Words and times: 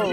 What 0.00 0.08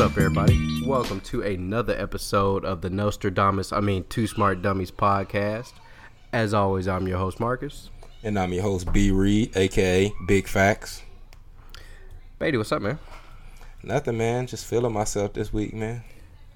up, 0.00 0.10
everybody? 0.10 0.82
Welcome 0.84 1.20
to 1.20 1.42
another 1.42 1.94
episode 1.96 2.64
of 2.64 2.80
the 2.80 2.90
Nostradamus, 2.90 3.72
I 3.72 3.78
mean, 3.78 4.04
Two 4.08 4.26
Smart 4.26 4.60
Dummies 4.60 4.90
podcast. 4.90 5.74
As 6.32 6.52
always, 6.52 6.88
I'm 6.88 7.06
your 7.06 7.18
host, 7.18 7.38
Marcus. 7.38 7.90
And 8.24 8.36
I'm 8.40 8.52
your 8.52 8.64
host, 8.64 8.92
B 8.92 9.12
Reed, 9.12 9.56
aka 9.56 10.12
Big 10.26 10.48
Facts. 10.48 11.02
Beatty, 12.40 12.56
what's 12.56 12.72
up, 12.72 12.82
man? 12.82 12.98
Nothing, 13.84 14.18
man. 14.18 14.46
Just 14.46 14.64
feeling 14.64 14.92
myself 14.92 15.32
this 15.34 15.52
week, 15.52 15.74
man. 15.74 16.02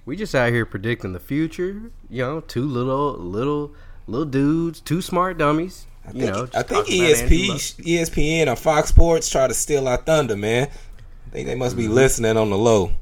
We 0.07 0.17
just 0.17 0.35
out 0.35 0.51
here 0.53 0.65
predicting 0.65 1.13
the 1.13 1.21
future. 1.21 1.91
You 2.09 2.23
know, 2.23 2.41
two 2.41 2.65
little, 2.65 3.13
little, 3.15 3.73
little 4.07 4.25
dudes, 4.27 4.81
two 4.81 5.03
smart 5.03 5.37
dummies. 5.39 5.87
I 6.07 6.13
You 6.13 6.21
think, 6.21 6.33
know, 6.33 6.47
just 6.47 6.57
I 6.57 6.63
think 6.63 6.87
ESP, 6.87 7.49
ESPN 7.85 8.51
or 8.51 8.57
Fox 8.57 8.89
Sports 8.89 9.29
try 9.29 9.47
to 9.47 9.53
steal 9.55 9.87
our 9.87 9.99
thunder, 9.99 10.37
man. 10.37 10.69
I 11.27 11.31
think 11.31 11.47
they 11.47 11.55
must 11.55 11.77
Mm-hmm. 11.77 11.83
be 11.89 11.89
listening 11.89 12.37
on 12.39 12.49
the 12.49 12.57
low. 12.57 12.93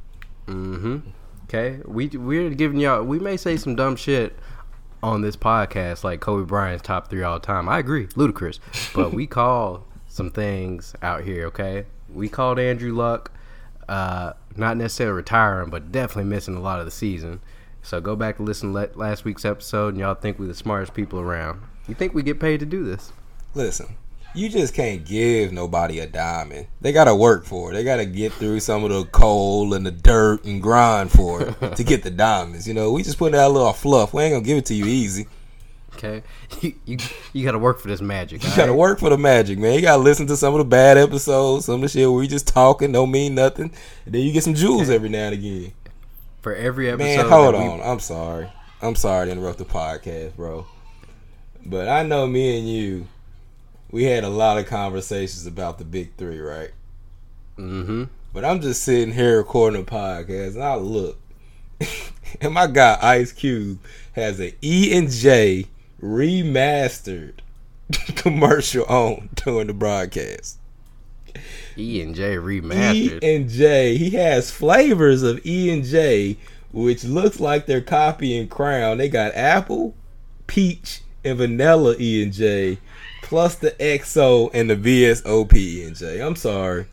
Mm-hmm. 0.48 0.98
Okay, 1.44 1.78
we 1.84 2.08
we're 2.08 2.50
giving 2.50 2.80
y'all. 2.80 3.04
We 3.04 3.20
may 3.20 3.36
say 3.36 3.56
some 3.56 3.76
dumb 3.76 3.94
shit 3.94 4.36
on 5.02 5.20
this 5.22 5.36
podcast, 5.36 6.02
like 6.02 6.18
Kobe 6.18 6.44
Bryant's 6.44 6.82
top 6.82 7.08
three 7.08 7.22
all 7.22 7.38
time. 7.38 7.68
I 7.68 7.78
agree, 7.78 8.08
ludicrous, 8.16 8.58
but 8.94 9.12
we 9.12 9.26
call 9.28 9.86
some 10.08 10.30
things 10.30 10.94
out 11.02 11.22
here. 11.22 11.46
Okay, 11.46 11.86
we 12.12 12.28
called 12.28 12.58
Andrew 12.58 12.92
Luck, 12.92 13.30
uh, 13.88 14.32
not 14.56 14.76
necessarily 14.76 15.16
retiring, 15.16 15.70
but 15.70 15.92
definitely 15.92 16.28
missing 16.28 16.56
a 16.56 16.60
lot 16.60 16.78
of 16.78 16.84
the 16.84 16.90
season. 16.90 17.40
So 17.82 18.00
go 18.00 18.16
back 18.16 18.38
and 18.38 18.48
listen 18.48 18.72
to 18.72 18.90
last 18.94 19.24
week's 19.24 19.44
episode, 19.44 19.94
and 19.94 19.98
y'all 19.98 20.14
think 20.14 20.38
we're 20.38 20.46
the 20.46 20.54
smartest 20.54 20.94
people 20.94 21.20
around. 21.20 21.62
You 21.86 21.94
think 21.94 22.14
we 22.14 22.22
get 22.22 22.40
paid 22.40 22.60
to 22.60 22.66
do 22.66 22.84
this? 22.84 23.12
Listen, 23.54 23.94
you 24.34 24.48
just 24.48 24.74
can't 24.74 25.04
give 25.04 25.52
nobody 25.52 26.00
a 26.00 26.06
diamond. 26.06 26.66
They 26.80 26.92
got 26.92 27.04
to 27.04 27.14
work 27.14 27.44
for 27.44 27.70
it. 27.70 27.74
They 27.74 27.84
got 27.84 27.96
to 27.96 28.06
get 28.06 28.32
through 28.32 28.60
some 28.60 28.84
of 28.84 28.90
the 28.90 29.04
coal 29.04 29.72
and 29.72 29.86
the 29.86 29.92
dirt 29.92 30.44
and 30.44 30.60
grind 30.60 31.12
for 31.12 31.42
it 31.42 31.76
to 31.76 31.84
get 31.84 32.02
the 32.02 32.10
diamonds. 32.10 32.66
You 32.66 32.74
know, 32.74 32.92
we 32.92 33.02
just 33.02 33.18
put 33.18 33.34
out 33.34 33.50
a 33.50 33.52
little 33.52 33.72
fluff. 33.72 34.12
We 34.12 34.24
ain't 34.24 34.34
gonna 34.34 34.44
give 34.44 34.58
it 34.58 34.66
to 34.66 34.74
you 34.74 34.84
easy. 34.84 35.26
Okay, 35.96 36.22
you 36.60 36.74
you, 36.84 36.98
you 37.32 37.44
got 37.44 37.52
to 37.52 37.58
work 37.58 37.78
for 37.80 37.88
this 37.88 38.00
magic. 38.00 38.42
You 38.42 38.50
gotta 38.50 38.72
right? 38.72 38.78
work 38.78 38.98
for 38.98 39.10
the 39.10 39.18
magic, 39.18 39.58
man. 39.58 39.74
You 39.74 39.82
gotta 39.82 40.02
listen 40.02 40.26
to 40.28 40.36
some 40.36 40.54
of 40.54 40.58
the 40.58 40.64
bad 40.64 40.98
episodes, 40.98 41.66
some 41.66 41.76
of 41.76 41.80
the 41.82 41.88
shit 41.88 42.08
where 42.08 42.18
we 42.18 42.26
just 42.28 42.46
talking, 42.48 42.92
don't 42.92 43.10
mean 43.10 43.34
nothing, 43.34 43.72
and 44.04 44.14
then 44.14 44.22
you 44.22 44.32
get 44.32 44.44
some 44.44 44.54
jewels 44.54 44.90
every 44.90 45.08
now 45.08 45.26
and 45.26 45.34
again. 45.34 45.72
for 46.42 46.54
every 46.54 46.88
episode. 46.90 47.16
Man, 47.16 47.28
hold 47.28 47.54
that 47.54 47.60
we- 47.60 47.68
on. 47.68 47.80
I'm 47.82 48.00
sorry. 48.00 48.50
I'm 48.82 48.94
sorry 48.94 49.26
to 49.26 49.32
interrupt 49.32 49.58
the 49.58 49.64
podcast, 49.64 50.36
bro. 50.36 50.66
But 51.64 51.88
I 51.88 52.02
know 52.02 52.26
me 52.26 52.58
and 52.58 52.68
you, 52.68 53.08
we 53.90 54.04
had 54.04 54.22
a 54.22 54.28
lot 54.28 54.58
of 54.58 54.66
conversations 54.66 55.46
about 55.46 55.78
the 55.78 55.84
big 55.84 56.14
three, 56.16 56.38
right? 56.38 56.70
Mm-hmm. 57.58 58.04
But 58.34 58.44
I'm 58.44 58.60
just 58.60 58.82
sitting 58.82 59.14
here 59.14 59.38
recording 59.38 59.80
a 59.80 59.84
podcast, 59.84 60.54
and 60.54 60.62
I 60.62 60.74
look, 60.74 61.18
and 62.40 62.52
my 62.52 62.66
guy 62.66 62.98
Ice 63.00 63.32
Cube 63.32 63.78
has 64.12 64.38
an 64.40 64.52
E 64.62 64.94
and 64.96 65.10
J 65.10 65.66
remastered 66.02 67.34
commercial 68.16 68.84
on 68.86 69.28
during 69.34 69.66
the 69.68 69.74
broadcast. 69.74 70.58
E 71.78 72.00
and 72.00 72.14
J 72.14 72.36
remastered. 72.36 73.22
E 73.22 73.34
and 73.36 73.48
J. 73.48 73.96
He 73.96 74.10
has 74.10 74.50
flavors 74.50 75.22
of 75.22 75.44
E 75.44 75.70
and 75.70 75.84
J, 75.84 76.36
which 76.72 77.04
looks 77.04 77.38
like 77.38 77.66
they're 77.66 77.80
copying 77.82 78.48
Crown. 78.48 78.98
They 78.98 79.08
got 79.08 79.34
apple, 79.34 79.94
peach, 80.46 81.02
and 81.24 81.36
vanilla 81.38 81.94
E 81.98 82.22
and 82.22 82.32
J, 82.32 82.78
plus 83.22 83.56
the 83.56 83.72
XO 83.72 84.50
and 84.54 84.70
the 84.70 84.76
VSOP 84.76 85.54
E 85.54 85.84
and 85.84 85.96
J. 85.96 86.20
I'm 86.20 86.36
sorry. 86.36 86.86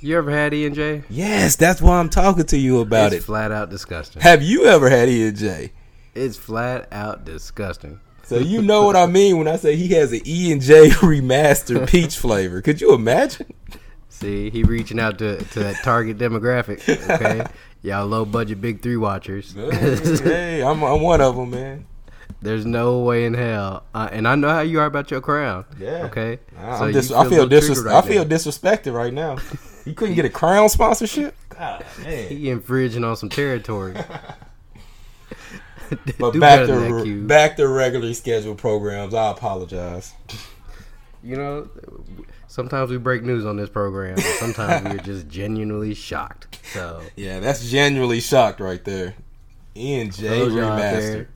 You 0.00 0.16
ever 0.18 0.30
had 0.30 0.54
E 0.54 0.66
and 0.66 0.74
J? 0.74 1.02
Yes, 1.10 1.56
that's 1.56 1.82
why 1.82 1.98
I'm 1.98 2.10
talking 2.10 2.44
to 2.44 2.58
you 2.58 2.80
about 2.80 3.12
it's 3.12 3.24
it. 3.24 3.26
flat 3.26 3.52
out 3.52 3.68
disgusting. 3.70 4.22
Have 4.22 4.42
you 4.42 4.64
ever 4.66 4.88
had 4.88 5.08
E 5.10 5.28
and 5.28 5.36
J? 5.36 5.72
It's 6.14 6.36
flat 6.38 6.88
out 6.92 7.24
disgusting. 7.26 8.00
So 8.24 8.38
you 8.38 8.62
know 8.62 8.84
what 8.84 8.96
I 8.96 9.06
mean 9.06 9.36
when 9.38 9.48
I 9.48 9.56
say 9.56 9.76
he 9.76 9.88
has 9.94 10.12
an 10.12 10.20
E 10.26 10.50
and 10.52 10.62
J 10.62 10.88
remastered 10.90 11.88
peach 11.88 12.16
flavor. 12.16 12.62
Could 12.62 12.80
you 12.80 12.94
imagine? 12.94 13.52
See, 14.08 14.48
he 14.50 14.62
reaching 14.62 14.98
out 15.00 15.18
to, 15.18 15.36
to 15.38 15.58
that 15.60 15.82
target 15.82 16.18
demographic. 16.18 16.88
Okay, 17.10 17.44
y'all 17.82 18.06
low 18.06 18.24
budget 18.24 18.60
big 18.60 18.80
three 18.80 18.96
watchers. 18.96 19.52
hey, 19.54 20.62
I'm, 20.62 20.82
I'm 20.82 21.00
one 21.00 21.20
of 21.20 21.36
them, 21.36 21.50
man. 21.50 21.86
There's 22.40 22.64
no 22.66 23.00
way 23.00 23.24
in 23.24 23.34
hell, 23.34 23.84
uh, 23.94 24.08
and 24.12 24.28
I 24.28 24.34
know 24.34 24.48
how 24.50 24.60
you 24.60 24.78
are 24.80 24.86
about 24.86 25.10
your 25.10 25.20
crown. 25.22 25.64
Yeah. 25.78 26.04
Okay. 26.06 26.38
I'm 26.58 26.88
you 26.88 26.92
dis- 26.92 27.08
feel 27.08 27.16
I 27.18 27.26
a 27.26 27.28
feel 27.30 27.48
disres- 27.48 27.66
triggered 27.66 27.86
I 27.88 27.94
right 27.94 28.04
feel 28.04 28.24
now. 28.24 28.36
disrespected 28.36 28.94
right 28.94 29.12
now. 29.12 29.38
You 29.86 29.92
couldn't 29.92 30.14
get 30.14 30.24
a 30.24 30.30
crown 30.30 30.70
sponsorship? 30.70 31.36
God 31.50 31.84
man. 32.02 32.28
He 32.28 32.48
infringing 32.48 33.04
on 33.04 33.16
some 33.18 33.28
territory. 33.28 33.94
But 36.18 36.32
Do 36.32 36.40
back 36.40 36.60
to 36.60 36.66
than 36.66 36.82
that, 36.82 36.92
re- 36.92 37.02
Q. 37.04 37.26
back 37.26 37.56
to 37.56 37.68
regularly 37.68 38.14
scheduled 38.14 38.58
programs. 38.58 39.14
I 39.14 39.30
apologize. 39.30 40.12
You 41.22 41.36
know, 41.36 41.68
sometimes 42.48 42.90
we 42.90 42.98
break 42.98 43.22
news 43.22 43.46
on 43.46 43.56
this 43.56 43.70
program. 43.70 44.18
Sometimes 44.18 44.84
we're 44.88 44.98
just 44.98 45.28
genuinely 45.28 45.94
shocked. 45.94 46.58
So 46.72 47.02
Yeah, 47.16 47.40
that's 47.40 47.68
genuinely 47.70 48.20
shocked 48.20 48.60
right 48.60 48.84
there. 48.84 49.14
E 49.76 50.00
and 50.00 50.14
J 50.14 50.28
those 50.28 50.52
remastered. 50.52 51.26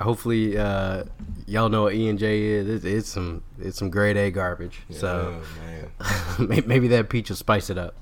hopefully 0.00 0.58
uh, 0.58 1.04
y'all 1.46 1.68
know 1.68 1.84
what 1.84 1.94
E 1.94 2.08
and 2.08 2.18
J 2.18 2.42
is. 2.42 2.68
It's, 2.68 2.84
it's 2.84 3.08
some 3.08 3.42
it's 3.60 3.78
some 3.78 3.88
grade 3.90 4.16
A 4.16 4.30
garbage. 4.30 4.80
So 4.90 5.40
oh, 6.00 6.36
maybe 6.66 6.88
that 6.88 7.08
peach 7.08 7.28
will 7.30 7.36
spice 7.36 7.70
it 7.70 7.78
up. 7.78 7.94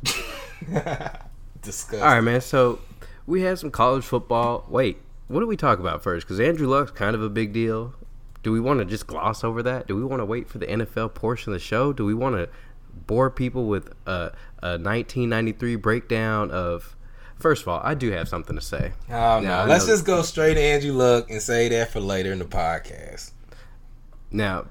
disgusting. 1.62 2.00
All 2.02 2.08
right, 2.08 2.20
man. 2.20 2.40
So 2.40 2.80
we 3.26 3.42
had 3.42 3.58
some 3.58 3.70
college 3.70 4.04
football. 4.04 4.64
Wait, 4.68 4.98
what 5.30 5.40
do 5.40 5.46
we 5.46 5.56
talk 5.56 5.78
about 5.78 6.02
first? 6.02 6.26
Because 6.26 6.40
Andrew 6.40 6.66
Luck's 6.66 6.90
kind 6.90 7.14
of 7.14 7.22
a 7.22 7.28
big 7.28 7.52
deal. 7.52 7.94
Do 8.42 8.50
we 8.50 8.58
want 8.58 8.80
to 8.80 8.84
just 8.84 9.06
gloss 9.06 9.44
over 9.44 9.62
that? 9.62 9.86
Do 9.86 9.94
we 9.94 10.02
want 10.02 10.20
to 10.20 10.24
wait 10.24 10.48
for 10.48 10.58
the 10.58 10.66
NFL 10.66 11.14
portion 11.14 11.52
of 11.52 11.54
the 11.54 11.64
show? 11.64 11.92
Do 11.92 12.04
we 12.04 12.14
want 12.14 12.34
to 12.34 12.48
bore 13.06 13.30
people 13.30 13.66
with 13.66 13.92
a, 14.06 14.32
a 14.60 14.76
1993 14.78 15.76
breakdown 15.76 16.50
of? 16.50 16.96
First 17.38 17.62
of 17.62 17.68
all, 17.68 17.80
I 17.84 17.94
do 17.94 18.10
have 18.10 18.28
something 18.28 18.56
to 18.56 18.60
say. 18.60 18.92
Oh 19.08 19.40
Now, 19.40 19.64
no, 19.64 19.66
let's 19.66 19.86
just 19.86 20.04
go 20.04 20.22
straight 20.22 20.54
to 20.54 20.60
Andrew 20.60 20.92
Luck 20.92 21.30
and 21.30 21.40
say 21.40 21.68
that 21.68 21.92
for 21.92 22.00
later 22.00 22.32
in 22.32 22.40
the 22.40 22.44
podcast. 22.44 23.30
Now, 24.32 24.66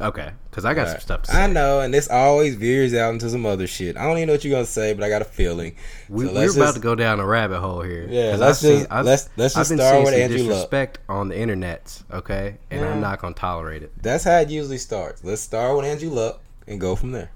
okay, 0.00 0.32
because 0.50 0.64
I 0.64 0.74
got 0.74 0.88
some 0.88 1.00
stuff 1.00 1.22
to 1.22 1.32
say. 1.32 1.42
I 1.42 1.46
know, 1.46 1.80
and 1.80 1.92
this 1.94 2.08
always 2.10 2.54
veers 2.56 2.94
out 2.94 3.12
into 3.12 3.28
some 3.30 3.46
other 3.46 3.66
shit. 3.66 3.96
I 3.96 4.02
don't 4.04 4.16
even 4.18 4.26
know 4.28 4.34
what 4.34 4.44
you're 4.44 4.52
gonna 4.54 4.64
say, 4.66 4.92
but 4.94 5.04
I 5.04 5.08
got 5.08 5.22
a 5.22 5.26
feeling. 5.26 5.76
We, 6.08 6.26
So 6.26 6.32
let's 6.32 6.54
about 6.56 6.64
just- 6.66 6.74
to 6.76 6.80
go 6.82 6.94
down 6.94 7.20
a 7.20 7.26
rabbit 7.26 7.60
hole 7.60 7.82
here. 7.82 8.06
Yeah, 8.08 8.36
let's 8.38 8.64
I've 8.64 8.70
just- 8.70 8.90
let's- 8.90 9.28
let's 9.36 9.56
I've 9.56 9.60
just 9.60 9.70
been 9.70 9.78
start 9.78 10.04
with 10.04 10.14
Andrew 10.14 10.38
Luck. 10.38 10.48
disrespect 10.48 10.98
on 11.08 11.28
the 11.28 11.38
internet, 11.38 12.02
okay, 12.12 12.58
and 12.70 12.84
I'm 12.84 13.00
not 13.00 13.20
gonna 13.20 13.34
tolerate 13.34 13.82
it. 13.82 13.92
That's 14.02 14.24
how 14.24 14.38
it 14.38 14.50
usually 14.50 14.78
starts. 14.78 15.22
Let's 15.24 15.42
start 15.42 15.76
with 15.76 15.84
Andrew 15.86 16.10
Luck 16.10 16.40
and 16.66 16.80
go 16.80 16.96
from 16.96 17.12
there. 17.12 17.30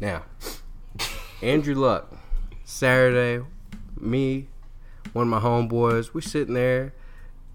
Now, 0.00 0.24
Andrew 1.42 1.74
Luck, 1.74 2.14
Saturday, 2.64 3.44
me, 3.98 4.48
one 5.12 5.24
of 5.26 5.28
my 5.30 5.40
homeboys, 5.40 6.12
we're 6.14 6.20
sitting 6.20 6.54
there 6.54 6.92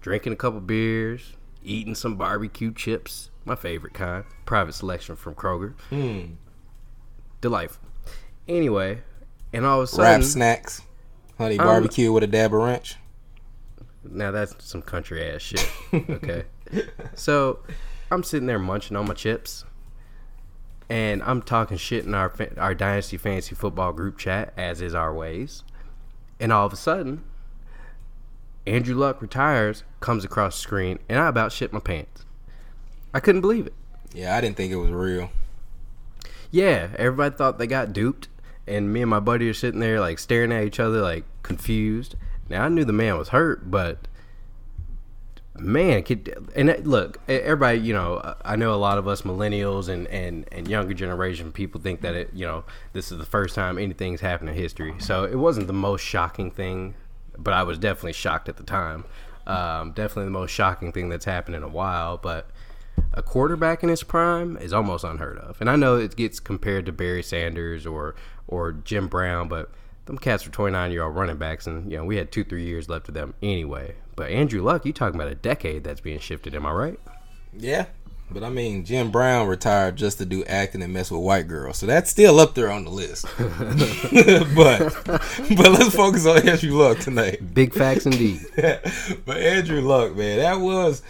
drinking 0.00 0.32
a 0.32 0.36
couple 0.36 0.60
beers, 0.60 1.32
eating 1.64 1.94
some 1.94 2.16
barbecue 2.16 2.72
chips, 2.72 3.30
my 3.46 3.54
favorite 3.54 3.94
kind, 3.94 4.24
private 4.44 4.74
selection 4.74 5.16
from 5.16 5.34
Kroger. 5.34 5.72
Hmm. 5.88 6.34
Delightful. 7.40 7.82
Anyway, 8.48 8.98
and 9.52 9.64
all 9.64 9.80
of 9.80 9.88
a 9.92 9.96
Wrap 9.96 10.12
sudden, 10.14 10.22
snacks, 10.22 10.82
honey 11.38 11.58
Um, 11.58 11.66
barbecue 11.66 12.12
with 12.12 12.22
a 12.22 12.26
dab 12.26 12.52
of 12.52 12.60
ranch. 12.60 12.96
now 14.04 14.30
that's 14.30 14.54
some 14.64 14.82
country 14.82 15.24
ass 15.30 15.40
shit. 15.42 15.68
Okay. 16.10 16.44
so 17.14 17.60
I'm 18.10 18.22
sitting 18.22 18.46
there 18.46 18.58
munching 18.58 18.96
on 18.96 19.06
my 19.06 19.14
chips, 19.14 19.64
and 20.88 21.22
I'm 21.22 21.42
talking 21.42 21.76
shit 21.76 22.04
in 22.04 22.14
our 22.14 22.32
our 22.58 22.74
dynasty 22.74 23.16
fantasy 23.16 23.54
football 23.54 23.92
group 23.92 24.18
chat, 24.18 24.52
as 24.56 24.80
is 24.80 24.94
our 24.94 25.14
ways. 25.14 25.62
And 26.40 26.52
all 26.52 26.66
of 26.66 26.72
a 26.72 26.76
sudden, 26.76 27.24
Andrew 28.66 28.94
Luck 28.94 29.22
retires, 29.22 29.84
comes 30.00 30.24
across 30.24 30.56
the 30.56 30.60
screen, 30.62 30.98
and 31.08 31.18
I 31.18 31.28
about 31.28 31.52
shit 31.52 31.72
my 31.72 31.78
pants. 31.80 32.25
I 33.16 33.20
couldn't 33.20 33.40
believe 33.40 33.66
it. 33.66 33.72
Yeah, 34.12 34.36
I 34.36 34.42
didn't 34.42 34.58
think 34.58 34.70
it 34.70 34.76
was 34.76 34.90
real. 34.90 35.30
Yeah, 36.50 36.88
everybody 36.98 37.34
thought 37.34 37.56
they 37.58 37.66
got 37.66 37.94
duped, 37.94 38.28
and 38.66 38.92
me 38.92 39.00
and 39.00 39.08
my 39.08 39.20
buddy 39.20 39.48
are 39.48 39.54
sitting 39.54 39.80
there 39.80 40.00
like 40.00 40.18
staring 40.18 40.52
at 40.52 40.64
each 40.64 40.78
other, 40.78 41.00
like 41.00 41.24
confused. 41.42 42.14
Now 42.50 42.66
I 42.66 42.68
knew 42.68 42.84
the 42.84 42.92
man 42.92 43.16
was 43.16 43.28
hurt, 43.30 43.70
but 43.70 44.06
man, 45.58 46.02
could, 46.02 46.50
and 46.54 46.68
that- 46.68 46.86
look, 46.86 47.18
everybody, 47.26 47.78
you 47.78 47.94
know, 47.94 48.34
I 48.44 48.54
know 48.54 48.74
a 48.74 48.76
lot 48.76 48.98
of 48.98 49.08
us 49.08 49.22
millennials 49.22 49.88
and, 49.88 50.06
and, 50.08 50.46
and 50.52 50.68
younger 50.68 50.92
generation 50.92 51.52
people 51.52 51.80
think 51.80 52.02
that 52.02 52.14
it, 52.14 52.30
you 52.34 52.46
know, 52.46 52.64
this 52.92 53.10
is 53.10 53.16
the 53.16 53.24
first 53.24 53.54
time 53.54 53.78
anything's 53.78 54.20
happened 54.20 54.50
in 54.50 54.56
history. 54.56 54.94
So 54.98 55.24
it 55.24 55.36
wasn't 55.36 55.68
the 55.68 55.72
most 55.72 56.02
shocking 56.02 56.50
thing, 56.50 56.92
but 57.38 57.54
I 57.54 57.62
was 57.62 57.78
definitely 57.78 58.12
shocked 58.12 58.50
at 58.50 58.58
the 58.58 58.62
time. 58.62 59.06
Um, 59.46 59.92
definitely 59.92 60.24
the 60.24 60.30
most 60.32 60.50
shocking 60.50 60.92
thing 60.92 61.08
that's 61.08 61.24
happened 61.24 61.56
in 61.56 61.62
a 61.62 61.68
while, 61.68 62.18
but 62.18 62.50
a 63.12 63.22
quarterback 63.22 63.82
in 63.82 63.88
his 63.88 64.02
prime 64.02 64.56
is 64.56 64.72
almost 64.72 65.04
unheard 65.04 65.38
of. 65.38 65.60
And 65.60 65.70
I 65.70 65.76
know 65.76 65.96
it 65.96 66.16
gets 66.16 66.40
compared 66.40 66.86
to 66.86 66.92
Barry 66.92 67.22
Sanders 67.22 67.86
or 67.86 68.14
or 68.48 68.72
Jim 68.72 69.08
Brown, 69.08 69.48
but 69.48 69.70
them 70.06 70.18
cats 70.18 70.46
were 70.46 70.52
29 70.52 70.92
year 70.92 71.02
old 71.02 71.16
running 71.16 71.36
backs, 71.36 71.66
and 71.66 71.90
you 71.90 71.98
know 71.98 72.04
we 72.04 72.16
had 72.16 72.30
two 72.30 72.44
three 72.44 72.64
years 72.64 72.88
left 72.88 73.08
of 73.08 73.14
them 73.14 73.34
anyway. 73.42 73.94
But 74.14 74.30
Andrew 74.30 74.62
Luck, 74.62 74.86
you 74.86 74.92
talking 74.92 75.16
about 75.20 75.30
a 75.30 75.34
decade 75.34 75.84
that's 75.84 76.00
being 76.00 76.20
shifted? 76.20 76.54
Am 76.54 76.64
I 76.64 76.72
right? 76.72 77.00
Yeah. 77.56 77.86
But 78.30 78.42
I 78.42 78.50
mean, 78.50 78.84
Jim 78.84 79.12
Brown 79.12 79.46
retired 79.46 79.96
just 79.96 80.18
to 80.18 80.26
do 80.26 80.44
acting 80.46 80.82
and 80.82 80.92
mess 80.92 81.12
with 81.12 81.20
white 81.20 81.46
girls, 81.46 81.78
so 81.78 81.86
that's 81.86 82.10
still 82.10 82.40
up 82.40 82.54
there 82.56 82.72
on 82.72 82.84
the 82.84 82.90
list. 82.90 83.24
but 83.38 84.92
but 85.56 85.72
let's 85.72 85.94
focus 85.94 86.26
on 86.26 86.48
Andrew 86.48 86.72
Luck 86.72 86.98
tonight. 86.98 87.54
Big 87.54 87.72
facts 87.72 88.04
indeed. 88.04 88.40
but 88.56 89.36
Andrew 89.36 89.80
Luck, 89.80 90.16
man, 90.16 90.38
that 90.38 90.58
was, 90.58 91.02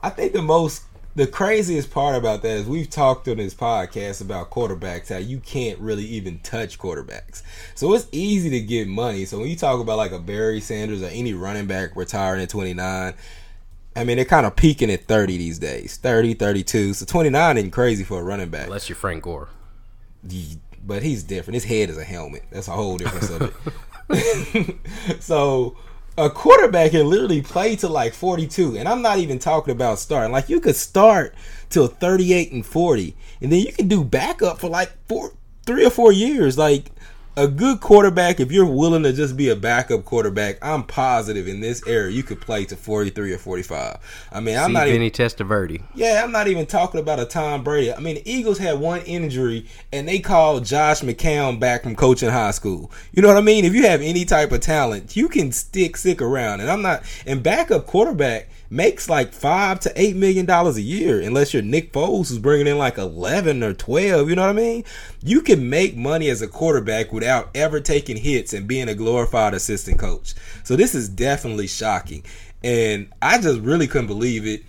I 0.00 0.10
think 0.10 0.32
the 0.32 0.42
most, 0.42 0.84
the 1.14 1.26
craziest 1.26 1.90
part 1.90 2.14
about 2.14 2.42
that 2.42 2.58
is 2.58 2.66
we've 2.66 2.88
talked 2.88 3.26
on 3.28 3.38
this 3.38 3.54
podcast 3.54 4.20
about 4.20 4.50
quarterbacks, 4.50 5.08
how 5.08 5.16
you 5.18 5.40
can't 5.40 5.78
really 5.80 6.04
even 6.04 6.38
touch 6.38 6.78
quarterbacks. 6.78 7.42
So 7.74 7.92
it's 7.94 8.06
easy 8.12 8.50
to 8.50 8.60
get 8.60 8.86
money. 8.86 9.24
So 9.24 9.38
when 9.38 9.48
you 9.48 9.56
talk 9.56 9.80
about 9.80 9.96
like 9.96 10.12
a 10.12 10.18
Barry 10.20 10.60
Sanders 10.60 11.02
or 11.02 11.06
any 11.06 11.34
running 11.34 11.66
back 11.66 11.96
retiring 11.96 12.42
at 12.42 12.48
29, 12.48 13.14
I 13.96 14.04
mean, 14.04 14.16
they're 14.16 14.24
kind 14.24 14.46
of 14.46 14.54
peaking 14.54 14.90
at 14.90 15.06
30 15.06 15.36
these 15.36 15.58
days 15.58 15.96
30, 15.96 16.34
32. 16.34 16.94
So 16.94 17.04
29 17.04 17.58
ain't 17.58 17.72
crazy 17.72 18.04
for 18.04 18.20
a 18.20 18.22
running 18.22 18.50
back. 18.50 18.66
Unless 18.66 18.88
you're 18.88 18.96
Frank 18.96 19.24
Gore. 19.24 19.48
But 20.82 21.02
he's 21.02 21.24
different. 21.24 21.54
His 21.54 21.64
head 21.64 21.90
is 21.90 21.98
a 21.98 22.04
helmet. 22.04 22.44
That's 22.50 22.68
a 22.68 22.72
whole 22.72 22.96
different 22.96 23.24
subject. 23.24 25.22
so 25.22 25.76
a 26.18 26.28
quarterback 26.28 26.90
can 26.90 27.08
literally 27.08 27.42
play 27.42 27.76
to 27.76 27.88
like 27.88 28.12
42 28.12 28.76
and 28.76 28.88
i'm 28.88 29.02
not 29.02 29.18
even 29.18 29.38
talking 29.38 29.72
about 29.72 29.98
starting. 29.98 30.32
Like 30.32 30.48
you 30.48 30.60
could 30.60 30.76
start 30.76 31.34
till 31.68 31.86
38 31.86 32.52
and 32.52 32.66
40 32.66 33.16
and 33.40 33.52
then 33.52 33.60
you 33.60 33.72
can 33.72 33.88
do 33.88 34.04
backup 34.04 34.58
for 34.58 34.68
like 34.68 34.92
four 35.08 35.32
three 35.66 35.84
or 35.84 35.90
four 35.90 36.12
years. 36.12 36.58
Like 36.58 36.90
a 37.36 37.46
good 37.46 37.80
quarterback 37.80 38.40
if 38.40 38.50
you're 38.50 38.66
willing 38.66 39.02
to 39.04 39.12
just 39.12 39.36
be 39.36 39.48
a 39.48 39.56
backup 39.56 40.04
quarterback 40.04 40.58
i'm 40.62 40.82
positive 40.82 41.46
in 41.46 41.60
this 41.60 41.86
era 41.86 42.10
you 42.10 42.22
could 42.22 42.40
play 42.40 42.64
to 42.64 42.76
43 42.76 43.32
or 43.32 43.38
45 43.38 44.28
i 44.32 44.40
mean 44.40 44.56
i'm 44.58 44.66
See 44.66 44.72
not 44.72 44.88
even 44.88 44.98
Vinny 44.98 45.10
Testaverde. 45.10 45.82
yeah, 45.94 46.22
I'm 46.24 46.32
not 46.32 46.48
even 46.48 46.66
talking 46.66 47.00
about 47.00 47.20
a 47.20 47.24
Tom 47.24 47.62
Brady. 47.62 47.92
I 47.92 48.00
mean, 48.00 48.16
the 48.16 48.30
Eagles 48.30 48.58
had 48.58 48.78
one 48.78 49.00
injury, 49.02 49.66
and 49.92 50.08
they 50.08 50.18
called 50.18 50.64
Josh 50.64 51.00
McCown 51.02 51.58
back 51.58 51.84
from 51.84 51.96
coaching 51.96 52.28
high 52.28 52.50
school. 52.50 52.90
You 53.12 53.22
know 53.22 53.28
what 53.28 53.36
I 53.36 53.42
mean? 53.42 53.64
If 53.64 53.74
you 53.74 53.86
have 53.86 54.00
any 54.02 54.24
type 54.24 54.52
of 54.52 54.60
talent, 54.60 55.16
you 55.16 55.28
can 55.28 55.52
stick 55.52 55.96
stick 55.96 56.20
around. 56.20 56.60
And 56.60 56.70
I'm 56.70 56.82
not. 56.82 57.02
And 57.26 57.42
backup 57.42 57.86
quarterback 57.86 58.48
makes 58.70 59.08
like 59.08 59.32
five 59.32 59.80
to 59.80 59.92
eight 60.00 60.16
million 60.16 60.46
dollars 60.46 60.76
a 60.76 60.82
year, 60.82 61.20
unless 61.20 61.52
you're 61.52 61.62
Nick 61.62 61.92
Foles, 61.92 62.28
who's 62.28 62.38
bringing 62.38 62.68
in 62.68 62.78
like 62.78 62.96
eleven 62.96 63.62
or 63.62 63.74
twelve. 63.74 64.30
You 64.30 64.36
know 64.36 64.42
what 64.42 64.50
I 64.50 64.60
mean? 64.60 64.84
You 65.22 65.42
can 65.42 65.68
make 65.68 65.96
money 65.96 66.30
as 66.30 66.40
a 66.40 66.48
quarterback 66.48 67.12
without 67.12 67.50
ever 67.54 67.80
taking 67.80 68.16
hits 68.16 68.52
and 68.52 68.68
being 68.68 68.88
a 68.88 68.94
glorified 68.94 69.52
assistant 69.52 69.98
coach. 69.98 70.34
So 70.62 70.76
this 70.76 70.94
is 70.94 71.08
definitely 71.08 71.66
shocking. 71.66 72.24
And 72.62 73.12
I 73.20 73.40
just 73.40 73.60
really 73.60 73.88
couldn't 73.88 74.06
believe 74.06 74.46
it. 74.46 74.62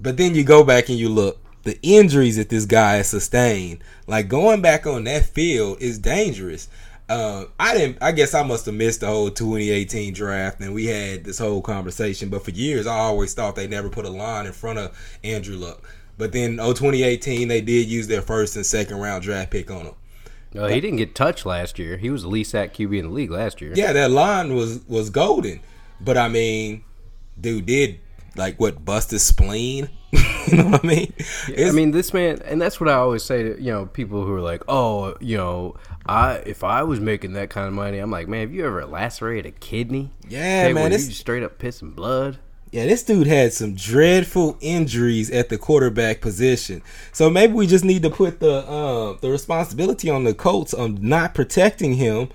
But 0.00 0.16
then 0.16 0.34
you 0.34 0.42
go 0.42 0.64
back 0.64 0.88
and 0.88 0.98
you 0.98 1.08
look 1.08 1.38
the 1.62 1.78
injuries 1.82 2.36
that 2.36 2.48
this 2.48 2.64
guy 2.64 2.96
has 2.96 3.08
sustained. 3.08 3.84
Like 4.06 4.28
going 4.28 4.62
back 4.62 4.86
on 4.86 5.04
that 5.04 5.26
field 5.26 5.80
is 5.80 5.98
dangerous. 5.98 6.68
Uh, 7.12 7.44
I 7.60 7.76
didn't. 7.76 7.98
I 8.00 8.12
guess 8.12 8.32
I 8.32 8.42
must 8.42 8.64
have 8.64 8.74
missed 8.74 9.00
the 9.00 9.06
whole 9.06 9.28
2018 9.28 10.14
draft, 10.14 10.60
and 10.60 10.72
we 10.72 10.86
had 10.86 11.24
this 11.24 11.38
whole 11.38 11.60
conversation. 11.60 12.30
But 12.30 12.42
for 12.42 12.52
years, 12.52 12.86
I 12.86 12.96
always 13.00 13.34
thought 13.34 13.54
they 13.54 13.66
never 13.66 13.90
put 13.90 14.06
a 14.06 14.10
line 14.10 14.46
in 14.46 14.52
front 14.52 14.78
of 14.78 15.18
Andrew 15.22 15.56
Luck. 15.56 15.86
But 16.16 16.32
then, 16.32 16.58
oh, 16.58 16.72
2018, 16.72 17.48
they 17.48 17.60
did 17.60 17.86
use 17.86 18.06
their 18.06 18.22
first 18.22 18.56
and 18.56 18.64
second 18.64 18.98
round 18.98 19.24
draft 19.24 19.50
pick 19.50 19.70
on 19.70 19.86
him. 19.86 19.94
No, 20.54 20.66
he 20.66 20.80
didn't 20.80 20.96
get 20.96 21.14
touched 21.14 21.44
last 21.44 21.78
year. 21.78 21.98
He 21.98 22.08
was 22.08 22.22
the 22.22 22.28
least 22.28 22.50
sacked 22.50 22.78
QB 22.78 22.98
in 22.98 23.06
the 23.08 23.12
league 23.12 23.30
last 23.30 23.60
year. 23.60 23.72
Yeah, 23.74 23.92
that 23.92 24.10
line 24.10 24.54
was 24.54 24.80
was 24.88 25.10
golden. 25.10 25.60
But 26.00 26.16
I 26.16 26.28
mean, 26.28 26.82
dude 27.38 27.66
did 27.66 28.00
like 28.36 28.58
what 28.58 28.84
bust 28.84 29.10
his 29.10 29.24
spleen. 29.24 29.90
you 30.46 30.58
know 30.58 30.68
what 30.68 30.84
I 30.84 30.86
mean? 30.86 31.12
I 31.58 31.70
mean, 31.72 31.90
this 31.92 32.12
man, 32.12 32.40
and 32.44 32.60
that's 32.60 32.80
what 32.80 32.88
I 32.88 32.94
always 32.94 33.22
say 33.22 33.42
to 33.42 33.62
you 33.62 33.70
know 33.70 33.86
people 33.86 34.24
who 34.24 34.34
are 34.34 34.40
like, 34.40 34.62
"Oh, 34.68 35.14
you 35.20 35.36
know, 35.36 35.76
I 36.06 36.36
if 36.46 36.64
I 36.64 36.82
was 36.82 37.00
making 37.00 37.32
that 37.34 37.50
kind 37.50 37.68
of 37.68 37.74
money, 37.74 37.98
I'm 37.98 38.10
like, 38.10 38.28
man, 38.28 38.40
have 38.42 38.52
you 38.54 38.66
ever 38.66 38.84
lacerated 38.86 39.46
a 39.46 39.50
kidney? 39.52 40.10
Yeah, 40.28 40.64
Hey, 40.64 40.72
man, 40.72 40.90
this- 40.90 41.02
you 41.02 41.08
just 41.08 41.20
straight 41.20 41.42
up 41.42 41.58
pissing 41.58 41.94
blood. 41.94 42.38
Yeah, 42.70 42.86
this 42.86 43.02
dude 43.02 43.26
had 43.26 43.52
some 43.52 43.74
dreadful 43.74 44.56
injuries 44.62 45.30
at 45.30 45.50
the 45.50 45.58
quarterback 45.58 46.22
position. 46.22 46.80
So 47.12 47.28
maybe 47.28 47.52
we 47.52 47.66
just 47.66 47.84
need 47.84 48.02
to 48.02 48.08
put 48.08 48.40
the 48.40 48.66
uh, 48.66 49.18
the 49.20 49.28
responsibility 49.30 50.08
on 50.08 50.24
the 50.24 50.32
Colts 50.32 50.72
on 50.72 50.96
not 51.02 51.34
protecting 51.34 51.94
him 51.94 52.30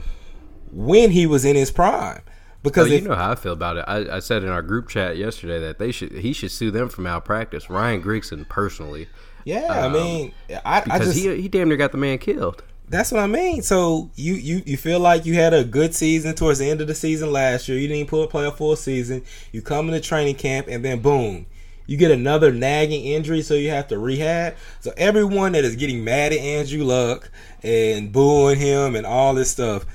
when 0.71 1.09
he 1.09 1.25
was 1.25 1.43
in 1.43 1.55
his 1.55 1.71
prime. 1.71 2.21
Oh, 2.27 2.31
Because 2.61 2.89
you 2.89 2.97
if, 2.97 3.03
know 3.05 3.15
how 3.15 3.31
I 3.31 3.35
feel 3.35 3.53
about 3.53 3.77
it. 3.77 3.85
I, 3.87 4.17
I 4.17 4.19
said 4.19 4.43
in 4.43 4.49
our 4.49 4.61
group 4.61 4.89
chat 4.89 5.17
yesterday 5.17 5.59
that 5.59 5.79
they 5.79 5.91
should 5.91 6.11
he 6.11 6.33
should 6.33 6.51
sue 6.51 6.69
them 6.69 6.89
for 6.89 7.01
malpractice. 7.01 7.67
Ryan 7.67 8.03
Grigson 8.03 8.47
personally, 8.47 9.07
yeah, 9.43 9.67
I 9.71 9.89
mean, 9.89 10.33
I, 10.49 10.59
I 10.65 10.81
because 10.81 11.13
just 11.13 11.17
he 11.17 11.41
he 11.41 11.47
damn 11.47 11.67
near 11.69 11.77
got 11.77 11.91
the 11.93 11.97
man 11.97 12.17
killed. 12.19 12.63
That's 12.89 13.11
what 13.11 13.21
I 13.21 13.27
mean. 13.27 13.63
So 13.63 14.11
you, 14.15 14.33
you 14.35 14.63
you 14.65 14.77
feel 14.77 14.99
like 14.99 15.25
you 15.25 15.33
had 15.33 15.53
a 15.53 15.65
good 15.65 15.93
season 15.93 16.35
towards 16.35 16.59
the 16.59 16.69
end 16.69 16.79
of 16.79 16.87
the 16.87 16.95
season 16.95 17.31
last 17.33 17.67
year. 17.67 17.77
You 17.77 17.87
didn't 17.89 18.09
pull 18.09 18.25
play 18.27 18.45
a 18.45 18.51
full 18.51 18.77
season. 18.77 19.23
You 19.51 19.61
come 19.61 19.89
into 19.89 19.99
training 19.99 20.35
camp 20.35 20.67
and 20.69 20.85
then 20.85 21.01
boom, 21.01 21.47
you 21.85 21.97
get 21.97 22.11
another 22.11 22.51
nagging 22.51 23.03
injury, 23.03 23.41
so 23.41 23.55
you 23.55 23.69
have 23.71 23.87
to 23.87 23.97
rehab. 23.97 24.55
So 24.79 24.93
everyone 24.95 25.53
that 25.53 25.65
is 25.65 25.75
getting 25.75 26.03
mad 26.03 26.31
at 26.31 26.39
Andrew 26.39 26.83
Luck 26.83 27.29
and 27.63 28.11
booing 28.11 28.59
him 28.59 28.95
and 28.95 29.05
all 29.05 29.33
this 29.33 29.51
stuff, 29.51 29.85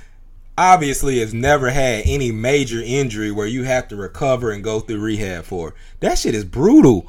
obviously 0.59 1.21
has 1.21 1.33
never 1.33 1.71
had 1.71 2.03
any 2.07 2.31
major 2.31 2.81
injury 2.83 3.31
where 3.31 3.47
you 3.47 3.65
have 3.65 3.89
to 3.89 3.97
recover 3.97 4.51
and 4.51 4.63
go 4.63 4.81
through 4.81 5.01
rehab 5.01 5.45
for. 5.45 5.75
That 6.01 6.19
shit 6.19 6.35
is 6.35 6.45
brutal. 6.45 7.07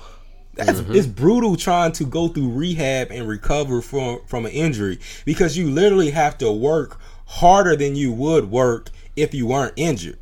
That's 0.55 0.81
mm-hmm. 0.81 0.95
it's 0.95 1.07
brutal 1.07 1.55
trying 1.55 1.93
to 1.93 2.05
go 2.05 2.27
through 2.27 2.49
rehab 2.49 3.11
and 3.11 3.27
recover 3.27 3.81
from 3.81 4.21
from 4.27 4.45
an 4.45 4.51
injury 4.51 4.99
because 5.25 5.57
you 5.57 5.69
literally 5.69 6.11
have 6.11 6.37
to 6.39 6.51
work 6.51 6.99
harder 7.25 7.75
than 7.75 7.95
you 7.95 8.11
would 8.11 8.51
work 8.51 8.89
if 9.15 9.33
you 9.33 9.47
weren't 9.47 9.73
injured. 9.75 10.19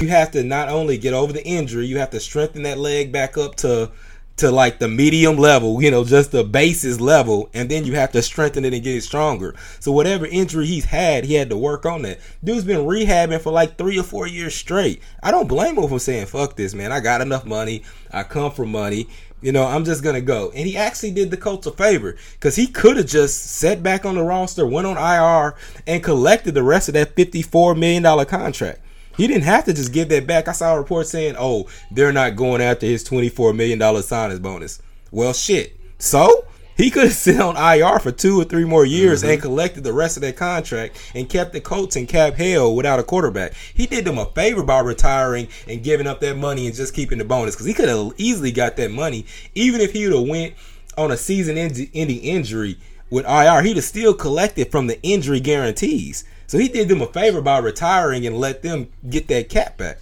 You 0.00 0.08
have 0.08 0.30
to 0.32 0.42
not 0.42 0.68
only 0.68 0.96
get 0.96 1.12
over 1.12 1.32
the 1.32 1.44
injury, 1.44 1.86
you 1.86 1.98
have 1.98 2.10
to 2.10 2.20
strengthen 2.20 2.62
that 2.62 2.78
leg 2.78 3.12
back 3.12 3.36
up 3.36 3.56
to 3.56 3.90
to 4.38 4.52
like 4.52 4.78
the 4.78 4.88
medium 4.88 5.36
level, 5.36 5.82
you 5.82 5.90
know, 5.90 6.04
just 6.04 6.30
the 6.30 6.44
basis 6.44 7.00
level, 7.00 7.50
and 7.52 7.68
then 7.68 7.84
you 7.84 7.94
have 7.94 8.12
to 8.12 8.22
strengthen 8.22 8.64
it 8.64 8.72
and 8.72 8.84
get 8.84 8.94
it 8.94 9.02
stronger. 9.02 9.54
So 9.80 9.90
whatever 9.90 10.26
injury 10.26 10.66
he's 10.66 10.84
had, 10.84 11.24
he 11.24 11.34
had 11.34 11.50
to 11.50 11.56
work 11.56 11.84
on 11.84 12.02
that. 12.02 12.20
Dude's 12.42 12.64
been 12.64 12.86
rehabbing 12.86 13.40
for 13.40 13.52
like 13.52 13.76
three 13.76 13.98
or 13.98 14.04
four 14.04 14.28
years 14.28 14.54
straight. 14.54 15.02
I 15.22 15.32
don't 15.32 15.48
blame 15.48 15.76
him 15.76 15.88
for 15.88 15.98
saying, 15.98 16.26
"Fuck 16.26 16.56
this, 16.56 16.72
man. 16.72 16.92
I 16.92 17.00
got 17.00 17.20
enough 17.20 17.44
money. 17.44 17.82
I 18.12 18.22
come 18.22 18.52
from 18.52 18.70
money. 18.70 19.08
You 19.40 19.52
know, 19.52 19.64
I'm 19.64 19.84
just 19.84 20.02
gonna 20.02 20.20
go." 20.20 20.50
And 20.54 20.66
he 20.66 20.76
actually 20.76 21.12
did 21.12 21.30
the 21.30 21.36
Colts 21.36 21.66
a 21.66 21.72
favor 21.72 22.16
because 22.32 22.56
he 22.56 22.66
could 22.66 22.96
have 22.96 23.06
just 23.06 23.56
sat 23.56 23.82
back 23.82 24.04
on 24.04 24.16
the 24.16 24.22
roster, 24.22 24.66
went 24.66 24.86
on 24.86 24.96
IR, 24.96 25.54
and 25.86 26.02
collected 26.02 26.54
the 26.54 26.62
rest 26.62 26.88
of 26.88 26.94
that 26.94 27.14
54 27.14 27.74
million 27.74 28.02
dollar 28.02 28.24
contract. 28.24 28.80
He 29.16 29.26
didn't 29.26 29.44
have 29.44 29.64
to 29.64 29.72
just 29.72 29.92
give 29.92 30.08
that 30.10 30.26
back. 30.28 30.46
I 30.46 30.52
saw 30.52 30.74
a 30.74 30.78
report 30.78 31.08
saying, 31.08 31.34
"Oh, 31.38 31.66
they're 31.90 32.12
not 32.12 32.36
going 32.36 32.62
after 32.62 32.86
his 32.86 33.02
twenty-four 33.02 33.52
million 33.52 33.78
dollar 33.78 34.02
signing 34.02 34.38
bonus." 34.38 34.80
Well, 35.10 35.32
shit. 35.32 35.76
So 35.98 36.44
he 36.78 36.90
could 36.90 37.04
have 37.04 37.12
sit 37.12 37.40
on 37.40 37.56
IR 37.56 37.98
for 37.98 38.10
two 38.12 38.40
or 38.40 38.44
three 38.44 38.64
more 38.64 38.86
years 38.86 39.22
and 39.22 39.32
mm-hmm. 39.32 39.42
collected 39.42 39.84
the 39.84 39.92
rest 39.92 40.16
of 40.16 40.22
that 40.22 40.36
contract 40.36 40.96
and 41.14 41.28
kept 41.28 41.52
the 41.52 41.60
Colts 41.60 41.96
in 41.96 42.06
cap 42.06 42.34
hell 42.34 42.74
without 42.74 42.98
a 42.98 43.02
quarterback. 43.02 43.52
He 43.74 43.86
did 43.86 44.04
them 44.04 44.16
a 44.16 44.24
favor 44.26 44.62
by 44.62 44.80
retiring 44.80 45.48
and 45.66 45.82
giving 45.82 46.06
up 46.06 46.20
that 46.20 46.36
money 46.36 46.66
and 46.66 46.74
just 46.74 46.94
keeping 46.94 47.18
the 47.18 47.24
bonus 47.24 47.54
because 47.54 47.66
he 47.66 47.74
could 47.74 47.88
have 47.88 48.12
easily 48.16 48.52
got 48.52 48.76
that 48.76 48.90
money 48.90 49.26
even 49.54 49.80
if 49.80 49.92
he 49.92 50.06
would 50.06 50.16
have 50.16 50.28
went 50.28 50.54
on 50.96 51.10
a 51.10 51.16
season-ending 51.16 52.20
injury 52.20 52.78
with 53.10 53.26
IR. 53.26 53.62
He'd 53.62 53.76
have 53.76 53.84
still 53.84 54.14
collected 54.14 54.70
from 54.70 54.86
the 54.86 55.02
injury 55.02 55.40
guarantees. 55.40 56.24
So 56.46 56.58
he 56.58 56.68
did 56.68 56.88
them 56.88 57.02
a 57.02 57.06
favor 57.06 57.42
by 57.42 57.58
retiring 57.58 58.26
and 58.26 58.38
let 58.38 58.62
them 58.62 58.88
get 59.08 59.28
that 59.28 59.48
cap 59.48 59.76
back. 59.76 59.98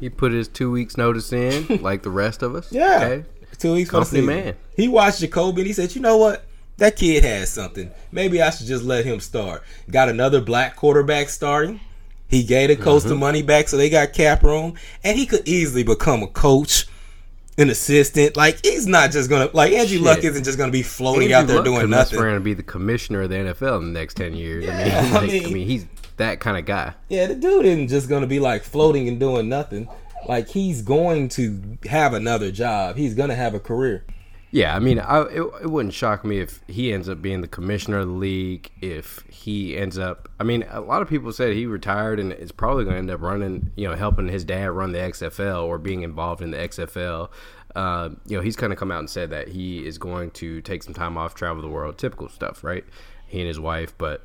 He 0.00 0.08
put 0.08 0.32
his 0.32 0.48
two 0.48 0.70
weeks 0.70 0.96
notice 0.96 1.32
in, 1.32 1.66
like 1.82 2.02
the 2.02 2.10
rest 2.10 2.42
of 2.42 2.54
us. 2.54 2.72
Yeah. 2.72 3.00
Okay. 3.04 3.24
Two 3.58 3.74
weeks 3.74 3.90
Company 3.90 4.22
man. 4.22 4.56
He 4.80 4.88
watched 4.88 5.20
Jacoby 5.20 5.60
and 5.62 5.66
he 5.66 5.72
said, 5.72 5.94
you 5.94 6.00
know 6.00 6.16
what? 6.16 6.44
That 6.78 6.96
kid 6.96 7.24
has 7.24 7.50
something. 7.50 7.90
Maybe 8.10 8.40
I 8.40 8.50
should 8.50 8.66
just 8.66 8.84
let 8.84 9.04
him 9.04 9.20
start. 9.20 9.62
Got 9.90 10.08
another 10.08 10.40
black 10.40 10.76
quarterback 10.76 11.28
starting. 11.28 11.80
He 12.28 12.42
gave 12.42 12.68
the 12.68 12.76
coach 12.76 13.00
Mm-hmm. 13.02 13.08
the 13.10 13.14
money 13.16 13.42
back 13.42 13.68
so 13.68 13.76
they 13.76 13.90
got 13.90 14.12
cap 14.12 14.42
room. 14.42 14.74
And 15.04 15.18
he 15.18 15.26
could 15.26 15.46
easily 15.46 15.82
become 15.82 16.22
a 16.22 16.26
coach 16.28 16.86
an 17.58 17.68
assistant. 17.68 18.36
Like 18.36 18.64
he's 18.64 18.86
not 18.86 19.10
just 19.10 19.28
gonna 19.28 19.50
like 19.52 19.72
Andrew 19.72 19.96
Shit. 19.98 20.06
Luck 20.06 20.24
isn't 20.24 20.44
just 20.44 20.56
gonna 20.56 20.72
be 20.72 20.82
floating 20.82 21.32
Andrew 21.32 21.36
out 21.36 21.46
there 21.46 21.56
Luck 21.56 21.64
doing 21.80 21.90
nothing. 21.90 22.18
around 22.18 22.36
and 22.36 22.44
be 22.44 22.54
the 22.54 22.62
commissioner 22.62 23.22
of 23.22 23.28
the 23.30 23.36
NFL 23.36 23.78
in 23.80 23.92
the 23.92 23.98
next 24.00 24.14
ten 24.14 24.32
years. 24.34 24.66
I, 24.66 24.72
mean, 24.78 24.86
Yeah, 24.86 24.98
I 25.04 25.10
like, 25.12 25.22
I 25.22 25.26
mean- 25.26 25.52
mean, 25.52 25.66
he's 25.66 25.86
that 26.16 26.40
kind 26.40 26.56
of 26.56 26.64
guy. 26.64 26.94
Yeah, 27.08 27.26
the 27.26 27.34
dude 27.34 27.66
isn't 27.66 27.88
just 27.88 28.08
gonna 28.08 28.26
be 28.26 28.40
like 28.40 28.62
floating 28.62 29.08
and 29.08 29.20
doing 29.20 29.48
nothing. 29.50 29.88
Like 30.26 30.48
he's 30.48 30.80
going 30.80 31.28
to 31.30 31.76
have 31.86 32.14
another 32.14 32.50
job. 32.50 32.96
He's 32.96 33.14
gonna 33.14 33.34
have 33.34 33.52
a 33.54 33.60
career. 33.60 34.04
Yeah, 34.52 34.74
I 34.74 34.80
mean, 34.80 34.98
I, 34.98 35.22
it, 35.22 35.42
it 35.62 35.70
wouldn't 35.70 35.94
shock 35.94 36.24
me 36.24 36.40
if 36.40 36.60
he 36.66 36.92
ends 36.92 37.08
up 37.08 37.22
being 37.22 37.40
the 37.40 37.46
commissioner 37.48 37.98
of 37.98 38.08
the 38.08 38.14
league. 38.14 38.70
If 38.80 39.20
he 39.28 39.76
ends 39.76 39.96
up, 39.96 40.28
I 40.40 40.44
mean, 40.44 40.64
a 40.70 40.80
lot 40.80 41.02
of 41.02 41.08
people 41.08 41.32
said 41.32 41.54
he 41.54 41.66
retired 41.66 42.18
and 42.18 42.32
is 42.32 42.50
probably 42.50 42.82
going 42.82 42.94
to 42.94 42.98
end 42.98 43.10
up 43.10 43.20
running, 43.20 43.70
you 43.76 43.88
know, 43.88 43.94
helping 43.94 44.26
his 44.26 44.44
dad 44.44 44.70
run 44.70 44.90
the 44.90 44.98
XFL 44.98 45.64
or 45.64 45.78
being 45.78 46.02
involved 46.02 46.42
in 46.42 46.50
the 46.50 46.56
XFL. 46.56 47.30
Uh, 47.76 48.08
you 48.26 48.36
know, 48.36 48.42
he's 48.42 48.56
kind 48.56 48.72
of 48.72 48.78
come 48.78 48.90
out 48.90 48.98
and 48.98 49.08
said 49.08 49.30
that 49.30 49.48
he 49.48 49.86
is 49.86 49.98
going 49.98 50.32
to 50.32 50.60
take 50.62 50.82
some 50.82 50.94
time 50.94 51.16
off, 51.16 51.34
travel 51.36 51.62
the 51.62 51.68
world, 51.68 51.96
typical 51.96 52.28
stuff, 52.28 52.64
right? 52.64 52.84
He 53.28 53.38
and 53.38 53.46
his 53.46 53.60
wife, 53.60 53.96
but 53.96 54.24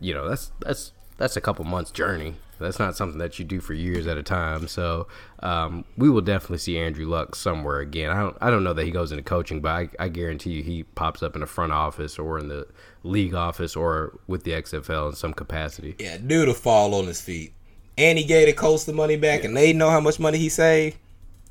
you 0.00 0.12
know, 0.12 0.28
that's 0.28 0.50
that's 0.60 0.92
that's 1.20 1.36
a 1.36 1.40
couple 1.40 1.66
months 1.66 1.90
journey. 1.90 2.34
That's 2.58 2.78
not 2.78 2.96
something 2.96 3.18
that 3.18 3.38
you 3.38 3.44
do 3.44 3.60
for 3.60 3.74
years 3.74 4.06
at 4.06 4.16
a 4.16 4.22
time. 4.22 4.66
So 4.68 5.06
um, 5.40 5.84
we 5.98 6.08
will 6.08 6.22
definitely 6.22 6.58
see 6.58 6.78
Andrew 6.78 7.06
Luck 7.06 7.34
somewhere 7.34 7.80
again. 7.80 8.10
I 8.10 8.20
don't 8.22 8.36
I 8.40 8.48
don't 8.48 8.64
know 8.64 8.72
that 8.72 8.86
he 8.86 8.90
goes 8.90 9.12
into 9.12 9.22
coaching, 9.22 9.60
but 9.60 9.68
I, 9.70 9.88
I 9.98 10.08
guarantee 10.08 10.52
you 10.52 10.62
he 10.62 10.82
pops 10.82 11.22
up 11.22 11.34
in 11.34 11.42
the 11.42 11.46
front 11.46 11.72
office 11.72 12.18
or 12.18 12.38
in 12.38 12.48
the 12.48 12.66
league 13.02 13.34
office 13.34 13.76
or 13.76 14.18
with 14.26 14.44
the 14.44 14.52
XFL 14.52 15.10
in 15.10 15.14
some 15.14 15.34
capacity. 15.34 15.94
Yeah, 15.98 16.16
dude 16.16 16.48
will 16.48 16.54
fall 16.54 16.94
on 16.94 17.06
his 17.06 17.20
feet. 17.20 17.52
And 17.98 18.18
he 18.18 18.24
gave 18.24 18.46
the 18.46 18.54
Colts 18.54 18.84
the 18.84 18.94
money 18.94 19.16
back, 19.16 19.44
and 19.44 19.54
they 19.54 19.74
know 19.74 19.90
how 19.90 20.00
much 20.00 20.18
money 20.18 20.38
he 20.38 20.48
saved. 20.48 20.96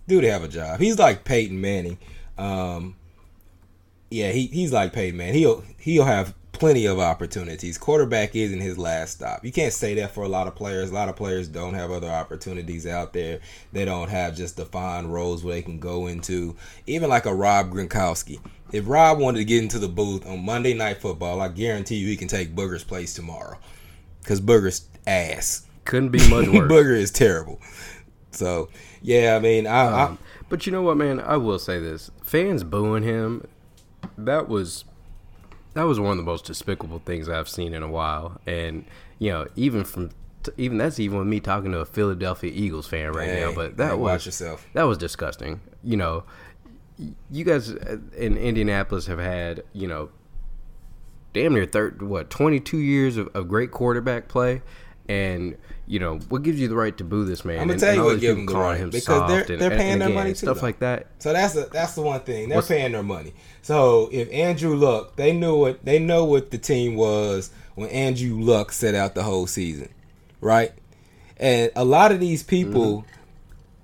Dude, 0.07 0.23
have 0.23 0.43
a 0.43 0.47
job. 0.47 0.79
He's 0.79 0.97
like 0.97 1.25
Peyton 1.25 1.61
Manning. 1.61 1.99
Um, 2.39 2.95
yeah, 4.09 4.31
he, 4.31 4.47
he's 4.47 4.73
like 4.73 4.93
Peyton 4.93 5.15
Manning. 5.15 5.35
He'll 5.35 5.63
he'll 5.77 6.05
have 6.05 6.33
plenty 6.59 6.85
of 6.85 6.99
opportunities. 6.99 7.77
Quarterback 7.77 8.35
isn't 8.35 8.59
his 8.59 8.77
last 8.77 9.13
stop. 9.13 9.43
You 9.45 9.51
can't 9.51 9.73
say 9.73 9.95
that 9.95 10.13
for 10.13 10.23
a 10.23 10.27
lot 10.27 10.47
of 10.47 10.55
players. 10.55 10.91
A 10.91 10.93
lot 10.93 11.09
of 11.09 11.15
players 11.15 11.47
don't 11.47 11.73
have 11.73 11.89
other 11.89 12.09
opportunities 12.09 12.85
out 12.85 13.13
there. 13.13 13.39
They 13.71 13.85
don't 13.85 14.09
have 14.09 14.35
just 14.35 14.57
defined 14.57 15.11
roles 15.11 15.43
where 15.43 15.55
they 15.55 15.61
can 15.61 15.79
go 15.79 16.07
into. 16.07 16.55
Even 16.85 17.09
like 17.09 17.25
a 17.25 17.33
Rob 17.33 17.71
Gronkowski. 17.71 18.39
If 18.71 18.87
Rob 18.87 19.19
wanted 19.19 19.39
to 19.39 19.45
get 19.45 19.63
into 19.63 19.79
the 19.79 19.87
booth 19.87 20.27
on 20.27 20.45
Monday 20.45 20.73
Night 20.73 20.97
Football, 21.01 21.41
I 21.41 21.47
guarantee 21.47 21.95
you 21.95 22.07
he 22.07 22.17
can 22.17 22.27
take 22.27 22.53
Booger's 22.53 22.83
place 22.83 23.13
tomorrow. 23.13 23.57
Because 24.21 24.41
Booger's 24.41 24.85
ass. 25.07 25.65
Couldn't 25.85 26.09
be 26.09 26.19
much 26.29 26.47
worse. 26.49 26.71
Booger 26.71 26.95
is 26.95 27.09
terrible. 27.09 27.59
So 28.31 28.69
yeah, 29.01 29.35
I 29.35 29.39
mean, 29.39 29.65
I, 29.65 29.85
I 29.85 30.03
Um, 30.03 30.19
but 30.49 30.65
you 30.65 30.71
know 30.71 30.81
what, 30.81 30.97
man? 30.97 31.19
I 31.19 31.37
will 31.37 31.57
say 31.59 31.79
this: 31.79 32.11
fans 32.21 32.63
booing 32.63 33.03
him. 33.03 33.47
That 34.17 34.47
was 34.47 34.85
that 35.73 35.83
was 35.83 35.99
one 35.99 36.11
of 36.11 36.17
the 36.17 36.23
most 36.23 36.45
despicable 36.45 36.99
things 37.05 37.29
I've 37.29 37.49
seen 37.49 37.73
in 37.73 37.83
a 37.83 37.87
while. 37.89 38.39
And 38.45 38.85
you 39.19 39.31
know, 39.31 39.47
even 39.55 39.83
from 39.83 40.09
even 40.57 40.77
that's 40.77 40.99
even 40.99 41.19
with 41.19 41.27
me 41.27 41.39
talking 41.39 41.71
to 41.71 41.79
a 41.79 41.85
Philadelphia 41.85 42.51
Eagles 42.53 42.87
fan 42.87 43.11
right 43.11 43.27
now. 43.39 43.53
But 43.53 43.77
that 43.77 43.99
was 43.99 44.23
that 44.73 44.83
was 44.83 44.97
disgusting. 44.97 45.61
You 45.83 45.97
know, 45.97 46.23
you 47.29 47.43
guys 47.43 47.69
in 47.69 48.37
Indianapolis 48.37 49.07
have 49.07 49.19
had 49.19 49.63
you 49.73 49.87
know 49.87 50.09
damn 51.33 51.53
near 51.53 51.65
third 51.65 52.01
what 52.01 52.29
22 52.29 52.77
years 52.77 53.17
of, 53.17 53.27
of 53.35 53.47
great 53.47 53.71
quarterback 53.71 54.27
play 54.27 54.61
and 55.09 55.57
you 55.87 55.99
know 55.99 56.17
what 56.29 56.43
gives 56.43 56.59
you 56.59 56.67
the 56.67 56.75
right 56.75 56.95
to 56.97 57.03
boo 57.03 57.25
this 57.25 57.43
man 57.43 57.59
I'ma 57.61 57.71
and, 57.73 57.79
tell 57.81 57.95
you 57.95 58.03
what 58.03 58.13
these 58.13 58.21
give 58.21 58.37
people 58.37 58.53
him 58.53 58.59
the 58.59 58.65
right, 58.65 58.79
him 58.79 58.89
because 58.91 59.27
they're- 59.29 59.57
they're 59.57 59.71
and- 59.71 59.79
paying 59.79 59.91
and 59.93 60.01
their 60.01 60.07
again, 60.09 60.15
money 60.15 60.29
too, 60.31 60.35
stuff 60.35 60.57
though. 60.59 60.65
like 60.67 60.79
that 60.79 61.07
So 61.17 61.33
that's 61.33 61.55
the 61.55 61.67
that's 61.71 61.95
the 61.95 62.01
one 62.01 62.19
thing 62.21 62.47
they're 62.49 62.57
What's- 62.59 62.67
paying 62.67 62.91
their 62.93 63.03
money. 63.03 63.33
So 63.63 64.07
if 64.11 64.31
Andrew 64.31 64.75
Luck, 64.75 65.15
they 65.15 65.33
knew 65.33 65.57
what 65.57 65.83
they 65.83 65.97
know 65.99 66.23
what 66.25 66.51
the 66.51 66.57
team 66.59 66.95
was 66.95 67.49
when 67.75 67.89
Andrew 67.89 68.39
Luck 68.39 68.71
set 68.71 68.93
out 68.95 69.15
the 69.15 69.23
whole 69.23 69.47
season, 69.47 69.89
right? 70.41 70.71
And 71.37 71.71
a 71.75 71.83
lot 71.85 72.11
of 72.11 72.19
these 72.19 72.43
people, 72.43 72.99
mm-hmm. 72.99 73.09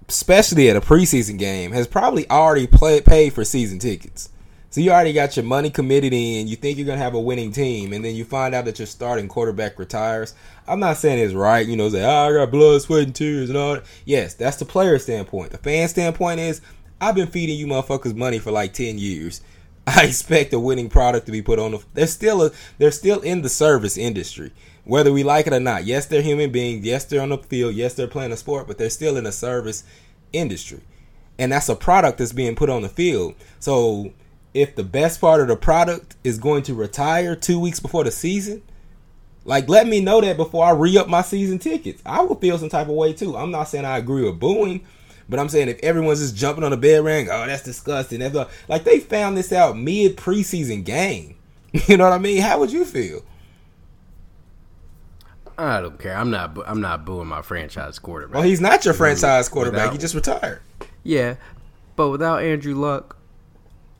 especially 0.10 0.70
at 0.70 0.76
a 0.76 0.82
preseason 0.82 1.40
game, 1.40 1.72
has 1.72 1.88
probably 1.88 2.30
already 2.30 2.68
play, 2.68 3.02
paid 3.02 3.34
for 3.34 3.44
season 3.44 3.80
tickets. 3.80 4.30
So 4.76 4.82
you 4.82 4.92
already 4.92 5.14
got 5.14 5.38
your 5.38 5.46
money 5.46 5.70
committed 5.70 6.12
in. 6.12 6.50
You 6.50 6.58
think 6.58 6.78
you're 6.78 6.86
gonna 6.86 6.98
have 6.98 7.14
a 7.14 7.20
winning 7.22 7.54
team, 7.54 7.94
and 7.94 8.04
then 8.04 8.14
you 8.14 8.26
find 8.26 8.54
out 8.54 8.66
that 8.66 8.78
your 8.78 8.88
starting 8.88 9.30
quarterback 9.30 9.80
retires. 9.80 10.34
I'm 10.68 10.82
not 10.82 10.98
saying 10.98 11.18
it's 11.18 11.34
right, 11.34 11.66
you 11.66 11.78
know, 11.78 11.88
say, 11.88 12.04
"Oh, 12.04 12.10
I 12.10 12.34
got 12.34 12.52
blood, 12.52 12.82
sweat, 12.82 13.04
and 13.04 13.16
tears 13.16 13.48
and 13.48 13.58
all 13.58 13.76
that." 13.76 13.86
Yes, 14.04 14.34
that's 14.34 14.58
the 14.58 14.66
player 14.66 15.00
standpoint. 15.00 15.52
The 15.52 15.60
fan 15.60 15.88
standpoint 15.88 16.42
is, 16.42 16.60
I've 17.00 17.16
been 17.16 17.28
feeding 17.28 17.58
you 17.58 17.68
motherfuckers 17.68 18.18
money 18.18 18.38
for 18.38 18.52
like 18.52 18.74
ten 18.74 18.98
years. 18.98 19.40
I 19.88 20.04
expect 20.04 20.52
a 20.52 20.60
winning 20.60 20.90
product 20.90 21.26
to 21.28 21.32
be 21.32 21.42
put 21.42 21.58
on 21.58 21.72
the. 21.72 21.84
They're 21.94 22.06
still 22.06 22.44
a. 22.44 22.52
They're 22.78 22.92
still 22.92 23.22
in 23.22 23.44
the 23.44 23.50
service 23.50 23.96
industry, 23.96 24.52
whether 24.84 25.14
we 25.14 25.24
like 25.24 25.48
it 25.48 25.54
or 25.54 25.62
not. 25.62 25.86
Yes, 25.86 26.08
they're 26.08 26.22
human 26.22 26.52
beings. 26.52 26.86
Yes, 26.86 27.06
they're 27.06 27.22
on 27.22 27.30
the 27.30 27.38
field. 27.38 27.76
Yes, 27.76 27.94
they're 27.94 28.08
playing 28.08 28.34
a 28.34 28.38
sport, 28.38 28.68
but 28.68 28.78
they're 28.78 28.90
still 28.90 29.16
in 29.16 29.26
a 29.26 29.32
service 29.32 29.86
industry, 30.34 30.82
and 31.40 31.54
that's 31.54 31.70
a 31.70 31.78
product 31.78 32.18
that's 32.18 32.34
being 32.34 32.58
put 32.58 32.70
on 32.70 32.82
the 32.82 32.90
field. 32.90 33.36
So, 33.62 34.12
if 34.56 34.76
the 34.76 34.84
best 34.84 35.22
part 35.22 35.42
of 35.42 35.48
the 35.48 35.56
product 35.56 36.16
is 36.24 36.40
going 36.40 36.64
to 36.64 36.74
retire 36.74 37.36
two 37.36 37.60
weeks 37.60 37.80
before 37.80 38.04
the 38.04 38.12
season, 38.12 38.64
like 39.44 39.70
let 39.70 39.86
me 39.88 40.00
know 40.00 40.22
that 40.22 40.38
before 40.38 40.66
I 40.66 40.72
re 40.72 40.98
up 40.98 41.08
my 41.08 41.22
season 41.22 41.60
tickets. 41.60 42.02
I 42.06 42.22
will 42.22 42.36
feel 42.36 42.58
some 42.58 42.70
type 42.70 42.88
of 42.88 42.96
way 42.96 43.14
too. 43.14 43.36
I'm 43.38 43.52
not 43.52 43.66
saying 43.66 43.86
I 43.86 43.98
agree 43.98 44.24
with 44.24 44.40
booing. 44.40 44.84
But 45.28 45.40
I'm 45.40 45.50
saying 45.50 45.70
if 45.70 45.80
everyone's 45.80 46.20
just 46.20 46.36
jumping 46.36 46.64
on 46.64 46.70
the 46.70 46.78
bed 46.78 47.04
ring, 47.04 47.30
oh 47.32 47.48
that's 47.48 47.64
disgusting. 47.64 48.20
That's 48.20 48.36
like 48.68 48.84
they 48.84 49.00
found 49.00 49.36
this 49.36 49.52
out 49.52 49.76
mid 49.78 50.18
preseason 50.18 50.84
game. 50.84 51.36
You 51.88 51.98
know 51.98 52.06
what 52.06 52.14
I 52.14 52.20
mean? 52.20 52.42
How 52.42 52.60
would 52.60 52.72
you 52.72 52.86
feel? 52.86 53.22
I 55.58 55.82
don't 55.82 55.98
care 56.00 56.16
I'm 56.16 56.32
not 56.32 56.58
I'm 56.68 56.82
not 56.82 57.06
booing 57.06 57.28
my 57.28 57.42
franchise 57.42 57.98
quarterback 58.00 58.36
Well, 58.36 58.44
he's 58.44 58.62
not 58.62 58.84
your 58.86 58.94
franchise 58.94 59.48
quarterback. 59.50 59.92
Without- 59.92 59.94
he 59.94 59.98
just 60.00 60.16
retired. 60.16 60.62
yeah 61.04 61.36
but 61.96 62.10
without 62.10 62.42
Andrew 62.44 62.76
Luck 62.76 63.18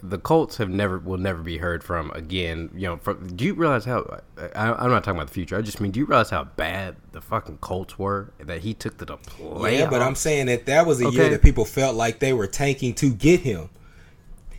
the 0.04 0.18
Colts 0.18 0.58
have 0.58 0.70
never 0.70 1.00
will 1.00 1.18
never 1.18 1.42
be 1.42 1.58
heard 1.58 1.84
from 1.84 2.12
again. 2.12 2.70
You 2.76 2.88
know, 2.88 2.98
from, 2.98 3.36
do 3.36 3.46
you 3.46 3.54
realize 3.54 3.86
how? 3.86 4.20
I, 4.56 4.72
I'm 4.72 4.90
not 4.90 5.04
talking 5.04 5.18
about 5.18 5.28
the 5.28 5.34
future. 5.34 5.58
I 5.58 5.62
just 5.62 5.80
mean, 5.82 5.92
do 5.92 6.00
you 6.00 6.06
realize 6.06 6.30
how 6.30 6.44
bad 6.44 6.96
the 7.12 7.22
fucking 7.22 7.58
Colts 7.58 7.98
were 7.98 8.32
that 8.40 8.60
he 8.62 8.74
took 8.74 8.98
to 9.00 9.06
the 9.06 9.18
play? 9.18 9.80
Yeah, 9.80 9.90
but 9.90 10.02
I'm 10.02 10.16
saying 10.16 10.48
that 10.48 10.66
that 10.68 10.86
was 10.86 11.02
a 11.02 11.06
year 11.12 11.24
that 11.32 11.42
people 11.42 11.66
felt 11.66 11.96
like 11.96 12.20
they 12.20 12.34
were 12.34 12.48
tanking 12.48 12.94
to 12.96 13.12
get 13.14 13.40
him. 13.42 13.70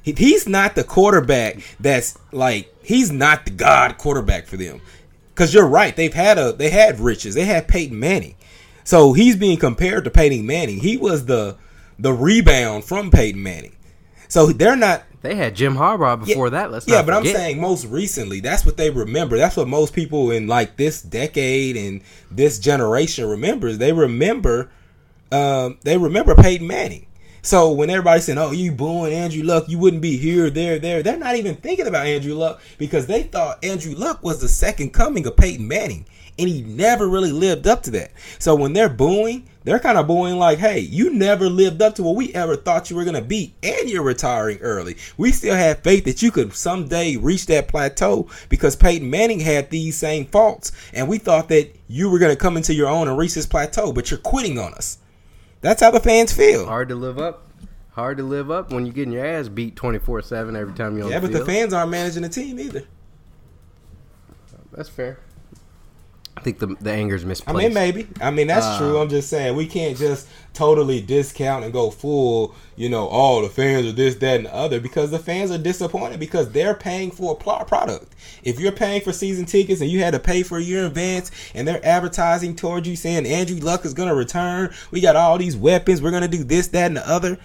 He- 0.03 0.13
He's 0.17 0.49
not 0.49 0.75
the 0.75 0.85
quarterback 0.85 1.59
that's 1.81 2.17
like 2.33 2.73
he's 2.83 3.11
not 3.13 3.45
the 3.45 3.51
god 3.51 3.99
quarterback 3.99 4.47
for 4.47 4.57
them. 4.57 4.81
Cause 5.35 5.53
you're 5.53 5.67
right, 5.69 5.95
they've 5.95 6.15
had 6.15 6.39
a 6.39 6.53
they 6.53 6.71
had 6.71 6.99
riches, 6.99 7.35
they 7.35 7.45
had 7.45 7.69
Peyton 7.69 7.99
Manning, 8.01 8.37
so 8.85 9.13
he's 9.13 9.37
being 9.37 9.59
compared 9.59 10.05
to 10.05 10.11
Peyton 10.11 10.47
Manning. 10.47 10.79
He 10.79 10.97
was 10.97 11.27
the 11.27 11.57
the 11.99 12.13
rebound 12.13 12.85
from 12.85 13.11
Peyton 13.11 13.43
Manning, 13.43 13.77
so 14.29 14.47
they're 14.47 14.77
not 14.77 15.03
they 15.27 15.35
had 15.35 15.57
Jim 15.57 15.75
Harbaugh 15.75 16.25
before 16.25 16.47
yeah, 16.47 16.51
that. 16.51 16.71
Let's 16.71 16.87
yeah, 16.87 17.03
but 17.03 17.15
I'm 17.15 17.25
saying 17.25 17.61
most 17.61 17.87
recently, 17.87 18.41
that's 18.41 18.65
what 18.65 18.77
they 18.77 18.91
remember. 18.91 19.37
That's 19.37 19.57
what 19.57 19.67
most 19.67 19.93
people 19.93 20.31
in 20.31 20.47
like 20.47 20.77
this 20.77 21.03
decade 21.03 21.77
and 21.77 22.01
this 22.31 22.59
generation 22.59 23.29
remembers. 23.29 23.79
They 23.79 23.93
remember, 23.93 24.71
um, 25.33 25.79
they 25.83 25.99
remember 25.99 26.35
Peyton 26.35 26.67
Manning. 26.67 27.07
So 27.43 27.73
when 27.73 27.91
everybody's 27.91 28.25
saying, 28.25 28.39
"Oh, 28.39 28.53
you 28.53 28.73
booing 28.73 29.13
Andrew 29.13 29.43
Luck, 29.43 29.69
you 29.69 29.79
wouldn't 29.79 30.03
be 30.03 30.17
here, 30.17 30.49
there, 30.49 30.79
there," 30.79 31.03
they're 31.03 31.17
not 31.17 31.37
even 31.37 31.57
thinking 31.57 31.87
about 31.87 32.07
Andrew 32.07 32.35
Luck 32.35 32.61
because 32.79 33.07
they 33.07 33.25
thought 33.25 33.65
Andrew 33.65 33.95
Luck 33.95 34.23
was 34.23 34.41
the 34.41 34.49
second 34.49 34.93
coming 34.93 35.27
of 35.27 35.37
Peyton 35.37 35.67
Manning, 35.67 36.07
and 36.39 36.49
he 36.49 36.63
never 36.63 37.09
really 37.09 37.33
lived 37.33 37.67
up 37.67 37.83
to 37.85 37.91
that. 37.93 38.13
So 38.39 38.55
when 38.55 38.73
they're 38.73 38.89
booing, 38.89 39.49
they're 39.67 39.81
kind 39.81 39.99
of 39.99 40.07
booing 40.07 40.39
like, 40.39 40.59
"Hey, 40.59 40.79
you 40.79 41.13
never 41.13 41.51
lived 41.51 41.83
up 41.83 41.97
to 41.97 42.03
what 42.05 42.15
we 42.15 42.33
ever 42.33 42.55
thought 42.55 42.89
you 42.89 42.95
were 42.95 43.05
gonna 43.05 43.21
be, 43.21 43.53
and 43.65 43.91
you're 43.91 44.05
retiring 44.05 44.59
early. 44.61 44.97
We 45.17 45.33
still 45.33 45.57
had 45.57 45.83
faith 45.83 46.05
that 46.05 46.23
you 46.23 46.31
could 46.31 46.55
someday 46.55 47.17
reach 47.17 47.47
that 47.47 47.67
plateau 47.67 48.29
because 48.49 48.77
Peyton 48.77 49.11
Manning 49.11 49.41
had 49.41 49.71
these 49.71 49.97
same 49.97 50.27
faults, 50.27 50.71
and 50.95 51.09
we 51.09 51.19
thought 51.19 51.49
that 51.49 51.75
you 51.89 52.09
were 52.09 52.21
gonna 52.21 52.37
come 52.37 52.57
into 52.57 52.75
your 52.75 52.87
own 52.89 53.09
and 53.09 53.19
reach 53.19 53.35
this 53.35 53.45
plateau, 53.45 53.93
but 53.93 54.09
you're 54.09 54.19
quitting 54.19 54.57
on 54.57 54.73
us." 54.73 54.99
That's 55.63 55.83
how 55.83 55.91
the 55.91 55.99
fans 55.99 56.33
feel. 56.33 56.67
hard 56.67 56.89
to 56.91 56.95
live 56.95 57.19
up. 57.19 57.43
Hard 57.91 58.19
to 58.19 58.23
live 58.23 58.53
up 58.53 58.71
when 58.71 58.87
you're 58.87 58.95
getting 58.95 59.15
your 59.15 59.27
ass 59.27 59.49
beat 59.49 59.75
24 59.75 60.23
seven 60.23 60.55
every 60.55 60.75
time 60.75 60.97
you're 60.97 61.07
on 61.07 61.11
Yeah, 61.11 61.19
the 61.19 61.27
field. 61.27 61.33
Yeah, 61.35 61.39
but 61.41 61.47
the 61.47 61.53
fans 61.53 61.73
aren't 61.73 61.91
managing 61.91 62.23
the 62.23 62.29
team 62.29 62.61
either. 62.61 62.85
That's 64.73 64.89
fair. 64.89 65.19
I 66.47 66.49
think 66.49 66.59
the 66.61 66.77
the 66.81 66.93
anger's 66.93 67.25
I 67.25 67.27
misplaced. 67.27 67.59
I 67.59 67.61
mean, 67.61 67.75
maybe. 67.75 68.07
I 68.21 68.31
mean, 68.31 68.47
that's 68.47 68.65
Uh, 68.67 68.79
true. 68.79 68.99
I'm 68.99 69.09
just 69.09 69.29
saying 69.29 69.57
we 69.57 69.67
can't 69.67 69.99
just 69.99 70.29
totally 70.55 71.01
discount 71.01 71.65
and 71.65 71.73
go 71.73 71.91
full. 71.91 72.55
You 72.77 72.89
know, 72.89 73.09
all 73.09 73.43
the 73.43 73.49
fans 73.49 73.85
are 73.85 73.91
this, 73.93 74.15
that, 74.17 74.37
and 74.37 74.47
the 74.47 74.55
other 74.55 74.79
because 74.79 75.11
the 75.11 75.19
fans 75.19 75.51
are 75.51 75.59
disappointed 75.59 76.21
because 76.21 76.51
they're 76.53 76.75
paying 76.75 77.11
for 77.11 77.33
a 77.33 77.35
product. 77.65 78.15
If 78.45 78.61
you're 78.61 78.71
paying 78.71 79.01
for 79.01 79.13
season 79.13 79.45
tickets 79.45 79.81
and 79.81 79.91
you 79.91 80.05
had 80.05 80.13
to 80.13 80.21
pay 80.21 80.45
for 80.45 80.59
a 80.59 80.63
year 80.63 80.81
in 80.81 80.85
advance, 80.87 81.33
and 81.53 81.67
they're 81.67 81.85
advertising 81.85 82.55
towards 82.55 82.87
you 82.89 82.95
saying 82.95 83.27
Andrew 83.27 83.57
Luck 83.57 83.85
is 83.85 83.93
going 83.93 84.09
to 84.09 84.15
return, 84.15 84.73
we 84.93 85.01
got 85.01 85.17
all 85.17 85.39
these 85.39 85.57
weapons, 85.57 86.01
we're 86.01 86.13
going 86.13 86.23
to 86.23 86.29
do 86.29 86.45
this, 86.45 86.69
that, 86.69 86.87
and 86.87 86.97
the 86.97 87.09
other. 87.11 87.39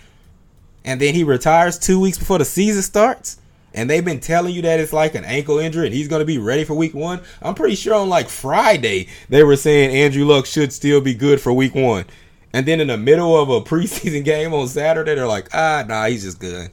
and 0.85 1.01
then 1.01 1.15
he 1.15 1.23
retires 1.23 1.79
two 1.79 1.99
weeks 1.99 2.19
before 2.19 2.37
the 2.37 2.45
season 2.45 2.83
starts, 2.83 3.37
and 3.73 3.89
they've 3.89 4.03
been 4.03 4.19
telling 4.19 4.53
you 4.53 4.61
that 4.63 4.79
it's 4.79 4.93
like 4.93 5.15
an 5.15 5.25
ankle 5.25 5.57
injury 5.57 5.85
and 5.85 5.95
he's 5.95 6.07
going 6.07 6.19
to 6.19 6.25
be 6.25 6.37
ready 6.37 6.63
for 6.63 6.73
week 6.73 6.93
one. 6.93 7.21
I'm 7.41 7.55
pretty 7.55 7.75
sure 7.75 7.95
on 7.95 8.09
like 8.09 8.29
Friday 8.29 9.07
they 9.29 9.43
were 9.43 9.55
saying 9.55 9.95
Andrew 9.95 10.25
Luck 10.25 10.45
should 10.45 10.73
still 10.73 11.01
be 11.01 11.13
good 11.13 11.39
for 11.39 11.53
week 11.53 11.75
one. 11.75 12.05
And 12.53 12.65
then 12.65 12.81
in 12.81 12.87
the 12.87 12.97
middle 12.97 13.37
of 13.37 13.49
a 13.49 13.61
preseason 13.61 14.25
game 14.25 14.53
on 14.53 14.67
Saturday, 14.67 15.15
they're 15.15 15.27
like, 15.27 15.49
ah, 15.53 15.85
nah, 15.87 16.05
he's 16.07 16.23
just 16.23 16.39
good. 16.39 16.69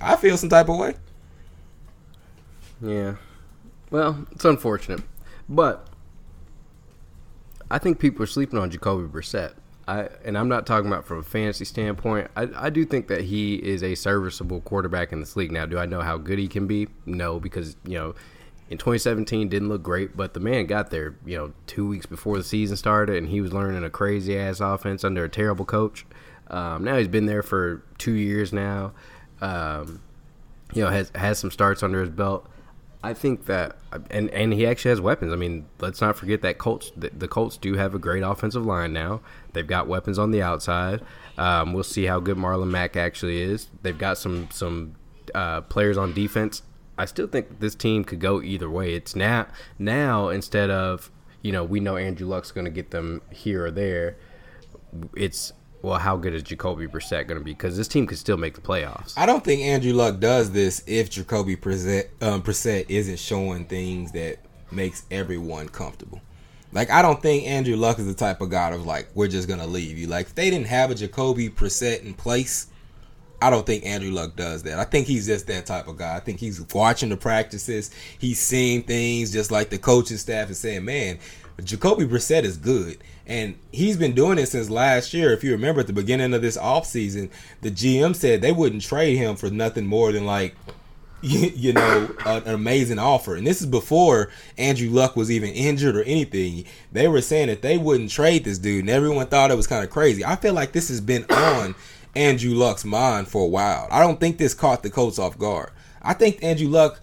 I 0.00 0.16
feel 0.16 0.36
some 0.36 0.48
type 0.48 0.68
of 0.68 0.78
way. 0.78 0.94
Yeah. 2.80 3.14
Well, 3.90 4.26
it's 4.32 4.44
unfortunate. 4.44 5.02
But 5.48 5.86
I 7.70 7.78
think 7.78 7.98
people 7.98 8.22
are 8.22 8.26
sleeping 8.26 8.58
on 8.58 8.70
Jacoby 8.70 9.08
Brissett. 9.08 9.54
I 9.88 10.08
and 10.22 10.36
I'm 10.36 10.48
not 10.48 10.66
talking 10.66 10.86
about 10.86 11.06
from 11.06 11.18
a 11.18 11.22
fantasy 11.22 11.64
standpoint. 11.64 12.30
I, 12.36 12.48
I 12.54 12.70
do 12.70 12.84
think 12.84 13.08
that 13.08 13.22
he 13.22 13.54
is 13.54 13.82
a 13.82 13.94
serviceable 13.94 14.60
quarterback 14.60 15.12
in 15.12 15.20
this 15.20 15.34
league. 15.34 15.50
Now, 15.50 15.64
do 15.64 15.78
I 15.78 15.86
know 15.86 16.02
how 16.02 16.18
good 16.18 16.38
he 16.38 16.46
can 16.46 16.66
be? 16.66 16.88
No, 17.06 17.40
because 17.40 17.74
you 17.86 17.96
know, 17.96 18.14
in 18.68 18.76
2017 18.76 19.48
didn't 19.48 19.70
look 19.70 19.82
great, 19.82 20.14
but 20.14 20.34
the 20.34 20.40
man 20.40 20.66
got 20.66 20.90
there. 20.90 21.16
You 21.24 21.38
know, 21.38 21.52
two 21.66 21.88
weeks 21.88 22.04
before 22.04 22.36
the 22.36 22.44
season 22.44 22.76
started, 22.76 23.16
and 23.16 23.30
he 23.30 23.40
was 23.40 23.54
learning 23.54 23.82
a 23.82 23.88
crazy 23.88 24.38
ass 24.38 24.60
offense 24.60 25.04
under 25.04 25.24
a 25.24 25.28
terrible 25.28 25.64
coach. 25.64 26.04
Um, 26.48 26.84
now 26.84 26.98
he's 26.98 27.08
been 27.08 27.26
there 27.26 27.42
for 27.42 27.82
two 27.96 28.12
years 28.12 28.52
now. 28.52 28.92
Um, 29.40 30.02
you 30.74 30.82
know, 30.82 30.90
has 30.90 31.10
has 31.14 31.38
some 31.38 31.50
starts 31.50 31.82
under 31.82 32.02
his 32.02 32.10
belt. 32.10 32.46
I 33.02 33.14
think 33.14 33.46
that, 33.46 33.76
and 34.10 34.28
and 34.30 34.52
he 34.52 34.66
actually 34.66 34.90
has 34.90 35.00
weapons. 35.00 35.32
I 35.32 35.36
mean, 35.36 35.66
let's 35.78 36.00
not 36.00 36.16
forget 36.16 36.42
that 36.42 36.58
Colts. 36.58 36.90
The, 36.96 37.10
the 37.10 37.28
Colts 37.28 37.56
do 37.56 37.74
have 37.74 37.94
a 37.94 37.98
great 37.98 38.22
offensive 38.22 38.66
line 38.66 38.92
now. 38.92 39.20
They've 39.52 39.66
got 39.66 39.86
weapons 39.86 40.18
on 40.18 40.32
the 40.32 40.42
outside. 40.42 41.02
Um, 41.36 41.72
we'll 41.72 41.84
see 41.84 42.06
how 42.06 42.18
good 42.18 42.36
Marlon 42.36 42.70
Mack 42.70 42.96
actually 42.96 43.40
is. 43.40 43.68
They've 43.82 43.96
got 43.96 44.18
some 44.18 44.48
some 44.50 44.96
uh, 45.32 45.60
players 45.62 45.96
on 45.96 46.12
defense. 46.12 46.62
I 46.96 47.04
still 47.04 47.28
think 47.28 47.60
this 47.60 47.76
team 47.76 48.02
could 48.02 48.18
go 48.18 48.42
either 48.42 48.68
way. 48.68 48.94
It's 48.94 49.14
now 49.14 49.46
now 49.78 50.28
instead 50.28 50.68
of 50.68 51.12
you 51.40 51.52
know 51.52 51.62
we 51.62 51.78
know 51.78 51.96
Andrew 51.96 52.26
Luck's 52.26 52.50
going 52.50 52.64
to 52.64 52.70
get 52.70 52.90
them 52.90 53.22
here 53.30 53.66
or 53.66 53.70
there. 53.70 54.16
It's 55.14 55.52
well, 55.82 55.98
how 55.98 56.16
good 56.16 56.34
is 56.34 56.42
Jacoby 56.42 56.86
Brissett 56.86 57.28
going 57.28 57.38
to 57.38 57.44
be? 57.44 57.52
Because 57.52 57.76
this 57.76 57.88
team 57.88 58.06
could 58.06 58.18
still 58.18 58.36
make 58.36 58.54
the 58.54 58.60
playoffs. 58.60 59.14
I 59.16 59.26
don't 59.26 59.44
think 59.44 59.62
Andrew 59.62 59.92
Luck 59.92 60.18
does 60.18 60.50
this 60.50 60.82
if 60.86 61.10
Jacoby 61.10 61.56
Brissett, 61.56 62.08
um, 62.20 62.42
isn't 62.88 63.18
showing 63.18 63.64
things 63.66 64.12
that 64.12 64.38
makes 64.70 65.04
everyone 65.10 65.68
comfortable. 65.68 66.20
Like 66.72 66.90
I 66.90 67.00
don't 67.00 67.22
think 67.22 67.46
Andrew 67.46 67.76
Luck 67.76 67.98
is 67.98 68.06
the 68.06 68.14
type 68.14 68.40
of 68.40 68.50
guy 68.50 68.70
of 68.70 68.84
like 68.84 69.08
we're 69.14 69.28
just 69.28 69.48
gonna 69.48 69.66
leave 69.66 69.96
you. 69.96 70.06
Like 70.06 70.26
if 70.26 70.34
they 70.34 70.50
didn't 70.50 70.66
have 70.66 70.90
a 70.90 70.94
Jacoby 70.94 71.48
Brissett 71.48 72.04
in 72.04 72.12
place, 72.12 72.66
I 73.40 73.50
don't 73.50 73.64
think 73.64 73.86
Andrew 73.86 74.10
Luck 74.10 74.36
does 74.36 74.64
that. 74.64 74.78
I 74.78 74.84
think 74.84 75.06
he's 75.06 75.26
just 75.26 75.46
that 75.46 75.64
type 75.64 75.88
of 75.88 75.96
guy. 75.96 76.16
I 76.16 76.20
think 76.20 76.40
he's 76.40 76.60
watching 76.74 77.08
the 77.08 77.16
practices, 77.16 77.90
he's 78.18 78.38
seeing 78.38 78.82
things 78.82 79.32
just 79.32 79.50
like 79.50 79.70
the 79.70 79.78
coaching 79.78 80.18
staff 80.18 80.50
is 80.50 80.58
saying, 80.58 80.84
man, 80.84 81.18
Jacoby 81.64 82.04
Brissett 82.04 82.42
is 82.42 82.56
good. 82.56 82.98
And 83.28 83.56
he's 83.70 83.98
been 83.98 84.14
doing 84.14 84.38
it 84.38 84.46
since 84.46 84.70
last 84.70 85.12
year. 85.12 85.32
If 85.32 85.44
you 85.44 85.52
remember 85.52 85.82
at 85.82 85.86
the 85.86 85.92
beginning 85.92 86.32
of 86.32 86.40
this 86.40 86.56
offseason, 86.56 87.30
the 87.60 87.70
GM 87.70 88.16
said 88.16 88.40
they 88.40 88.52
wouldn't 88.52 88.82
trade 88.82 89.16
him 89.16 89.36
for 89.36 89.50
nothing 89.50 89.86
more 89.86 90.10
than 90.12 90.24
like 90.24 90.56
you, 91.20 91.72
know, 91.72 92.14
an 92.24 92.46
amazing 92.46 92.98
offer. 92.98 93.34
And 93.34 93.46
this 93.46 93.60
is 93.60 93.66
before 93.66 94.30
Andrew 94.56 94.88
Luck 94.88 95.16
was 95.16 95.30
even 95.30 95.50
injured 95.50 95.96
or 95.96 96.04
anything. 96.04 96.64
They 96.92 97.08
were 97.08 97.20
saying 97.20 97.48
that 97.48 97.60
they 97.60 97.76
wouldn't 97.76 98.10
trade 98.10 98.44
this 98.44 98.58
dude, 98.58 98.80
and 98.80 98.90
everyone 98.90 99.26
thought 99.26 99.50
it 99.50 99.56
was 99.56 99.66
kind 99.66 99.82
of 99.82 99.90
crazy. 99.90 100.24
I 100.24 100.36
feel 100.36 100.54
like 100.54 100.72
this 100.72 100.88
has 100.88 101.00
been 101.00 101.24
on 101.28 101.74
Andrew 102.14 102.54
Luck's 102.54 102.84
mind 102.84 103.26
for 103.26 103.42
a 103.42 103.48
while. 103.48 103.88
I 103.90 104.00
don't 104.00 104.20
think 104.20 104.38
this 104.38 104.54
caught 104.54 104.84
the 104.84 104.90
Colts 104.90 105.18
off 105.18 105.36
guard. 105.36 105.70
I 106.02 106.14
think 106.14 106.42
Andrew 106.42 106.68
Luck, 106.68 107.00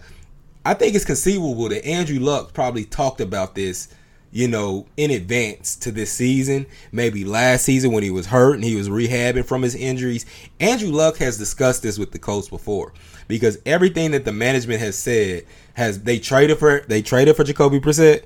I 0.64 0.72
think 0.72 0.94
it's 0.94 1.04
conceivable 1.04 1.68
that 1.68 1.86
Andrew 1.86 2.18
Luck 2.18 2.54
probably 2.54 2.86
talked 2.86 3.20
about 3.20 3.54
this 3.54 3.88
you 4.32 4.48
know, 4.48 4.86
in 4.96 5.10
advance 5.10 5.76
to 5.76 5.90
this 5.90 6.12
season. 6.12 6.66
Maybe 6.92 7.24
last 7.24 7.64
season 7.64 7.92
when 7.92 8.02
he 8.02 8.10
was 8.10 8.26
hurt 8.26 8.54
and 8.54 8.64
he 8.64 8.74
was 8.74 8.88
rehabbing 8.88 9.46
from 9.46 9.62
his 9.62 9.74
injuries. 9.74 10.26
Andrew 10.60 10.90
Luck 10.90 11.16
has 11.18 11.38
discussed 11.38 11.82
this 11.82 11.98
with 11.98 12.12
the 12.12 12.18
Colts 12.18 12.48
before 12.48 12.92
because 13.28 13.58
everything 13.64 14.10
that 14.12 14.24
the 14.24 14.32
management 14.32 14.80
has 14.80 14.96
said 14.96 15.44
has 15.74 16.02
they 16.02 16.18
traded 16.18 16.58
for 16.58 16.80
they 16.80 17.02
traded 17.02 17.36
for 17.36 17.44
Jacoby 17.44 17.80
Brissett. 17.80 18.24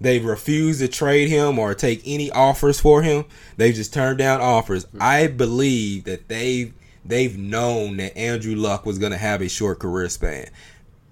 They've 0.00 0.24
refused 0.24 0.80
to 0.80 0.88
trade 0.88 1.28
him 1.28 1.58
or 1.58 1.74
take 1.74 2.00
any 2.06 2.30
offers 2.30 2.80
for 2.80 3.02
him. 3.02 3.26
They've 3.58 3.74
just 3.74 3.92
turned 3.92 4.18
down 4.18 4.40
offers. 4.40 4.86
I 4.98 5.26
believe 5.26 6.04
that 6.04 6.28
they 6.28 6.72
they've 7.04 7.36
known 7.36 7.98
that 7.98 8.16
Andrew 8.16 8.56
Luck 8.56 8.86
was 8.86 8.98
going 8.98 9.12
to 9.12 9.18
have 9.18 9.42
a 9.42 9.48
short 9.48 9.78
career 9.78 10.08
span. 10.08 10.48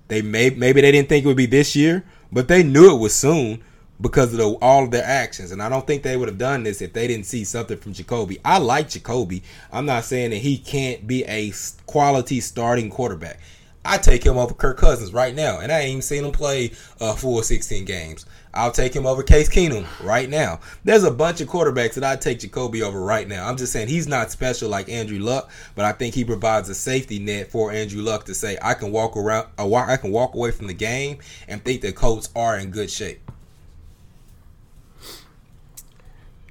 They 0.09 0.23
may 0.23 0.51
maybe 0.51 0.81
they 0.81 0.93
didn't 0.93 1.09
think 1.09 1.25
it 1.25 1.29
would 1.29 1.37
be 1.37 1.47
this 1.47 1.77
year, 1.77 2.05
but 2.33 2.49
they 2.49 2.63
knew 2.63 2.95
it 2.95 2.99
was 2.99 3.15
soon 3.15 3.63
because 4.01 4.33
of 4.33 4.39
the, 4.39 4.49
all 4.63 4.85
of 4.85 4.91
their 4.91 5.05
actions. 5.05 5.51
And 5.51 5.63
I 5.63 5.69
don't 5.69 5.87
think 5.87 6.03
they 6.03 6.17
would 6.17 6.29
have 6.29 6.39
done 6.39 6.63
this 6.63 6.81
if 6.81 6.93
they 6.93 7.07
didn't 7.07 7.27
see 7.27 7.45
something 7.45 7.79
from 7.79 7.93
Jacoby. 7.93 8.39
I 8.45 8.59
like 8.59 8.89
Jacoby. 8.89 9.43
I'm 9.73 9.87
not 9.87 10.05
saying 10.05 10.31
that 10.31 10.37
he 10.37 10.59
can't 10.59 11.07
be 11.07 11.25
a 11.25 11.53
quality 11.87 12.41
starting 12.41 12.91
quarterback. 12.91 13.41
I 13.85 13.97
take 13.97 14.25
him 14.25 14.37
over 14.37 14.53
Kirk 14.53 14.77
Cousins 14.77 15.15
right 15.15 15.35
now, 15.35 15.61
and 15.61 15.73
I 15.73 15.81
ain't 15.81 15.89
even 15.91 16.03
seen 16.03 16.25
him 16.25 16.33
play 16.33 16.73
a 17.01 17.15
full 17.15 17.43
16 17.43 17.87
games. 17.87 18.27
I'll 18.53 18.73
take 18.73 18.95
him 18.95 19.07
over 19.07 19.23
Case 19.23 19.49
Keenum 19.49 19.87
right 20.05 20.29
now. 20.29 20.61
There's 20.85 21.05
a 21.05 21.11
bunch 21.11 21.41
of 21.41 21.49
quarterbacks 21.49 21.95
that 21.95 22.05
I 22.05 22.17
take 22.17 22.41
Jacoby 22.41 22.83
over 22.83 23.01
right 23.01 23.27
now. 23.27 23.49
I'm 23.49 23.57
just 23.57 23.73
saying 23.73 23.89
he's 23.89 24.09
not 24.09 24.31
special 24.31 24.69
like 24.69 24.89
Andrew 24.89 25.21
Luck, 25.21 25.51
but 25.75 25.85
I 25.85 25.93
think 25.93 26.15
he 26.15 26.25
provides 26.25 26.69
a 26.69 26.75
safety 26.75 27.19
net 27.19 27.51
for 27.51 27.71
Andrew 27.71 28.03
Luck 28.03 28.25
to 28.25 28.35
say 28.35 28.59
I 28.61 28.75
can 28.75 28.91
walk 28.91 29.17
around, 29.17 29.49
I 29.59 29.97
can 29.97 30.11
walk 30.11 30.35
away 30.35 30.51
from 30.51 30.67
the 30.67 30.75
game 30.75 31.19
and 31.47 31.65
think 31.65 31.81
the 31.81 31.93
Colts 31.93 32.31
are 32.35 32.59
in 32.59 32.71
good 32.71 32.91
shape. 32.91 33.28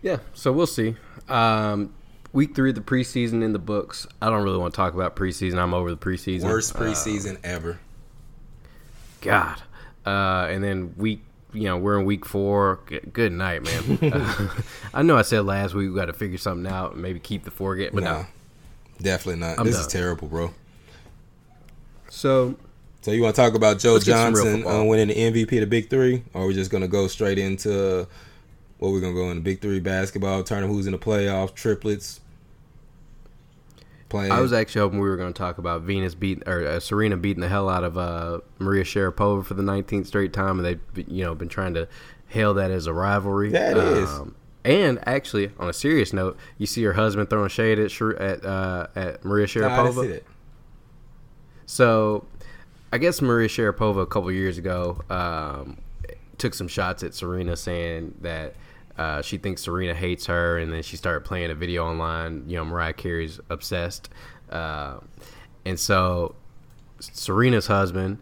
Yeah, 0.01 0.17
so 0.33 0.51
we'll 0.51 0.67
see. 0.67 0.95
Um, 1.27 1.93
week 2.33 2.55
three 2.55 2.69
of 2.69 2.75
the 2.75 2.81
preseason 2.81 3.43
in 3.43 3.53
the 3.53 3.59
books. 3.59 4.07
I 4.21 4.29
don't 4.29 4.43
really 4.43 4.57
want 4.57 4.73
to 4.73 4.77
talk 4.77 4.93
about 4.93 5.15
preseason. 5.15 5.57
I'm 5.57 5.73
over 5.73 5.89
the 5.89 5.97
preseason. 5.97 6.43
Worst 6.43 6.75
uh, 6.75 6.79
preseason 6.79 7.35
uh, 7.37 7.39
ever. 7.43 7.79
God. 9.21 9.61
Uh, 10.05 10.47
and 10.49 10.63
then 10.63 10.93
week, 10.97 11.23
you 11.53 11.63
know, 11.63 11.77
we're 11.77 11.99
in 11.99 12.05
week 12.05 12.25
four. 12.25 12.79
Good 13.11 13.31
night, 13.31 13.63
man. 13.63 14.13
uh, 14.13 14.49
I 14.93 15.01
know 15.01 15.17
I 15.17 15.23
said 15.23 15.45
last 15.45 15.73
week 15.73 15.89
we 15.89 15.95
got 15.95 16.05
to 16.05 16.13
figure 16.13 16.37
something 16.37 16.71
out, 16.71 16.93
and 16.93 17.01
maybe 17.01 17.19
keep 17.19 17.43
the 17.43 17.51
four 17.51 17.75
get, 17.75 17.93
but 17.93 18.03
no, 18.03 18.25
definitely 19.01 19.41
not. 19.41 19.59
I'm 19.59 19.65
this 19.65 19.75
done. 19.75 19.85
is 19.85 19.91
terrible, 19.91 20.27
bro. 20.27 20.53
So, 22.09 22.55
so 23.01 23.11
you 23.11 23.21
want 23.21 23.35
to 23.35 23.41
talk 23.41 23.53
about 23.53 23.79
Joe 23.79 23.99
Johnson 23.99 24.65
uh, 24.65 24.83
winning 24.83 25.07
the 25.07 25.15
MVP, 25.15 25.49
the 25.49 25.65
Big 25.65 25.89
Three, 25.89 26.23
or 26.33 26.43
are 26.43 26.47
we 26.47 26.53
just 26.53 26.71
gonna 26.71 26.87
go 26.87 27.07
straight 27.07 27.37
into 27.37 28.07
what 28.79 28.91
we're 28.91 29.01
gonna 29.01 29.13
go 29.13 29.29
in 29.29 29.37
the 29.37 29.41
Big 29.41 29.61
Three 29.61 29.79
basketball 29.79 30.43
tournament? 30.43 30.75
Who's 30.75 30.85
in 30.85 30.91
the 30.91 30.99
playoffs? 30.99 31.53
Triplets. 31.53 32.21
Playing. 34.09 34.31
I 34.31 34.39
was 34.39 34.53
actually 34.53 34.79
hoping 34.79 34.99
we 34.99 35.09
were 35.09 35.17
going 35.17 35.33
to 35.33 35.37
talk 35.37 35.57
about 35.57 35.81
Venus 35.81 36.15
beat 36.15 36.41
or 36.47 36.65
uh, 36.65 36.79
Serena 36.79 37.17
beating 37.17 37.41
the 37.41 37.49
hell 37.49 37.67
out 37.67 37.83
of 37.83 37.97
uh, 37.97 38.39
Maria 38.57 38.85
Sharapova 38.85 39.45
for 39.45 39.53
the 39.53 39.63
19th 39.63 40.07
straight 40.07 40.31
time, 40.31 40.59
and 40.59 40.65
they've 40.65 41.09
you 41.09 41.25
know 41.25 41.35
been 41.35 41.49
trying 41.49 41.73
to 41.73 41.89
hail 42.27 42.53
that 42.53 42.71
as 42.71 42.87
a 42.87 42.93
rivalry. 42.93 43.51
That 43.51 43.77
um, 43.77 43.85
is. 43.85 44.33
And 44.63 44.99
actually, 45.05 45.51
on 45.59 45.69
a 45.69 45.73
serious 45.73 46.13
note, 46.13 46.37
you 46.57 46.65
see 46.65 46.83
her 46.83 46.93
husband 46.93 47.29
throwing 47.29 47.49
shade 47.49 47.79
at 47.79 48.01
at 48.01 48.45
uh, 48.45 48.87
at 48.95 49.25
Maria 49.25 49.45
Sharapova. 49.45 50.09
Nah, 50.09 50.19
so, 51.65 52.25
I 52.93 52.97
guess 52.97 53.21
Maria 53.21 53.49
Sharapova 53.49 54.01
a 54.01 54.05
couple 54.05 54.31
years 54.31 54.57
ago 54.57 55.01
um, 55.09 55.77
took 56.37 56.53
some 56.53 56.67
shots 56.67 57.03
at 57.03 57.13
Serena, 57.13 57.55
saying 57.55 58.15
that 58.21 58.55
uh, 58.97 59.21
she 59.21 59.37
thinks 59.37 59.61
Serena 59.61 59.93
hates 59.93 60.25
her, 60.25 60.57
and 60.57 60.71
then 60.73 60.83
she 60.83 60.97
started 60.97 61.23
playing 61.23 61.51
a 61.51 61.55
video 61.55 61.85
online. 61.85 62.43
You 62.47 62.57
know, 62.57 62.65
Mariah 62.65 62.93
Carey's 62.93 63.39
obsessed, 63.49 64.09
uh, 64.49 64.99
and 65.65 65.79
so 65.79 66.35
Serena's 66.99 67.67
husband 67.67 68.19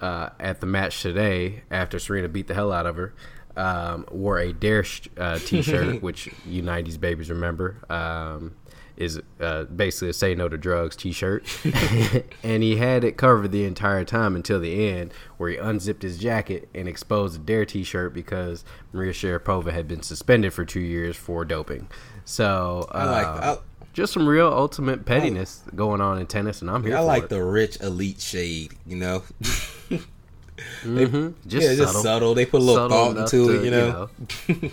uh, 0.00 0.30
at 0.40 0.60
the 0.60 0.66
match 0.66 1.02
today, 1.02 1.62
after 1.70 1.98
Serena 1.98 2.28
beat 2.28 2.46
the 2.46 2.54
hell 2.54 2.72
out 2.72 2.86
of 2.86 2.96
her, 2.96 3.14
um, 3.56 4.06
wore 4.10 4.38
a 4.38 4.52
Dare 4.52 4.84
uh, 5.16 5.38
T-shirt, 5.44 6.02
which 6.02 6.28
you 6.46 6.62
'90s 6.62 6.98
babies 6.98 7.30
remember. 7.30 7.76
Um, 7.90 8.54
is 8.96 9.20
uh, 9.40 9.64
basically 9.64 10.10
a 10.10 10.12
"Say 10.12 10.34
No 10.34 10.48
to 10.48 10.56
Drugs" 10.56 10.96
T-shirt, 10.96 11.44
and 12.42 12.62
he 12.62 12.76
had 12.76 13.04
it 13.04 13.16
covered 13.16 13.50
the 13.52 13.64
entire 13.64 14.04
time 14.04 14.36
until 14.36 14.60
the 14.60 14.88
end, 14.88 15.12
where 15.36 15.50
he 15.50 15.56
unzipped 15.56 16.02
his 16.02 16.18
jacket 16.18 16.68
and 16.74 16.88
exposed 16.88 17.34
the 17.34 17.38
Dare 17.40 17.64
T-shirt 17.64 18.14
because 18.14 18.64
Maria 18.92 19.12
Sharapova 19.12 19.72
had 19.72 19.88
been 19.88 20.02
suspended 20.02 20.52
for 20.52 20.64
two 20.64 20.80
years 20.80 21.16
for 21.16 21.44
doping. 21.44 21.88
So 22.24 22.88
uh, 22.92 22.96
I 22.96 23.04
like 23.04 23.26
I, 23.26 23.56
just 23.92 24.12
some 24.12 24.28
real 24.28 24.48
ultimate 24.48 25.04
pettiness 25.06 25.62
going 25.74 26.00
on 26.00 26.18
in 26.18 26.26
tennis, 26.26 26.60
and 26.60 26.70
I'm 26.70 26.84
here. 26.84 26.96
I 26.96 27.00
like 27.00 27.24
it. 27.24 27.28
the 27.30 27.42
rich 27.42 27.80
elite 27.80 28.20
shade, 28.20 28.74
you 28.86 28.96
know. 28.96 29.22
mm-hmm. 29.40 31.30
Just 31.46 31.66
yeah, 31.66 31.70
subtle. 31.70 31.76
just 31.76 32.02
subtle. 32.02 32.34
They 32.34 32.44
put 32.46 32.60
a 32.60 32.64
little 32.64 32.88
thought 32.88 33.16
into 33.16 33.46
to, 33.46 33.60
it, 33.60 33.64
you 33.64 33.70
know. 33.70 34.10
You 34.48 34.54
know, 34.54 34.70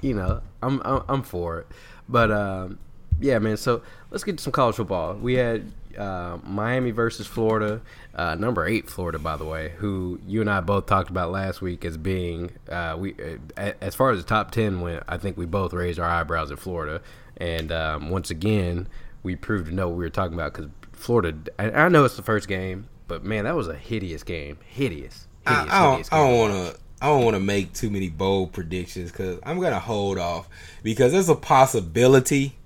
you 0.00 0.14
know 0.14 0.40
I'm, 0.62 0.80
I'm, 0.84 1.02
I'm 1.08 1.22
for 1.22 1.60
it, 1.60 1.66
but. 2.08 2.30
Um, 2.30 2.78
yeah, 3.20 3.38
man. 3.38 3.56
So 3.56 3.82
let's 4.10 4.24
get 4.24 4.38
to 4.38 4.42
some 4.42 4.52
college 4.52 4.76
football. 4.76 5.14
We 5.14 5.34
had 5.34 5.70
uh, 5.98 6.38
Miami 6.42 6.90
versus 6.90 7.26
Florida, 7.26 7.80
uh, 8.14 8.34
number 8.34 8.66
eight 8.66 8.90
Florida, 8.90 9.18
by 9.18 9.36
the 9.36 9.44
way, 9.44 9.72
who 9.76 10.20
you 10.26 10.40
and 10.40 10.50
I 10.50 10.60
both 10.60 10.86
talked 10.86 11.10
about 11.10 11.30
last 11.30 11.62
week 11.62 11.84
as 11.84 11.96
being 11.96 12.52
uh, 12.68 12.96
we 12.98 13.14
uh, 13.56 13.72
as 13.80 13.94
far 13.94 14.10
as 14.10 14.18
the 14.18 14.26
top 14.26 14.50
ten 14.50 14.80
went. 14.80 15.02
I 15.08 15.16
think 15.18 15.36
we 15.36 15.46
both 15.46 15.72
raised 15.72 15.98
our 15.98 16.08
eyebrows 16.08 16.50
at 16.50 16.58
Florida, 16.58 17.00
and 17.36 17.70
um, 17.72 18.10
once 18.10 18.30
again 18.30 18.88
we 19.22 19.34
proved 19.36 19.66
to 19.66 19.74
know 19.74 19.88
what 19.88 19.96
we 19.96 20.04
were 20.04 20.10
talking 20.10 20.34
about 20.34 20.52
because 20.52 20.70
Florida. 20.92 21.36
I, 21.58 21.70
I 21.70 21.88
know 21.88 22.04
it's 22.04 22.16
the 22.16 22.22
first 22.22 22.48
game, 22.48 22.88
but 23.08 23.24
man, 23.24 23.44
that 23.44 23.56
was 23.56 23.68
a 23.68 23.74
hideous 23.74 24.22
game. 24.22 24.58
Hideous. 24.64 25.26
hideous 25.46 25.70
I, 25.70 25.78
I 25.78 25.82
don't, 25.82 26.10
don't 26.10 26.38
want 26.38 26.52
to. 26.52 26.80
I 27.02 27.06
don't 27.08 27.24
want 27.24 27.34
to 27.34 27.40
make 27.40 27.72
too 27.74 27.90
many 27.90 28.08
bold 28.08 28.52
predictions 28.52 29.10
because 29.10 29.38
I'm 29.42 29.60
gonna 29.60 29.80
hold 29.80 30.18
off 30.18 30.48
because 30.82 31.12
there's 31.12 31.28
a 31.28 31.34
possibility, 31.34 32.56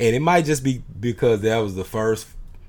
and 0.00 0.16
it 0.16 0.20
might 0.20 0.46
just 0.46 0.64
be 0.64 0.82
because 0.98 1.42
that 1.42 1.58
was 1.58 1.76
the 1.76 1.84
first 1.84 2.26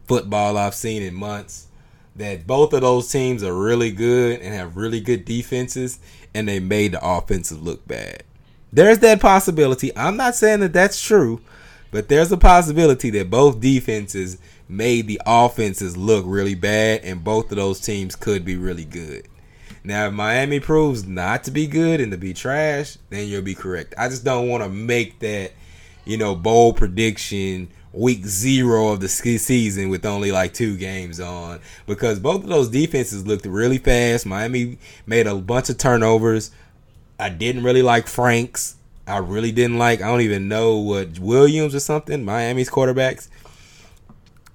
football 0.08 0.58
I've 0.58 0.76
seen 0.76 1.02
in 1.02 1.16
months 1.16 1.68
that 2.16 2.46
both 2.46 2.74
of 2.74 2.82
those 2.82 3.10
teams 3.10 3.42
are 3.42 3.54
really 3.54 3.92
good 3.92 4.42
and 4.42 4.54
have 4.54 4.76
really 4.76 5.00
good 5.00 5.24
defenses, 5.24 6.00
and 6.34 6.48
they 6.48 6.60
made 6.60 6.92
the 6.92 7.00
offenses 7.02 7.58
look 7.58 7.88
bad. 7.88 8.24
There's 8.74 9.00
that 9.00 9.22
possibility. 9.22 9.96
I'm 9.98 10.18
not 10.18 10.36
saying 10.36 10.60
that 10.60 10.74
that's 10.74 11.02
true, 11.02 11.42
but 11.90 12.10
there's 12.10 12.32
a 12.32 12.38
possibility 12.38 13.10
that 13.12 13.30
both 13.30 13.62
defenses 13.62 14.38
made 14.68 15.08
the 15.08 15.22
offenses 15.26 15.98
look 15.98 16.26
really 16.28 16.56
bad, 16.56 17.02
and 17.04 17.24
both 17.24 17.52
of 17.52 17.58
those 17.58 17.80
teams 17.80 18.16
could 18.16 18.44
be 18.44 18.58
really 18.58 18.86
good. 18.86 19.28
Now, 19.84 20.08
if 20.08 20.14
Miami 20.14 20.60
proves 20.60 21.06
not 21.06 21.44
to 21.46 21.52
be 21.52 21.66
good 21.66 22.02
and 22.02 22.12
to 22.12 22.18
be 22.18 22.34
trash, 22.34 22.98
then 23.10 23.28
you'll 23.28 23.42
be 23.42 23.56
correct. 23.56 23.96
I 23.98 24.10
just 24.10 24.24
don't 24.24 24.48
want 24.48 24.64
to 24.64 24.70
make 24.70 25.20
that, 25.20 25.54
you 26.06 26.18
know, 26.18 26.36
bold 26.36 26.78
prediction 26.78 27.70
week 27.94 28.26
zero 28.26 28.90
of 28.90 29.02
the 29.02 29.10
season 29.10 29.90
with 29.90 30.06
only 30.06 30.32
like 30.32 30.54
two 30.54 30.78
games 30.78 31.20
on 31.20 31.60
because 31.86 32.20
both 32.20 32.44
of 32.44 32.50
those 32.50 32.70
defenses 32.70 33.28
looked 33.28 33.46
really 33.46 33.78
fast. 33.78 34.26
Miami 34.26 34.78
made 35.06 35.28
a 35.28 35.36
bunch 35.36 35.70
of 35.70 35.78
turnovers. 35.78 36.52
I 37.20 37.30
didn't 37.30 37.64
really 37.64 37.82
like 37.82 38.08
Franks. 38.08 38.76
I 39.06 39.18
really 39.18 39.52
didn't 39.52 39.78
like. 39.78 40.02
I 40.02 40.08
don't 40.08 40.22
even 40.22 40.48
know 40.48 40.78
what 40.78 41.20
Williams 41.20 41.76
or 41.76 41.80
something. 41.80 42.24
Miami's 42.24 42.70
quarterbacks. 42.70 43.28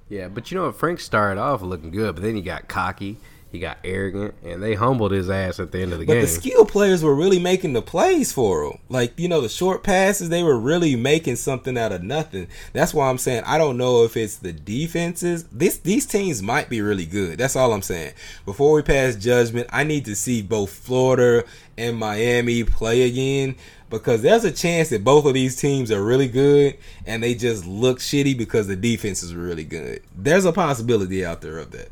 Yeah, 0.08 0.28
but 0.28 0.50
you 0.50 0.56
know 0.56 0.66
what? 0.66 0.76
Frank 0.76 1.00
started 1.00 1.40
off 1.40 1.62
looking 1.62 1.90
good, 1.90 2.14
but 2.14 2.22
then 2.22 2.36
he 2.36 2.42
got 2.42 2.68
cocky, 2.68 3.18
he 3.52 3.60
got 3.60 3.78
arrogant, 3.84 4.34
and 4.44 4.62
they 4.62 4.74
humbled 4.74 5.12
his 5.12 5.30
ass 5.30 5.60
at 5.60 5.70
the 5.70 5.80
end 5.80 5.92
of 5.92 5.98
the 5.98 6.04
But 6.04 6.14
game. 6.14 6.22
But 6.22 6.28
the 6.28 6.34
skill 6.34 6.66
players 6.66 7.02
were 7.02 7.14
really 7.14 7.38
making 7.38 7.74
the 7.74 7.82
plays 7.82 8.32
for 8.32 8.64
him. 8.64 8.78
Like, 8.88 9.18
you 9.18 9.28
know, 9.28 9.40
the 9.40 9.48
short 9.48 9.82
passes, 9.82 10.28
they 10.28 10.42
were 10.42 10.58
really 10.58 10.96
making 10.96 11.36
something 11.36 11.78
out 11.78 11.92
of 11.92 12.02
nothing. 12.02 12.48
That's 12.72 12.92
why 12.92 13.08
I'm 13.08 13.18
saying 13.18 13.44
I 13.46 13.56
don't 13.56 13.76
know 13.76 14.04
if 14.04 14.16
it's 14.16 14.36
the 14.36 14.52
defenses. 14.52 15.44
This 15.44 15.78
these 15.78 16.06
teams 16.06 16.42
might 16.42 16.68
be 16.68 16.80
really 16.80 17.06
good. 17.06 17.38
That's 17.38 17.56
all 17.56 17.72
I'm 17.72 17.82
saying. 17.82 18.14
Before 18.44 18.72
we 18.72 18.82
pass 18.82 19.14
judgment, 19.14 19.68
I 19.72 19.84
need 19.84 20.04
to 20.06 20.16
see 20.16 20.42
both 20.42 20.70
Florida 20.70 21.44
and 21.78 21.96
Miami 21.96 22.64
play 22.64 23.02
again 23.02 23.54
because 23.90 24.22
there's 24.22 24.44
a 24.44 24.52
chance 24.52 24.88
that 24.90 25.04
both 25.04 25.24
of 25.24 25.34
these 25.34 25.56
teams 25.56 25.92
are 25.92 26.02
really 26.02 26.28
good 26.28 26.76
and 27.06 27.22
they 27.22 27.34
just 27.34 27.66
look 27.66 28.00
shitty 28.00 28.36
because 28.36 28.66
the 28.66 28.76
defense 28.76 29.22
is 29.22 29.34
really 29.34 29.64
good. 29.64 30.02
There's 30.16 30.44
a 30.44 30.52
possibility 30.52 31.24
out 31.24 31.40
there 31.40 31.58
of 31.58 31.70
that. 31.70 31.90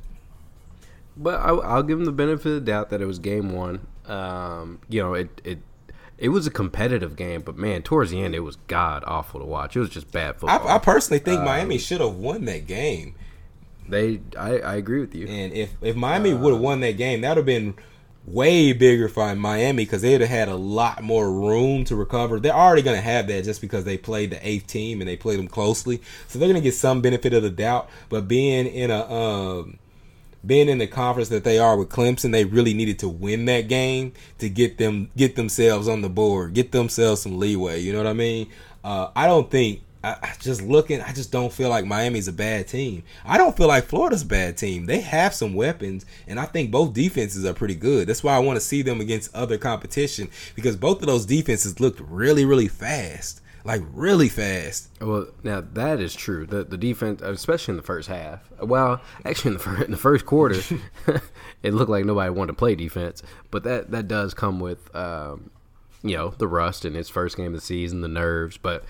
But 1.17 1.41
I, 1.41 1.51
I'll 1.51 1.83
give 1.83 1.99
him 1.99 2.05
the 2.07 2.13
benefit 2.13 2.47
of 2.47 2.55
the 2.55 2.61
doubt 2.73 2.91
that 2.91 3.01
it 3.01 3.07
was 3.07 3.19
game 3.19 3.53
one. 3.53 3.87
Um, 4.07 4.81
you 4.89 5.01
know, 5.01 5.15
it 5.15 5.41
it 5.45 5.59
it 6.19 6.29
was 6.31 6.47
a 6.47 6.51
competitive 6.51 7.17
game, 7.17 7.43
but 7.43 7.57
man, 7.57 7.83
towards 7.83 8.11
the 8.11 8.23
end, 8.23 8.35
it 8.35 8.41
was 8.41 8.57
god 8.69 9.03
awful 9.07 9.41
to 9.41 9.47
watch. 9.47 9.77
It 9.77 9.81
was 9.81 9.91
just 9.91 10.11
bad 10.13 10.31
I, 10.37 10.39
football. 10.39 10.69
I 10.69 10.79
personally 10.79 11.19
think 11.21 11.41
Um, 11.41 11.45
Miami 11.45 11.79
should 11.79 12.01
have 12.01 12.15
won 12.17 12.45
that 12.47 12.67
game. 12.67 13.15
they, 13.89 14.21
I, 14.39 14.59
I 14.61 14.75
agree 14.77 15.01
with 15.01 15.15
you. 15.15 15.27
And 15.27 15.53
if 15.53 15.75
if 15.83 15.95
Miami 15.97 16.33
would 16.35 16.53
have 16.53 16.63
won 16.63 16.81
that 16.81 16.97
game, 16.97 17.21
that 17.23 17.31
would 17.31 17.37
have 17.39 17.47
been 17.47 17.75
way 18.27 18.73
bigger 18.73 19.07
for 19.09 19.35
Miami 19.35 19.85
because 19.85 20.01
they'd 20.01 20.21
have 20.21 20.31
had 20.31 20.49
a 20.49 20.55
lot 20.57 21.03
more 21.03 21.31
room 21.31 21.85
to 21.85 21.95
recover. 21.95 22.41
They're 22.41 22.55
already 22.55 22.81
going 22.83 22.97
to 22.97 23.03
have 23.03 23.27
that 23.27 23.45
just 23.45 23.61
because 23.61 23.85
they 23.85 23.99
played 23.99 24.31
the 24.31 24.47
eighth 24.49 24.67
team 24.67 25.01
and 25.03 25.09
they 25.09 25.17
played 25.17 25.39
them 25.39 25.49
closely, 25.49 26.01
so 26.27 26.39
they're 26.39 26.49
going 26.49 26.61
to 26.61 26.67
get 26.67 26.75
some 26.75 27.03
benefit 27.03 27.35
of 27.35 27.43
the 27.43 27.51
doubt. 27.51 27.89
But 28.09 28.27
being 28.27 28.67
in 28.67 28.91
a 28.91 29.05
um, 29.13 29.79
being 30.47 30.69
in 30.69 30.79
the 30.79 30.87
conference 30.87 31.29
that 31.31 31.45
they 31.45 31.59
are 31.59 31.77
with 31.77 31.89
Clemson, 31.89 32.33
they 32.33 32.45
really 32.45 32.75
needed 32.75 32.99
to 33.01 33.09
win 33.09 33.45
that 33.47 33.69
game 33.69 34.13
to 34.39 34.49
get 34.49 34.79
them 34.79 35.11
get 35.17 35.37
themselves 35.37 35.89
on 35.89 36.03
the 36.03 36.09
board, 36.09 36.55
get 36.55 36.73
themselves 36.73 37.23
some 37.23 37.39
leeway. 37.39 37.81
You 37.81 37.93
know 37.93 37.99
what 37.99 38.07
I 38.07 38.15
mean? 38.15 38.49
Uh, 38.83 39.11
I 39.17 39.27
don't 39.27 39.51
think. 39.51 39.83
I, 40.03 40.17
I 40.23 40.35
just 40.39 40.61
looking, 40.61 41.01
I 41.01 41.15
just 41.15 41.33
don't 41.33 41.51
feel 41.51 41.71
like 41.71 41.87
Miami's 41.87 42.29
a 42.29 42.33
bad 42.33 42.69
team. 42.69 43.05
I 43.25 43.39
don't 43.39 43.57
feel 43.57 43.69
like 43.69 43.87
Florida's 43.87 44.21
a 44.21 44.27
bad 44.27 44.59
team. 44.59 44.85
They 44.85 45.01
have 45.01 45.33
some 45.33 45.55
weapons, 45.55 46.05
and 46.29 46.39
I 46.39 46.45
think 46.45 46.71
both 46.71 46.93
defenses 46.93 47.47
are 47.47 47.55
pretty 47.55 47.75
good. 47.75 48.07
That's 48.07 48.23
why 48.23 48.37
I 48.37 48.41
want 48.41 48.57
to 48.57 48.61
see 48.61 48.83
them 48.83 49.01
against 49.01 49.35
other 49.35 49.57
competition 49.57 50.29
because 50.55 50.77
both 50.77 51.01
of 51.01 51.07
those 51.07 51.25
defenses 51.25 51.81
looked 51.81 52.01
really, 52.01 52.45
really 52.45 52.69
fast, 52.69 53.41
like 53.65 53.83
really 53.93 54.29
fast. 54.29 54.91
Well, 55.01 55.29
now 55.43 55.63
that 55.73 55.99
is 55.99 56.15
true. 56.15 56.47
The 56.47 56.65
the 56.65 56.77
defense, 56.77 57.23
especially 57.23 57.73
in 57.73 57.77
the 57.77 57.83
first 57.83 58.09
half. 58.09 58.41
Well, 58.61 59.01
actually 59.25 59.51
in 59.51 59.55
the 59.55 59.63
first, 59.63 59.83
in 59.83 59.91
the 59.91 59.97
first 59.97 60.27
quarter, 60.27 60.61
it 61.63 61.73
looked 61.75 61.91
like 61.91 62.05
nobody 62.05 62.31
wanted 62.31 62.53
to 62.53 62.57
play 62.57 62.75
defense. 62.75 63.23
But 63.51 63.65
that 63.65 63.91
that 63.91 64.07
does 64.07 64.35
come 64.35 64.61
with 64.61 64.95
um, 64.95 65.51
you 66.03 66.15
know 66.15 66.35
the 66.37 66.47
rust 66.47 66.85
in 66.85 66.95
its 66.95 67.09
first 67.09 67.37
game 67.37 67.47
of 67.47 67.55
the 67.55 67.61
season, 67.61 68.03
the 68.03 68.09
nerves. 68.09 68.59
But 68.59 68.85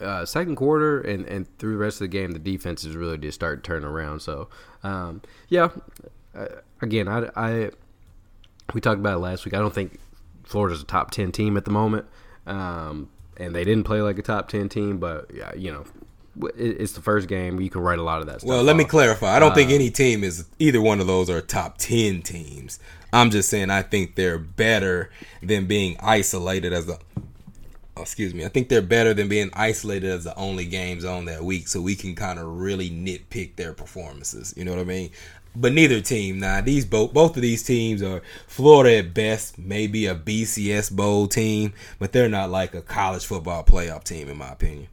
uh, 0.00 0.24
second 0.24 0.54
quarter 0.54 1.00
and 1.00 1.26
and 1.26 1.58
through 1.58 1.72
the 1.72 1.78
rest 1.78 1.96
of 1.96 2.04
the 2.04 2.08
game, 2.08 2.30
the 2.30 2.38
defenses 2.38 2.94
really 2.94 3.18
did 3.18 3.34
start 3.34 3.64
turning 3.64 3.88
around. 3.88 4.20
So 4.20 4.48
um, 4.84 5.22
yeah, 5.48 5.70
uh, 6.34 6.46
again, 6.80 7.08
I, 7.08 7.28
I 7.34 7.70
we 8.72 8.80
talked 8.80 9.00
about 9.00 9.14
it 9.14 9.20
last 9.20 9.44
week. 9.44 9.54
I 9.54 9.58
don't 9.58 9.74
think 9.74 9.98
Florida's 10.44 10.80
a 10.80 10.86
top 10.86 11.10
ten 11.10 11.32
team 11.32 11.56
at 11.56 11.64
the 11.64 11.72
moment, 11.72 12.06
um, 12.46 13.08
and 13.36 13.54
they 13.54 13.64
didn't 13.64 13.84
play 13.84 14.02
like 14.02 14.18
a 14.18 14.22
top 14.22 14.48
ten 14.48 14.68
team. 14.68 14.98
But 14.98 15.30
yeah, 15.32 15.54
you 15.54 15.72
know, 15.72 15.84
it's 16.56 16.92
the 16.92 17.00
first 17.00 17.28
game. 17.28 17.60
You 17.60 17.70
can 17.70 17.82
write 17.82 17.98
a 17.98 18.02
lot 18.02 18.20
of 18.20 18.26
that 18.26 18.40
stuff. 18.40 18.48
Well, 18.48 18.62
let 18.62 18.76
me 18.76 18.84
clarify. 18.84 19.34
I 19.34 19.38
don't 19.38 19.54
think 19.54 19.70
Uh, 19.70 19.74
any 19.74 19.90
team 19.90 20.24
is 20.24 20.46
either 20.58 20.80
one 20.80 21.00
of 21.00 21.06
those 21.06 21.28
are 21.28 21.40
top 21.40 21.78
10 21.78 22.22
teams. 22.22 22.78
I'm 23.12 23.30
just 23.30 23.50
saying 23.50 23.70
I 23.70 23.82
think 23.82 24.14
they're 24.14 24.38
better 24.38 25.10
than 25.42 25.66
being 25.66 25.96
isolated 26.00 26.72
as 26.72 26.88
a 26.88 26.98
oh, 27.96 28.02
excuse 28.02 28.32
me. 28.32 28.44
I 28.44 28.48
think 28.48 28.68
they're 28.70 28.80
better 28.80 29.12
than 29.12 29.28
being 29.28 29.50
isolated 29.52 30.10
as 30.10 30.24
the 30.24 30.34
only 30.36 30.64
games 30.64 31.04
on 31.04 31.26
that 31.26 31.44
week 31.44 31.68
so 31.68 31.80
we 31.80 31.94
can 31.94 32.14
kind 32.14 32.38
of 32.38 32.46
really 32.46 32.88
nitpick 32.90 33.56
their 33.56 33.74
performances. 33.74 34.54
You 34.56 34.64
know 34.64 34.72
what 34.72 34.80
I 34.80 34.84
mean? 34.84 35.10
But 35.54 35.72
neither 35.74 36.00
team, 36.00 36.38
nah, 36.38 36.62
these 36.62 36.86
both 36.86 37.12
both 37.12 37.36
of 37.36 37.42
these 37.42 37.62
teams 37.62 38.02
are 38.02 38.22
Florida 38.46 38.98
at 38.98 39.12
best, 39.12 39.58
maybe 39.58 40.06
a 40.06 40.14
BCS 40.14 40.90
bowl 40.90 41.26
team, 41.28 41.74
but 41.98 42.12
they're 42.12 42.28
not 42.28 42.48
like 42.50 42.74
a 42.74 42.80
college 42.80 43.26
football 43.26 43.62
playoff 43.62 44.02
team 44.04 44.28
in 44.30 44.38
my 44.38 44.50
opinion. 44.50 44.88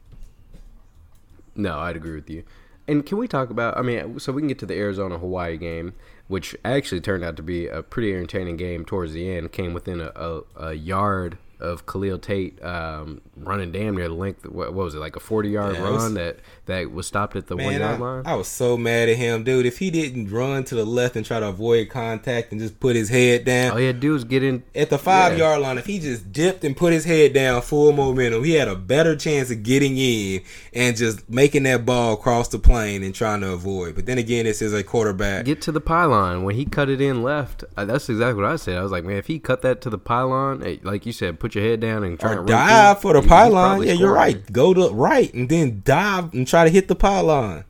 No, 1.54 1.78
I'd 1.78 1.96
agree 1.96 2.14
with 2.14 2.30
you. 2.30 2.44
And 2.86 3.04
can 3.06 3.18
we 3.18 3.28
talk 3.28 3.50
about? 3.50 3.76
I 3.76 3.82
mean, 3.82 4.18
so 4.18 4.32
we 4.32 4.42
can 4.42 4.48
get 4.48 4.58
to 4.60 4.66
the 4.66 4.74
Arizona 4.74 5.18
Hawaii 5.18 5.56
game, 5.56 5.94
which 6.28 6.56
actually 6.64 7.00
turned 7.00 7.24
out 7.24 7.36
to 7.36 7.42
be 7.42 7.66
a 7.66 7.82
pretty 7.82 8.12
entertaining 8.12 8.56
game 8.56 8.84
towards 8.84 9.12
the 9.12 9.30
end. 9.30 9.52
Came 9.52 9.72
within 9.74 10.00
a, 10.00 10.12
a, 10.16 10.42
a 10.56 10.72
yard 10.74 11.38
of 11.60 11.86
Khalil 11.86 12.18
Tate 12.18 12.60
um, 12.64 13.20
running 13.36 13.70
damn 13.70 13.94
near 13.96 14.08
the 14.08 14.14
length. 14.14 14.46
What, 14.46 14.72
what 14.74 14.84
was 14.84 14.94
it 14.94 14.98
like 14.98 15.14
a 15.14 15.20
forty 15.20 15.50
yard 15.50 15.76
Yeah, 15.76 15.86
it 15.88 15.92
was- 15.92 16.02
run 16.02 16.14
that 16.14 16.38
that 16.70 16.90
was 16.90 17.06
stopped 17.06 17.36
at 17.36 17.46
the 17.46 17.56
one 17.56 17.78
yard 17.78 18.00
line? 18.00 18.22
I 18.26 18.34
was 18.34 18.48
so 18.48 18.76
mad 18.76 19.08
at 19.08 19.16
him, 19.16 19.44
dude. 19.44 19.66
If 19.66 19.78
he 19.78 19.90
didn't 19.90 20.30
run 20.30 20.64
to 20.64 20.74
the 20.74 20.84
left 20.84 21.16
and 21.16 21.24
try 21.24 21.38
to 21.40 21.48
avoid 21.48 21.90
contact 21.90 22.52
and 22.52 22.60
just 22.60 22.80
put 22.80 22.96
his 22.96 23.08
head 23.10 23.44
down 23.44 23.72
All 23.72 23.76
he 23.78 23.86
had 23.86 23.96
to 23.96 24.00
do 24.00 24.12
was 24.12 24.24
get 24.24 24.42
in. 24.42 24.62
at 24.74 24.90
the 24.90 24.98
five 24.98 25.32
Yeah. 25.38 25.50
yard 25.50 25.60
line, 25.62 25.78
if 25.78 25.86
he 25.86 25.98
just 25.98 26.32
dipped 26.32 26.64
and 26.64 26.76
put 26.76 26.92
his 26.92 27.04
head 27.04 27.32
down 27.34 27.62
full 27.62 27.92
momentum, 27.92 28.42
he 28.44 28.52
had 28.54 28.68
a 28.68 28.74
better 28.76 29.14
chance 29.14 29.50
of 29.50 29.62
getting 29.62 29.96
in 29.98 30.40
and 30.72 30.96
just 30.96 31.28
making 31.28 31.64
that 31.64 31.84
ball 31.86 32.16
cross 32.16 32.48
the 32.48 32.58
plane 32.58 33.02
and 33.02 33.14
trying 33.14 33.40
to 33.42 33.52
avoid. 33.52 33.94
But 33.94 34.06
then 34.06 34.18
again, 34.18 34.44
this 34.46 34.62
is 34.62 34.72
a 34.72 34.82
quarterback. 34.82 35.44
Get 35.44 35.60
to 35.62 35.72
the 35.72 35.80
pylon 35.80 36.42
when 36.44 36.54
he 36.54 36.64
cut 36.64 36.88
it 36.88 37.00
in 37.00 37.22
left. 37.22 37.64
Uh, 37.76 37.84
that's 37.84 38.08
exactly 38.08 38.42
what 38.42 38.50
I 38.50 38.56
said. 38.56 38.78
I 38.78 38.82
was 38.82 38.92
like, 38.92 39.04
man, 39.04 39.16
if 39.16 39.26
he 39.26 39.38
cut 39.38 39.62
that 39.62 39.80
to 39.82 39.90
the 39.90 39.98
pylon, 39.98 40.62
eh, 40.64 40.76
like 40.82 41.04
you 41.06 41.12
said, 41.12 41.38
put 41.40 41.54
your 41.54 41.64
head 41.64 41.80
down 41.80 42.04
and 42.04 42.18
try 42.18 42.30
to 42.34 42.36
Or 42.36 42.42
run 42.42 42.46
dive 42.46 43.00
through, 43.00 43.12
for 43.12 43.20
the 43.20 43.26
pylon. 43.28 43.82
Yeah, 43.82 43.94
you're 43.94 44.12
right. 44.12 44.40
Go 44.52 44.72
to 44.74 44.88
right 44.94 45.32
and 45.34 45.48
then 45.48 45.82
dive 45.84 46.32
and 46.32 46.46
try 46.46 46.59
to 46.64 46.70
hit 46.70 46.88
the 46.88 46.94
pylon. 46.94 47.64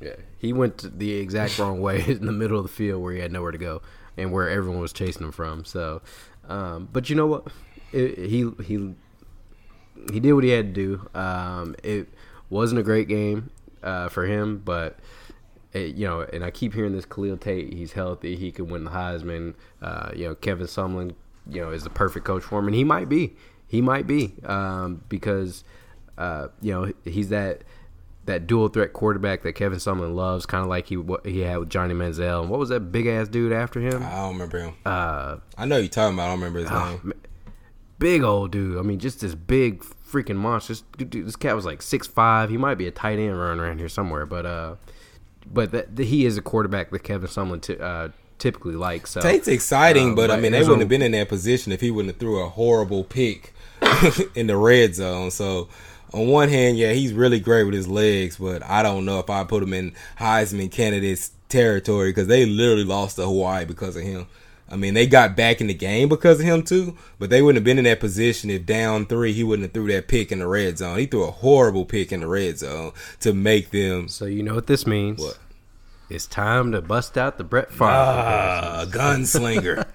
Yeah, 0.00 0.16
he 0.38 0.52
went 0.52 0.98
the 0.98 1.14
exact 1.14 1.58
wrong 1.58 1.80
way 1.80 2.04
in 2.06 2.26
the 2.26 2.32
middle 2.32 2.58
of 2.58 2.64
the 2.64 2.72
field 2.72 3.02
where 3.02 3.12
he 3.12 3.20
had 3.20 3.32
nowhere 3.32 3.52
to 3.52 3.58
go 3.58 3.82
and 4.16 4.32
where 4.32 4.48
everyone 4.48 4.80
was 4.80 4.92
chasing 4.92 5.24
him 5.24 5.32
from. 5.32 5.64
So, 5.64 6.02
um, 6.48 6.88
but 6.92 7.10
you 7.10 7.16
know 7.16 7.26
what? 7.26 7.48
It, 7.92 8.18
he 8.18 8.50
he 8.64 8.94
he 10.12 10.20
did 10.20 10.32
what 10.32 10.44
he 10.44 10.50
had 10.50 10.74
to 10.74 10.80
do. 10.80 11.18
Um, 11.18 11.74
it 11.82 12.08
wasn't 12.50 12.80
a 12.80 12.84
great 12.84 13.08
game 13.08 13.50
uh, 13.82 14.08
for 14.08 14.26
him, 14.26 14.62
but 14.64 14.98
it, 15.72 15.94
you 15.94 16.06
know, 16.06 16.20
and 16.20 16.44
I 16.44 16.50
keep 16.50 16.74
hearing 16.74 16.92
this 16.92 17.04
Khalil 17.04 17.36
Tate. 17.36 17.72
He's 17.72 17.92
healthy. 17.92 18.36
He 18.36 18.50
could 18.52 18.70
win 18.70 18.84
the 18.84 18.90
Heisman. 18.90 19.54
Uh, 19.82 20.10
you 20.14 20.28
know, 20.28 20.34
Kevin 20.34 20.66
Sumlin, 20.66 21.14
you 21.48 21.60
know, 21.60 21.70
is 21.70 21.84
the 21.84 21.90
perfect 21.90 22.24
coach 22.24 22.42
for 22.42 22.58
him, 22.58 22.66
and 22.66 22.74
he 22.74 22.84
might 22.84 23.08
be. 23.08 23.36
He 23.66 23.82
might 23.82 24.06
be 24.06 24.34
um, 24.44 25.02
because 25.08 25.62
uh, 26.18 26.48
you 26.60 26.72
know, 26.72 26.92
he's 27.04 27.30
that 27.30 27.62
that 28.26 28.46
dual 28.46 28.68
threat 28.68 28.92
quarterback 28.92 29.42
that 29.42 29.54
Kevin 29.54 29.78
Sumlin 29.78 30.14
loves, 30.14 30.44
kind 30.44 30.62
of 30.62 30.68
like 30.68 30.88
he 30.88 30.96
what 30.96 31.24
he 31.24 31.40
had 31.40 31.58
with 31.58 31.70
Johnny 31.70 31.94
Manziel. 31.94 32.42
And 32.42 32.50
what 32.50 32.60
was 32.60 32.68
that 32.68 32.92
big 32.92 33.06
ass 33.06 33.28
dude 33.28 33.52
after 33.52 33.80
him? 33.80 34.02
I 34.02 34.16
don't 34.16 34.32
remember 34.34 34.58
him. 34.58 34.74
Uh, 34.84 35.36
I 35.56 35.64
know 35.64 35.78
you're 35.78 35.88
talking 35.88 36.14
about. 36.14 36.24
I 36.24 36.28
don't 36.32 36.40
remember 36.40 36.58
his 36.60 36.70
oh, 36.70 37.00
name. 37.04 37.14
big 37.98 38.22
old 38.22 38.50
dude. 38.50 38.78
I 38.78 38.82
mean, 38.82 38.98
just 38.98 39.20
this 39.20 39.34
big 39.34 39.80
freaking 39.80 40.36
monster. 40.36 40.74
This, 40.74 40.82
dude, 40.96 41.26
this 41.26 41.36
cat 41.36 41.56
was 41.56 41.64
like 41.64 41.80
six 41.80 42.06
five. 42.06 42.50
He 42.50 42.58
might 42.58 42.74
be 42.74 42.86
a 42.86 42.90
tight 42.90 43.18
end 43.18 43.38
running 43.38 43.60
around 43.60 43.78
here 43.78 43.88
somewhere, 43.88 44.26
but 44.26 44.44
uh, 44.44 44.74
but 45.46 45.70
that, 45.72 45.96
that 45.96 46.04
he 46.04 46.26
is 46.26 46.36
a 46.36 46.42
quarterback 46.42 46.90
that 46.90 47.02
Kevin 47.04 47.28
Sumlin 47.28 47.62
t- 47.62 47.78
uh, 47.78 48.08
typically 48.38 48.74
likes. 48.74 49.10
So 49.10 49.20
Tate's 49.20 49.48
exciting, 49.48 50.12
uh, 50.12 50.14
but 50.14 50.30
I 50.30 50.38
mean, 50.38 50.52
they 50.52 50.60
wouldn't 50.60 50.80
have 50.80 50.88
been 50.88 51.02
in 51.02 51.12
that 51.12 51.28
position 51.28 51.72
if 51.72 51.80
he 51.80 51.90
wouldn't 51.90 52.14
have 52.14 52.20
threw 52.20 52.42
a 52.42 52.48
horrible 52.48 53.04
pick 53.04 53.52
in 54.34 54.46
the 54.46 54.56
red 54.56 54.94
zone. 54.94 55.30
So, 55.30 55.68
on 56.12 56.28
one 56.28 56.48
hand, 56.48 56.78
yeah, 56.78 56.92
he's 56.92 57.12
really 57.12 57.40
great 57.40 57.64
with 57.64 57.74
his 57.74 57.88
legs, 57.88 58.38
but 58.38 58.62
I 58.62 58.82
don't 58.82 59.04
know 59.04 59.18
if 59.18 59.28
I 59.30 59.44
put 59.44 59.62
him 59.62 59.72
in 59.72 59.92
Heisman 60.18 60.70
candidates 60.70 61.32
territory 61.48 62.10
because 62.10 62.26
they 62.26 62.46
literally 62.46 62.84
lost 62.84 63.16
to 63.16 63.22
Hawaii 63.22 63.64
because 63.64 63.96
of 63.96 64.02
him. 64.02 64.26
I 64.70 64.76
mean, 64.76 64.92
they 64.92 65.06
got 65.06 65.34
back 65.34 65.62
in 65.62 65.66
the 65.66 65.74
game 65.74 66.10
because 66.10 66.40
of 66.40 66.46
him 66.46 66.62
too, 66.62 66.96
but 67.18 67.30
they 67.30 67.40
wouldn't 67.40 67.56
have 67.56 67.64
been 67.64 67.78
in 67.78 67.84
that 67.84 68.00
position 68.00 68.50
if 68.50 68.66
down 68.66 69.06
three 69.06 69.32
he 69.32 69.42
wouldn't 69.42 69.64
have 69.64 69.72
threw 69.72 69.90
that 69.92 70.08
pick 70.08 70.30
in 70.30 70.40
the 70.40 70.46
red 70.46 70.76
zone. 70.78 70.98
He 70.98 71.06
threw 71.06 71.24
a 71.24 71.30
horrible 71.30 71.86
pick 71.86 72.12
in 72.12 72.20
the 72.20 72.26
red 72.26 72.58
zone 72.58 72.92
to 73.20 73.32
make 73.32 73.70
them 73.70 74.08
So 74.08 74.26
you 74.26 74.42
know 74.42 74.54
what 74.54 74.66
this 74.66 74.86
means? 74.86 75.20
What? 75.20 75.38
It's 76.10 76.26
time 76.26 76.72
to 76.72 76.80
bust 76.80 77.16
out 77.18 77.38
the 77.38 77.44
Brett 77.44 77.70
Favre. 77.70 77.84
ah 77.84 78.86
gunslinger. 78.88 79.86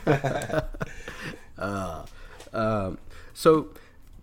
So, 3.40 3.68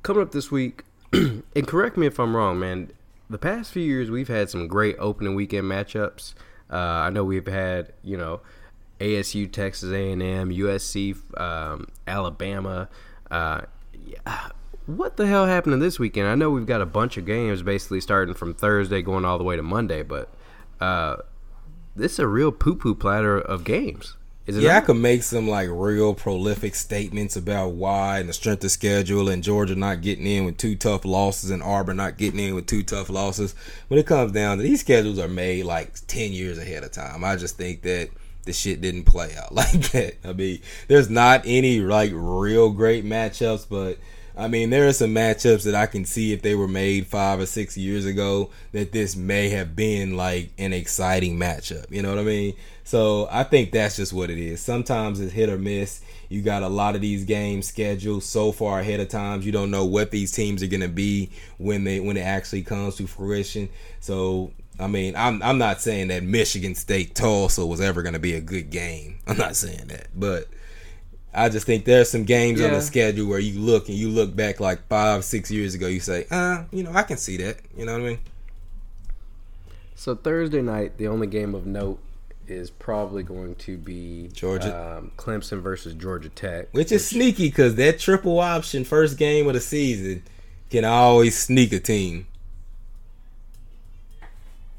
coming 0.08 0.24
up 0.24 0.32
this 0.32 0.50
week, 0.50 0.86
and 1.12 1.68
correct 1.68 1.98
me 1.98 2.08
if 2.08 2.18
I'm 2.18 2.34
wrong, 2.34 2.58
man. 2.58 2.92
The 3.30 3.38
past 3.38 3.74
few 3.74 3.84
years, 3.84 4.10
we've 4.10 4.30
had 4.30 4.50
some 4.50 4.70
great 4.70 4.96
opening 5.00 5.36
weekend 5.36 5.70
matchups. 5.70 6.34
Uh, 6.72 6.78
I 6.78 7.10
know 7.10 7.26
we've 7.26 7.46
had, 7.46 7.92
you 8.04 8.16
know, 8.16 8.40
ASU, 9.02 9.52
Texas 9.52 9.92
A&M, 9.92 10.20
USC, 10.22 11.18
um, 11.38 11.90
Alabama. 12.08 12.88
Uh, 13.30 13.62
yeah. 14.06 14.48
What 14.86 15.18
the 15.18 15.28
hell 15.28 15.46
happened 15.46 15.82
this 15.82 16.00
weekend? 16.00 16.30
I 16.30 16.36
know 16.36 16.52
we've 16.52 16.66
got 16.66 16.80
a 16.80 16.86
bunch 16.86 17.18
of 17.18 17.26
games 17.26 17.62
basically 17.62 18.00
starting 18.00 18.34
from 18.34 18.54
Thursday 18.54 19.02
going 19.02 19.26
all 19.26 19.38
the 19.38 19.44
way 19.44 19.58
to 19.58 19.64
Monday, 19.64 20.04
but 20.04 20.30
uh, 20.80 21.18
this 21.98 22.14
is 22.14 22.20
a 22.20 22.28
real 22.28 22.54
poo-poo 22.54 22.96
platter 22.96 23.38
of 23.38 23.66
games. 23.66 24.16
Is 24.48 24.58
it 24.58 24.64
Yeah, 24.64 24.78
I 24.78 24.82
could 24.82 24.96
make 24.96 25.24
some 25.24 25.48
like 25.48 25.70
real 25.70 26.14
prolific 26.14 26.74
statements 26.74 27.36
about 27.36 27.74
why 27.74 28.20
and 28.20 28.30
the 28.30 28.34
strength 28.34 28.64
of 28.64 28.72
schedule 28.72 29.30
and 29.30 29.44
Georgia 29.44 29.76
not 29.76 30.02
getting 30.02 30.26
in 30.26 30.46
with 30.46 30.58
two 30.58 30.76
tough 30.76 31.04
losses 31.04 31.52
and 31.52 31.62
Auburn 31.62 31.98
not 31.98 32.18
getting 32.18 32.40
in 32.40 32.56
with 32.56 32.66
two 32.66 32.82
tough 32.82 33.10
losses. 33.10 33.54
When 33.90 34.00
it 34.00 34.08
comes 34.08 34.32
down 34.32 34.58
to 34.58 34.64
these 34.64 34.80
schedules 34.80 35.20
are 35.20 35.28
made 35.28 35.66
like 35.66 35.94
ten 36.08 36.32
years 36.32 36.58
ahead 36.58 36.84
of 36.84 36.92
time. 36.92 37.24
I 37.24 37.36
just 37.36 37.58
think 37.58 37.82
that 37.82 38.10
the 38.46 38.54
shit 38.54 38.82
didn't 38.82 39.04
play 39.04 39.36
out 39.36 39.52
like 39.54 39.92
that. 39.92 40.16
I 40.24 40.34
mean, 40.34 40.62
there's 40.88 41.10
not 41.10 41.42
any 41.46 41.82
like 41.82 42.12
real 42.14 42.72
great 42.72 43.06
matchups, 43.06 43.68
but 43.70 43.98
I 44.38 44.48
mean, 44.48 44.70
there 44.70 44.88
are 44.88 44.94
some 44.94 45.16
matchups 45.16 45.64
that 45.64 45.74
I 45.74 45.88
can 45.88 46.06
see 46.06 46.32
if 46.32 46.44
they 46.44 46.54
were 46.54 46.68
made 46.68 47.08
five 47.08 47.40
or 47.40 47.48
six 47.48 47.76
years 47.76 48.06
ago 48.06 48.52
that 48.72 48.92
this 48.92 49.16
may 49.16 49.50
have 49.50 49.76
been 49.76 50.16
like 50.16 50.52
an 50.60 50.74
exciting 50.74 51.38
matchup. 51.38 51.92
You 51.92 52.04
know 52.04 52.10
what 52.10 52.20
I 52.20 52.24
mean? 52.24 52.54
So 52.88 53.28
I 53.30 53.44
think 53.44 53.74
that's 53.74 53.98
just 53.98 54.14
what 54.14 54.30
it 54.30 54.38
is. 54.38 54.62
Sometimes 54.62 55.20
it's 55.20 55.34
hit 55.34 55.50
or 55.50 55.58
miss. 55.58 56.00
You 56.30 56.42
got 56.42 56.64
a 56.64 56.70
lot 56.70 56.96
of 56.96 57.02
these 57.02 57.26
games 57.26 57.68
scheduled 57.68 58.24
so 58.24 58.54
far 58.54 58.80
ahead 58.80 59.02
of 59.02 59.10
times. 59.10 59.46
You 59.46 59.52
don't 59.52 59.72
know 59.72 59.84
what 59.84 60.10
these 60.10 60.32
teams 60.32 60.64
are 60.64 60.68
gonna 60.68 60.88
be 60.88 61.30
when 61.58 61.84
they 61.84 62.00
when 62.00 62.16
it 62.16 62.22
actually 62.22 62.62
comes 62.62 62.96
to 62.96 63.06
fruition. 63.06 63.68
So 64.00 64.54
I 64.80 64.88
mean, 64.88 65.18
I'm 65.18 65.44
I'm 65.44 65.58
not 65.58 65.82
saying 65.82 66.08
that 66.08 66.24
Michigan 66.24 66.76
State 66.76 67.14
Tulsa 67.14 67.66
was 67.66 67.82
ever 67.82 68.04
gonna 68.04 68.20
be 68.20 68.36
a 68.36 68.40
good 68.42 68.70
game. 68.70 69.20
I'm 69.28 69.36
not 69.38 69.58
saying 69.58 69.88
that, 69.88 70.08
but 70.16 70.48
I 71.34 71.50
just 71.50 71.66
think 71.66 71.84
there's 71.84 72.10
some 72.10 72.24
games 72.24 72.62
on 72.62 72.72
the 72.72 72.80
schedule 72.80 73.28
where 73.28 73.40
you 73.40 73.60
look 73.60 73.90
and 73.90 73.98
you 73.98 74.08
look 74.08 74.34
back 74.34 74.62
like 74.62 74.88
five, 74.88 75.26
six 75.26 75.52
years 75.52 75.76
ago, 75.76 75.88
you 75.88 76.00
say, 76.00 76.26
uh, 76.32 76.64
you 76.72 76.84
know, 76.84 76.94
I 76.94 77.04
can 77.04 77.18
see 77.18 77.36
that. 77.36 77.58
You 77.76 77.86
know 77.86 77.92
what 77.92 78.02
I 78.02 78.06
mean? 78.06 78.20
So 79.96 80.16
Thursday 80.16 80.62
night, 80.62 80.98
the 80.98 81.10
only 81.10 81.28
game 81.28 81.54
of 81.54 81.66
note 81.66 82.00
is 82.48 82.70
probably 82.70 83.24
going 83.24 83.56
to 83.56 83.78
be 83.78 84.30
Georgia. 84.34 84.98
um, 84.98 85.12
Clemson 85.18 85.62
versus 85.62 85.94
Georgia 85.94 86.30
Tech. 86.30 86.68
Which 86.72 86.92
is 86.92 87.06
sneaky 87.08 87.48
because 87.50 87.76
that 87.76 88.00
triple 88.00 88.40
option 88.40 88.84
first 88.84 89.18
game 89.18 89.48
of 89.48 89.54
the 89.54 89.62
season 89.62 90.24
can 90.70 90.86
always 90.86 91.38
sneak 91.38 91.72
a 91.74 91.80
team. 91.80 92.28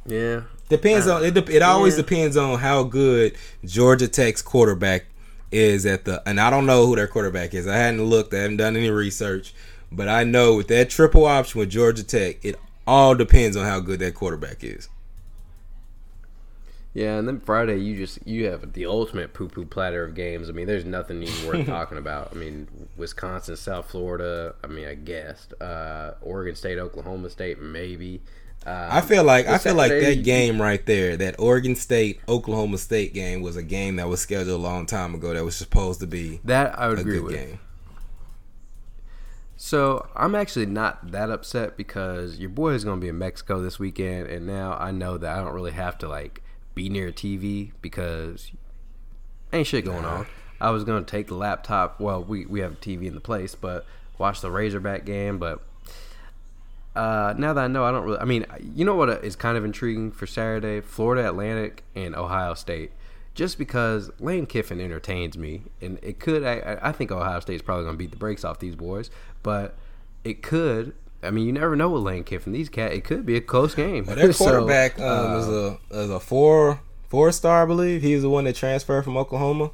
yeah, 0.06 0.42
Depends 0.68 1.06
on 1.06 1.24
it. 1.24 1.36
It 1.48 1.62
always 1.62 1.94
Yeah. 1.96 2.02
depends 2.02 2.36
on 2.36 2.58
how 2.58 2.82
good 2.82 3.34
Georgia 3.64 4.08
Tech's 4.08 4.42
quarterback 4.42 5.04
is 5.50 5.86
at 5.86 6.04
the. 6.04 6.22
And 6.26 6.38
I 6.40 6.50
don't 6.50 6.66
know 6.66 6.86
who 6.86 6.96
their 6.96 7.06
quarterback 7.06 7.54
is. 7.54 7.66
I 7.66 7.76
hadn't 7.76 8.02
looked. 8.04 8.34
I 8.34 8.38
haven't 8.38 8.58
done 8.58 8.76
any 8.76 8.90
research. 8.90 9.54
But 9.90 10.08
I 10.08 10.24
know 10.24 10.56
with 10.56 10.68
that 10.68 10.90
triple 10.90 11.24
option 11.24 11.58
with 11.60 11.70
Georgia 11.70 12.02
Tech, 12.04 12.36
it 12.44 12.56
all 12.86 13.14
depends 13.14 13.56
on 13.56 13.64
how 13.64 13.80
good 13.80 14.00
that 14.00 14.14
quarterback 14.14 14.62
is. 14.62 14.88
Yeah, 16.94 17.18
and 17.18 17.28
then 17.28 17.40
Friday 17.40 17.78
you 17.78 17.96
just 17.96 18.26
you 18.26 18.46
have 18.46 18.72
the 18.72 18.86
ultimate 18.86 19.34
poo 19.34 19.48
poo 19.48 19.64
platter 19.64 20.04
of 20.04 20.14
games. 20.14 20.48
I 20.48 20.52
mean, 20.52 20.66
there's 20.66 20.84
nothing 20.84 21.22
even 21.22 21.46
worth 21.46 21.66
talking 21.68 21.98
about. 21.98 22.30
I 22.32 22.34
mean, 22.34 22.88
Wisconsin, 22.96 23.56
South 23.56 23.90
Florida. 23.90 24.54
I 24.64 24.66
mean, 24.68 24.86
I 24.86 24.94
guessed 24.94 25.54
uh, 25.60 26.12
Oregon 26.22 26.54
State, 26.54 26.78
Oklahoma 26.78 27.30
State, 27.30 27.60
maybe. 27.60 28.22
Uh, 28.66 28.88
I 28.90 29.00
feel 29.02 29.22
like 29.22 29.46
I 29.46 29.58
feel 29.58 29.74
like 29.74 29.92
that 29.92 30.24
game 30.24 30.60
right 30.60 30.84
there, 30.84 31.16
that 31.16 31.38
Oregon 31.38 31.76
State 31.76 32.20
Oklahoma 32.28 32.78
State 32.78 33.14
game, 33.14 33.42
was 33.42 33.56
a 33.56 33.62
game 33.62 33.96
that 33.96 34.08
was 34.08 34.20
scheduled 34.20 34.58
a 34.58 34.62
long 34.62 34.84
time 34.86 35.14
ago. 35.14 35.32
That 35.34 35.44
was 35.44 35.56
supposed 35.56 36.00
to 36.00 36.06
be 36.06 36.40
that 36.44 36.76
I 36.78 36.88
would 36.88 36.98
a 36.98 37.02
agree 37.02 37.18
good 37.18 37.24
with. 37.24 37.34
game. 37.34 37.58
So 39.56 40.08
I'm 40.14 40.34
actually 40.34 40.66
not 40.66 41.10
that 41.12 41.30
upset 41.30 41.76
because 41.76 42.38
your 42.38 42.50
boy 42.50 42.70
is 42.70 42.84
going 42.84 42.98
to 42.98 43.00
be 43.00 43.08
in 43.08 43.18
Mexico 43.18 43.60
this 43.60 43.78
weekend, 43.78 44.28
and 44.28 44.46
now 44.46 44.76
I 44.78 44.90
know 44.90 45.18
that 45.18 45.36
I 45.36 45.42
don't 45.42 45.52
really 45.52 45.72
have 45.72 45.98
to 45.98 46.08
like 46.08 46.42
be 46.78 46.88
near 46.88 47.08
a 47.08 47.12
TV 47.12 47.72
because 47.82 48.52
ain't 49.52 49.66
shit 49.66 49.84
going 49.84 50.04
on. 50.04 50.26
I 50.60 50.70
was 50.70 50.84
to 51.04 51.10
take 51.10 51.26
the 51.26 51.34
laptop. 51.34 52.00
Well, 52.00 52.22
we 52.22 52.46
we 52.46 52.60
have 52.60 52.72
a 52.72 52.76
TV 52.76 53.06
in 53.06 53.14
the 53.14 53.20
place, 53.20 53.56
but 53.56 53.84
watch 54.16 54.40
the 54.40 54.50
Razorback 54.50 55.04
game. 55.04 55.38
But 55.38 55.60
uh, 56.94 57.34
now 57.36 57.52
that 57.52 57.64
I 57.64 57.66
know, 57.66 57.84
I 57.84 57.90
don't 57.90 58.04
really. 58.04 58.18
I 58.20 58.24
mean, 58.24 58.46
you 58.60 58.84
know 58.84 58.94
what 58.94 59.08
is 59.24 59.34
kind 59.34 59.58
of 59.58 59.64
intriguing 59.64 60.12
for 60.12 60.26
Saturday? 60.26 60.80
Florida 60.80 61.28
Atlantic 61.28 61.82
and 61.96 62.14
Ohio 62.14 62.54
State. 62.54 62.92
Just 63.34 63.58
because 63.58 64.10
Lane 64.20 64.46
Kiffin 64.46 64.80
entertains 64.80 65.36
me, 65.36 65.62
and 65.80 65.98
it 66.00 66.20
could. 66.20 66.44
I, 66.44 66.78
I 66.80 66.92
think 66.92 67.10
Ohio 67.10 67.40
State's 67.40 67.62
probably 67.62 67.84
to 67.94 67.98
beat 67.98 68.10
the 68.12 68.16
brakes 68.16 68.44
off 68.44 68.60
these 68.60 68.76
boys, 68.76 69.10
but 69.42 69.76
it 70.22 70.42
could. 70.42 70.94
I 71.22 71.30
mean, 71.30 71.46
you 71.46 71.52
never 71.52 71.74
know 71.74 71.90
with 71.90 72.02
Lane 72.02 72.24
Kiffin. 72.24 72.52
These 72.52 72.68
cat, 72.68 72.92
it 72.92 73.04
could 73.04 73.26
be 73.26 73.36
a 73.36 73.40
close 73.40 73.74
game. 73.74 74.06
Well, 74.06 74.16
their 74.16 74.32
So, 74.32 74.44
quarterback 74.44 75.00
um, 75.00 75.32
uh, 75.32 75.38
is 75.38 75.48
a 75.48 75.78
is 75.90 76.10
a 76.10 76.20
four 76.20 76.80
four 77.08 77.32
star, 77.32 77.62
I 77.62 77.66
believe. 77.66 78.02
He 78.02 78.14
was 78.14 78.22
the 78.22 78.30
one 78.30 78.44
that 78.44 78.56
transferred 78.56 79.04
from 79.04 79.16
Oklahoma. 79.16 79.70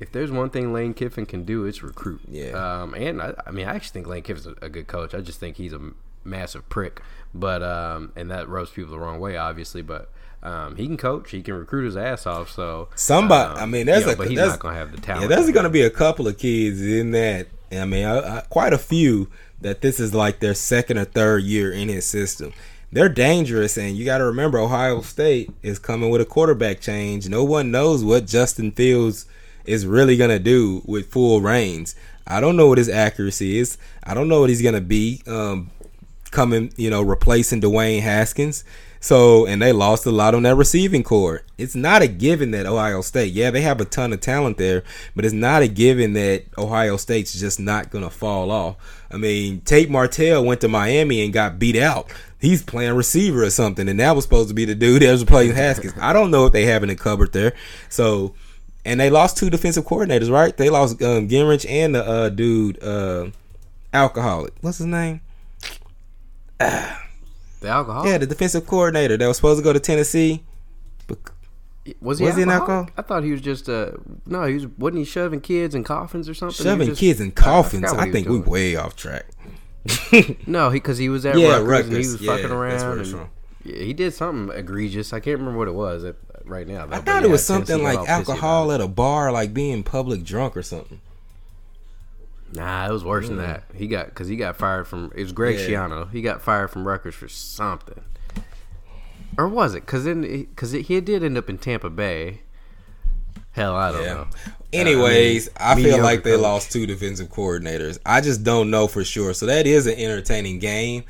if 0.00 0.10
there's 0.10 0.32
one 0.32 0.50
thing 0.50 0.72
Lane 0.72 0.94
Kiffin 0.94 1.26
can 1.26 1.44
do, 1.44 1.64
it's 1.64 1.82
recruit. 1.82 2.20
Yeah. 2.28 2.50
Um, 2.50 2.94
and 2.94 3.22
I, 3.22 3.34
I 3.46 3.50
mean, 3.52 3.66
I 3.66 3.76
actually 3.76 3.92
think 3.92 4.06
Lane 4.08 4.22
Kiffin's 4.22 4.46
a, 4.46 4.54
a 4.62 4.68
good 4.68 4.86
coach. 4.86 5.14
I 5.14 5.20
just 5.20 5.38
think 5.38 5.56
he's 5.56 5.72
a 5.72 5.80
massive 6.24 6.68
prick. 6.68 7.00
But 7.34 7.62
um, 7.62 8.12
and 8.16 8.30
that 8.30 8.48
rubs 8.48 8.70
people 8.70 8.92
the 8.92 8.98
wrong 8.98 9.20
way, 9.20 9.36
obviously. 9.36 9.82
But 9.82 10.10
um, 10.42 10.76
he 10.76 10.86
can 10.86 10.96
coach. 10.96 11.30
He 11.30 11.42
can 11.42 11.54
recruit 11.54 11.84
his 11.84 11.96
ass 11.96 12.26
off. 12.26 12.50
So 12.50 12.88
Somebody, 12.94 13.54
um, 13.54 13.62
I 13.62 13.66
mean, 13.66 13.86
there's 13.86 14.00
you 14.00 14.06
know, 14.06 14.12
a 14.12 14.16
but 14.16 14.28
he's 14.28 14.38
not 14.38 14.58
gonna 14.58 14.76
have 14.76 14.92
the 14.92 15.00
talent. 15.00 15.22
Yeah, 15.22 15.36
there's 15.36 15.50
going 15.50 15.64
to 15.64 15.70
be 15.70 15.82
a 15.82 15.90
couple 15.90 16.28
of 16.28 16.38
kids 16.38 16.80
in 16.80 17.10
that. 17.12 17.48
I 17.72 17.84
mean, 17.86 18.04
I, 18.04 18.38
I, 18.38 18.40
quite 18.42 18.72
a 18.72 18.78
few 18.78 19.28
that 19.60 19.80
this 19.80 19.98
is 19.98 20.14
like 20.14 20.40
their 20.40 20.54
second 20.54 20.98
or 20.98 21.04
third 21.04 21.44
year 21.44 21.72
in 21.72 21.88
his 21.88 22.06
system. 22.06 22.52
They're 22.92 23.08
dangerous, 23.08 23.76
and 23.76 23.96
you 23.96 24.04
got 24.04 24.18
to 24.18 24.24
remember 24.24 24.58
Ohio 24.58 25.00
State 25.00 25.50
is 25.62 25.78
coming 25.78 26.10
with 26.10 26.20
a 26.20 26.24
quarterback 26.24 26.80
change. 26.80 27.28
No 27.28 27.42
one 27.42 27.70
knows 27.70 28.04
what 28.04 28.26
Justin 28.26 28.70
Fields 28.70 29.26
is 29.64 29.86
really 29.86 30.16
to 30.30 30.38
do 30.38 30.82
with 30.86 31.10
full 31.10 31.40
reins. 31.40 31.96
I 32.26 32.40
don't 32.40 32.56
know 32.56 32.68
what 32.68 32.78
his 32.78 32.88
accuracy 32.88 33.58
is. 33.58 33.78
I 34.04 34.14
don't 34.14 34.28
know 34.28 34.40
what 34.40 34.50
he's 34.50 34.62
to 34.74 34.80
be 34.80 35.22
um, 35.26 35.70
coming, 36.30 36.72
you 36.76 36.88
know, 36.90 37.02
replacing 37.02 37.60
Dwayne 37.60 38.00
Haskins. 38.00 38.64
So, 39.04 39.44
and 39.44 39.60
they 39.60 39.70
lost 39.70 40.06
a 40.06 40.10
lot 40.10 40.34
on 40.34 40.44
that 40.44 40.54
receiving 40.54 41.02
corps. 41.02 41.42
It's 41.58 41.74
not 41.74 42.00
a 42.00 42.08
given 42.08 42.52
that 42.52 42.64
Ohio 42.64 43.02
State, 43.02 43.34
yeah, 43.34 43.50
they 43.50 43.60
have 43.60 43.78
a 43.78 43.84
ton 43.84 44.14
of 44.14 44.22
talent 44.22 44.56
there, 44.56 44.82
but 45.14 45.26
it's 45.26 45.34
not 45.34 45.60
a 45.60 45.68
given 45.68 46.14
that 46.14 46.44
Ohio 46.56 46.96
State's 46.96 47.38
just 47.38 47.60
not 47.60 47.90
going 47.90 48.02
to 48.02 48.08
fall 48.08 48.50
off. 48.50 48.76
I 49.10 49.18
mean, 49.18 49.60
Tate 49.60 49.90
Martell 49.90 50.42
went 50.42 50.62
to 50.62 50.68
Miami 50.68 51.22
and 51.22 51.34
got 51.34 51.58
beat 51.58 51.76
out. 51.76 52.10
He's 52.40 52.62
playing 52.62 52.94
receiver 52.94 53.42
or 53.44 53.50
something, 53.50 53.90
and 53.90 54.00
that 54.00 54.16
was 54.16 54.24
supposed 54.24 54.48
to 54.48 54.54
be 54.54 54.64
the 54.64 54.74
dude 54.74 55.02
that 55.02 55.12
was 55.12 55.22
playing 55.24 55.52
Haskins. 55.54 55.92
I 56.00 56.14
don't 56.14 56.30
know 56.30 56.42
what 56.42 56.54
they 56.54 56.64
have 56.64 56.82
in 56.82 56.88
the 56.88 56.96
cupboard 56.96 57.34
there. 57.34 57.52
So, 57.90 58.34
and 58.86 58.98
they 58.98 59.10
lost 59.10 59.36
two 59.36 59.50
defensive 59.50 59.84
coordinators, 59.84 60.30
right? 60.30 60.56
They 60.56 60.70
lost 60.70 61.02
um, 61.02 61.28
Gingrich 61.28 61.68
and 61.68 61.94
the 61.94 62.06
uh, 62.06 62.28
dude. 62.30 62.82
Uh, 62.82 63.32
alcoholic. 63.94 64.54
What's 64.60 64.78
his 64.78 64.86
name? 64.86 65.20
The 67.64 67.70
alcohol. 67.70 68.06
Yeah, 68.06 68.18
the 68.18 68.26
defensive 68.26 68.66
coordinator 68.66 69.16
that 69.16 69.26
was 69.26 69.36
supposed 69.36 69.58
to 69.58 69.64
go 69.64 69.72
to 69.72 69.80
Tennessee. 69.80 70.42
But 71.06 71.18
Was 72.00 72.18
he, 72.18 72.26
Was 72.26 72.36
he 72.36 72.42
an 72.42 72.50
alcoholic? 72.50 72.88
alcohol? 72.90 72.94
I 72.98 73.02
thought 73.02 73.24
he 73.24 73.32
was 73.32 73.40
just 73.40 73.68
uh 73.68 73.92
no, 74.26 74.44
he 74.44 74.54
was 74.54 74.66
wasn't 74.78 74.98
he 74.98 75.04
shoving 75.04 75.40
kids 75.40 75.74
in 75.74 75.82
coffins 75.84 76.28
or 76.28 76.34
something? 76.34 76.64
Shoving 76.64 76.88
just- 76.88 77.00
kids 77.00 77.20
in 77.20 77.28
I- 77.28 77.30
I 77.30 77.32
coffins. 77.34 77.84
I, 77.92 78.10
think 78.10 78.28
we 78.28 78.38
way 78.38 78.76
off 78.76 78.96
track. 78.96 79.26
No, 80.46 80.70
he 80.70 80.76
because 80.78 80.98
he 80.98 81.08
was 81.08 81.24
at 81.26 81.36
Yeah, 81.38 81.58
Rutgers, 81.60 81.86
and 81.88 81.92
he 81.92 81.98
was 82.12 82.20
Yeah, 82.20 82.36
fucking 82.36 82.50
around. 82.50 83.00
and- 83.00 83.28
Yeah, 83.64 83.76
he 83.84 83.92
did 83.92 84.12
something 84.14 84.56
egregious. 84.56 85.12
I 85.12 85.20
can't 85.20 85.38
remember 85.38 85.58
what 85.58 85.68
it 85.68 85.74
was 85.74 86.04
at, 86.04 86.16
right 86.44 86.66
now. 86.68 86.86
though, 86.86 86.96
I 86.96 87.00
thought 87.00 87.22
it 87.24 87.30
was 87.30 87.44
something 87.44 87.82
like 87.82 87.98
all 87.98 88.04
pissy 88.04 88.08
about 88.08 88.28
alcohol 88.28 88.72
at 88.72 88.80
a 88.82 88.88
bar, 88.88 89.32
like 89.32 89.52
being 89.54 89.82
public 89.82 90.22
drunk 90.22 90.56
or 90.56 90.62
something. 90.62 91.00
Nah, 92.54 92.88
it 92.88 92.92
was 92.92 93.04
worse 93.04 93.28
than 93.28 93.38
that. 93.38 93.64
He 93.74 93.86
got 93.88 94.06
because 94.06 94.28
he 94.28 94.36
got 94.36 94.56
fired 94.56 94.86
from. 94.86 95.12
It 95.14 95.22
was 95.22 95.32
Greg 95.32 95.58
Yeah. 95.58 95.66
Schiano. 95.88 96.10
He 96.10 96.22
got 96.22 96.40
fired 96.40 96.68
from 96.70 96.86
Rutgers 96.86 97.14
for 97.14 97.28
something, 97.28 98.02
or 99.36 99.48
was 99.48 99.74
it? 99.74 99.80
Because 99.80 100.04
then 100.04 100.22
because 100.22 100.70
he 100.72 101.00
did 101.00 101.24
end 101.24 101.36
up 101.36 101.50
in 101.50 101.58
Tampa 101.58 101.90
Bay. 101.90 102.40
Hell, 103.52 103.74
I 103.74 103.92
don't 103.92 104.02
Yeah. 104.02 104.14
know. 104.14 104.26
Anyways, 104.72 105.48
I, 105.56 105.80
feel 105.80 106.02
like 106.02 106.24
they 106.24 106.32
coach. 106.32 106.40
lost 106.40 106.72
two 106.72 106.86
defensive 106.86 107.28
coordinators. 107.28 107.98
I 108.04 108.20
just 108.20 108.42
don't 108.42 108.68
know 108.70 108.88
for 108.88 109.04
sure. 109.04 109.32
So 109.32 109.46
that 109.46 109.66
is 109.66 109.86
an 109.86 109.94
entertaining 109.94 110.58
game. 110.58 111.04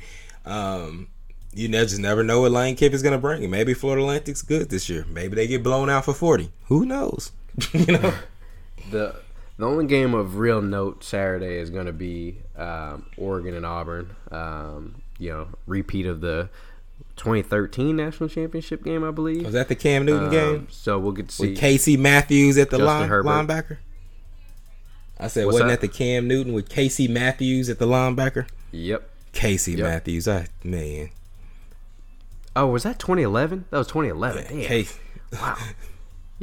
Um, 0.45 1.07
you 1.55 1.67
just 1.69 1.97
never 1.97 2.23
know 2.23 2.41
what 2.41 2.51
Lane 2.51 2.75
Kiffin 2.75 2.93
is 2.93 3.01
going 3.01 3.13
to 3.13 3.19
bring. 3.19 3.49
Maybe 3.49 3.73
Florida 3.73 4.03
Atlantic's 4.03 4.43
good 4.43 4.69
this 4.69 4.89
year. 4.89 5.05
Maybe 5.09 5.35
they 5.35 5.47
get 5.47 5.63
blown 5.63 5.89
out 5.89 6.05
for 6.05 6.13
forty. 6.13 6.51
Who 6.67 6.85
knows? 6.85 7.31
you 7.73 7.85
know. 7.93 8.13
The 8.91 9.15
the 9.57 9.65
only 9.65 9.85
game 9.85 10.13
of 10.13 10.37
real 10.37 10.61
note 10.61 11.03
Saturday 11.03 11.57
is 11.57 11.69
going 11.69 11.85
to 11.85 11.93
be 11.93 12.39
um, 12.57 13.05
Oregon 13.17 13.53
and 13.55 13.65
Auburn. 13.65 14.15
Um, 14.31 15.01
you 15.17 15.29
know, 15.31 15.47
repeat 15.65 16.05
of 16.05 16.19
the 16.21 16.49
2013 17.15 17.95
national 17.95 18.27
championship 18.29 18.83
game, 18.83 19.03
I 19.03 19.11
believe. 19.11 19.45
Was 19.45 19.53
that 19.53 19.69
the 19.69 19.75
Cam 19.75 20.05
Newton 20.05 20.25
Um, 20.25 20.31
game 20.31 20.67
So 20.69 20.99
we'll 20.99 21.13
get 21.13 21.29
to 21.29 21.35
see. 21.35 21.49
with 21.51 21.57
Casey 21.57 21.95
Matthews 21.97 22.57
at 22.57 22.69
the 22.69 22.77
line, 22.77 23.09
linebacker? 23.09 23.77
I 25.17 25.27
said, 25.29 25.45
What's 25.45 25.53
wasn't 25.53 25.69
that? 25.69 25.79
that 25.81 25.87
the 25.91 25.97
Cam 25.97 26.27
Newton 26.27 26.51
with 26.53 26.67
Casey 26.67 27.07
Matthews 27.07 27.69
at 27.69 27.79
the 27.79 27.87
linebacker? 27.87 28.47
Yep. 28.73 29.09
Casey 29.31 29.71
Yep. 29.73 29.79
Matthews, 29.83 30.27
I 30.27 30.47
man, 30.63 31.09
Oh, 32.57 32.67
was 32.67 32.83
that 32.83 32.99
2011? 32.99 33.65
That 33.69 33.77
was 33.77 33.87
2011. 33.87 34.45
Damn. 34.49 34.61
Casey. 34.67 34.99
Wow. 35.33 35.57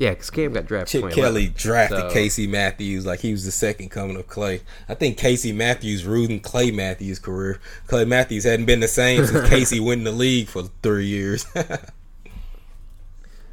Yeah, 0.02 0.10
because 0.10 0.30
Cam 0.30 0.52
got 0.52 0.66
drafted. 0.66 0.90
Chip 1.02 1.10
2011. 1.10 1.14
Kelly 1.22 1.54
drafted 1.56 1.98
So- 1.98 2.10
Casey 2.10 2.46
Matthews 2.48 3.06
like 3.06 3.20
he 3.20 3.30
was 3.30 3.44
the 3.44 3.52
second 3.52 3.90
coming 3.90 4.16
of 4.16 4.26
Clay. 4.26 4.62
I 4.88 4.94
think 4.94 5.16
Casey 5.16 5.52
Matthews 5.52 6.04
ruined 6.04 6.42
Clay 6.42 6.72
Matthews' 6.72 7.20
career. 7.20 7.60
Clay 7.86 8.04
Matthews 8.04 8.42
hadn't 8.42 8.66
been 8.66 8.80
the 8.80 8.88
same 8.88 9.24
since 9.26 9.48
Casey 9.50 9.78
went 9.78 9.98
in 10.00 10.04
the 10.04 10.10
league 10.10 10.48
for 10.48 10.64
three 10.82 11.06
years. 11.06 11.46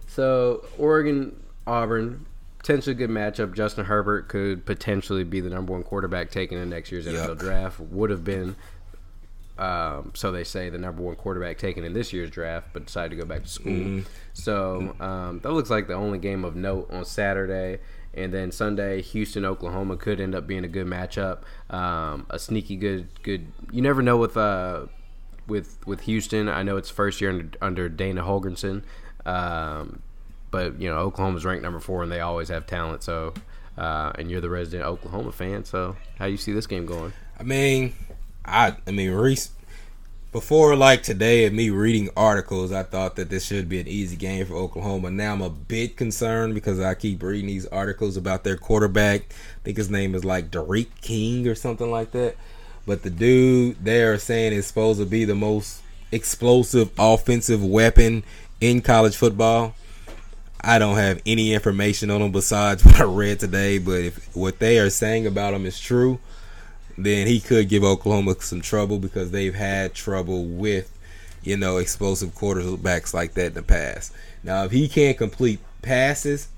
So 0.07 0.65
Oregon, 0.77 1.41
Auburn, 1.65 2.25
potentially 2.57 2.95
good 2.95 3.09
matchup. 3.09 3.55
Justin 3.55 3.85
Herbert 3.85 4.27
could 4.27 4.65
potentially 4.65 5.23
be 5.23 5.39
the 5.39 5.49
number 5.49 5.71
one 5.71 5.83
quarterback 5.83 6.29
taken 6.31 6.57
in 6.57 6.69
next 6.69 6.91
year's 6.91 7.05
NFL 7.05 7.27
Yup. 7.27 7.38
draft. 7.38 7.79
Would 7.79 8.09
have 8.09 8.23
been, 8.25 8.55
um, 9.59 10.13
so 10.15 10.31
they 10.31 10.45
say, 10.45 10.69
the 10.69 10.77
number 10.77 11.01
one 11.01 11.17
quarterback 11.17 11.57
taken 11.57 11.83
in 11.83 11.93
this 11.93 12.13
year's 12.13 12.31
draft, 12.31 12.69
but 12.71 12.85
decided 12.85 13.09
to 13.09 13.15
go 13.17 13.25
back 13.25 13.43
to 13.43 13.49
school. 13.49 13.73
Mm-hmm. 13.73 14.07
So 14.33 14.95
um, 15.01 15.39
that 15.39 15.51
looks 15.51 15.69
like 15.69 15.87
the 15.87 15.95
only 15.95 16.17
game 16.17 16.45
of 16.45 16.55
note 16.55 16.89
on 16.91 17.03
Saturday. 17.03 17.79
And 18.13 18.33
then 18.33 18.51
Sunday, 18.51 19.01
Houston, 19.01 19.43
Oklahoma 19.45 19.97
could 19.97 20.21
end 20.21 20.33
up 20.33 20.47
being 20.47 20.63
a 20.63 20.67
good 20.69 20.87
matchup. 20.87 21.41
Um, 21.69 22.25
a 22.29 22.39
sneaky 22.39 22.77
good, 22.77 23.07
good. 23.21 23.47
You 23.71 23.81
never 23.81 24.01
know 24.01 24.17
with 24.17 24.37
uh, 24.37 24.87
with 25.45 25.85
with 25.85 26.01
Houston. 26.01 26.47
I 26.47 26.63
know 26.63 26.77
it's 26.77 26.89
first 26.89 27.19
year 27.19 27.29
under, 27.29 27.49
under 27.61 27.89
Dana 27.89 28.23
Holgorsen, 28.23 28.83
um, 29.25 30.01
but 30.51 30.79
you 30.81 30.89
know 30.89 30.97
Oklahoma's 30.97 31.45
ranked 31.45 31.63
number 31.63 31.79
four, 31.79 32.01
and 32.01 32.11
they 32.11 32.21
always 32.21 32.47
have 32.47 32.65
talent. 32.65 33.03
So, 33.03 33.33
uh, 33.77 34.13
and 34.15 34.31
you're 34.31 34.41
the 34.41 34.49
resident 34.49 34.87
Oklahoma 34.87 35.31
fan, 35.31 35.65
so 35.65 35.95
how 36.17 36.25
you 36.25 36.37
see 36.37 36.51
this 36.51 36.65
game 36.65 36.85
going? 36.85 37.13
I 37.39 37.43
mean, 37.43 37.93
I 38.49 38.75
I 38.88 38.91
mean 38.91 39.12
Reese. 39.12 39.51
Before 40.31 40.75
like 40.75 41.01
today 41.01 41.45
and 41.45 41.55
me 41.55 41.71
reading 41.71 42.09
articles, 42.15 42.71
I 42.71 42.83
thought 42.83 43.15
that 43.15 43.31
this 43.31 43.47
should 43.47 43.67
be 43.67 43.79
an 43.79 43.88
easy 43.88 44.15
game 44.15 44.45
for 44.45 44.53
Oklahoma. 44.53 45.09
Now 45.09 45.33
I'm 45.33 45.41
a 45.41 45.49
bit 45.49 45.97
concerned 45.97 46.53
because 46.53 46.79
I 46.79 46.93
keep 46.93 47.23
reading 47.23 47.47
these 47.47 47.65
articles 47.65 48.15
about 48.15 48.43
their 48.43 48.55
quarterback. 48.55 49.21
I 49.21 49.63
think 49.63 49.77
his 49.77 49.89
name 49.89 50.13
is 50.13 50.23
like 50.23 50.51
D'Eriq 50.51 50.88
King 51.01 51.47
or 51.47 51.55
something 51.55 51.89
like 51.89 52.12
that. 52.12 52.35
But 52.85 53.01
the 53.01 53.09
dude 53.09 53.83
they 53.83 54.03
are 54.03 54.19
saying 54.19 54.53
is 54.53 54.67
supposed 54.67 54.99
to 54.99 55.05
be 55.07 55.25
the 55.25 55.33
most 55.33 55.81
explosive 56.12 56.91
offensive 56.97 57.63
weapon 57.63 58.23
in 58.62 58.81
college 58.81 59.15
football. 59.15 59.73
I 60.62 60.77
don't 60.77 60.97
have 60.97 61.21
any 61.25 61.53
information 61.53 62.12
on 62.12 62.21
him 62.21 62.31
besides 62.31 62.83
what 62.85 62.99
I 62.99 63.05
read 63.05 63.39
today, 63.39 63.77
but 63.77 64.01
if 64.01 64.35
what 64.35 64.59
they 64.59 64.79
are 64.79 64.89
saying 64.89 65.25
about 65.25 65.53
him 65.53 65.65
is 65.65 65.79
true, 65.79 66.19
then 67.05 67.27
he 67.27 67.39
could 67.39 67.69
give 67.69 67.83
Oklahoma 67.83 68.35
some 68.39 68.62
trouble 68.62 68.99
because 68.99 69.31
they've 69.31 69.55
had 69.55 69.93
trouble 69.93 70.45
with, 70.45 70.91
you 71.43 71.57
know, 71.57 71.77
explosive 71.77 72.29
quarterbacks 72.35 73.13
like 73.13 73.33
that 73.35 73.47
in 73.47 73.53
the 73.53 73.63
past. 73.63 74.13
Now, 74.43 74.63
if 74.63 74.71
he 74.71 74.88
can't 74.88 75.17
complete 75.17 75.59
passes, 75.81 76.49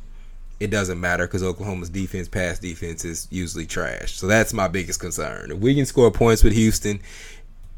it 0.60 0.70
doesn't 0.70 1.00
matter 1.00 1.26
because 1.26 1.44
Oklahoma's 1.44 1.90
defense, 1.90 2.28
pass 2.28 2.60
defense, 2.60 3.04
is 3.04 3.28
usually 3.32 3.66
trash. 3.66 4.14
So 4.14 4.28
that's 4.28 4.54
my 4.54 4.68
biggest 4.68 5.00
concern. 5.00 5.52
If 5.52 5.58
we 5.58 5.74
can 5.74 5.86
score 5.86 6.12
points 6.12 6.44
with 6.44 6.54
Houston, 6.54 7.00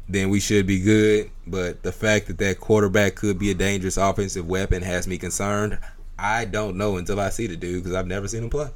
then 0.08 0.28
we 0.28 0.38
should 0.38 0.66
be 0.66 0.80
good. 0.80 1.30
But 1.46 1.82
the 1.82 1.92
fact 1.92 2.26
that 2.26 2.38
that 2.38 2.60
quarterback 2.60 3.14
could 3.14 3.38
be 3.38 3.50
a 3.50 3.54
dangerous 3.54 3.96
offensive 3.96 4.46
weapon 4.46 4.82
has 4.82 5.06
me 5.06 5.16
concerned. 5.16 5.78
I 6.18 6.44
don't 6.44 6.76
know 6.76 6.98
until 6.98 7.20
I 7.20 7.30
see 7.30 7.46
the 7.46 7.56
dude 7.56 7.82
because 7.82 7.96
I've 7.96 8.06
never 8.06 8.28
seen 8.28 8.44
him 8.44 8.50
play. 8.50 8.68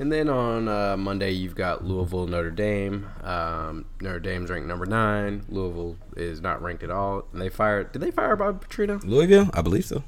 And 0.00 0.10
then 0.10 0.28
on 0.30 0.66
uh, 0.66 0.96
Monday, 0.96 1.30
you've 1.30 1.54
got 1.54 1.84
Louisville, 1.84 2.26
Notre 2.26 2.50
Dame. 2.50 3.06
Um, 3.22 3.84
Notre 4.00 4.18
Dame's 4.18 4.50
ranked 4.50 4.66
number 4.66 4.86
nine. 4.86 5.44
Louisville 5.50 5.96
is 6.16 6.40
not 6.40 6.62
ranked 6.62 6.82
at 6.82 6.90
all. 6.90 7.26
And 7.32 7.40
they 7.42 7.50
fired. 7.50 7.92
Did 7.92 8.00
they 8.00 8.10
fire 8.10 8.34
Bob 8.34 8.64
Petrino? 8.66 9.02
Louisville, 9.04 9.50
I 9.52 9.60
believe 9.60 9.84
so. 9.84 10.02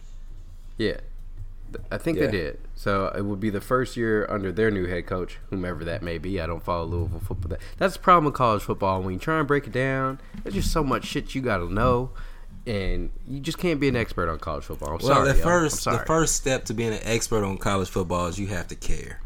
Yeah, 0.79 0.97
I 1.91 1.99
think 1.99 2.19
Yeah. 2.19 2.27
they 2.27 2.33
did. 2.33 2.59
So 2.75 3.13
it 3.17 3.23
would 3.27 3.39
be 3.39 3.51
the 3.51 3.61
first 3.61 3.97
year 3.97 4.27
under 4.31 4.51
their 4.51 4.71
new 4.71 4.87
head 4.87 5.07
coach, 5.07 5.39
whomever 5.51 5.85
that 5.85 6.03
may 6.03 6.17
be. 6.19 6.41
I 6.41 6.47
don't 6.47 6.65
follow 6.65 6.87
Louisville 6.87 7.21
football. 7.21 7.59
That's 7.77 7.95
the 7.95 8.01
problem 8.01 8.25
with 8.25 8.35
college 8.35 8.63
football. 8.63 9.03
When 9.03 9.13
you 9.15 9.21
try 9.21 9.39
and 9.39 9.47
break 9.47 9.67
it 9.67 9.73
down, 9.73 10.21
there's 10.43 10.55
just 10.55 10.73
so 10.73 10.83
much 10.83 11.05
shit 11.05 11.35
you 11.35 11.43
got 11.43 11.59
to 11.59 11.73
know, 11.73 12.11
and 12.67 13.11
you 13.29 13.41
just 13.41 13.59
can't 13.59 13.79
be 13.79 13.89
an 13.89 13.97
expert 13.97 14.29
on 14.31 14.39
college 14.39 14.65
football. 14.65 14.89
I'm 14.95 14.99
Well, 14.99 15.15
sorry. 15.15 15.29
the 15.33 15.39
y'all. 15.39 15.49
I'm 15.49 15.61
first 15.69 15.85
the 15.85 15.99
first 16.07 16.37
step 16.37 16.65
to 16.65 16.75
being 16.75 16.95
an 16.95 17.01
expert 17.03 17.45
on 17.45 17.59
college 17.59 17.91
football 17.91 18.27
is 18.29 18.39
you 18.39 18.47
have 18.49 18.69
to 18.69 18.75
care, 18.75 19.21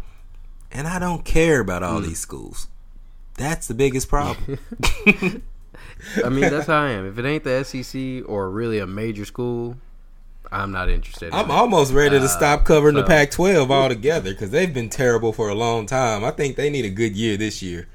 and 0.77 0.87
I 0.87 0.99
don't 0.99 1.25
care 1.25 1.61
about 1.61 1.83
all 1.83 2.01
these 2.01 2.19
schools. 2.19 2.69
That's 3.35 3.67
the 3.67 3.75
biggest 3.75 4.09
problem. 4.09 4.59
I 6.25 6.29
mean, 6.29 6.41
that's 6.51 6.67
how 6.67 6.83
I 6.83 6.91
am. 6.91 7.07
If 7.07 7.19
it 7.19 7.25
ain't 7.25 7.45
the 7.45 7.65
SEC 7.65 8.29
or 8.29 8.51
really 8.51 8.79
a 8.79 8.87
major 8.87 9.25
school, 9.25 9.77
I'm 10.53 10.71
not 10.73 10.89
interested. 10.89 11.29
In 11.29 11.35
I'm 11.35 11.51
almost 11.51 11.93
ready 11.93 12.19
to 12.19 12.25
Uh, 12.25 12.29
stop 12.29 12.65
covering 12.65 12.95
the 12.95 13.03
so- 13.03 13.07
Pac-12 13.09 13.71
altogether 13.71 14.31
because 14.33 14.51
they've 14.51 14.73
been 14.73 14.89
terrible 14.91 15.33
for 15.33 15.49
a 15.49 15.55
long 15.55 15.87
time. 15.87 16.25
I 16.25 16.31
think 16.31 16.57
they 16.57 16.71
need 16.71 16.85
a 16.85 16.91
good 16.91 17.17
year 17.17 17.37
this 17.37 17.63
year. 17.63 17.89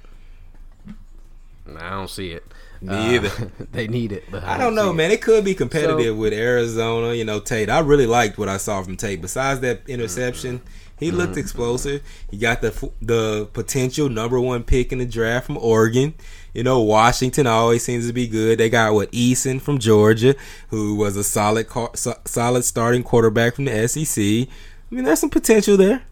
I 1.78 1.92
don't 1.92 2.10
see 2.10 2.32
it. 2.32 2.44
Me 2.82 2.94
Uh, 2.96 3.12
either. 3.14 3.52
they 3.72 3.88
need 3.88 4.12
it, 4.12 4.26
but 4.32 4.44
I 4.44 4.58
don't 4.58 4.74
know, 4.76 4.86
see 4.86 4.90
it. 4.90 4.94
man. 4.96 5.12
It 5.12 5.22
could 5.22 5.46
be 5.46 5.54
competitive 5.54 6.16
So- 6.16 6.16
with 6.16 6.34
Arizona. 6.34 7.14
You 7.14 7.24
know, 7.26 7.40
Tate. 7.40 7.70
I 7.70 7.80
really 7.80 8.08
liked 8.08 8.38
what 8.38 8.50
I 8.50 8.58
saw 8.58 8.82
from 8.84 8.98
Tate. 8.98 9.22
Besides 9.22 9.60
that 9.62 9.82
interception, 9.88 10.62
he 11.02 11.10
looked 11.10 11.32
mm-hmm. 11.32 11.40
explosive. 11.40 12.04
He 12.30 12.38
got 12.38 12.62
the 12.62 12.92
the 13.02 13.50
potential 13.54 14.08
number 14.08 14.40
one 14.40 14.64
pick 14.64 14.92
in 14.92 15.00
the 15.00 15.06
draft 15.06 15.48
from 15.48 15.58
Oregon. 15.58 16.14
You 16.54 16.64
know, 16.64 16.80
Washington 16.80 17.48
always 17.48 17.84
seems 17.84 18.06
to 18.06 18.14
be 18.14 18.28
good. 18.28 18.60
They 18.60 18.70
got 18.70 18.94
what 18.94 19.12
Eason 19.12 19.60
from 19.60 19.80
Georgia, 19.80 20.36
who 20.70 20.96
was 20.96 21.18
a 21.18 21.24
solid 21.24 21.68
so- 21.96 22.20
solid 22.26 22.64
starting 22.64 23.02
quarterback 23.02 23.56
from 23.56 23.66
the 23.66 23.88
SEC. 23.88 24.24
I 24.24 24.48
mean, 24.96 25.06
there's 25.06 25.20
some 25.20 25.32
potential 25.32 25.76
there. 25.76 26.04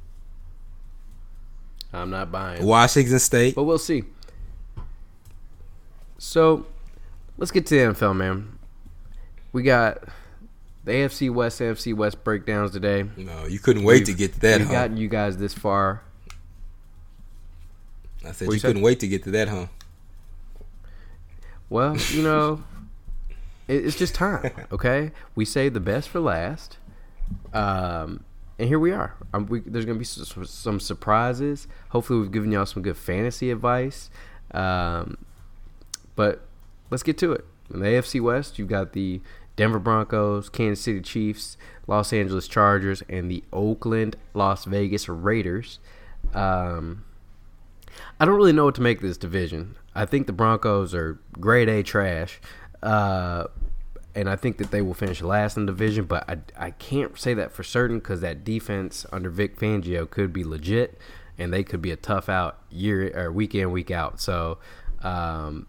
I'm 1.93 2.09
not 2.09 2.31
buying. 2.31 2.65
Washington 2.65 3.19
State. 3.19 3.53
But 3.53 3.65
we'll 3.65 3.77
see. 3.77 4.05
So, 6.17 6.65
let's 7.37 7.51
get 7.51 7.67
to 7.67 7.75
the 7.75 7.93
NFL, 7.93 8.15
man. 8.15 8.57
We 9.51 9.61
got 9.61 10.03
the 10.89 10.95
AFC 10.95 11.29
West, 11.31 11.59
AFC 11.59 11.93
West 11.93 12.23
breakdowns 12.23 12.71
today. 12.71 13.05
No, 13.15 13.45
you 13.45 13.59
couldn't 13.59 13.83
wait 13.83 14.05
to 14.05 14.11
We've- 14.11 14.17
get 14.17 14.33
to 14.33 14.39
that, 14.41 14.59
We've 14.59 14.67
huh? 14.67 14.73
gotten 14.73 14.97
you 14.97 15.07
guys 15.07 15.37
this 15.37 15.53
far. 15.53 16.01
I 18.25 18.31
said 18.31 18.47
What 18.47 18.55
you 18.55 18.59
said? 18.59 18.69
couldn't 18.69 18.81
wait 18.81 18.99
to 19.01 19.07
get 19.07 19.23
to 19.23 19.31
that, 19.31 19.47
huh? 19.47 19.67
Well, 21.69 21.95
you 21.95 22.23
know, 22.23 22.63
it, 23.67 23.85
it's 23.85 23.97
just 23.97 24.15
time. 24.15 24.51
Okay, 24.71 25.11
we 25.35 25.45
saved 25.45 25.75
the 25.75 25.79
best 25.79 26.09
for 26.09 26.19
last. 26.19 26.77
Um, 27.53 28.23
and 28.57 28.67
here 28.67 28.79
we 28.79 28.91
are. 28.91 29.15
Um, 29.33 29.45
we, 29.45 29.59
there's 29.59 29.85
gonna 29.85 29.99
be 29.99 30.05
some, 30.05 30.43
some, 30.45 30.79
surprises. 30.79 31.67
Hopefully, 31.89 32.19
we've 32.19 32.31
given 32.31 32.51
y'all 32.51 32.65
some 32.65 32.81
good 32.81 32.97
fantasy 32.97 33.51
advice. 33.51 34.09
Um, 34.51 35.17
but 36.15 36.47
let's 36.89 37.03
get 37.03 37.17
to 37.19 37.31
it. 37.33 37.45
In 37.71 37.79
the 37.81 37.85
AFC 37.85 38.19
West, 38.19 38.57
you've 38.57 38.67
got 38.67 38.93
the 38.93 39.21
Denver 39.59 39.77
Broncos, 39.77 40.47
Kansas 40.47 40.81
City 40.81 41.01
Chiefs, 41.01 41.57
Los 41.85 42.13
Angeles 42.13 42.47
Chargers, 42.47 43.03
and 43.09 43.29
the 43.29 43.43
Oakland 43.51 44.15
Las 44.33 44.63
Vegas 44.63 45.09
Raiders. 45.09 45.79
Um, 46.33 47.03
I 48.21 48.23
don't 48.23 48.35
really 48.35 48.53
know 48.53 48.63
what 48.63 48.75
to 48.75 48.81
make 48.81 49.01
this 49.01 49.17
division. 49.17 49.75
I 49.93 50.05
think 50.05 50.27
the 50.27 50.33
Broncos 50.33 50.95
are 50.95 51.19
grade 51.41 51.67
A 51.67 51.83
trash. 51.83 52.39
Uh, 52.81 53.47
and 54.15 54.29
I 54.29 54.37
think 54.37 54.59
that 54.59 54.71
they 54.71 54.81
will 54.81 54.93
finish 54.93 55.21
last 55.21 55.57
in 55.57 55.65
the 55.65 55.73
division, 55.73 56.05
but 56.05 56.23
I, 56.29 56.37
I 56.57 56.71
can't 56.71 57.19
say 57.19 57.33
that 57.33 57.51
for 57.51 57.63
certain 57.63 57.99
because 57.99 58.21
that 58.21 58.45
defense 58.45 59.05
under 59.11 59.29
Vic 59.29 59.59
Fangio 59.59 60.09
could 60.09 60.31
be 60.31 60.45
legit, 60.45 60.97
and 61.37 61.51
they 61.51 61.65
could 61.65 61.81
be 61.81 61.91
a 61.91 61.97
tough 61.97 62.29
out 62.29 62.59
year 62.71 63.11
or 63.13 63.29
week 63.29 63.53
in 63.53 63.73
week 63.73 63.91
out. 63.91 64.21
So 64.21 64.59
um, 65.03 65.67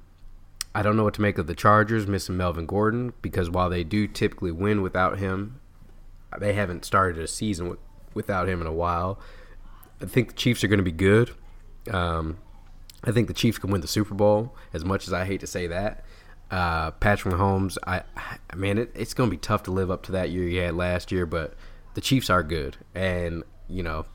I 0.75 0.83
don't 0.83 0.97
know 0.97 1.05
what 1.05 1.15
to 1.15 1.23
make 1.23 1.39
of 1.39 1.47
the 1.47 1.55
Chargers 1.55 2.07
missing 2.07 2.37
Melvin 2.37 2.67
Gordon 2.67 3.13
because 3.23 3.51
while 3.51 3.69
they 3.69 3.83
do 3.83 4.07
typically 4.07 4.53
win 4.53 4.83
without 4.83 5.19
him, 5.19 5.61
they 6.39 6.53
haven't 6.53 6.85
started 6.85 7.21
a 7.21 7.27
season 7.27 7.69
with, 7.69 7.79
without 8.15 8.49
him 8.49 8.61
in 8.61 8.67
a 8.67 8.73
while. 8.73 9.19
I 10.01 10.07
think 10.07 10.29
the 10.29 10.35
Chiefs 10.35 10.63
are 10.63 10.69
going 10.69 10.79
to 10.79 10.85
be 10.85 10.93
good. 10.93 11.33
Um, 11.91 12.39
I 13.03 13.11
think 13.11 13.29
the 13.29 13.35
Chiefs 13.35 13.59
can 13.59 13.71
win 13.71 13.81
the 13.81 13.89
Super 13.89 14.15
Bowl. 14.15 14.55
As 14.73 14.85
much 14.85 15.07
as 15.07 15.13
I 15.13 15.25
hate 15.25 15.41
to 15.41 15.47
say 15.47 15.67
that, 15.67 16.05
uh, 16.51 16.93
Patrick 16.93 17.35
Mahomes, 17.35 17.77
I, 17.87 18.03
I 18.17 18.55
man, 18.55 18.79
it, 18.79 18.93
it's 18.95 19.15
going 19.15 19.29
to 19.29 19.31
be 19.31 19.41
tough 19.41 19.65
to 19.65 19.71
live 19.71 19.91
up 19.91 20.03
to 20.05 20.13
that 20.13 20.31
year 20.31 20.49
he 20.49 20.57
had 20.57 20.75
last 20.75 21.11
year. 21.11 21.27
But 21.27 21.55
the 21.95 22.01
Chiefs 22.01 22.31
are 22.31 22.43
good, 22.43 22.77
and 22.95 23.43
you 23.69 23.83
know, 23.83 24.07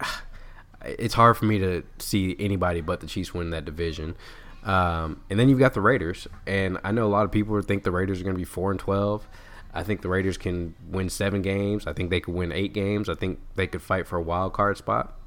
it's 0.84 1.14
hard 1.14 1.36
for 1.36 1.46
me 1.46 1.58
to 1.58 1.82
see 1.98 2.36
anybody 2.38 2.80
but 2.80 3.00
the 3.00 3.06
Chiefs 3.06 3.32
win 3.32 3.50
that 3.50 3.64
division. 3.64 4.16
Um, 4.64 5.22
and 5.28 5.38
then 5.40 5.48
you've 5.48 5.58
got 5.58 5.74
the 5.74 5.80
Raiders, 5.80 6.28
and 6.46 6.78
I 6.84 6.92
know 6.92 7.06
a 7.06 7.08
lot 7.10 7.24
of 7.24 7.32
people 7.32 7.60
think 7.62 7.82
the 7.82 7.90
Raiders 7.90 8.20
are 8.20 8.24
going 8.24 8.36
to 8.36 8.38
be 8.38 8.44
four 8.44 8.70
and 8.70 8.78
twelve. 8.78 9.26
I 9.74 9.82
think 9.82 10.02
the 10.02 10.08
Raiders 10.08 10.36
can 10.36 10.74
win 10.88 11.08
seven 11.08 11.42
games. 11.42 11.86
I 11.86 11.92
think 11.92 12.10
they 12.10 12.20
could 12.20 12.34
win 12.34 12.52
eight 12.52 12.72
games. 12.72 13.08
I 13.08 13.14
think 13.14 13.40
they 13.54 13.66
could 13.66 13.82
fight 13.82 14.06
for 14.06 14.18
a 14.18 14.22
wild 14.22 14.52
card 14.52 14.76
spot. 14.76 15.18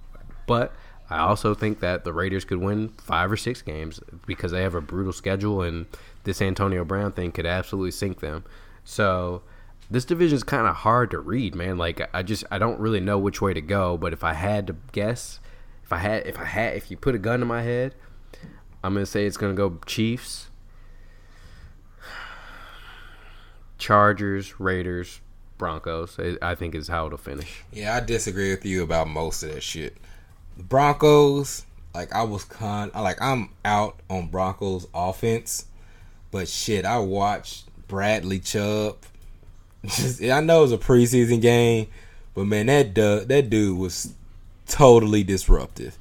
But 0.48 0.74
I 1.10 1.20
also 1.20 1.54
think 1.54 1.80
that 1.80 2.04
the 2.04 2.14
Raiders 2.14 2.46
could 2.46 2.60
win 2.60 2.90
five 2.98 3.32
or 3.32 3.38
six 3.38 3.62
games 3.62 4.00
because 4.26 4.52
they 4.52 4.62
have 4.62 4.76
a 4.76 4.82
brutal 4.82 5.14
schedule, 5.14 5.62
and 5.62 5.86
this 6.24 6.42
Antonio 6.42 6.86
Brown 6.86 7.12
thing 7.12 7.32
could 7.32 7.46
absolutely 7.46 7.92
sink 7.92 8.20
them. 8.20 8.44
So 8.84 9.44
this 9.90 10.06
division 10.06 10.36
is 10.36 10.44
kind 10.44 10.68
of 10.68 10.78
hard 10.78 11.12
to 11.12 11.20
read, 11.20 11.56
man. 11.56 11.78
Like 11.78 12.08
I 12.14 12.24
just 12.24 12.44
I 12.52 12.58
don't 12.58 12.80
really 12.80 13.00
know 13.00 13.18
which 13.18 13.42
way 13.42 13.54
to 13.54 13.62
go. 13.62 13.98
But 13.98 14.14
if 14.14 14.24
I 14.24 14.34
had 14.34 14.68
to 14.68 14.76
guess, 14.92 15.40
if 15.84 15.92
I 15.92 15.98
had 15.98 16.26
if 16.26 16.40
I 16.40 16.46
had 16.46 16.76
if 16.76 16.90
you 16.90 16.98
put 16.98 17.16
a 17.16 17.20
gun 17.20 17.40
to 17.40 17.46
my 17.46 17.64
head, 17.64 17.96
I'm 18.86 18.94
gonna 18.94 19.08
say 19.08 19.26
it's 19.26 19.36
gonna 19.36 19.56
go 19.56 19.80
Chiefs, 19.88 20.48
Chargers, 23.80 24.60
Raiders, 24.60 25.22
Broncos. 25.58 26.20
I 26.40 26.54
think 26.54 26.76
is 26.76 26.88
how 26.88 27.08
it'll 27.08 27.18
finish. 27.18 27.64
Yeah, 27.74 27.96
I 27.96 28.00
disagree 28.00 28.52
with 28.52 28.64
you 28.64 28.84
about 28.84 29.08
most 29.08 29.42
of 29.42 29.52
that 29.56 29.64
shit. 29.64 29.98
The 30.58 30.64
Broncos, 30.64 31.66
like 31.96 32.14
I 32.14 32.22
was 32.26 32.44
con, 32.44 32.92
like 32.94 33.20
I'm 33.20 33.50
out 33.66 34.00
on 34.08 34.28
Broncos 34.28 34.86
offense, 34.94 35.66
but 36.30 36.48
shit, 36.48 36.86
I 36.86 37.00
watched 37.00 37.66
Bradley 37.88 38.38
Chubb. 38.38 38.98
Just, 39.86 40.22
I 40.22 40.42
know 40.42 40.60
it 40.60 40.62
was 40.62 40.72
a 40.74 40.78
preseason 40.78 41.42
game, 41.42 41.88
but 42.36 42.46
man, 42.46 42.68
that 42.68 42.94
dude, 42.94 43.30
that 43.30 43.50
dude 43.50 43.80
was 43.80 44.14
totally 44.68 45.24
disruptive. 45.24 45.98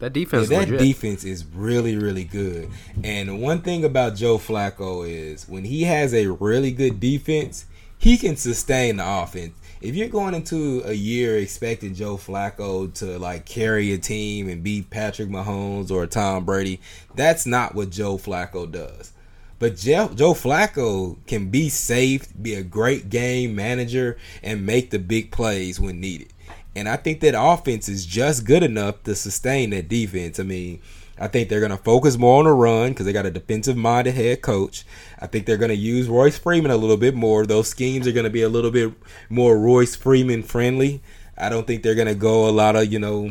That 0.00 0.12
defense, 0.12 0.50
yeah, 0.50 0.58
that 0.58 0.70
legit. 0.70 0.80
defense 0.80 1.24
is 1.24 1.44
really, 1.44 1.96
really 1.96 2.24
good. 2.24 2.68
And 3.02 3.40
one 3.40 3.62
thing 3.62 3.84
about 3.84 4.16
Joe 4.16 4.38
Flacco 4.38 5.08
is 5.08 5.48
when 5.48 5.64
he 5.64 5.84
has 5.84 6.12
a 6.12 6.26
really 6.28 6.72
good 6.72 7.00
defense, 7.00 7.66
he 7.96 8.18
can 8.18 8.36
sustain 8.36 8.96
the 8.96 9.04
offense. 9.06 9.54
If 9.80 9.94
you're 9.94 10.08
going 10.08 10.34
into 10.34 10.82
a 10.84 10.92
year 10.92 11.38
expecting 11.38 11.94
Joe 11.94 12.16
Flacco 12.16 12.92
to 12.94 13.18
like 13.18 13.46
carry 13.46 13.92
a 13.92 13.98
team 13.98 14.48
and 14.48 14.62
beat 14.62 14.90
Patrick 14.90 15.28
Mahomes 15.28 15.90
or 15.90 16.06
Tom 16.06 16.44
Brady, 16.44 16.80
that's 17.14 17.46
not 17.46 17.74
what 17.74 17.90
Joe 17.90 18.18
Flacco 18.18 18.70
does. 18.70 19.12
But 19.58 19.76
Joe, 19.76 20.10
Joe 20.14 20.34
Flacco 20.34 21.16
can 21.26 21.48
be 21.48 21.70
safe, 21.70 22.26
be 22.42 22.54
a 22.54 22.62
great 22.62 23.08
game 23.08 23.54
manager, 23.54 24.18
and 24.42 24.66
make 24.66 24.90
the 24.90 24.98
big 24.98 25.30
plays 25.30 25.80
when 25.80 26.00
needed. 26.00 26.33
And 26.76 26.88
I 26.88 26.96
think 26.96 27.20
that 27.20 27.34
offense 27.38 27.88
is 27.88 28.04
just 28.04 28.44
good 28.44 28.62
enough 28.62 29.02
to 29.04 29.14
sustain 29.14 29.70
that 29.70 29.88
defense. 29.88 30.40
I 30.40 30.42
mean, 30.42 30.80
I 31.18 31.28
think 31.28 31.48
they're 31.48 31.60
going 31.60 31.70
to 31.70 31.76
focus 31.76 32.18
more 32.18 32.40
on 32.40 32.46
the 32.46 32.52
run 32.52 32.90
because 32.90 33.06
they 33.06 33.12
got 33.12 33.26
a 33.26 33.30
defensive 33.30 33.76
minded 33.76 34.14
head 34.14 34.42
coach. 34.42 34.84
I 35.20 35.28
think 35.28 35.46
they're 35.46 35.56
going 35.56 35.68
to 35.68 35.76
use 35.76 36.08
Royce 36.08 36.36
Freeman 36.36 36.72
a 36.72 36.76
little 36.76 36.96
bit 36.96 37.14
more. 37.14 37.46
Those 37.46 37.68
schemes 37.68 38.06
are 38.08 38.12
going 38.12 38.24
to 38.24 38.30
be 38.30 38.42
a 38.42 38.48
little 38.48 38.72
bit 38.72 38.92
more 39.28 39.56
Royce 39.56 39.94
Freeman 39.94 40.42
friendly. 40.42 41.02
I 41.38 41.48
don't 41.48 41.66
think 41.66 41.82
they're 41.82 41.94
going 41.94 42.08
to 42.08 42.14
go 42.14 42.48
a 42.48 42.50
lot 42.50 42.76
of, 42.76 42.92
you 42.92 42.98
know, 42.98 43.30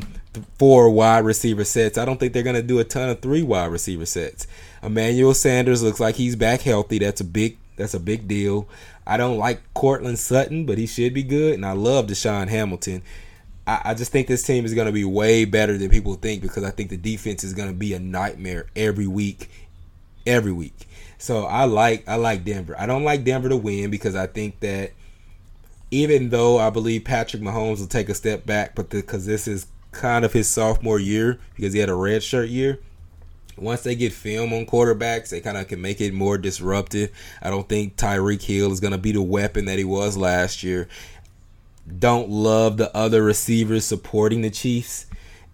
four 0.57 0.89
wide 0.89 1.25
receiver 1.25 1.63
sets. 1.63 1.97
I 1.97 2.05
don't 2.05 2.19
think 2.19 2.33
they're 2.33 2.43
going 2.43 2.55
to 2.55 2.63
do 2.63 2.79
a 2.79 2.83
ton 2.83 3.09
of 3.09 3.21
three 3.21 3.43
wide 3.43 3.71
receiver 3.71 4.05
sets. 4.05 4.47
Emmanuel 4.81 5.33
Sanders 5.33 5.83
looks 5.83 5.99
like 5.99 6.15
he's 6.15 6.35
back 6.35 6.61
healthy. 6.61 6.99
That's 6.99 7.21
a 7.21 7.25
big 7.25 7.57
that's 7.75 7.93
a 7.93 7.99
big 7.99 8.27
deal. 8.27 8.67
I 9.05 9.17
don't 9.17 9.37
like 9.37 9.61
Courtland 9.73 10.19
Sutton, 10.19 10.65
but 10.65 10.77
he 10.77 10.85
should 10.85 11.13
be 11.13 11.23
good. 11.23 11.55
And 11.55 11.65
I 11.65 11.73
love 11.73 12.07
DaeSean 12.07 12.47
Hamilton. 12.47 13.01
I, 13.66 13.82
I 13.86 13.93
just 13.93 14.11
think 14.11 14.28
this 14.28 14.43
team 14.43 14.66
is 14.66 14.74
going 14.74 14.88
to 14.88 14.91
be 14.91 15.05
way 15.05 15.45
better 15.45 15.78
than 15.78 15.89
people 15.89 16.16
think 16.16 16.41
because 16.41 16.64
I 16.64 16.72
think 16.72 16.89
the 16.89 16.97
defense 16.97 17.43
is 17.43 17.53
going 17.53 17.70
to 17.70 17.76
be 17.76 17.93
a 17.93 17.99
nightmare 17.99 18.68
every 18.76 19.07
week, 19.07 19.49
every 20.26 20.51
week. 20.51 20.88
So 21.18 21.45
I 21.45 21.66
like 21.66 22.07
I 22.07 22.16
like 22.16 22.43
Denver. 22.43 22.76
I 22.78 22.86
don't 22.86 23.03
like 23.03 23.24
Denver 23.24 23.49
to 23.49 23.57
win 23.57 23.89
because 23.89 24.16
I 24.16 24.28
think 24.28 24.59
that 24.59 24.91
even 25.91 26.30
though 26.30 26.57
I 26.57 26.70
believe 26.70 27.05
Patrick 27.05 27.41
Mahomes 27.41 27.80
will 27.80 27.88
take 27.88 28.09
a 28.09 28.14
step 28.14 28.45
back, 28.45 28.76
but 28.76 28.89
because 28.89 29.26
this 29.26 29.47
is 29.47 29.68
kind 29.93 30.26
of 30.26 30.34
his 30.34 30.49
sophomore 30.49 30.99
year 30.99 31.39
because 31.55 31.72
he 31.74 31.80
had 31.80 31.89
a 31.89 31.95
red 31.95 32.24
shirt 32.24 32.49
year. 32.49 32.80
Once 33.55 33.82
they 33.82 33.93
get 33.93 34.11
film 34.11 34.51
on 34.51 34.66
quarterbacks, 34.66 35.30
they 35.30 35.39
kind 35.39 35.57
of 35.57 35.68
can 35.68 35.80
make 35.80 36.01
it 36.01 36.11
more 36.11 36.39
disruptive. 36.39 37.11
I 37.39 37.51
don't 37.51 37.70
think 37.70 37.95
Tyreek 37.95 38.41
Hill 38.41 38.72
is 38.72 38.80
going 38.80 38.93
to 38.93 38.97
be 38.97 39.11
the 39.11 39.22
weapon 39.22 39.66
that 39.66 39.78
he 39.78 39.84
was 39.84 40.18
last 40.18 40.64
year 40.64 40.89
don't 41.99 42.29
love 42.29 42.77
the 42.77 42.95
other 42.95 43.23
receivers 43.23 43.86
supporting 43.86 44.41
the 44.41 44.49
Chiefs, 44.49 45.05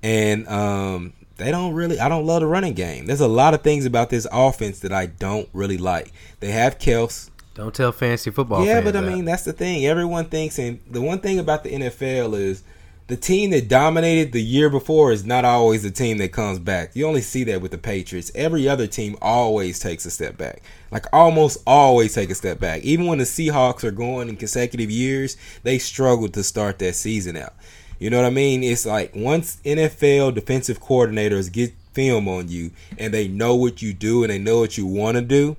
and 0.03 0.47
um, 0.47 1.13
they 1.37 1.51
don't 1.51 1.73
really. 1.73 1.99
I 1.99 2.09
don't 2.09 2.25
love 2.25 2.41
the 2.41 2.47
running 2.47 2.73
game. 2.73 3.05
There's 3.05 3.21
a 3.21 3.27
lot 3.27 3.53
of 3.53 3.61
things 3.61 3.85
about 3.85 4.09
this 4.09 4.27
offense 4.31 4.79
that 4.79 4.91
I 4.91 5.07
don't 5.07 5.49
really 5.53 5.77
like. 5.77 6.11
They 6.39 6.51
have 6.51 6.77
Kels. 6.77 7.29
Don't 7.55 7.73
tell 7.73 7.91
fancy 7.91 8.31
football. 8.31 8.65
Yeah, 8.65 8.81
but 8.81 8.95
I 8.95 9.01
mean 9.01 9.25
that's 9.25 9.43
the 9.43 9.53
thing. 9.53 9.85
Everyone 9.85 10.25
thinks, 10.25 10.59
and 10.59 10.79
the 10.89 11.01
one 11.01 11.19
thing 11.19 11.39
about 11.39 11.63
the 11.63 11.71
NFL 11.71 12.37
is 12.37 12.63
the 13.09 13.17
team 13.17 13.49
that 13.49 13.67
dominated 13.67 14.33
the 14.33 14.41
year 14.41 14.69
before 14.69 15.11
is 15.11 15.25
not 15.25 15.43
always 15.43 15.81
the 15.81 15.89
team 15.89 16.19
that 16.19 16.31
comes 16.31 16.59
back. 16.59 16.91
You 16.95 17.07
only 17.07 17.21
see 17.21 17.43
that 17.45 17.59
with 17.59 17.71
the 17.71 17.79
Patriots. 17.79 18.31
Every 18.35 18.69
other 18.69 18.85
team 18.85 19.17
always 19.19 19.79
takes 19.79 20.05
a 20.05 20.11
step 20.11 20.37
back. 20.37 20.61
Like 20.91 21.07
almost 21.11 21.57
always 21.65 22.13
take 22.13 22.29
a 22.29 22.35
step 22.35 22.59
back. 22.59 22.83
Even 22.83 23.07
when 23.07 23.17
the 23.17 23.23
Seahawks 23.23 23.83
are 23.83 23.89
going 23.89 24.29
in 24.29 24.35
consecutive 24.35 24.91
years, 24.91 25.37
they 25.63 25.79
struggle 25.79 26.29
to 26.29 26.43
start 26.43 26.77
that 26.79 26.93
season 26.93 27.35
out. 27.35 27.55
You 27.97 28.11
know 28.11 28.17
what 28.17 28.27
I 28.27 28.29
mean? 28.29 28.61
It's 28.61 28.85
like 28.85 29.15
once 29.15 29.57
NFL 29.65 30.35
defensive 30.35 30.79
coordinators 30.79 31.51
get 31.51 31.73
film 31.93 32.27
on 32.27 32.47
you 32.47 32.69
and 32.99 33.11
they 33.11 33.27
know 33.27 33.55
what 33.55 33.81
you 33.81 33.91
do 33.91 34.23
and 34.23 34.31
they 34.31 34.37
know 34.37 34.59
what 34.59 34.77
you 34.77 34.85
want 34.85 35.15
to 35.15 35.23
do, 35.23 35.57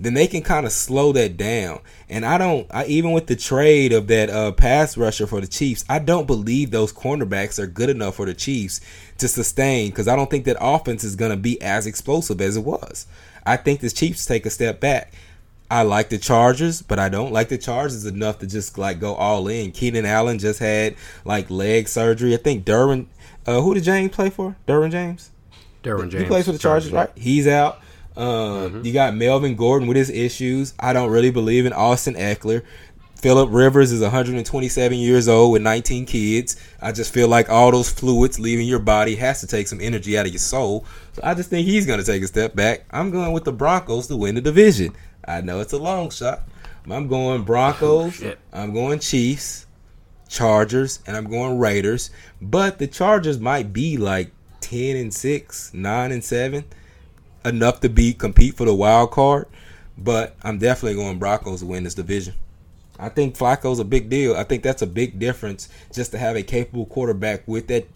then 0.00 0.14
they 0.14 0.26
can 0.26 0.42
kind 0.42 0.66
of 0.66 0.72
slow 0.72 1.12
that 1.12 1.36
down. 1.36 1.80
And 2.08 2.24
I 2.24 2.38
don't, 2.38 2.66
I, 2.70 2.86
even 2.86 3.12
with 3.12 3.26
the 3.26 3.36
trade 3.36 3.92
of 3.92 4.08
that 4.08 4.30
uh, 4.30 4.52
pass 4.52 4.96
rusher 4.96 5.26
for 5.26 5.40
the 5.40 5.46
Chiefs, 5.46 5.84
I 5.88 5.98
don't 5.98 6.26
believe 6.26 6.70
those 6.70 6.92
cornerbacks 6.92 7.58
are 7.58 7.66
good 7.66 7.90
enough 7.90 8.16
for 8.16 8.26
the 8.26 8.34
Chiefs 8.34 8.80
to 9.18 9.28
sustain 9.28 9.90
because 9.90 10.08
I 10.08 10.16
don't 10.16 10.30
think 10.30 10.44
that 10.46 10.56
offense 10.60 11.04
is 11.04 11.16
going 11.16 11.30
to 11.30 11.36
be 11.36 11.60
as 11.62 11.86
explosive 11.86 12.40
as 12.40 12.56
it 12.56 12.64
was. 12.64 13.06
I 13.46 13.56
think 13.56 13.80
the 13.80 13.90
Chiefs 13.90 14.26
take 14.26 14.46
a 14.46 14.50
step 14.50 14.80
back. 14.80 15.12
I 15.70 15.82
like 15.82 16.10
the 16.10 16.18
Chargers, 16.18 16.82
but 16.82 16.98
I 16.98 17.08
don't 17.08 17.32
like 17.32 17.48
the 17.48 17.58
Chargers 17.58 18.04
enough 18.04 18.38
to 18.40 18.46
just 18.46 18.76
like 18.78 19.00
go 19.00 19.14
all 19.14 19.48
in. 19.48 19.72
Keenan 19.72 20.06
Allen 20.06 20.38
just 20.38 20.60
had 20.60 20.94
like 21.24 21.50
leg 21.50 21.88
surgery. 21.88 22.34
I 22.34 22.36
think 22.36 22.64
Derwin, 22.64 23.06
uh, 23.46 23.60
who 23.60 23.74
did 23.74 23.84
James 23.84 24.12
play 24.12 24.30
for? 24.30 24.56
Derwin 24.68 24.90
James. 24.90 25.30
Derwin 25.82 26.10
James. 26.10 26.22
He 26.22 26.28
plays 26.28 26.44
for 26.44 26.52
the 26.52 26.58
Chargers, 26.58 26.90
Chargers 26.90 27.10
right? 27.14 27.18
He's 27.18 27.46
out. 27.46 27.80
Um, 28.16 28.26
mm-hmm. 28.26 28.84
You 28.84 28.92
got 28.92 29.14
Melvin 29.14 29.56
Gordon 29.56 29.88
with 29.88 29.96
his 29.96 30.10
issues. 30.10 30.74
I 30.78 30.92
don't 30.92 31.10
really 31.10 31.30
believe 31.30 31.66
in 31.66 31.72
Austin 31.72 32.14
Ekeler. 32.14 32.62
Philip 33.16 33.48
Rivers 33.52 33.90
is 33.90 34.02
127 34.02 34.98
years 34.98 35.28
old 35.28 35.52
with 35.52 35.62
19 35.62 36.04
kids. 36.04 36.56
I 36.82 36.92
just 36.92 37.12
feel 37.12 37.26
like 37.26 37.48
all 37.48 37.70
those 37.70 37.90
fluids 37.90 38.38
leaving 38.38 38.68
your 38.68 38.80
body 38.80 39.14
has 39.16 39.40
to 39.40 39.46
take 39.46 39.66
some 39.66 39.80
energy 39.80 40.18
out 40.18 40.26
of 40.26 40.32
your 40.32 40.38
soul. 40.38 40.84
So 41.14 41.22
I 41.24 41.32
just 41.32 41.48
think 41.48 41.66
he's 41.66 41.86
going 41.86 41.98
to 41.98 42.04
take 42.04 42.22
a 42.22 42.26
step 42.26 42.54
back. 42.54 42.84
I'm 42.90 43.10
going 43.10 43.32
with 43.32 43.44
the 43.44 43.52
Broncos 43.52 44.08
to 44.08 44.16
win 44.16 44.34
the 44.34 44.42
division. 44.42 44.94
I 45.26 45.40
know 45.40 45.60
it's 45.60 45.72
a 45.72 45.78
long 45.78 46.10
shot. 46.10 46.42
I'm 46.88 47.08
going 47.08 47.44
Broncos. 47.44 48.22
Oh, 48.22 48.34
I'm 48.52 48.74
going 48.74 48.98
Chiefs. 48.98 49.64
Chargers, 50.28 51.00
and 51.06 51.16
I'm 51.16 51.30
going 51.30 51.58
Raiders. 51.58 52.10
But 52.42 52.78
the 52.78 52.86
Chargers 52.86 53.38
might 53.38 53.72
be 53.72 53.96
like 53.96 54.32
ten 54.60 54.96
and 54.96 55.14
six, 55.14 55.72
nine 55.72 56.10
and 56.12 56.24
seven, 56.24 56.64
enough 57.44 57.80
to 57.80 57.88
be 57.88 58.12
compete 58.12 58.56
for 58.56 58.64
the 58.64 58.74
wild 58.74 59.10
card. 59.10 59.46
But 59.96 60.36
I'm 60.42 60.58
definitely 60.58 60.96
going 60.96 61.18
Broncos 61.18 61.60
to 61.60 61.66
win 61.66 61.84
this 61.84 61.94
division. 61.94 62.34
I 62.98 63.08
think 63.08 63.36
Flacco's 63.36 63.78
a 63.78 63.84
big 63.84 64.08
deal. 64.08 64.36
I 64.36 64.44
think 64.44 64.62
that's 64.62 64.82
a 64.82 64.86
big 64.86 65.18
difference 65.18 65.68
just 65.92 66.12
to 66.12 66.18
have 66.18 66.36
a 66.36 66.42
capable 66.42 66.86
quarterback 66.86 67.46
with 67.46 67.66
that 67.68 67.86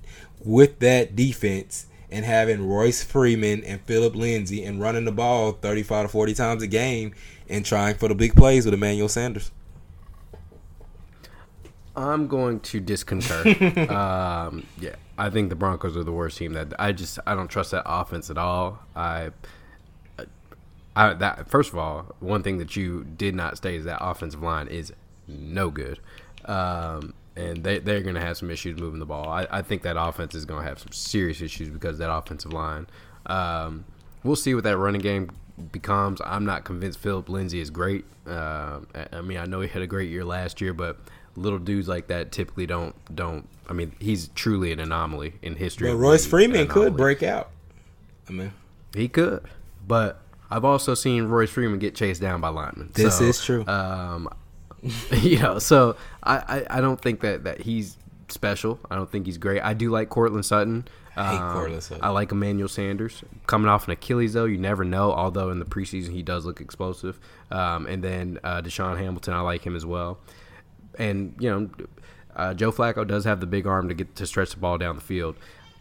with 0.45 0.79
that 0.81 1.17
defense 1.17 1.87
and 2.11 2.25
having 2.25 2.67
Royce 2.67 3.03
Freeman 3.03 3.63
and 3.65 3.81
Philip 3.83 4.15
Lindsay 4.15 4.65
and 4.65 4.81
running 4.81 5.05
the 5.05 5.13
ball 5.13 5.53
35 5.53 6.07
to 6.07 6.09
40 6.09 6.35
times 6.35 6.63
a 6.63 6.67
game 6.67 7.15
and 7.49 7.65
trying 7.65 7.97
for 7.97 8.09
the 8.09 8.15
big 8.15 8.35
plays 8.35 8.65
with 8.65 8.75
Emmanuel 8.75 9.09
Sanders. 9.09 9.51
I'm 11.95 12.29
going 12.29 12.61
to 12.61 12.81
disconcur. 12.81 13.91
um, 13.91 14.67
yeah, 14.81 14.95
I 15.19 15.31
think 15.31 15.51
the 15.51 15.57
Broncos 15.57 15.97
are 15.97 16.05
the 16.05 16.13
worst 16.13 16.39
team. 16.39 16.53
That 16.53 16.73
I 16.79 16.93
just 16.93 17.19
I 17.27 17.35
don't 17.35 17.49
trust 17.49 17.73
that 17.73 17.83
offense 17.85 18.31
at 18.31 18.39
all. 18.39 18.79
I, 18.95 19.31
I 20.95 21.15
that 21.15 21.51
first 21.51 21.73
of 21.73 21.79
all, 21.79 22.15
one 22.21 22.43
thing 22.43 22.59
that 22.59 22.77
you 22.77 23.05
did 23.05 23.35
not 23.35 23.57
state 23.57 23.75
is 23.75 23.85
that 23.85 23.99
offensive 24.01 24.43
line 24.43 24.69
is 24.69 24.93
no 25.27 25.71
good. 25.71 25.99
Um, 26.45 27.15
and 27.37 27.63
they, 27.63 27.79
they're 27.79 28.01
going 28.01 28.15
to 28.15 28.21
have 28.21 28.37
some 28.37 28.51
issues 28.51 28.81
moving 28.81 28.99
the 28.99 29.07
ball. 29.07 29.29
I, 29.29 29.47
I 29.51 29.63
think 29.63 29.83
that 29.83 29.97
offense 29.97 30.35
is 30.35 30.45
going 30.45 30.63
to 30.63 30.69
have 30.69 30.79
some 30.79 30.93
serious 30.93 31.41
issues 31.41 31.69
because 31.69 31.99
that 31.99 32.13
offensive 32.13 32.53
line. 32.53 32.87
Um, 33.27 33.85
we'll 34.25 34.37
see 34.37 34.55
what 34.55 34.65
that 34.65 34.77
running 34.77 35.01
game 35.01 35.31
becomes. 35.71 36.21
I'm 36.25 36.45
not 36.45 36.65
convinced 36.65 36.99
Philip 36.99 37.29
Lindsay 37.29 37.61
is 37.61 37.71
great. 37.71 38.05
Uh, 38.27 38.81
I 39.13 39.21
mean, 39.21 39.39
I 39.39 39.45
know 39.45 39.61
he 39.61 39.69
had 39.69 39.83
a 39.83 39.87
great 39.87 40.11
year 40.11 40.25
last 40.25 40.61
year, 40.61 40.73
but 40.73 40.99
little 41.39 41.59
dudes 41.59 41.89
like 41.89 42.09
that 42.09 42.33
typically 42.33 42.67
don't 42.67 42.95
don't. 43.15 43.49
I 43.69 43.73
mean, 43.73 43.93
he's 43.99 44.29
truly 44.29 44.73
an 44.73 44.81
anomaly 44.81 45.35
in 45.43 45.57
history. 45.57 45.91
But 45.91 45.97
Royce 45.97 46.27
Freeman 46.27 46.69
could 46.69 46.97
break 46.97 47.23
out. 47.23 47.51
I 48.29 48.33
mean, 48.33 48.53
he 48.95 49.09
could, 49.09 49.43
but 49.87 50.21
I've 50.51 50.65
also 50.65 50.95
seen 50.95 51.25
Royce 51.25 51.51
Freeman 51.51 51.79
get 51.79 51.95
chased 51.95 52.21
down 52.21 52.41
by 52.41 52.49
linemen. 52.49 52.91
This 52.95 53.19
so, 53.19 53.25
is 53.25 53.43
true. 53.43 53.67
Um, 53.67 54.29
you 55.13 55.39
know, 55.39 55.59
so 55.59 55.97
I, 56.23 56.37
I, 56.37 56.79
I 56.79 56.81
don't 56.81 57.01
think 57.01 57.21
that, 57.21 57.45
that 57.45 57.61
he's 57.61 57.97
special. 58.29 58.79
I 58.91 58.97
don't 58.97 59.11
think 59.11 59.27
he's 59.27 59.39
great. 59.39 59.61
I 59.61 59.75
do 59.75 59.91
like 59.91 60.09
Courtland 60.09 60.47
Sutton. 60.47 60.89
I 61.17 61.33
hate 61.33 61.41
um, 61.41 61.81
Sutton. 61.81 62.05
I 62.05 62.11
like 62.11 62.33
Emmanuel 62.33 62.69
Sanders. 62.69 63.23
Coming 63.47 63.69
off 63.69 63.87
an 63.87 63.93
Achilles, 63.93 64.35
though, 64.35 64.45
you 64.45 64.59
never 64.59 64.85
know. 64.85 65.13
Although 65.13 65.51
in 65.51 65.59
the 65.59 65.65
preseason 65.65 66.13
he 66.13 66.23
does 66.23 66.47
look 66.47 66.61
explosive. 66.61 67.19
Um, 67.51 67.87
and 67.87 68.03
then 68.03 68.39
uh, 68.45 68.63
DaeSean 68.63 68.99
Hamilton, 68.99 69.35
I 69.35 69.41
like 69.41 69.67
him 69.67 69.75
as 69.75 69.85
well. 69.85 70.19
And 70.99 71.35
you 71.39 71.51
know, 71.51 71.71
uh, 72.37 72.55
Joe 72.55 72.73
Flacco 72.73 73.07
does 73.07 73.25
have 73.25 73.41
the 73.41 73.47
big 73.47 73.67
arm 73.67 73.89
to 73.89 73.95
get 73.95 74.17
to 74.17 74.27
stretch 74.27 74.51
the 74.51 74.61
ball 74.61 74.79
down 74.79 74.97
the 74.97 75.03
field. 75.03 75.37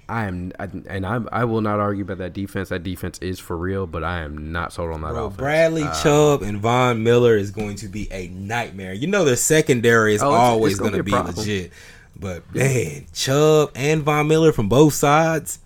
I 0.09 0.26
am, 0.26 0.53
I, 0.57 0.63
and 0.63 1.05
I, 1.05 1.20
I 1.34 1.43
will 1.43 1.59
not 1.59 1.80
argue 1.80 2.03
about 2.03 2.20
that 2.20 2.32
defense. 2.32 2.70
That 2.70 2.84
defense 2.84 3.20
is 3.20 3.39
for 3.39 3.57
real, 3.57 3.86
but 3.86 4.05
I 4.05 4.22
am 4.22 4.53
not 4.53 4.72
sold 4.72 4.93
on 4.93 5.01
that 5.01 5.09
Bro, 5.09 5.26
offense. 5.26 5.38
Bradley 5.38 5.84
uh, 5.84 6.01
Chubb 6.01 6.43
and 6.43 6.59
Von 6.59 7.03
Miller 7.03 7.36
is 7.36 7.51
going 7.51 7.76
to 7.78 7.89
be 7.89 8.07
a 8.11 8.30
nightmare. 8.30 8.93
You 8.93 9.07
know, 9.07 9.26
the 9.26 9.36
secondary 9.36 10.15
is 10.15 10.24
oh, 10.24 10.32
always 10.32 10.74
it's, 10.74 10.80
going 10.80 10.93
to 10.93 11.03
be, 11.03 11.11
be 11.11 11.18
legit, 11.18 11.74
but 12.15 12.55
man, 12.55 13.05
Chubb 13.13 13.72
and 13.76 14.03
Von 14.03 14.30
Miller 14.30 14.53
from 14.53 14.70
both 14.70 14.93
sides, 14.93 15.59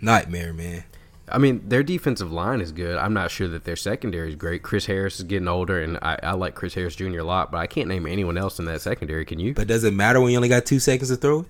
nightmare, 0.00 0.54
man. 0.54 0.84
I 1.28 1.38
mean, 1.38 1.68
their 1.68 1.82
defensive 1.82 2.30
line 2.30 2.60
is 2.60 2.70
good. 2.70 2.96
I'm 2.96 3.12
not 3.12 3.30
sure 3.30 3.48
that 3.48 3.64
their 3.64 3.76
secondary 3.76 4.28
is 4.28 4.36
great. 4.36 4.62
Chris 4.62 4.86
Harris 4.86 5.18
is 5.18 5.24
getting 5.24 5.48
older, 5.48 5.80
and 5.80 5.98
I, 6.00 6.18
I 6.22 6.32
like 6.32 6.54
Chris 6.54 6.74
Harris 6.74 6.94
Jr. 6.94 7.18
a 7.18 7.24
lot, 7.24 7.50
but 7.50 7.58
I 7.58 7.66
can't 7.66 7.88
name 7.88 8.06
anyone 8.06 8.38
else 8.38 8.58
in 8.58 8.64
that 8.66 8.80
secondary. 8.80 9.24
Can 9.24 9.40
you? 9.40 9.52
But 9.52 9.66
does 9.66 9.82
it 9.82 9.92
matter 9.92 10.20
when 10.20 10.30
you 10.30 10.36
only 10.36 10.48
got 10.48 10.66
two 10.66 10.78
seconds 10.78 11.10
to 11.10 11.16
throw 11.16 11.40
it? 11.40 11.46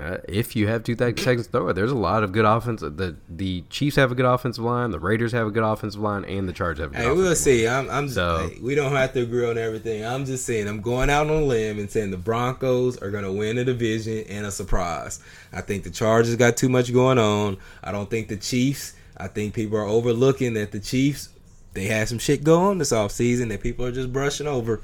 Uh, 0.00 0.16
if 0.28 0.56
you 0.56 0.66
have 0.66 0.82
two 0.82 0.96
seconds 0.96 1.46
to 1.46 1.52
throw 1.52 1.68
it, 1.68 1.74
there's 1.74 1.92
a 1.92 1.96
lot 1.96 2.24
of 2.24 2.32
good 2.32 2.44
offense. 2.44 2.80
The 2.80 3.16
the 3.28 3.62
Chiefs 3.70 3.94
have 3.96 4.10
a 4.10 4.16
good 4.16 4.26
offensive 4.26 4.64
line, 4.64 4.90
the 4.90 4.98
Raiders 4.98 5.30
have 5.30 5.46
a 5.46 5.50
good 5.50 5.62
offensive 5.62 6.00
line, 6.00 6.24
and 6.24 6.48
the 6.48 6.52
Chargers 6.52 6.82
have. 6.82 6.90
A 6.90 6.96
good 6.96 7.02
hey, 7.02 7.12
we'll 7.12 7.36
see. 7.36 7.68
I'm, 7.68 7.88
I'm 7.88 8.08
so, 8.08 8.48
hey, 8.48 8.58
we 8.60 8.74
don't 8.74 8.92
have 8.92 9.12
to 9.12 9.22
agree 9.22 9.48
on 9.48 9.56
everything. 9.56 10.04
I'm 10.04 10.24
just 10.24 10.44
saying 10.44 10.66
I'm 10.66 10.80
going 10.80 11.08
out 11.08 11.30
on 11.30 11.42
a 11.42 11.44
limb 11.44 11.78
and 11.78 11.88
saying 11.88 12.10
the 12.10 12.16
Broncos 12.16 12.98
are 12.98 13.12
going 13.12 13.22
to 13.22 13.32
win 13.32 13.56
the 13.56 13.64
division 13.64 14.24
and 14.28 14.44
a 14.44 14.50
surprise. 14.50 15.22
I 15.52 15.60
think 15.60 15.84
the 15.84 15.90
Chargers 15.90 16.34
got 16.34 16.56
too 16.56 16.68
much 16.68 16.92
going 16.92 17.18
on. 17.18 17.56
I 17.84 17.92
don't 17.92 18.10
think 18.10 18.26
the 18.26 18.36
Chiefs. 18.36 18.94
I 19.16 19.28
think 19.28 19.54
people 19.54 19.78
are 19.78 19.84
overlooking 19.84 20.54
that 20.54 20.72
the 20.72 20.80
Chiefs 20.80 21.30
they 21.76 21.84
had 21.84 22.08
some 22.08 22.18
shit 22.18 22.42
going 22.42 22.78
this 22.78 22.90
offseason 22.90 23.50
that 23.50 23.60
people 23.60 23.84
are 23.84 23.92
just 23.92 24.10
brushing 24.12 24.46
over. 24.46 24.80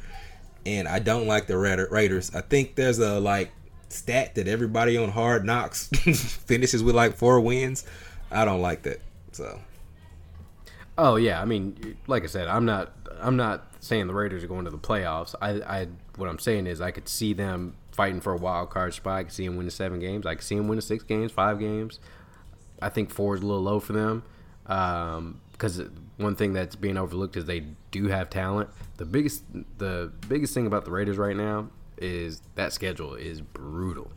And 0.64 0.86
I 0.86 1.00
don't 1.00 1.26
like 1.26 1.46
the 1.46 1.56
Raiders. 1.58 2.32
I 2.34 2.42
think 2.42 2.76
there's 2.76 2.98
a 2.98 3.18
like 3.18 3.50
stat 3.92 4.34
that 4.34 4.48
everybody 4.48 4.96
on 4.96 5.10
Hard 5.10 5.44
Knocks 5.44 5.88
finishes 6.46 6.82
with 6.82 6.94
like 6.94 7.16
four 7.16 7.40
wins. 7.40 7.84
I 8.30 8.44
don't 8.44 8.62
like 8.62 8.82
that. 8.82 9.00
So. 9.32 9.60
Oh 10.98 11.16
yeah, 11.16 11.40
I 11.40 11.44
mean, 11.44 11.96
like 12.06 12.24
I 12.24 12.26
said, 12.26 12.48
I'm 12.48 12.64
not. 12.64 12.92
I'm 13.20 13.36
not 13.36 13.66
saying 13.80 14.06
the 14.06 14.14
Raiders 14.14 14.42
are 14.42 14.48
going 14.48 14.64
to 14.64 14.70
the 14.70 14.78
playoffs. 14.78 15.34
I, 15.40 15.80
I 15.80 15.88
what 16.16 16.28
I'm 16.28 16.38
saying 16.38 16.66
is 16.66 16.80
I 16.80 16.90
could 16.90 17.08
see 17.08 17.32
them 17.32 17.74
fighting 17.92 18.20
for 18.20 18.32
a 18.32 18.36
wild 18.36 18.70
card 18.70 18.94
spot. 18.94 19.18
I 19.18 19.22
could 19.24 19.32
see 19.32 19.46
them 19.46 19.56
winning 19.56 19.70
seven 19.70 20.00
games. 20.00 20.26
I 20.26 20.34
could 20.34 20.44
see 20.44 20.56
them 20.56 20.68
winning 20.68 20.82
six 20.82 21.04
games, 21.04 21.32
five 21.32 21.58
games. 21.58 22.00
I 22.80 22.88
think 22.88 23.10
four 23.10 23.34
is 23.34 23.42
a 23.42 23.46
little 23.46 23.62
low 23.62 23.80
for 23.80 23.92
them 23.92 24.22
because 24.64 25.80
um, 25.80 25.92
one 26.16 26.36
thing 26.36 26.52
that's 26.52 26.76
being 26.76 26.96
overlooked 26.96 27.36
is 27.36 27.44
they 27.44 27.64
do 27.90 28.08
have 28.08 28.30
talent. 28.30 28.70
The 28.96 29.04
biggest 29.04 29.44
the 29.78 30.12
biggest 30.28 30.54
thing 30.54 30.66
about 30.66 30.84
the 30.84 30.90
Raiders 30.90 31.18
right 31.18 31.36
now 31.36 31.68
is 31.98 32.42
that 32.54 32.72
schedule 32.72 33.14
is 33.14 33.40
brutal, 33.40 34.10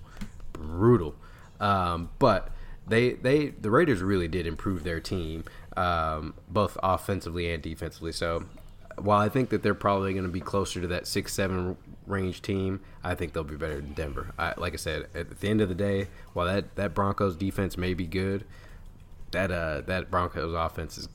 brutal. 0.54 1.16
Um, 1.60 2.10
but 2.20 2.50
they 2.88 3.14
they 3.14 3.50
the 3.50 3.72
Raiders 3.72 4.02
really 4.02 4.28
did 4.28 4.46
improve 4.46 4.84
their 4.84 5.00
team 5.00 5.44
um, 5.78 6.34
both 6.48 6.78
offensively 6.84 7.52
and 7.52 7.62
defensively. 7.62 8.12
So 8.12 8.46
while 8.98 9.20
I 9.20 9.30
think 9.30 9.50
that 9.50 9.64
they're 9.64 9.74
probably 9.74 10.14
going 10.14 10.26
to 10.26 10.32
be 10.32 10.42
closer 10.42 10.82
to 10.82 10.88
that 10.88 11.08
six 11.08 11.34
seven 11.34 11.78
range 12.08 12.42
team, 12.42 12.82
I 13.04 13.16
think 13.16 13.34
they'll 13.34 13.44
be 13.44 13.56
better 13.56 13.76
than 13.76 13.94
Denver. 13.94 14.34
I, 14.38 14.54
like 14.58 14.74
I 14.74 14.78
said, 14.78 15.08
at 15.14 15.40
the 15.40 15.48
end 15.48 15.62
of 15.62 15.70
the 15.70 15.76
day, 15.76 16.08
while 16.34 16.46
that 16.46 16.76
that 16.76 16.94
Broncos 16.94 17.36
defense 17.36 17.78
may 17.78 17.94
be 17.94 18.06
good, 18.06 18.46
that 19.32 19.52
uh 19.52 19.82
that 19.82 20.10
Broncos 20.10 20.54
offense 20.54 20.98
is 20.98 21.10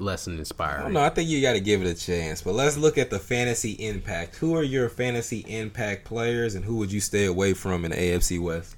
less 0.00 0.24
than 0.24 0.38
inspiring. 0.38 0.92
No, 0.92 1.00
I 1.00 1.10
think 1.10 1.28
you 1.28 1.40
got 1.40 1.52
to 1.52 1.60
give 1.60 1.82
it 1.82 1.86
a 1.86 1.94
chance. 1.94 2.42
But 2.42 2.54
let's 2.54 2.76
look 2.76 2.98
at 2.98 3.10
the 3.10 3.18
fantasy 3.18 3.72
impact. 3.72 4.36
Who 4.36 4.54
are 4.56 4.62
your 4.62 4.88
fantasy 4.88 5.44
impact 5.48 6.04
players, 6.04 6.54
and 6.54 6.64
who 6.64 6.76
would 6.76 6.92
you 6.92 7.00
stay 7.00 7.26
away 7.26 7.54
from 7.54 7.84
in 7.84 7.90
the 7.90 7.96
AFC 7.96 8.40
West? 8.40 8.76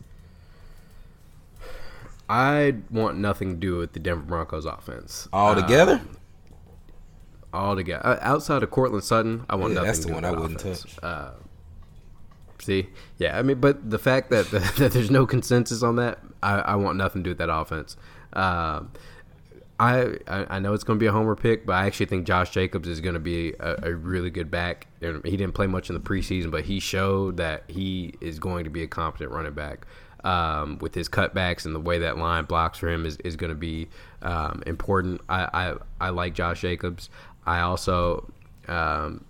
I 2.29 2.77
want 2.91 3.19
nothing 3.19 3.51
to 3.51 3.57
do 3.57 3.77
with 3.77 3.93
the 3.93 4.01
Denver 4.01 4.23
Broncos 4.23 4.65
offense 4.65 5.29
all 5.33 5.55
together. 5.55 5.95
Um, 5.95 6.17
all 7.53 7.77
together, 7.77 8.07
uh, 8.07 8.19
outside 8.23 8.63
of 8.63 8.71
Courtland 8.71 9.05
Sutton, 9.05 9.45
I 9.51 9.57
want 9.57 9.75
yeah, 9.75 9.81
nothing. 9.81 9.87
That's 9.87 10.07
the 10.07 10.13
one 10.13 10.25
I 10.25 10.31
wouldn't 10.31 10.61
offense. 10.61 10.83
touch. 10.83 11.05
Uh, 11.05 11.31
see, 12.59 12.89
yeah, 13.19 13.39
I 13.39 13.43
mean, 13.43 13.61
but 13.61 13.91
the 13.91 13.99
fact 13.99 14.31
that, 14.31 14.51
that 14.51 14.93
there's 14.93 15.11
no 15.11 15.27
consensus 15.27 15.83
on 15.83 15.97
that, 15.97 16.21
I, 16.43 16.61
I, 16.61 16.77
want 16.77 16.97
nothing 16.97 17.23
to 17.23 17.25
do 17.25 17.31
with 17.33 17.39
that 17.39 17.55
offense. 17.55 17.97
Uh, 18.33 18.85
I, 19.83 20.47
I 20.49 20.59
know 20.61 20.75
it's 20.75 20.85
going 20.85 20.97
to 20.99 21.03
be 21.03 21.09
a 21.09 21.13
homer 21.13 21.35
pick, 21.35 21.67
but 21.67 21.73
I 21.73 21.87
actually 21.87 22.07
think 22.07 22.25
Josh 22.25 22.51
Jacobs 22.51 22.87
is 22.87 23.01
going 23.01 23.15
to 23.15 23.21
be 23.21 23.55
a, 23.59 23.89
a, 23.89 23.95
really 23.95 24.31
good 24.31 24.49
back. 24.49 24.87
He 25.01 25.37
didn't 25.37 25.53
play 25.53 25.67
much 25.67 25.91
in 25.91 25.95
the 25.95 26.01
preseason, 26.01 26.53
but 26.53 26.65
he 26.65 26.79
showed 26.79 27.37
that 27.39 27.65
he 27.67 28.15
is 28.21 28.39
going 28.39 28.63
to 28.63 28.71
be 28.71 28.85
a 28.85 28.87
competent 28.87 29.33
running 29.33 29.55
back. 29.55 29.87
Um, 30.25 30.79
with 30.79 30.95
his 30.95 31.09
cutbacks 31.09 31.65
and 31.67 31.75
the 31.75 31.81
way 31.81 31.99
that 31.99 32.17
line 32.17 32.45
blocks 32.45 32.79
for 32.79 32.89
him 32.89 33.05
is, 33.05 33.17
is 33.25 33.35
going 33.35 33.51
to 33.51 33.57
be 33.57 33.89
um, 34.23 34.63
important. 34.69 35.21
I, 35.29 35.49
I, 35.53 35.75
I 36.01 36.11
like 36.11 36.35
Josh 36.35 36.61
Jacobs. 36.61 37.11
I 37.45 37.63
also 37.63 38.33
um, 38.69 39.25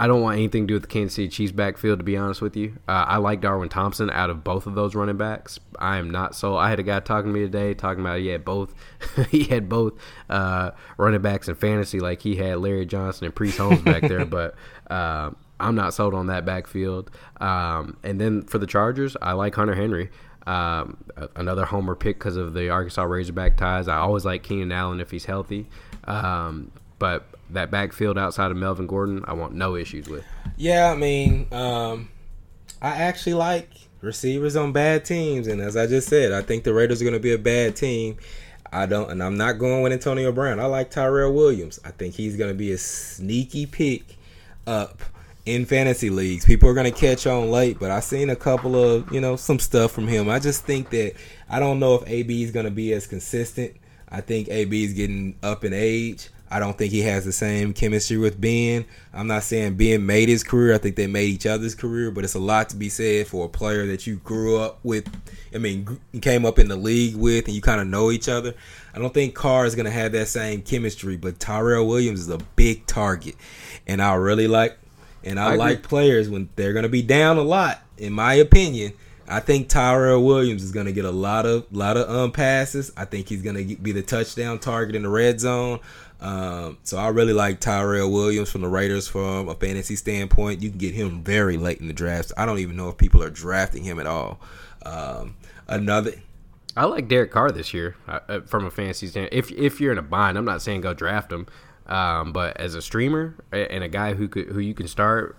I 0.00 0.06
don't 0.06 0.22
want 0.22 0.38
anything 0.38 0.62
to 0.62 0.66
do 0.66 0.74
with 0.76 0.84
the 0.84 0.88
Kansas 0.88 1.14
City 1.14 1.28
Chiefs 1.28 1.52
backfield, 1.52 1.98
to 1.98 2.02
be 2.02 2.16
honest 2.16 2.40
with 2.40 2.56
you. 2.56 2.78
Uh, 2.88 3.04
I 3.06 3.18
like 3.18 3.42
Darwin 3.42 3.68
Thompson 3.68 4.08
out 4.08 4.30
of 4.30 4.42
both 4.42 4.66
of 4.66 4.74
those 4.74 4.94
running 4.94 5.18
backs. 5.18 5.60
I 5.78 5.98
am 5.98 6.08
not 6.08 6.34
so. 6.34 6.56
I 6.56 6.70
had 6.70 6.80
a 6.80 6.82
guy 6.82 7.00
talking 7.00 7.34
to 7.34 7.38
me 7.38 7.44
today 7.44 7.74
talking 7.74 8.00
about 8.00 8.18
he 8.18 8.28
had 8.28 8.42
both. 8.42 8.74
he 9.30 9.44
had 9.44 9.68
both 9.68 9.92
uh, 10.30 10.70
running 10.96 11.20
backs 11.20 11.48
in 11.48 11.54
fantasy, 11.54 12.00
like 12.00 12.22
he 12.22 12.36
had 12.36 12.60
Larry 12.60 12.86
Johnson 12.86 13.26
and 13.26 13.34
Priest 13.34 13.58
Holmes 13.58 13.82
back 13.82 14.00
there. 14.00 14.24
But 14.30 14.54
uh, 14.88 15.32
I'm 15.58 15.74
not 15.74 15.92
sold 15.92 16.14
on 16.14 16.28
that 16.28 16.46
backfield. 16.46 17.10
Um, 17.38 17.98
and 18.02 18.18
then 18.18 18.44
for 18.44 18.56
the 18.56 18.66
Chargers, 18.66 19.18
I 19.20 19.32
like 19.32 19.54
Hunter 19.54 19.74
Henry. 19.74 20.08
Um, 20.46 20.96
another 21.36 21.66
homer 21.66 21.94
pick 21.94 22.18
because 22.18 22.36
of 22.36 22.54
the 22.54 22.70
Arkansas 22.70 23.02
Razorback 23.02 23.58
ties. 23.58 23.86
I 23.86 23.98
always 23.98 24.24
like 24.24 24.44
Keenan 24.44 24.72
Allen 24.72 25.00
if 25.00 25.10
he's 25.10 25.26
healthy. 25.26 25.68
Um, 26.04 26.72
but 27.00 27.26
that 27.50 27.72
backfield 27.72 28.16
outside 28.16 28.52
of 28.52 28.56
Melvin 28.56 28.86
Gordon, 28.86 29.24
I 29.26 29.32
want 29.32 29.54
no 29.54 29.74
issues 29.74 30.08
with. 30.08 30.24
Yeah, 30.56 30.92
I 30.92 30.94
mean, 30.94 31.48
um, 31.50 32.10
I 32.80 32.90
actually 32.90 33.34
like 33.34 33.68
receivers 34.02 34.54
on 34.54 34.70
bad 34.70 35.04
teams, 35.04 35.48
and 35.48 35.60
as 35.60 35.76
I 35.76 35.88
just 35.88 36.08
said, 36.08 36.30
I 36.30 36.42
think 36.42 36.62
the 36.62 36.72
Raiders 36.72 37.00
are 37.00 37.04
going 37.04 37.14
to 37.14 37.20
be 37.20 37.32
a 37.32 37.38
bad 37.38 37.74
team. 37.74 38.18
I 38.72 38.86
don't, 38.86 39.10
and 39.10 39.20
I'm 39.20 39.36
not 39.36 39.54
going 39.54 39.82
with 39.82 39.92
Antonio 39.92 40.30
Brown. 40.30 40.60
I 40.60 40.66
like 40.66 40.92
Tyrell 40.92 41.32
Williams. 41.32 41.80
I 41.84 41.90
think 41.90 42.14
he's 42.14 42.36
going 42.36 42.50
to 42.50 42.56
be 42.56 42.70
a 42.70 42.78
sneaky 42.78 43.66
pick 43.66 44.16
up 44.66 45.02
in 45.46 45.64
fantasy 45.64 46.10
leagues. 46.10 46.44
People 46.44 46.68
are 46.68 46.74
gonna 46.74 46.92
catch 46.92 47.26
on 47.26 47.50
late, 47.50 47.78
but 47.80 47.90
I've 47.90 48.04
seen 48.04 48.30
a 48.30 48.36
couple 48.36 48.76
of 48.76 49.10
you 49.12 49.20
know 49.20 49.36
some 49.36 49.58
stuff 49.58 49.90
from 49.90 50.06
him. 50.06 50.28
I 50.28 50.38
just 50.38 50.64
think 50.64 50.90
that 50.90 51.14
I 51.48 51.58
don't 51.58 51.80
know 51.80 51.94
if 51.94 52.08
AB 52.08 52.42
is 52.42 52.50
gonna 52.50 52.70
be 52.70 52.92
as 52.92 53.06
consistent. 53.06 53.74
I 54.08 54.20
think 54.20 54.48
AB 54.48 54.84
is 54.84 54.92
getting 54.92 55.36
up 55.42 55.64
in 55.64 55.72
age. 55.72 56.28
I 56.50 56.58
don't 56.58 56.76
think 56.76 56.90
he 56.90 57.02
has 57.02 57.24
the 57.24 57.32
same 57.32 57.72
chemistry 57.72 58.16
with 58.16 58.40
Ben. 58.40 58.84
I'm 59.14 59.28
not 59.28 59.44
saying 59.44 59.76
Ben 59.76 60.04
made 60.04 60.28
his 60.28 60.42
career. 60.42 60.74
I 60.74 60.78
think 60.78 60.96
they 60.96 61.06
made 61.06 61.28
each 61.28 61.46
other's 61.46 61.76
career, 61.76 62.10
but 62.10 62.24
it's 62.24 62.34
a 62.34 62.40
lot 62.40 62.70
to 62.70 62.76
be 62.76 62.88
said 62.88 63.28
for 63.28 63.46
a 63.46 63.48
player 63.48 63.86
that 63.86 64.06
you 64.06 64.16
grew 64.16 64.58
up 64.58 64.80
with. 64.82 65.08
I 65.54 65.58
mean, 65.58 66.00
came 66.20 66.44
up 66.44 66.58
in 66.58 66.68
the 66.68 66.76
league 66.76 67.14
with, 67.14 67.46
and 67.46 67.54
you 67.54 67.62
kind 67.62 67.80
of 67.80 67.86
know 67.86 68.10
each 68.10 68.28
other. 68.28 68.54
I 68.92 68.98
don't 68.98 69.14
think 69.14 69.34
Carr 69.34 69.64
is 69.64 69.76
going 69.76 69.86
to 69.86 69.92
have 69.92 70.10
that 70.12 70.26
same 70.26 70.62
chemistry, 70.62 71.16
but 71.16 71.38
Tyrell 71.38 71.86
Williams 71.86 72.20
is 72.20 72.28
a 72.28 72.38
big 72.56 72.84
target, 72.86 73.36
and 73.86 74.02
I 74.02 74.14
really 74.14 74.48
like, 74.48 74.76
and 75.22 75.38
I, 75.38 75.52
I 75.52 75.56
like 75.56 75.84
players 75.84 76.28
when 76.28 76.48
they're 76.56 76.72
going 76.72 76.82
to 76.82 76.88
be 76.88 77.02
down 77.02 77.36
a 77.36 77.42
lot. 77.42 77.80
In 77.96 78.12
my 78.12 78.34
opinion, 78.34 78.94
I 79.28 79.38
think 79.38 79.68
Tyrell 79.68 80.24
Williams 80.24 80.64
is 80.64 80.72
going 80.72 80.86
to 80.86 80.92
get 80.92 81.04
a 81.04 81.10
lot 81.12 81.46
of 81.46 81.64
lot 81.70 81.96
of 81.96 82.10
um 82.10 82.32
passes. 82.32 82.92
I 82.96 83.04
think 83.04 83.28
he's 83.28 83.42
going 83.42 83.56
to 83.56 83.76
be 83.76 83.92
the 83.92 84.02
touchdown 84.02 84.58
target 84.58 84.96
in 84.96 85.04
the 85.04 85.08
red 85.08 85.38
zone. 85.38 85.78
Um, 86.20 86.78
so 86.82 86.98
I 86.98 87.08
really 87.08 87.32
like 87.32 87.60
Tyrell 87.60 88.10
Williams 88.10 88.50
from 88.50 88.60
the 88.60 88.68
Raiders 88.68 89.08
from 89.08 89.48
a 89.48 89.54
fantasy 89.54 89.96
standpoint. 89.96 90.60
You 90.60 90.68
can 90.68 90.78
get 90.78 90.94
him 90.94 91.22
very 91.22 91.56
late 91.56 91.80
in 91.80 91.88
the 91.88 91.94
draft. 91.94 92.32
I 92.36 92.44
don't 92.44 92.58
even 92.58 92.76
know 92.76 92.88
if 92.88 92.98
people 92.98 93.22
are 93.22 93.30
drafting 93.30 93.84
him 93.84 93.98
at 93.98 94.06
all. 94.06 94.38
Um, 94.84 95.36
another. 95.66 96.12
I 96.76 96.84
like 96.84 97.08
Derek 97.08 97.30
Carr 97.30 97.50
this 97.50 97.74
year 97.74 97.96
uh, 98.06 98.20
uh 98.28 98.40
from 98.42 98.64
a 98.64 98.70
fantasy 98.70 99.06
standpoint. 99.06 99.32
If 99.32 99.50
if 99.50 99.80
you're 99.80 99.92
in 99.92 99.98
a 99.98 100.02
bind, 100.02 100.38
I'm 100.38 100.44
not 100.44 100.62
saying 100.62 100.82
go 100.82 100.94
draft 100.94 101.32
him, 101.32 101.46
um, 101.86 102.32
but 102.32 102.56
as 102.58 102.74
a 102.74 102.82
streamer 102.82 103.34
and 103.50 103.82
a 103.82 103.88
guy 103.88 104.14
who 104.14 104.28
could 104.28 104.48
who 104.48 104.60
you 104.60 104.74
can 104.74 104.88
start 104.88 105.36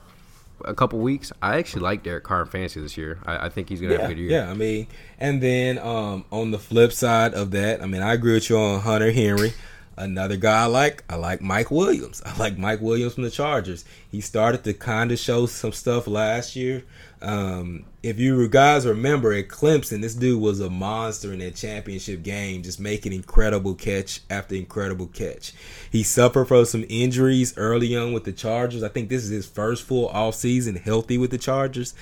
a 0.66 0.74
couple 0.74 1.00
weeks, 1.00 1.32
I 1.42 1.58
actually 1.58 1.84
like 1.84 2.04
Derek 2.04 2.24
Carr 2.24 2.42
in 2.42 2.48
fantasy 2.48 2.82
this 2.82 2.98
year. 2.98 3.20
I, 3.26 3.46
I 3.46 3.50
think 3.50 3.70
he's 3.70 3.82
gonna 3.82 3.94
yeah, 3.94 4.02
have 4.02 4.12
a 4.12 4.14
good 4.14 4.22
year. 4.22 4.32
Yeah, 4.32 4.50
I 4.50 4.54
mean, 4.54 4.88
and 5.20 5.42
then 5.42 5.78
um, 5.80 6.26
on 6.32 6.52
the 6.52 6.60
flip 6.60 6.92
side 6.92 7.34
of 7.34 7.52
that, 7.52 7.82
I 7.82 7.86
mean, 7.86 8.02
I 8.02 8.14
agree 8.14 8.34
with 8.34 8.50
you 8.50 8.58
on 8.58 8.82
Hunter 8.82 9.12
Henry. 9.12 9.54
Another 9.98 10.38
guy 10.38 10.64
I 10.64 10.66
like, 10.66 11.04
I 11.10 11.16
like 11.16 11.42
Mike 11.42 11.70
Williams. 11.70 12.22
I 12.26 12.36
like 12.38 12.58
Mike 12.58 12.82
Williams 12.82 13.14
from 13.14 13.24
the 13.24 13.30
Chargers. 13.30 13.84
He 14.10 14.22
started 14.22 14.64
to 14.64 14.74
kind 14.74 15.12
of 15.12 15.20
show 15.20 15.46
some 15.46 15.74
stuff 15.74 16.08
last 16.08 16.56
year. 16.56 16.84
Um, 17.22 17.86
if 18.02 18.18
you 18.18 18.48
guys 18.48 18.88
remember 18.88 19.34
at 19.34 19.50
Clemson, 19.50 20.02
this 20.02 20.16
dude 20.16 20.42
was 20.42 20.60
a 20.60 20.70
monster 20.70 21.34
in 21.34 21.40
that 21.40 21.56
championship 21.56 22.24
game, 22.24 22.64
just 22.64 22.80
making 22.80 23.14
incredible 23.14 23.76
catch 23.76 24.22
after 24.30 24.56
incredible 24.56 25.08
catch. 25.08 25.54
He 25.92 26.04
suffered 26.04 26.46
from 26.46 26.66
some 26.66 26.86
injuries 26.90 27.56
early 27.58 27.96
on 27.96 28.14
with 28.14 28.24
the 28.24 28.32
Chargers. 28.32 28.84
I 28.84 28.90
think 28.90 29.10
this 29.10 29.24
is 29.24 29.30
his 29.30 29.46
first 29.46 29.84
full 29.84 30.08
off 30.08 30.36
season 30.36 30.78
healthy 30.78 31.18
with 31.18 31.32
the 31.32 31.38
Chargers. 31.38 31.94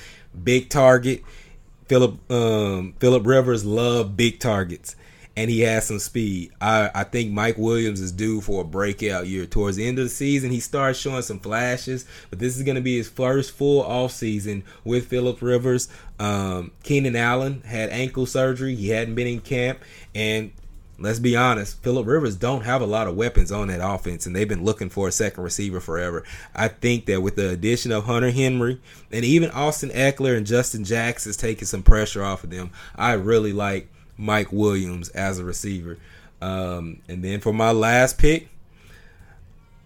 Big 0.43 0.69
target. 0.69 1.23
Philip 1.87 2.31
um, 2.31 2.93
Philip 2.99 3.25
Rivers 3.25 3.65
love 3.65 4.15
big 4.15 4.39
targets 4.39 4.95
and 5.35 5.49
he 5.49 5.61
has 5.61 5.87
some 5.87 5.99
speed. 5.99 6.51
I, 6.59 6.89
I 6.93 7.03
think 7.03 7.31
Mike 7.31 7.57
Williams 7.57 8.01
is 8.01 8.11
due 8.11 8.41
for 8.41 8.61
a 8.61 8.65
breakout 8.65 9.27
year. 9.27 9.45
Towards 9.45 9.77
the 9.77 9.87
end 9.87 9.97
of 9.99 10.05
the 10.05 10.09
season, 10.09 10.51
he 10.51 10.59
starts 10.59 10.99
showing 10.99 11.21
some 11.21 11.39
flashes, 11.39 12.05
but 12.29 12.39
this 12.39 12.57
is 12.57 12.63
going 12.63 12.75
to 12.75 12.81
be 12.81 12.97
his 12.97 13.09
first 13.09 13.51
full 13.51 13.81
off 13.81 14.11
season 14.11 14.63
with 14.83 15.07
Philip 15.07 15.41
Rivers. 15.41 15.87
Um, 16.19 16.71
Keenan 16.83 17.15
Allen 17.15 17.61
had 17.61 17.89
ankle 17.89 18.25
surgery. 18.25 18.75
He 18.75 18.89
hadn't 18.89 19.15
been 19.15 19.27
in 19.27 19.39
camp, 19.39 19.79
and 20.13 20.51
let's 20.99 21.19
be 21.19 21.35
honest, 21.35 21.81
Philip 21.81 22.05
Rivers 22.05 22.35
don't 22.35 22.63
have 22.63 22.81
a 22.81 22.85
lot 22.85 23.07
of 23.07 23.15
weapons 23.15 23.51
on 23.51 23.69
that 23.69 23.79
offense, 23.81 24.25
and 24.25 24.35
they've 24.35 24.49
been 24.49 24.65
looking 24.65 24.89
for 24.89 25.07
a 25.07 25.11
second 25.11 25.43
receiver 25.43 25.79
forever. 25.79 26.23
I 26.53 26.67
think 26.67 27.05
that 27.05 27.21
with 27.21 27.35
the 27.35 27.49
addition 27.49 27.91
of 27.91 28.05
Hunter 28.05 28.31
Henry 28.31 28.81
and 29.11 29.23
even 29.23 29.51
Austin 29.51 29.89
Ekeler 29.91 30.35
and 30.35 30.45
Justin 30.45 30.83
Jackson 30.83 31.29
is 31.29 31.37
taking 31.37 31.65
some 31.65 31.83
pressure 31.83 32.23
off 32.23 32.43
of 32.43 32.49
them, 32.49 32.71
I 32.95 33.13
really 33.13 33.53
like 33.53 33.89
Mike 34.19 34.51
Williams 34.51 35.09
as 35.09 35.39
a 35.39 35.45
receiver. 35.45 35.97
Um, 36.41 37.01
and 37.07 37.23
then 37.23 37.39
for 37.39 37.53
my 37.53 37.71
last 37.71 38.17
pick, 38.17 38.49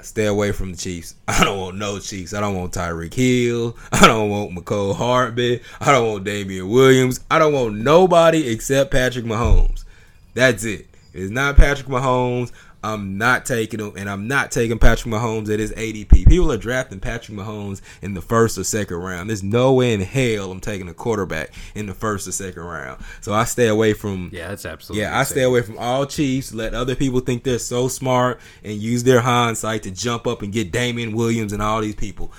stay 0.01 0.25
away 0.25 0.51
from 0.51 0.71
the 0.71 0.77
Chiefs. 0.77 1.15
I 1.27 1.43
don't 1.43 1.59
want 1.59 1.77
no 1.77 1.99
Chiefs. 1.99 2.33
I 2.33 2.41
don't 2.41 2.55
want 2.55 2.73
Tyreek 2.73 3.13
Hill. 3.13 3.77
I 3.91 4.07
don't 4.07 4.29
want 4.29 4.51
Mecole 4.51 4.95
Hardman. 4.95 5.59
I 5.79 5.91
don't 5.91 6.11
want 6.11 6.23
Damien 6.25 6.67
Williams. 6.67 7.21
I 7.31 7.39
don't 7.39 7.53
want 7.53 7.75
nobody 7.75 8.49
except 8.49 8.91
Patrick 8.91 9.25
Mahomes. 9.25 9.85
That's 10.33 10.63
it. 10.65 10.87
It's 11.13 11.31
not 11.31 11.55
Patrick 11.55 11.87
Mahomes. 11.87 12.51
I'm 12.83 13.17
not 13.17 13.45
taking 13.45 13.79
him, 13.79 13.93
and 13.95 14.09
I'm 14.09 14.27
not 14.27 14.51
taking 14.51 14.77
Patrick 14.77 15.13
Mahomes 15.13 15.51
at 15.51 15.59
his 15.59 15.71
ADP. 15.71 16.27
People 16.27 16.51
are 16.51 16.57
drafting 16.57 16.99
Patrick 16.99 17.37
Mahomes 17.37 17.81
in 18.01 18.13
the 18.13 18.21
first 18.21 18.57
or 18.57 18.65
second 18.65 18.97
round. 18.97 19.29
There's 19.29 19.41
no 19.41 19.73
way 19.73 19.93
in 19.93 20.01
hell 20.01 20.51
I'm 20.51 20.59
taking 20.59 20.89
a 20.89 20.93
quarterback 20.93 21.51
in 21.75 21.85
the 21.85 21.93
first 21.93 22.27
or 22.27 22.33
second 22.33 22.61
round. 22.61 23.01
So 23.21 23.33
I 23.33 23.45
stay 23.45 23.67
away 23.67 23.93
from. 23.93 24.29
Yeah, 24.33 24.49
that's 24.49 24.65
absolutely. 24.65 25.03
Yeah, 25.03 25.17
I 25.17 25.23
stay 25.23 25.43
away 25.43 25.61
from 25.61 25.77
all 25.77 26.05
Chiefs. 26.05 26.53
Let 26.53 26.73
other 26.73 26.95
people 26.95 27.21
think 27.21 27.43
they're 27.43 27.57
so 27.57 27.87
smart 27.87 28.41
and 28.63 28.73
use 28.73 29.03
their 29.03 29.21
hindsight 29.21 29.83
to 29.83 29.91
jump 29.91 30.27
up 30.27 30.41
and 30.41 30.51
get 30.51 30.71
Damien 30.71 31.13
Williams 31.15 31.53
and 31.53 31.61
all 31.61 31.79
these 31.79 31.95
people. 31.95 32.33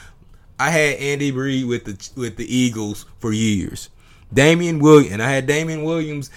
I 0.58 0.70
had 0.70 0.98
Andy 0.98 1.32
Reid 1.32 1.66
with 1.66 1.84
the 1.84 2.20
with 2.20 2.36
the 2.36 2.54
Eagles 2.54 3.06
for 3.18 3.32
years. 3.32 3.88
Damien 4.32 4.78
Williams, 4.78 5.12
and 5.12 5.22
I 5.22 5.30
had 5.30 5.46
Damien 5.46 5.84
Williams 5.84 6.30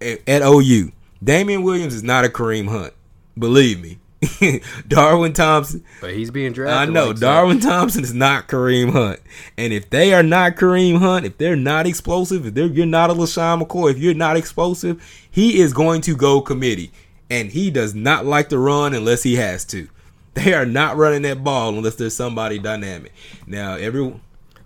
at, 0.00 0.20
at 0.28 0.42
OU. 0.42 0.92
Damien 1.22 1.62
Williams 1.62 1.94
is 1.94 2.02
not 2.02 2.24
a 2.24 2.28
Kareem 2.28 2.68
Hunt. 2.68 2.92
Believe 3.38 3.80
me. 3.80 3.98
Darwin 4.88 5.32
Thompson. 5.32 5.84
But 6.00 6.14
he's 6.14 6.30
being 6.30 6.52
drafted. 6.52 6.76
I 6.76 6.92
know. 6.92 7.08
Like 7.08 7.18
Darwin 7.18 7.60
so. 7.60 7.68
Thompson 7.68 8.04
is 8.04 8.14
not 8.14 8.48
Kareem 8.48 8.92
Hunt. 8.92 9.20
And 9.58 9.72
if 9.72 9.90
they 9.90 10.14
are 10.14 10.22
not 10.22 10.56
Kareem 10.56 10.98
Hunt, 10.98 11.26
if 11.26 11.38
they're 11.38 11.56
not 11.56 11.86
explosive, 11.86 12.46
if 12.46 12.54
they're 12.54 12.66
you're 12.66 12.86
not 12.86 13.10
a 13.10 13.14
LeSean 13.14 13.62
McCoy, 13.62 13.90
if 13.90 13.98
you're 13.98 14.14
not 14.14 14.36
explosive, 14.36 15.02
he 15.30 15.60
is 15.60 15.72
going 15.72 16.02
to 16.02 16.16
go 16.16 16.40
committee. 16.40 16.92
And 17.30 17.50
he 17.50 17.70
does 17.70 17.94
not 17.94 18.26
like 18.26 18.48
to 18.50 18.58
run 18.58 18.94
unless 18.94 19.22
he 19.22 19.36
has 19.36 19.64
to. 19.66 19.88
They 20.34 20.54
are 20.54 20.64
not 20.66 20.96
running 20.96 21.22
that 21.22 21.44
ball 21.44 21.76
unless 21.76 21.96
there's 21.96 22.16
somebody 22.16 22.58
dynamic. 22.58 23.12
Now, 23.46 23.74
everyone 23.74 24.22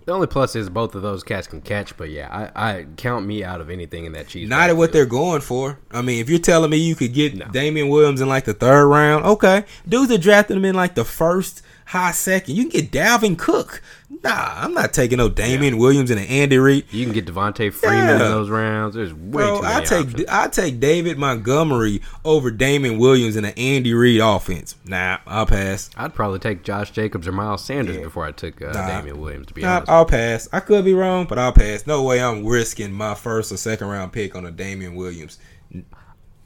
the 0.07 0.13
only 0.13 0.25
plus 0.25 0.55
is 0.55 0.69
both 0.69 0.95
of 0.95 1.01
those 1.01 1.21
cats 1.21 1.47
can 1.47 1.59
catch, 1.59 1.97
but 1.97 2.09
yeah, 2.09 2.49
I, 2.55 2.77
I 2.77 2.85
count 2.95 3.25
me 3.25 3.43
out 3.43 3.59
of 3.59 3.69
anything 3.69 4.05
in 4.05 4.13
that 4.13 4.29
cheese. 4.29 4.47
Not 4.47 4.69
at 4.69 4.77
what 4.77 4.93
they're 4.93 5.05
going 5.05 5.41
for. 5.41 5.79
I 5.91 6.01
mean, 6.01 6.21
if 6.21 6.29
you're 6.29 6.39
telling 6.39 6.71
me 6.71 6.77
you 6.77 6.95
could 6.95 7.13
get 7.13 7.35
no. 7.35 7.45
Damien 7.47 7.89
Williams 7.89 8.21
in 8.21 8.29
like 8.29 8.45
the 8.45 8.53
third 8.53 8.87
round, 8.87 9.25
okay. 9.25 9.65
Dudes 9.85 10.09
are 10.13 10.17
drafting 10.17 10.55
him 10.55 10.63
in 10.63 10.75
like 10.75 10.95
the 10.95 11.03
first, 11.03 11.61
high 11.87 12.11
second. 12.11 12.55
You 12.55 12.67
can 12.67 12.81
get 12.81 12.91
Dalvin 12.91 13.37
Cook. 13.37 13.81
Nah, 14.23 14.53
I'm 14.57 14.73
not 14.73 14.93
taking 14.93 15.17
no 15.17 15.29
Damien 15.29 15.75
yeah. 15.75 15.79
Williams 15.79 16.11
and 16.11 16.19
an 16.19 16.25
Andy 16.27 16.57
Reid. 16.57 16.85
You 16.91 17.05
can 17.05 17.13
get 17.13 17.25
Devonta 17.25 17.71
Freeman 17.73 18.07
yeah. 18.07 18.13
in 18.13 18.19
those 18.19 18.49
rounds. 18.49 18.95
There's 18.95 19.13
way 19.13 19.43
Bro, 19.43 19.57
too 19.57 19.61
many 19.63 19.75
I 19.75 19.85
take 19.85 20.07
options. 20.07 20.25
I 20.29 20.47
take 20.47 20.79
David 20.79 21.17
Montgomery 21.17 22.01
over 22.25 22.51
Damien 22.51 22.97
Williams 22.97 23.35
and 23.35 23.45
an 23.45 23.53
Andy 23.57 23.93
Reid 23.93 24.21
offense. 24.21 24.75
Nah, 24.85 25.19
I'll 25.25 25.45
pass. 25.45 25.89
I'd 25.95 26.13
probably 26.13 26.39
take 26.39 26.63
Josh 26.63 26.91
Jacobs 26.91 27.27
or 27.27 27.31
Miles 27.31 27.63
Sanders 27.63 27.95
yeah. 27.95 28.03
before 28.03 28.25
I 28.25 28.31
took 28.31 28.61
uh, 28.61 28.71
nah. 28.71 28.87
Damien 28.87 29.19
Williams. 29.19 29.47
To 29.47 29.53
be 29.53 29.61
nah, 29.61 29.77
honest, 29.77 29.89
I'll 29.89 30.05
pass. 30.05 30.49
I 30.51 30.59
could 30.59 30.83
be 30.83 30.93
wrong, 30.93 31.25
but 31.25 31.39
I'll 31.39 31.53
pass. 31.53 31.87
No 31.87 32.03
way 32.03 32.21
I'm 32.21 32.45
risking 32.45 32.91
my 32.91 33.15
first 33.15 33.51
or 33.51 33.57
second 33.57 33.87
round 33.87 34.11
pick 34.11 34.35
on 34.35 34.45
a 34.45 34.51
Damien 34.51 34.95
Williams. 34.95 35.37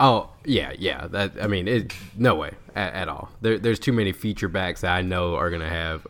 Oh 0.01 0.29
yeah, 0.43 0.73
yeah. 0.77 1.07
That 1.07 1.33
I 1.39 1.47
mean, 1.47 1.67
it, 1.67 1.93
no 2.17 2.35
way 2.35 2.51
at, 2.75 2.93
at 2.93 3.07
all. 3.07 3.29
There, 3.39 3.59
there's 3.59 3.79
too 3.79 3.93
many 3.93 4.11
feature 4.11 4.49
backs 4.49 4.81
that 4.81 4.91
I 4.91 5.01
know 5.01 5.35
are 5.35 5.49
gonna 5.49 5.69
have 5.69 6.05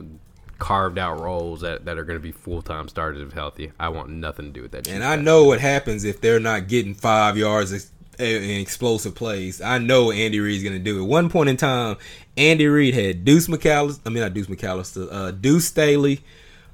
carved 0.62 0.98
out 0.98 1.20
roles 1.20 1.62
that, 1.62 1.86
that 1.86 1.98
are 1.98 2.04
going 2.04 2.20
to 2.20 2.24
be 2.24 2.32
full 2.32 2.62
time 2.62 2.88
starters 2.88 3.20
if 3.20 3.34
healthy. 3.34 3.72
I 3.80 3.90
want 3.90 4.12
nothing 4.12 4.46
to 4.46 4.52
do 4.52 4.62
with 4.62 4.72
that. 4.74 4.88
And 4.88 5.04
I 5.04 5.16
know 5.16 5.46
what 5.46 5.60
happens 5.60 6.04
if 6.04 6.22
they're 6.22 6.40
not 6.40 6.68
getting 6.68 6.94
five 6.94 7.36
yards 7.36 7.92
in 8.20 8.60
explosive 8.62 9.16
plays. 9.16 9.60
I 9.60 9.80
know 9.80 10.12
Andy 10.12 10.40
Reid's 10.40 10.64
going 10.64 10.78
to 10.78 10.84
do. 10.84 11.02
At 11.02 11.10
one 11.10 11.30
point 11.30 11.50
in 11.50 11.58
time, 11.58 11.98
Andy 12.38 12.68
Reid 12.68 12.94
had 12.94 13.26
Deuce 13.26 13.48
McAllister. 13.48 14.02
I 14.06 14.10
mean, 14.10 14.22
not 14.22 14.36
Deuce 14.36 14.46
McAllister. 14.46 15.08
Uh, 15.12 15.32
Deuce 15.32 15.66
Staley. 15.66 16.22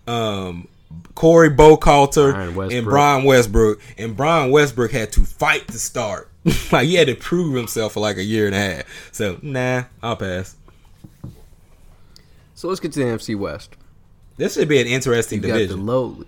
Um, 0.06 0.68
Correll 1.16 1.56
Buckhalter 1.56 2.34
and 2.72 2.86
Brian 2.86 3.26
Westbrook, 3.26 3.82
and 3.98 4.16
Brian 4.16 4.52
Westbrook 4.52 4.92
had 4.92 5.12
to 5.14 5.26
fight 5.26 5.68
to 5.68 5.80
start. 5.80 6.30
like 6.72 6.88
he 6.88 6.96
had 6.96 7.08
to 7.08 7.16
prove 7.16 7.56
himself 7.56 7.94
for 7.94 8.00
like 8.00 8.18
a 8.18 8.24
year 8.24 8.46
and 8.46 8.56
a 8.56 8.60
half. 8.60 9.10
So 9.12 9.40
nah, 9.42 9.84
I'll 10.02 10.16
pass. 10.16 10.56
So 12.56 12.68
let's 12.68 12.80
get 12.80 12.92
to 12.94 13.00
the 13.00 13.06
NFC 13.06 13.38
West. 13.38 13.76
This 14.38 14.54
should 14.54 14.70
be 14.70 14.80
an 14.80 14.88
interesting 14.88 15.42
you 15.42 15.48
division. 15.48 15.70
Got 15.70 15.76
the 15.76 15.92
lowly, 15.92 16.28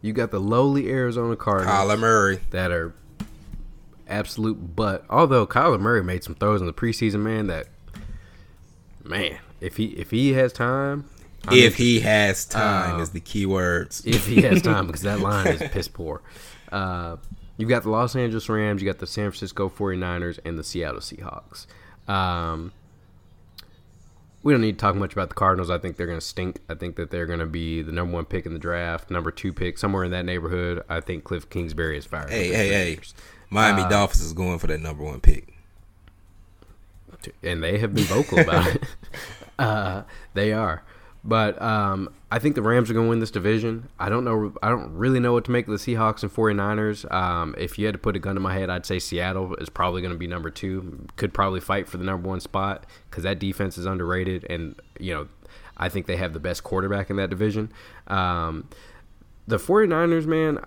you 0.00 0.12
got 0.12 0.30
the 0.30 0.40
lowly 0.40 0.90
Arizona 0.90 1.36
Cardinals. 1.36 1.74
Kyler 1.74 1.98
Murray. 1.98 2.40
That 2.50 2.70
are 2.70 2.94
absolute 4.08 4.76
butt. 4.76 5.04
Although 5.08 5.46
Kyler 5.46 5.80
Murray 5.80 6.02
made 6.02 6.24
some 6.24 6.34
throws 6.34 6.60
in 6.60 6.66
the 6.66 6.72
preseason, 6.72 7.20
man. 7.20 7.46
That 7.46 7.68
man, 9.04 9.38
if 9.60 9.76
he 9.76 9.86
if 9.86 10.10
he 10.10 10.32
has 10.32 10.52
time, 10.52 11.08
I 11.46 11.56
if 11.56 11.76
he 11.76 12.00
has 12.00 12.44
time 12.44 12.96
uh, 12.96 13.02
is 13.02 13.10
the 13.10 13.20
key 13.20 13.46
words. 13.46 14.02
If 14.04 14.26
he 14.26 14.42
has 14.42 14.62
time, 14.62 14.86
because 14.86 15.02
that 15.02 15.20
line 15.20 15.46
is 15.48 15.70
piss 15.70 15.88
poor. 15.88 16.22
Uh, 16.70 17.16
you 17.56 17.66
got 17.66 17.82
the 17.82 17.90
Los 17.90 18.16
Angeles 18.16 18.48
Rams, 18.48 18.82
you 18.82 18.88
got 18.88 18.98
the 18.98 19.06
San 19.06 19.30
Francisco 19.30 19.68
49ers, 19.68 20.38
and 20.44 20.58
the 20.58 20.64
Seattle 20.64 21.00
Seahawks. 21.00 21.66
Um, 22.08 22.72
we 24.42 24.52
don't 24.52 24.60
need 24.60 24.72
to 24.72 24.78
talk 24.78 24.96
much 24.96 25.12
about 25.12 25.28
the 25.28 25.34
Cardinals. 25.34 25.70
I 25.70 25.78
think 25.78 25.96
they're 25.96 26.06
going 26.06 26.18
to 26.18 26.24
stink. 26.24 26.58
I 26.68 26.74
think 26.74 26.96
that 26.96 27.10
they're 27.10 27.26
going 27.26 27.38
to 27.38 27.46
be 27.46 27.82
the 27.82 27.92
number 27.92 28.14
one 28.14 28.24
pick 28.24 28.46
in 28.46 28.52
the 28.52 28.58
draft, 28.58 29.10
number 29.10 29.30
two 29.30 29.52
pick, 29.52 29.78
somewhere 29.78 30.04
in 30.04 30.10
that 30.10 30.24
neighborhood. 30.24 30.82
I 30.88 31.00
think 31.00 31.24
Kliff 31.24 31.48
Kingsbury 31.48 31.98
is 31.98 32.06
fired. 32.06 32.30
Hey, 32.30 32.48
hey, 32.48 32.68
hey! 32.68 32.98
Miami 33.50 33.82
uh, 33.82 33.88
Dolphins 33.88 34.22
is 34.22 34.32
going 34.32 34.58
for 34.58 34.66
that 34.66 34.80
number 34.80 35.04
one 35.04 35.20
pick, 35.20 35.54
and 37.42 37.62
they 37.62 37.78
have 37.78 37.94
been 37.94 38.04
vocal 38.04 38.40
about 38.40 38.66
it. 38.74 38.82
Uh, 39.58 40.02
they 40.34 40.52
are. 40.52 40.82
But 41.24 41.60
um, 41.62 42.12
I 42.32 42.40
think 42.40 42.56
the 42.56 42.62
Rams 42.62 42.90
are 42.90 42.94
going 42.94 43.06
to 43.06 43.10
win 43.10 43.20
this 43.20 43.30
division. 43.30 43.88
I 43.98 44.08
don't 44.08 44.24
know. 44.24 44.52
I 44.60 44.68
don't 44.68 44.92
really 44.94 45.20
know 45.20 45.32
what 45.32 45.44
to 45.44 45.52
make 45.52 45.68
of 45.68 45.72
the 45.72 45.78
Seahawks 45.78 46.22
and 46.24 46.32
49ers. 46.32 47.10
Um, 47.12 47.54
if 47.56 47.78
you 47.78 47.86
had 47.86 47.92
to 47.92 47.98
put 47.98 48.16
a 48.16 48.18
gun 48.18 48.34
to 48.34 48.40
my 48.40 48.54
head, 48.54 48.70
I'd 48.70 48.84
say 48.84 48.98
Seattle 48.98 49.54
is 49.56 49.68
probably 49.68 50.02
going 50.02 50.12
to 50.12 50.18
be 50.18 50.26
number 50.26 50.50
two. 50.50 51.06
Could 51.16 51.32
probably 51.32 51.60
fight 51.60 51.88
for 51.88 51.96
the 51.96 52.04
number 52.04 52.28
one 52.28 52.40
spot 52.40 52.86
because 53.08 53.22
that 53.22 53.38
defense 53.38 53.78
is 53.78 53.86
underrated. 53.86 54.44
And, 54.50 54.74
you 54.98 55.14
know, 55.14 55.28
I 55.76 55.88
think 55.88 56.06
they 56.06 56.16
have 56.16 56.32
the 56.32 56.40
best 56.40 56.64
quarterback 56.64 57.08
in 57.08 57.16
that 57.16 57.30
division. 57.30 57.72
Um, 58.08 58.68
the 59.46 59.58
49ers, 59.58 60.26
man, 60.26 60.58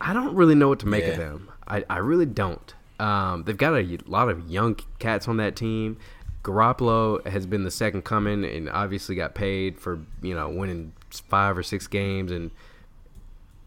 I 0.00 0.12
don't 0.12 0.36
really 0.36 0.54
know 0.54 0.68
what 0.68 0.78
to 0.80 0.86
make 0.86 1.04
yeah. 1.04 1.10
of 1.10 1.18
them. 1.18 1.50
I, 1.66 1.84
I 1.90 1.98
really 1.98 2.26
don't. 2.26 2.74
Um, 3.00 3.42
they've 3.44 3.56
got 3.56 3.74
a 3.74 3.98
lot 4.06 4.28
of 4.28 4.48
young 4.48 4.78
cats 5.00 5.26
on 5.26 5.38
that 5.38 5.56
team. 5.56 5.98
Garoppolo 6.44 7.26
has 7.26 7.46
been 7.46 7.64
the 7.64 7.70
second 7.70 8.04
coming 8.04 8.44
and 8.44 8.68
obviously 8.68 9.16
got 9.16 9.34
paid 9.34 9.80
for 9.80 9.98
you 10.22 10.34
know 10.34 10.48
winning 10.48 10.92
five 11.10 11.58
or 11.58 11.62
six 11.62 11.86
games 11.86 12.30
and 12.30 12.50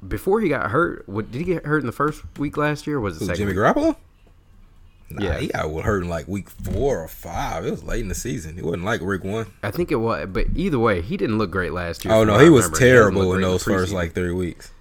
before 0.07 0.41
he 0.41 0.49
got 0.49 0.69
hurt, 0.69 1.09
what 1.09 1.32
did 1.32 1.39
he 1.39 1.43
get 1.43 1.65
hurt 1.65 1.80
in 1.80 1.88
the 1.88 1.91
first 1.91 2.23
week 2.38 2.55
last 2.55 2.86
year? 2.86 2.99
was 2.99 3.19
it 3.19 3.25
second 3.25 3.36
Jimmy 3.36 3.53
Garoppolo? 3.53 3.95
Nah, 5.09 5.23
yeah, 5.25 5.39
he 5.39 5.47
got 5.47 5.69
hurt 5.84 6.03
in 6.03 6.09
like 6.09 6.28
week 6.28 6.49
four 6.49 7.01
or 7.03 7.07
five. 7.07 7.65
It 7.65 7.71
was 7.71 7.84
late 7.84 8.01
in 8.01 8.09
the 8.09 8.15
season. 8.15 8.59
It 8.59 8.65
wasn't 8.65 8.84
like 8.84 9.01
week 9.01 9.23
one. 9.23 9.47
I 9.63 9.71
think 9.71 9.91
it 9.91 9.95
was, 9.95 10.28
but 10.30 10.47
either 10.55 10.78
way, 10.78 11.01
he 11.01 11.15
didn't 11.15 11.38
look 11.38 11.49
great 11.49 11.71
last 11.71 12.03
year. 12.03 12.13
Oh 12.13 12.23
no, 12.25 12.38
he 12.38 12.49
was 12.49 12.69
terrible 12.71 13.32
he 13.32 13.38
in 13.38 13.41
those 13.41 13.63
first 13.63 13.93
like 13.93 14.13
three 14.13 14.34
weeks. 14.34 14.71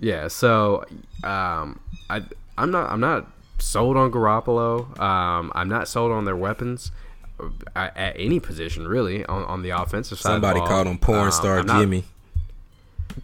Yeah, 0.00 0.28
so 0.28 0.84
um, 1.24 1.80
I 2.08 2.22
I'm 2.56 2.70
not 2.70 2.90
I'm 2.90 3.00
not 3.00 3.30
sold 3.60 3.96
on 3.96 4.10
Garoppolo. 4.10 4.98
Um, 5.00 5.52
I'm 5.54 5.68
not 5.68 5.88
sold 5.88 6.12
on 6.12 6.24
their 6.24 6.36
weapons 6.36 6.92
uh, 7.40 7.48
at 7.74 8.16
any 8.18 8.40
position 8.40 8.86
really 8.86 9.24
on, 9.26 9.44
on 9.44 9.62
the 9.62 9.70
offensive 9.70 10.18
side. 10.18 10.32
Somebody 10.32 10.60
called 10.60 10.86
him 10.86 10.98
porn 10.98 11.26
um, 11.26 11.32
star 11.32 11.62
Jimmy. 11.62 12.04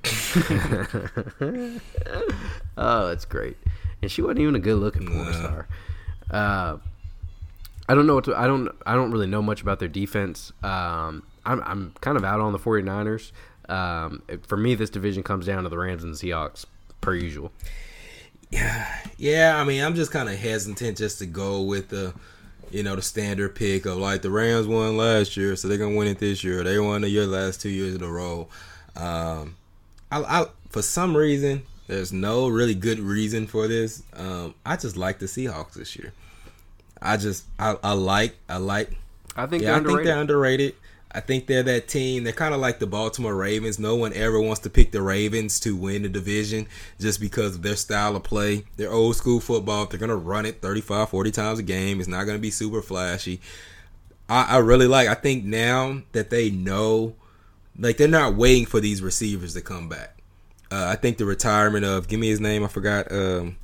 oh, 2.77 3.09
that's 3.09 3.25
great. 3.25 3.57
And 4.03 4.11
she 4.11 4.23
wasn't 4.23 4.41
even 4.41 4.57
a 4.57 4.61
good 4.61 4.77
looking 4.77 5.07
porn 5.07 5.33
star. 5.33 5.69
Uh, 6.31 6.79
I 7.89 7.95
don't 7.95 8.07
know 8.07 8.17
what 8.17 8.25
to, 8.25 8.35
I 8.37 8.47
don't 8.47 8.69
I 8.85 8.95
don't 8.95 9.13
really 9.13 9.27
know 9.27 9.43
much 9.43 9.63
about 9.63 9.79
their 9.79 9.89
defense. 9.89 10.53
Um, 10.63 11.23
I'm 11.45 11.63
I'm 11.63 11.95
kind 12.01 12.17
of 12.17 12.25
out 12.25 12.41
on 12.41 12.53
the 12.53 12.59
49ers. 12.59 13.33
Um, 13.69 14.23
for 14.47 14.57
me, 14.57 14.75
this 14.75 14.91
division 14.91 15.23
comes 15.23 15.47
down 15.47 15.65
to 15.65 15.69
the 15.69 15.79
Rams 15.79 16.05
and 16.05 16.15
the 16.15 16.19
Seahawks, 16.19 16.67
per 17.01 17.15
usual. 17.15 17.53
Yeah, 18.51 18.99
yeah. 19.17 19.61
I 19.61 19.65
mean, 19.65 19.83
I'm 19.83 19.95
just 19.95 20.11
kind 20.11 20.29
of 20.29 20.37
hesitant 20.37 20.99
just 20.99 21.19
to 21.19 21.27
go 21.27 21.63
with 21.63 21.89
the, 21.89 22.15
you 22.71 22.83
know, 22.83 22.97
the 22.97 23.03
standard 23.03 23.55
pick 23.55 23.87
of 23.87 23.99
like 23.99 24.23
the 24.23 24.31
Rams 24.31 24.67
won 24.67 24.97
last 24.97 25.37
year, 25.37 25.57
so 25.57 25.69
they're 25.69 25.79
gonna 25.79 25.97
win 25.97 26.09
it 26.09 26.19
this 26.19 26.45
year. 26.45 26.63
They 26.63 26.79
won 26.79 27.03
the 27.03 27.09
year 27.09 27.27
last 27.27 27.61
two 27.61 27.71
years 27.71 27.95
in 27.95 28.03
a 28.03 28.09
row. 28.09 28.49
Um, 28.97 29.57
I, 30.11 30.23
I 30.23 30.47
for 30.71 30.83
some 30.83 31.17
reason, 31.17 31.63
there's 31.87 32.13
no 32.13 32.49
really 32.49 32.75
good 32.75 32.99
reason 32.99 33.47
for 33.47 33.69
this. 33.69 34.03
Um, 34.15 34.55
I 34.65 34.77
just 34.77 34.97
like 34.97 35.19
the 35.19 35.27
Seahawks 35.27 35.75
this 35.75 35.97
year. 35.97 36.13
I 37.01 37.17
just 37.17 37.45
I, 37.59 37.77
I 37.83 37.93
like 37.93 38.37
I 38.49 38.57
like. 38.57 38.91
I 39.37 39.47
think 39.47 39.63
yeah, 39.63 39.77
I 39.77 39.81
think 39.81 40.03
they're 40.03 40.19
underrated. 40.19 40.75
I 41.13 41.21
think 41.21 41.47
they're 41.47 41.63
that 41.63 41.89
team. 41.89 42.25
They're 42.25 42.33
kind 42.33 42.53
of 42.53 42.61
like 42.61 42.79
the 42.79 42.87
Baltimore 42.87 43.35
Ravens. 43.35 43.79
No 43.79 43.97
one 43.97 44.13
ever 44.13 44.41
wants 44.41 44.61
to 44.63 44.71
pick 44.71 44.91
the 44.93 45.01
Ravens 45.01 45.59
to 45.61 45.77
win 45.77 46.03
the 46.03 46.09
division 46.09 46.67
just 47.01 47.21
because 47.21 47.57
of 47.57 47.63
their 47.63 47.77
style 47.77 48.17
of 48.17 48.25
play. 48.25 48.65
They're 48.77 48.93
old 48.93 49.17
school 49.17 49.41
football. 49.41 49.85
If 49.85 49.91
they're 49.91 49.99
going 49.99 50.11
to 50.11 50.17
run 50.17 50.47
it 50.47 50.61
35, 50.61 51.09
40 51.09 51.31
times 51.31 51.59
a 51.59 51.63
game, 51.63 52.01
it's 52.01 52.09
not 52.09 52.25
going 52.25 52.37
to 52.37 52.43
be 52.43 52.51
super 52.51 52.83
flashy. 52.83 53.41
I, 54.29 54.57
I 54.57 54.59
really 54.59 54.87
like, 54.87 55.09
I 55.09 55.15
think 55.15 55.45
now 55.45 56.03
that 56.13 56.31
they 56.31 56.51
know, 56.51 57.15
like, 57.79 57.97
they're 57.97 58.09
not 58.09 58.35
waiting 58.35 58.67
for 58.67 58.81
these 58.81 59.01
receivers 59.01 59.55
to 59.55 59.61
come 59.61 59.89
back. 59.89 60.19
Uh, 60.71 60.87
I 60.89 60.97
think 60.97 61.19
the 61.19 61.25
retirement 61.25 61.85
of, 61.85 62.09
give 62.09 62.19
me 62.19 62.29
his 62.29 62.41
name, 62.41 62.65
I 62.65 62.69
forgot, 62.69 63.11
um, 63.13 63.57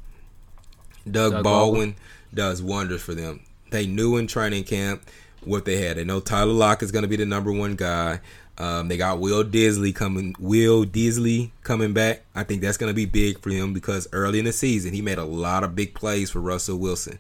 Doug, 1.05 1.33
Doug 1.33 1.43
Baldwin, 1.43 1.43
Baldwin 1.43 1.95
does 2.33 2.63
wonders 2.63 3.03
for 3.03 3.15
them. 3.15 3.41
They 3.71 3.87
knew 3.87 4.17
in 4.17 4.27
training 4.27 4.65
camp 4.65 5.03
what 5.47 5.65
they 5.65 5.77
had. 5.77 5.97
They 5.97 6.05
know 6.05 6.21
Tyler 6.21 6.53
Lockett 6.53 6.85
is 6.85 6.93
going 6.93 7.03
to 7.03 7.09
be 7.09 7.17
the 7.17 7.27
number 7.27 7.53
one 7.53 7.77
guy. 7.77 8.21
Um, 8.59 8.89
they 8.89 8.97
got 8.97 9.19
Will 9.19 9.45
Dissly 9.45 9.95
coming. 9.95 10.37
Will 10.39 10.85
Dissly 10.85 11.51
coming 11.63 11.93
back. 11.93 12.25
I 12.35 12.45
think 12.45 12.61
that's 12.61 12.77
going 12.77 12.91
to 12.91 12.95
be 12.95 13.07
big 13.07 13.41
for 13.41 13.51
him 13.51 13.73
because 13.73 14.07
early 14.13 14.39
in 14.39 14.45
the 14.45 14.53
season 14.53 14.93
he 14.93 15.01
made 15.01 15.19
a 15.19 15.25
lot 15.25 15.65
of 15.65 15.75
big 15.75 15.95
plays 15.95 16.31
for 16.31 16.41
Russell 16.41 16.77
Wilson. 16.77 17.19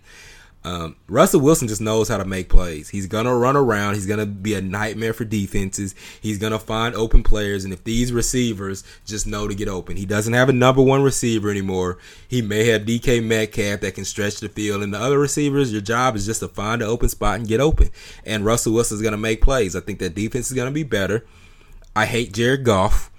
Um, 0.64 0.94
Russell 1.08 1.40
Wilson 1.40 1.66
just 1.66 1.80
knows 1.80 2.08
how 2.08 2.18
to 2.18 2.24
make 2.24 2.48
plays. 2.48 2.88
He's 2.88 3.06
gonna 3.06 3.34
run 3.34 3.56
around. 3.56 3.94
He's 3.94 4.06
gonna 4.06 4.26
be 4.26 4.54
a 4.54 4.62
nightmare 4.62 5.12
for 5.12 5.24
defenses. 5.24 5.94
He's 6.20 6.38
gonna 6.38 6.58
find 6.58 6.94
open 6.94 7.22
players, 7.22 7.64
and 7.64 7.72
if 7.72 7.82
these 7.82 8.12
receivers 8.12 8.84
just 9.04 9.26
know 9.26 9.48
to 9.48 9.54
get 9.54 9.68
open, 9.68 9.96
he 9.96 10.06
doesn't 10.06 10.34
have 10.34 10.48
a 10.48 10.52
number 10.52 10.80
one 10.80 11.02
receiver 11.02 11.50
anymore. 11.50 11.98
He 12.28 12.42
may 12.42 12.66
have 12.66 12.82
DK 12.82 13.20
Metcalf 13.20 13.80
that 13.80 13.94
can 13.94 14.04
stretch 14.04 14.38
the 14.38 14.48
field, 14.48 14.82
and 14.82 14.94
the 14.94 15.00
other 15.00 15.18
receivers, 15.18 15.72
your 15.72 15.82
job 15.82 16.14
is 16.14 16.26
just 16.26 16.40
to 16.40 16.48
find 16.48 16.80
an 16.80 16.88
open 16.88 17.08
spot 17.08 17.40
and 17.40 17.48
get 17.48 17.60
open. 17.60 17.90
And 18.24 18.44
Russell 18.44 18.74
Wilson's 18.74 19.02
gonna 19.02 19.16
make 19.16 19.42
plays. 19.42 19.74
I 19.74 19.80
think 19.80 19.98
that 19.98 20.14
defense 20.14 20.50
is 20.50 20.56
gonna 20.56 20.70
be 20.70 20.84
better. 20.84 21.24
I 21.96 22.06
hate 22.06 22.32
Jared 22.32 22.64
Goff. 22.64 23.10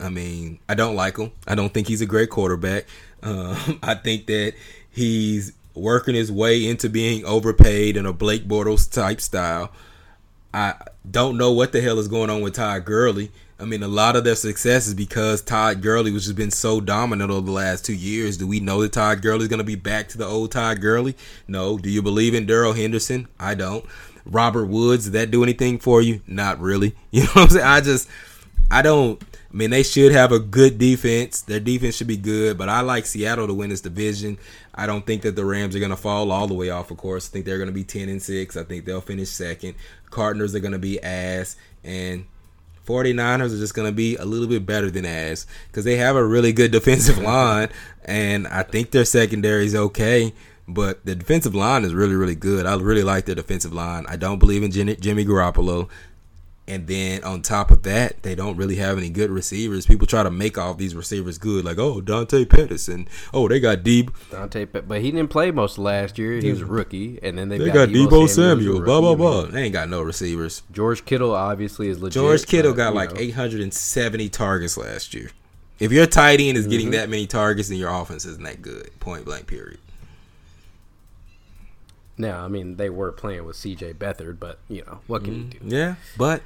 I 0.00 0.08
mean, 0.08 0.58
I 0.68 0.74
don't 0.74 0.96
like 0.96 1.16
him. 1.18 1.32
I 1.46 1.54
don't 1.54 1.72
think 1.72 1.88
he's 1.88 2.00
a 2.00 2.06
great 2.06 2.30
quarterback. 2.30 2.86
Um, 3.24 3.78
I 3.84 3.94
think 3.94 4.26
that 4.26 4.54
he's 4.90 5.52
working 5.74 6.14
his 6.14 6.30
way 6.30 6.66
into 6.66 6.88
being 6.88 7.24
overpaid 7.24 7.96
in 7.96 8.06
a 8.06 8.12
Blake 8.12 8.46
Bortles 8.46 8.90
type 8.90 9.20
style. 9.20 9.72
I 10.54 10.74
don't 11.08 11.38
know 11.38 11.52
what 11.52 11.72
the 11.72 11.80
hell 11.80 11.98
is 11.98 12.08
going 12.08 12.30
on 12.30 12.42
with 12.42 12.54
Todd 12.54 12.84
Gurley. 12.84 13.30
I 13.58 13.64
mean, 13.64 13.82
a 13.82 13.88
lot 13.88 14.16
of 14.16 14.24
their 14.24 14.34
success 14.34 14.88
is 14.88 14.94
because 14.94 15.40
Todd 15.40 15.82
Gurley 15.82 16.10
was 16.10 16.24
just 16.24 16.36
been 16.36 16.50
so 16.50 16.80
dominant 16.80 17.30
over 17.30 17.46
the 17.46 17.52
last 17.52 17.86
two 17.86 17.94
years. 17.94 18.36
Do 18.36 18.46
we 18.46 18.58
know 18.58 18.82
that 18.82 18.92
Todd 18.92 19.22
Gurley 19.22 19.42
is 19.42 19.48
going 19.48 19.58
to 19.58 19.64
be 19.64 19.76
back 19.76 20.08
to 20.08 20.18
the 20.18 20.26
old 20.26 20.50
Todd 20.50 20.80
Gurley? 20.80 21.16
No. 21.46 21.78
Do 21.78 21.88
you 21.88 22.02
believe 22.02 22.34
in 22.34 22.44
Darrell 22.44 22.72
Henderson? 22.72 23.28
I 23.38 23.54
don't. 23.54 23.84
Robert 24.26 24.66
Woods, 24.66 25.04
did 25.04 25.12
that 25.12 25.30
do 25.30 25.44
anything 25.44 25.78
for 25.78 26.02
you? 26.02 26.22
Not 26.26 26.60
really. 26.60 26.96
You 27.12 27.24
know 27.24 27.30
what 27.34 27.42
I'm 27.42 27.48
saying? 27.50 27.66
I 27.66 27.80
just, 27.82 28.08
I 28.70 28.82
don't. 28.82 29.22
I 29.52 29.56
mean, 29.56 29.70
they 29.70 29.82
should 29.82 30.12
have 30.12 30.32
a 30.32 30.38
good 30.38 30.78
defense. 30.78 31.42
Their 31.42 31.60
defense 31.60 31.96
should 31.96 32.06
be 32.06 32.16
good, 32.16 32.56
but 32.56 32.70
I 32.70 32.80
like 32.80 33.04
Seattle 33.04 33.46
to 33.46 33.52
win 33.52 33.68
this 33.68 33.82
division. 33.82 34.38
I 34.74 34.86
don't 34.86 35.04
think 35.04 35.22
that 35.22 35.36
the 35.36 35.44
Rams 35.44 35.76
are 35.76 35.78
going 35.78 35.90
to 35.90 35.96
fall 35.96 36.32
all 36.32 36.46
the 36.46 36.54
way 36.54 36.70
off. 36.70 36.90
Of 36.90 36.96
course, 36.96 37.28
I 37.28 37.32
think 37.32 37.44
they're 37.44 37.58
going 37.58 37.68
to 37.68 37.74
be 37.74 37.84
ten 37.84 38.08
and 38.08 38.22
six. 38.22 38.56
I 38.56 38.64
think 38.64 38.86
they'll 38.86 39.02
finish 39.02 39.28
second. 39.28 39.74
Cardinals 40.10 40.54
are 40.54 40.60
going 40.60 40.72
to 40.72 40.78
be 40.78 41.02
ass, 41.02 41.56
and 41.84 42.24
49ers 42.86 43.54
are 43.54 43.58
just 43.58 43.74
going 43.74 43.88
to 43.88 43.94
be 43.94 44.16
a 44.16 44.24
little 44.24 44.48
bit 44.48 44.64
better 44.64 44.90
than 44.90 45.04
ass 45.04 45.46
because 45.68 45.84
they 45.84 45.96
have 45.96 46.16
a 46.16 46.24
really 46.24 46.52
good 46.52 46.72
defensive 46.72 47.18
line, 47.22 47.68
and 48.06 48.48
I 48.48 48.62
think 48.62 48.90
their 48.90 49.04
secondary 49.04 49.66
is 49.66 49.74
okay. 49.74 50.32
But 50.66 51.04
the 51.04 51.14
defensive 51.14 51.54
line 51.54 51.84
is 51.84 51.92
really, 51.92 52.14
really 52.14 52.36
good. 52.36 52.64
I 52.64 52.76
really 52.76 53.02
like 53.02 53.26
their 53.26 53.34
defensive 53.34 53.72
line. 53.72 54.06
I 54.08 54.16
don't 54.16 54.38
believe 54.38 54.62
in 54.62 54.70
Jimmy 54.70 55.24
Garoppolo. 55.26 55.90
And 56.68 56.86
then 56.86 57.24
on 57.24 57.42
top 57.42 57.72
of 57.72 57.82
that, 57.82 58.22
they 58.22 58.36
don't 58.36 58.56
really 58.56 58.76
have 58.76 58.96
any 58.96 59.10
good 59.10 59.30
receivers. 59.30 59.84
People 59.84 60.06
try 60.06 60.22
to 60.22 60.30
make 60.30 60.56
all 60.56 60.74
these 60.74 60.94
receivers 60.94 61.36
good, 61.36 61.64
like 61.64 61.78
oh 61.78 62.00
Dante 62.00 62.44
Pettis 62.44 62.86
and 62.86 63.08
oh 63.34 63.48
they 63.48 63.58
got 63.58 63.82
deep 63.82 64.12
Dante, 64.30 64.66
but 64.66 65.00
he 65.00 65.10
didn't 65.10 65.30
play 65.30 65.50
most 65.50 65.76
last 65.76 66.18
year. 66.18 66.34
He 66.34 66.50
was 66.50 66.60
a 66.60 66.66
rookie, 66.66 67.18
and 67.20 67.36
then 67.36 67.48
they 67.48 67.58
got, 67.58 67.74
got 67.74 67.88
Deebo, 67.88 68.28
Samuel. 68.28 68.80
Blah 68.80 69.00
blah 69.00 69.16
blah. 69.16 69.42
They 69.46 69.64
ain't 69.64 69.72
got 69.72 69.88
no 69.88 70.02
receivers. 70.02 70.62
George 70.70 71.04
Kittle 71.04 71.34
obviously 71.34 71.88
is 71.88 72.00
legit. 72.00 72.14
George 72.14 72.46
Kittle 72.46 72.74
got 72.74 72.94
like 72.94 73.12
know. 73.12 73.20
870 73.20 74.28
targets 74.28 74.76
last 74.76 75.14
year. 75.14 75.30
If 75.80 75.90
your 75.90 76.06
tight 76.06 76.38
end 76.40 76.56
is 76.56 76.68
getting 76.68 76.86
mm-hmm. 76.86 76.94
that 76.94 77.08
many 77.08 77.26
targets, 77.26 77.70
then 77.70 77.78
your 77.78 77.90
offense 77.90 78.24
isn't 78.24 78.44
that 78.44 78.62
good. 78.62 78.88
Point 79.00 79.24
blank. 79.24 79.48
Period. 79.48 79.78
Now, 82.22 82.44
I 82.44 82.48
mean, 82.48 82.76
they 82.76 82.88
were 82.88 83.10
playing 83.10 83.44
with 83.44 83.56
C.J. 83.56 83.94
Beathard, 83.94 84.38
but 84.38 84.60
you 84.68 84.84
know 84.86 85.00
what 85.08 85.24
can 85.24 85.34
mm, 85.34 85.54
you 85.54 85.60
do? 85.60 85.76
Yeah, 85.76 85.94
but 86.16 86.40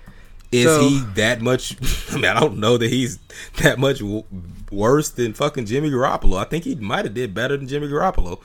is 0.51 0.65
so, 0.65 0.81
he 0.81 1.01
that 1.17 1.43
much? 1.43 1.77
I 2.13 2.15
mean, 2.15 2.25
I 2.25 2.41
don't 2.41 2.57
know 2.57 2.79
that 2.79 2.89
he's 2.89 3.19
that 3.59 3.79
much 3.79 3.99
w- 3.99 4.25
worse 4.71 5.11
than 5.11 5.35
fucking 5.35 5.67
Jimmy 5.67 5.91
Garoppolo. 5.91 6.39
I 6.39 6.45
think 6.45 6.65
he 6.65 6.75
might 6.77 7.05
have 7.05 7.13
did 7.13 7.35
better 7.35 7.59
than 7.59 7.69
Jimmy 7.69 7.89
Garoppolo. 7.89 8.41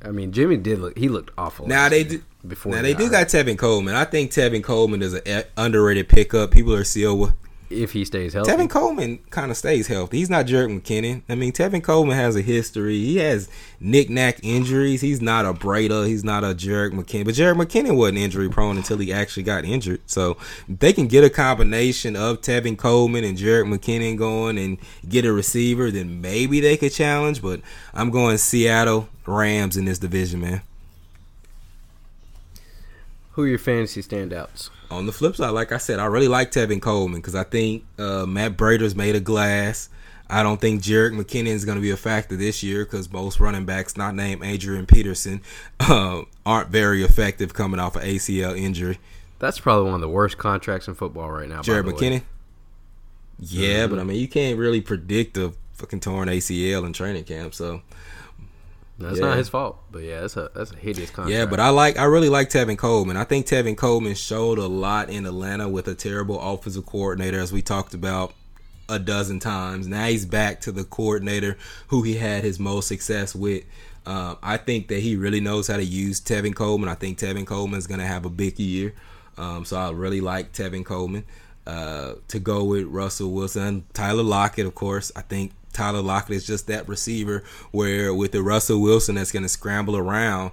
I 0.00 0.12
mean, 0.12 0.30
Jimmy 0.30 0.58
did 0.58 0.78
look. 0.78 0.96
He 0.96 1.08
looked 1.08 1.32
awful. 1.36 1.66
Now 1.66 1.88
they 1.88 2.04
do. 2.04 2.22
Before 2.46 2.72
now 2.72 2.82
they 2.82 2.94
do 2.94 3.10
got 3.10 3.26
Tevin 3.26 3.58
Coleman. 3.58 3.96
I 3.96 4.04
think 4.04 4.30
Tevin 4.30 4.62
Coleman 4.62 5.02
is 5.02 5.14
an 5.14 5.44
underrated 5.56 6.08
pickup. 6.08 6.52
People 6.52 6.74
are 6.74 6.84
still 6.84 7.32
if 7.70 7.92
he 7.92 8.04
stays 8.04 8.32
healthy. 8.32 8.50
Tevin 8.50 8.70
Coleman 8.70 9.18
kind 9.30 9.50
of 9.50 9.56
stays 9.56 9.86
healthy. 9.86 10.18
He's 10.18 10.30
not 10.30 10.46
Jerick 10.46 10.80
McKinnon. 10.80 11.22
I 11.28 11.34
mean, 11.34 11.52
Tevin 11.52 11.82
Coleman 11.82 12.16
has 12.16 12.36
a 12.36 12.42
history. 12.42 12.98
He 12.98 13.16
has 13.18 13.48
knick-knack 13.80 14.40
injuries. 14.42 15.00
He's 15.00 15.20
not 15.20 15.44
a 15.44 15.52
Breida. 15.52 16.06
He's 16.06 16.24
not 16.24 16.44
a 16.44 16.54
Jerick 16.54 16.92
McKinnon. 16.92 17.24
But 17.24 17.34
Jerick 17.34 17.56
McKinnon 17.56 17.96
wasn't 17.96 18.18
injury 18.18 18.48
prone 18.48 18.76
until 18.76 18.98
he 18.98 19.12
actually 19.12 19.42
got 19.42 19.64
injured. 19.64 20.00
So 20.06 20.36
they 20.68 20.92
can 20.92 21.06
get 21.06 21.24
a 21.24 21.30
combination 21.30 22.16
of 22.16 22.40
Tevin 22.40 22.78
Coleman 22.78 23.24
and 23.24 23.38
Jerick 23.38 23.72
McKinnon 23.72 24.16
going 24.16 24.58
and 24.58 24.78
get 25.08 25.24
a 25.24 25.32
receiver, 25.32 25.90
then 25.90 26.20
maybe 26.20 26.60
they 26.60 26.76
could 26.76 26.92
challenge. 26.92 27.42
But 27.42 27.60
I'm 27.92 28.10
going 28.10 28.38
Seattle 28.38 29.08
Rams 29.26 29.76
in 29.76 29.84
this 29.84 29.98
division, 29.98 30.40
man. 30.40 30.62
Who 33.34 33.42
are 33.42 33.48
your 33.48 33.58
fantasy 33.58 34.00
standouts? 34.00 34.70
On 34.90 35.06
the 35.06 35.12
flip 35.12 35.34
side, 35.34 35.50
like 35.50 35.72
I 35.72 35.78
said, 35.78 35.98
I 35.98 36.06
really 36.06 36.28
like 36.28 36.52
Tevin 36.52 36.80
Coleman 36.80 37.20
because 37.20 37.34
I 37.34 37.42
think 37.42 37.84
uh, 37.98 38.26
Matt 38.26 38.56
Breida's 38.56 38.94
made 38.94 39.16
of 39.16 39.24
glass. 39.24 39.88
I 40.30 40.42
don't 40.42 40.60
think 40.60 40.82
Jerick 40.82 41.12
McKinnon 41.12 41.48
is 41.48 41.64
going 41.64 41.76
to 41.76 41.82
be 41.82 41.90
a 41.90 41.96
factor 41.96 42.36
this 42.36 42.62
year 42.62 42.84
because 42.84 43.12
most 43.12 43.40
running 43.40 43.66
backs 43.66 43.96
not 43.96 44.14
named 44.14 44.44
Adrian 44.44 44.86
Peterson 44.86 45.42
uh, 45.80 46.22
aren't 46.46 46.70
very 46.70 47.02
effective 47.02 47.52
coming 47.54 47.80
off 47.80 47.96
an 47.96 48.02
ACL 48.02 48.56
injury. 48.56 48.98
That's 49.40 49.58
probably 49.58 49.86
one 49.86 49.96
of 49.96 50.00
the 50.00 50.08
worst 50.08 50.38
contracts 50.38 50.86
in 50.86 50.94
football 50.94 51.30
right 51.30 51.48
now. 51.48 51.60
Jerick 51.60 51.90
McKinnon. 51.90 52.22
Yeah, 53.40 53.80
mm-hmm. 53.80 53.90
but 53.90 54.00
I 54.00 54.04
mean, 54.04 54.20
you 54.20 54.28
can't 54.28 54.58
really 54.58 54.80
predict 54.80 55.36
a 55.36 55.52
fucking 55.72 56.00
torn 56.00 56.28
ACL 56.28 56.86
in 56.86 56.92
training 56.92 57.24
camp. 57.24 57.52
So 57.52 57.82
that's 58.98 59.18
yeah. 59.18 59.26
not 59.26 59.38
his 59.38 59.48
fault, 59.48 59.78
but 59.90 60.02
yeah, 60.02 60.20
that's 60.20 60.36
a 60.36 60.50
that's 60.54 60.70
a 60.70 60.76
hideous 60.76 61.10
contract. 61.10 61.36
Yeah, 61.36 61.46
but 61.46 61.58
I 61.58 61.70
like 61.70 61.98
I 61.98 62.04
really 62.04 62.28
like 62.28 62.48
Tevin 62.48 62.78
Coleman. 62.78 63.16
I 63.16 63.24
think 63.24 63.46
Tevin 63.46 63.76
Coleman 63.76 64.14
showed 64.14 64.58
a 64.58 64.66
lot 64.66 65.10
in 65.10 65.26
Atlanta 65.26 65.68
with 65.68 65.88
a 65.88 65.94
terrible 65.94 66.40
offensive 66.40 66.86
coordinator, 66.86 67.40
as 67.40 67.52
we 67.52 67.60
talked 67.60 67.94
about 67.94 68.34
a 68.88 68.98
dozen 68.98 69.40
times. 69.40 69.88
Now 69.88 70.06
he's 70.06 70.26
back 70.26 70.60
to 70.62 70.72
the 70.72 70.84
coordinator 70.84 71.56
who 71.88 72.02
he 72.02 72.14
had 72.14 72.44
his 72.44 72.60
most 72.60 72.86
success 72.86 73.34
with. 73.34 73.64
Uh, 74.06 74.34
I 74.42 74.58
think 74.58 74.88
that 74.88 75.00
he 75.00 75.16
really 75.16 75.40
knows 75.40 75.66
how 75.66 75.78
to 75.78 75.84
use 75.84 76.20
Tevin 76.20 76.54
Coleman. 76.54 76.88
I 76.88 76.94
think 76.94 77.18
Tevin 77.18 77.46
Coleman 77.46 77.78
is 77.78 77.86
going 77.86 78.00
to 78.00 78.06
have 78.06 78.26
a 78.26 78.30
big 78.30 78.58
year. 78.58 78.94
Um, 79.38 79.64
so 79.64 79.78
I 79.78 79.90
really 79.90 80.20
like 80.20 80.52
Tevin 80.52 80.84
Coleman. 80.84 81.24
Uh, 81.66 82.16
to 82.28 82.38
go 82.38 82.62
with 82.62 82.84
Russell 82.84 83.32
Wilson, 83.32 83.86
Tyler 83.94 84.22
Lockett, 84.22 84.66
of 84.66 84.74
course. 84.74 85.10
I 85.16 85.22
think 85.22 85.52
Tyler 85.74 86.00
Lockett 86.00 86.36
is 86.36 86.46
just 86.46 86.66
that 86.68 86.88
receiver 86.88 87.44
where 87.70 88.14
with 88.14 88.32
the 88.32 88.42
Russell 88.42 88.80
Wilson 88.80 89.16
that's 89.16 89.32
going 89.32 89.42
to 89.42 89.48
scramble 89.48 89.96
around, 89.96 90.52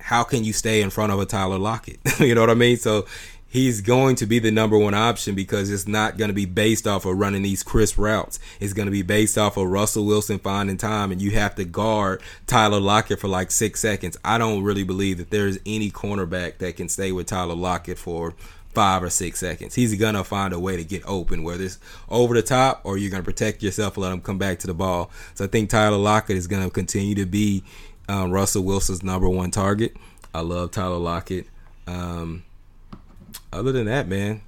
how 0.00 0.22
can 0.22 0.44
you 0.44 0.52
stay 0.52 0.82
in 0.82 0.90
front 0.90 1.12
of 1.12 1.18
a 1.18 1.26
Tyler 1.26 1.58
Lockett? 1.58 1.98
you 2.20 2.34
know 2.34 2.42
what 2.42 2.50
I 2.50 2.54
mean? 2.54 2.76
So 2.76 3.06
he's 3.48 3.80
going 3.80 4.16
to 4.16 4.26
be 4.26 4.38
the 4.38 4.50
number 4.50 4.76
one 4.76 4.94
option 4.94 5.34
because 5.34 5.70
it's 5.70 5.86
not 5.86 6.18
going 6.18 6.28
to 6.28 6.34
be 6.34 6.44
based 6.44 6.86
off 6.86 7.06
of 7.06 7.16
running 7.16 7.42
these 7.42 7.62
crisp 7.62 7.96
routes. 7.96 8.38
It's 8.60 8.72
going 8.72 8.86
to 8.86 8.92
be 8.92 9.02
based 9.02 9.38
off 9.38 9.56
of 9.56 9.68
Russell 9.68 10.04
Wilson 10.04 10.38
finding 10.38 10.76
time, 10.76 11.10
and 11.10 11.22
you 11.22 11.30
have 11.32 11.54
to 11.54 11.64
guard 11.64 12.22
Tyler 12.46 12.80
Lockett 12.80 13.18
for 13.18 13.28
like 13.28 13.50
six 13.50 13.80
seconds. 13.80 14.16
I 14.24 14.38
don't 14.38 14.62
really 14.62 14.84
believe 14.84 15.18
that 15.18 15.30
there's 15.30 15.58
any 15.64 15.90
cornerback 15.90 16.58
that 16.58 16.76
can 16.76 16.88
stay 16.88 17.12
with 17.12 17.26
Tyler 17.26 17.54
Lockett 17.54 17.98
for 17.98 18.34
five 18.76 19.02
or 19.02 19.08
six 19.08 19.40
seconds. 19.40 19.74
He's 19.74 19.94
gonna 19.94 20.22
find 20.22 20.52
a 20.52 20.60
way 20.60 20.76
to 20.76 20.84
get 20.84 21.02
open, 21.06 21.42
whether 21.42 21.64
it's 21.64 21.78
over 22.10 22.34
the 22.34 22.42
top 22.42 22.82
or 22.84 22.98
you're 22.98 23.10
gonna 23.10 23.22
protect 23.22 23.62
yourself 23.62 23.96
and 23.96 24.02
let 24.02 24.12
him 24.12 24.20
come 24.20 24.36
back 24.36 24.58
to 24.58 24.66
the 24.66 24.74
ball. 24.74 25.10
So 25.32 25.46
I 25.46 25.48
think 25.48 25.70
Tyler 25.70 25.96
Lockett 25.96 26.36
is 26.36 26.46
gonna 26.46 26.68
continue 26.68 27.14
to 27.14 27.24
be 27.24 27.64
um, 28.06 28.30
Russell 28.30 28.64
Wilson's 28.64 29.02
number 29.02 29.30
one 29.30 29.50
target. 29.50 29.96
I 30.34 30.40
love 30.40 30.72
Tyler 30.72 30.98
Lockett. 30.98 31.46
Um, 31.86 32.44
other 33.50 33.72
than 33.72 33.86
that, 33.86 34.08
man, 34.08 34.42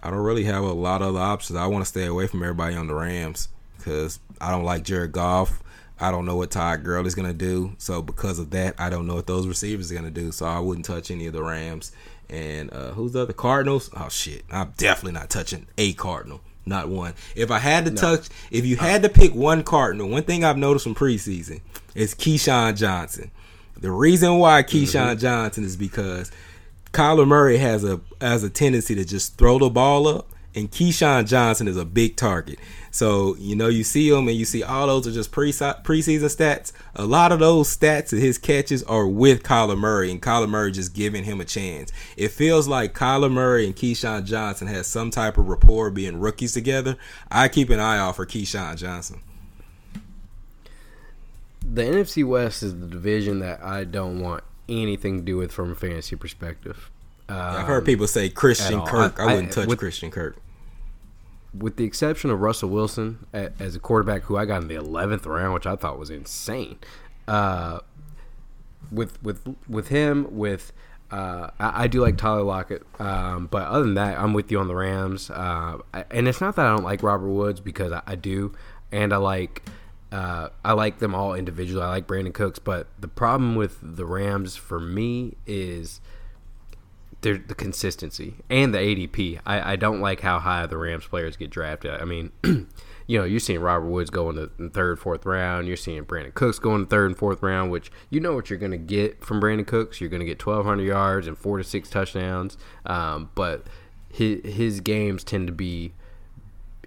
I 0.00 0.10
don't 0.10 0.20
really 0.20 0.44
have 0.44 0.62
a 0.62 0.72
lot 0.72 1.02
of 1.02 1.16
options. 1.16 1.56
I 1.58 1.66
want 1.66 1.84
to 1.84 1.88
stay 1.88 2.06
away 2.06 2.28
from 2.28 2.44
everybody 2.44 2.76
on 2.76 2.86
the 2.86 2.94
Rams 2.94 3.48
because 3.78 4.20
I 4.40 4.52
don't 4.52 4.62
like 4.62 4.84
Jared 4.84 5.10
Goff. 5.10 5.60
I 5.98 6.12
don't 6.12 6.24
know 6.24 6.36
what 6.36 6.52
Todd 6.52 6.84
Gurley 6.84 7.08
is 7.08 7.16
gonna 7.16 7.32
do. 7.32 7.74
So 7.78 8.00
because 8.00 8.38
of 8.38 8.50
that, 8.50 8.76
I 8.78 8.90
don't 8.90 9.08
know 9.08 9.16
what 9.16 9.26
those 9.26 9.48
receivers 9.48 9.90
are 9.90 9.96
gonna 9.96 10.12
do. 10.12 10.30
So 10.30 10.46
I 10.46 10.60
wouldn't 10.60 10.86
touch 10.86 11.10
any 11.10 11.26
of 11.26 11.32
the 11.32 11.42
Rams. 11.42 11.90
And 12.32 12.72
uh, 12.72 12.92
who's 12.92 13.12
the 13.12 13.20
other 13.22 13.34
Cardinals? 13.34 13.90
Oh 13.94 14.08
shit, 14.08 14.44
I'm 14.50 14.72
definitely 14.78 15.20
not 15.20 15.28
touching 15.28 15.66
a 15.76 15.92
Cardinal. 15.92 16.40
Not 16.64 16.88
one. 16.88 17.12
If 17.36 17.50
I 17.50 17.58
had 17.58 17.84
to 17.84 17.90
no. 17.90 18.00
touch, 18.00 18.28
if 18.50 18.64
you 18.64 18.76
had 18.76 19.02
to 19.02 19.10
pick 19.10 19.34
one 19.34 19.62
Cardinal, 19.62 20.08
one 20.08 20.22
thing 20.22 20.42
I've 20.42 20.56
noticed 20.56 20.84
from 20.84 20.94
preseason 20.94 21.60
is 21.94 22.14
KeeSean 22.14 22.76
Johnson. 22.76 23.30
The 23.78 23.90
reason 23.90 24.38
why 24.38 24.62
KeeSean 24.62 25.10
mm-hmm. 25.10 25.18
Johnson 25.18 25.64
is 25.64 25.76
because 25.76 26.30
Kyler 26.92 27.26
Murray 27.26 27.58
has 27.58 27.84
a 27.84 28.00
has 28.20 28.44
a 28.44 28.48
tendency 28.48 28.94
to 28.94 29.04
just 29.04 29.36
throw 29.36 29.58
the 29.58 29.68
ball 29.68 30.08
up, 30.08 30.31
and 30.54 30.70
KeeSean 30.70 31.26
Johnson 31.26 31.68
is 31.68 31.76
a 31.76 31.84
big 31.84 32.16
target. 32.16 32.58
So 32.90 33.36
you 33.36 33.56
know 33.56 33.68
you 33.68 33.84
see 33.84 34.10
him 34.10 34.28
and 34.28 34.36
you 34.36 34.44
see 34.44 34.62
all 34.62 34.86
those 34.86 35.06
are 35.06 35.12
just 35.12 35.32
pre 35.32 35.50
preseason 35.50 36.34
stats. 36.34 36.72
A 36.94 37.06
lot 37.06 37.32
of 37.32 37.38
those 37.38 37.74
stats 37.74 38.12
and 38.12 38.20
his 38.20 38.38
catches 38.38 38.82
are 38.82 39.06
with 39.06 39.42
Kyler 39.42 39.78
Murray, 39.78 40.10
and 40.10 40.20
Kyler 40.20 40.48
Murray 40.48 40.72
just 40.72 40.94
giving 40.94 41.24
him 41.24 41.40
a 41.40 41.44
chance. 41.44 41.90
It 42.16 42.28
feels 42.28 42.68
like 42.68 42.94
Kyler 42.94 43.32
Murray 43.32 43.64
and 43.66 43.74
KeeSean 43.74 44.24
Johnson 44.24 44.68
has 44.68 44.86
some 44.86 45.10
type 45.10 45.38
of 45.38 45.48
rapport 45.48 45.90
being 45.90 46.20
rookies 46.20 46.52
together. 46.52 46.96
I 47.30 47.48
keep 47.48 47.70
an 47.70 47.80
eye 47.80 47.98
out 47.98 48.16
for 48.16 48.26
Keyshawn 48.26 48.76
Johnson. 48.76 49.20
The 51.64 51.82
NFC 51.82 52.24
West 52.24 52.62
is 52.62 52.78
the 52.78 52.86
division 52.86 53.38
that 53.38 53.62
I 53.62 53.84
don't 53.84 54.20
want 54.20 54.44
anything 54.68 55.18
to 55.18 55.24
do 55.24 55.36
with 55.36 55.52
from 55.52 55.72
a 55.72 55.74
fantasy 55.74 56.16
perspective. 56.16 56.90
Um, 57.32 57.56
I've 57.56 57.66
heard 57.66 57.84
people 57.84 58.06
say 58.06 58.28
Christian 58.28 58.82
Kirk. 58.82 59.18
I, 59.18 59.24
I 59.24 59.34
wouldn't 59.34 59.52
touch 59.52 59.66
with, 59.66 59.78
Christian 59.78 60.10
Kirk 60.10 60.36
with 61.56 61.76
the 61.76 61.84
exception 61.84 62.30
of 62.30 62.40
Russell 62.40 62.70
Wilson 62.70 63.26
as 63.32 63.74
a 63.74 63.78
quarterback 63.78 64.22
who 64.22 64.36
I 64.36 64.44
got 64.44 64.62
in 64.62 64.68
the 64.68 64.74
eleventh 64.74 65.26
round, 65.26 65.54
which 65.54 65.66
I 65.66 65.76
thought 65.76 65.98
was 65.98 66.10
insane. 66.10 66.78
Uh, 67.28 67.80
with 68.90 69.22
with 69.22 69.56
with 69.68 69.88
him, 69.88 70.36
with 70.36 70.72
uh, 71.10 71.50
I, 71.58 71.84
I, 71.84 71.86
do 71.88 72.00
like 72.00 72.16
Tyler 72.16 72.42
Lockett, 72.42 72.82
um, 72.98 73.46
but 73.46 73.66
other 73.68 73.84
than 73.84 73.94
that, 73.94 74.18
I'm 74.18 74.32
with 74.32 74.50
you 74.50 74.58
on 74.58 74.68
the 74.68 74.74
Rams. 74.74 75.30
Uh, 75.30 75.78
and 76.10 76.26
it's 76.26 76.40
not 76.40 76.56
that 76.56 76.66
I 76.66 76.70
don't 76.70 76.84
like 76.84 77.02
Robert 77.02 77.28
Woods 77.28 77.60
because 77.60 77.92
I, 77.92 78.02
I 78.06 78.14
do, 78.14 78.52
and 78.90 79.12
I 79.12 79.18
like 79.18 79.62
uh, 80.10 80.48
I 80.64 80.72
like 80.72 80.98
them 80.98 81.14
all 81.14 81.34
individually. 81.34 81.82
I 81.82 81.88
like 81.88 82.06
Brandin 82.06 82.32
Cooks, 82.32 82.58
but 82.58 82.86
the 82.98 83.08
problem 83.08 83.56
with 83.56 83.78
the 83.82 84.06
Rams 84.06 84.56
for 84.56 84.80
me 84.80 85.36
is 85.46 86.00
the 87.22 87.54
consistency 87.54 88.34
and 88.50 88.74
the 88.74 88.78
ADP. 88.78 89.40
I, 89.46 89.72
I 89.72 89.76
don't 89.76 90.00
like 90.00 90.20
how 90.20 90.38
high 90.38 90.66
the 90.66 90.76
Rams 90.76 91.06
players 91.06 91.36
get 91.36 91.50
drafted. 91.50 91.92
I 91.92 92.04
mean, 92.04 92.32
you 92.44 93.18
know, 93.18 93.24
you're 93.24 93.40
seeing 93.40 93.60
Robert 93.60 93.88
Woods 93.88 94.10
go 94.10 94.28
in 94.28 94.36
the 94.36 94.68
third, 94.68 94.98
fourth 94.98 95.24
round. 95.24 95.68
You're 95.68 95.76
seeing 95.76 96.04
Brandin 96.04 96.34
Cooks 96.34 96.58
go 96.58 96.74
in 96.74 96.82
the 96.82 96.86
third 96.86 97.06
and 97.06 97.18
fourth 97.18 97.42
round, 97.42 97.70
which 97.70 97.90
you 98.10 98.20
know 98.20 98.34
what 98.34 98.50
you're 98.50 98.58
going 98.58 98.72
to 98.72 98.78
get 98.78 99.24
from 99.24 99.40
Brandin 99.40 99.66
Cooks. 99.66 100.00
You're 100.00 100.10
going 100.10 100.20
to 100.20 100.26
get 100.26 100.44
1,200 100.44 100.82
yards 100.82 101.26
and 101.26 101.38
four 101.38 101.58
to 101.58 101.64
six 101.64 101.88
touchdowns. 101.88 102.58
Um, 102.84 103.30
but 103.34 103.66
his, 104.08 104.40
his 104.44 104.80
games 104.80 105.24
tend 105.24 105.46
to 105.46 105.52
be, 105.52 105.92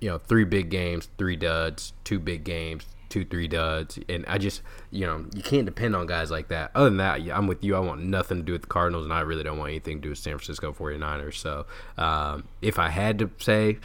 you 0.02 0.10
know, 0.10 0.18
three 0.18 0.44
big 0.44 0.70
games, 0.70 1.10
three 1.18 1.36
duds, 1.36 1.94
two 2.04 2.20
big 2.20 2.44
games, 2.44 2.86
two, 3.16 3.24
three 3.24 3.48
duds. 3.48 3.98
And 4.10 4.26
I 4.28 4.38
just, 4.38 4.62
you 4.92 5.06
know, 5.06 5.26
you 5.34 5.42
can't 5.42 5.66
depend 5.66 5.96
on 5.96 6.06
guys 6.06 6.30
like 6.30 6.50
that. 6.50 6.72
Other 6.76 6.90
than 6.90 6.98
that, 6.98 7.22
I'm 7.34 7.48
with 7.48 7.64
you. 7.64 7.74
I 7.74 7.80
want 7.80 8.04
nothing 8.04 8.40
to 8.40 8.44
do 8.44 8.52
with 8.52 8.64
the 8.64 8.68
Cardinals, 8.68 9.06
and 9.06 9.14
I 9.14 9.22
really 9.22 9.42
don't 9.42 9.58
want 9.58 9.70
anything 9.70 10.00
to 10.00 10.02
do 10.02 10.10
with 10.10 10.18
San 10.18 10.38
Francisco 10.38 10.74
49ers. 10.74 11.36
So 11.36 11.66
um, 11.98 12.44
if 12.62 12.78
I 12.78 12.90
had 12.90 13.18
to 13.20 13.32
say, 13.38 13.78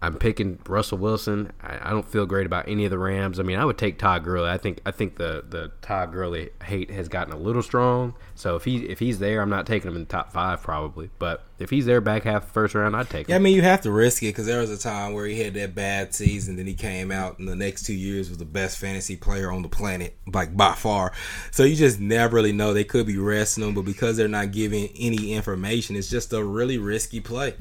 I'm 0.00 0.14
picking 0.14 0.58
Russell 0.68 0.98
Wilson. 0.98 1.52
I, 1.60 1.88
I, 1.88 1.90
don't 1.90 2.08
feel 2.08 2.24
great 2.24 2.46
about 2.46 2.68
any 2.68 2.84
of 2.84 2.90
the 2.90 2.98
Rams. 2.98 3.40
I 3.40 3.42
mean, 3.42 3.58
I 3.58 3.64
would 3.64 3.78
take 3.78 3.98
Todd 3.98 4.22
Gurley. 4.22 4.48
I 4.48 4.56
think 4.56 4.80
I 4.86 4.92
think 4.92 5.16
the 5.16 5.44
the 5.48 5.72
Todd 5.82 6.12
Gurley 6.12 6.50
hate 6.64 6.90
has 6.90 7.08
gotten 7.08 7.32
a 7.32 7.36
little 7.36 7.62
strong. 7.62 8.14
So 8.36 8.54
if 8.54 8.64
he 8.64 8.86
if 8.86 9.00
he's 9.00 9.18
there, 9.18 9.42
I'm 9.42 9.50
not 9.50 9.66
taking 9.66 9.90
him 9.90 9.96
in 9.96 10.02
the 10.02 10.08
top 10.08 10.32
five 10.32 10.62
probably. 10.62 11.10
But 11.18 11.42
if 11.58 11.70
he's 11.70 11.84
there 11.84 12.00
back 12.00 12.22
half 12.22 12.46
the 12.46 12.52
first 12.52 12.76
round, 12.76 12.94
I'd 12.94 13.10
take 13.10 13.26
him. 13.26 13.32
Yeah, 13.32 13.36
I 13.36 13.38
mean, 13.40 13.56
you 13.56 13.62
have 13.62 13.80
to 13.82 13.90
risk 13.90 14.22
it 14.22 14.26
because 14.26 14.46
there 14.46 14.60
was 14.60 14.70
a 14.70 14.78
time 14.78 15.14
where 15.14 15.26
he 15.26 15.40
had 15.40 15.54
that 15.54 15.74
bad 15.74 16.14
season, 16.14 16.54
then 16.54 16.68
he 16.68 16.74
came 16.74 17.10
out 17.10 17.40
in 17.40 17.46
the 17.46 17.56
next 17.56 17.82
two 17.82 17.94
years 17.94 18.28
was 18.28 18.38
the 18.38 18.44
best 18.44 18.78
fantasy 18.78 19.16
player 19.16 19.50
on 19.50 19.62
the 19.62 19.68
planet, 19.68 20.16
like 20.32 20.56
by 20.56 20.74
far. 20.74 21.12
So 21.50 21.64
you 21.64 21.74
just 21.74 21.98
never 21.98 22.36
really 22.36 22.52
know. 22.52 22.72
They 22.72 22.84
could 22.84 23.06
be 23.06 23.18
resting 23.18 23.64
him, 23.64 23.74
but 23.74 23.82
because 23.82 24.16
they're 24.16 24.28
not 24.28 24.52
giving 24.52 24.90
any 24.96 25.32
information, 25.32 25.96
it's 25.96 26.08
just 26.08 26.32
a 26.32 26.44
really 26.44 26.78
risky 26.78 27.18
play. 27.18 27.54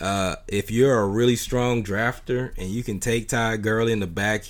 Uh, 0.00 0.36
if 0.46 0.70
you're 0.70 0.98
a 0.98 1.06
really 1.06 1.36
strong 1.36 1.82
drafter 1.82 2.56
and 2.56 2.68
you 2.68 2.82
can 2.82 3.00
take 3.00 3.28
Todd 3.28 3.62
Gurley 3.62 3.92
in 3.92 4.00
the 4.00 4.06
back 4.06 4.44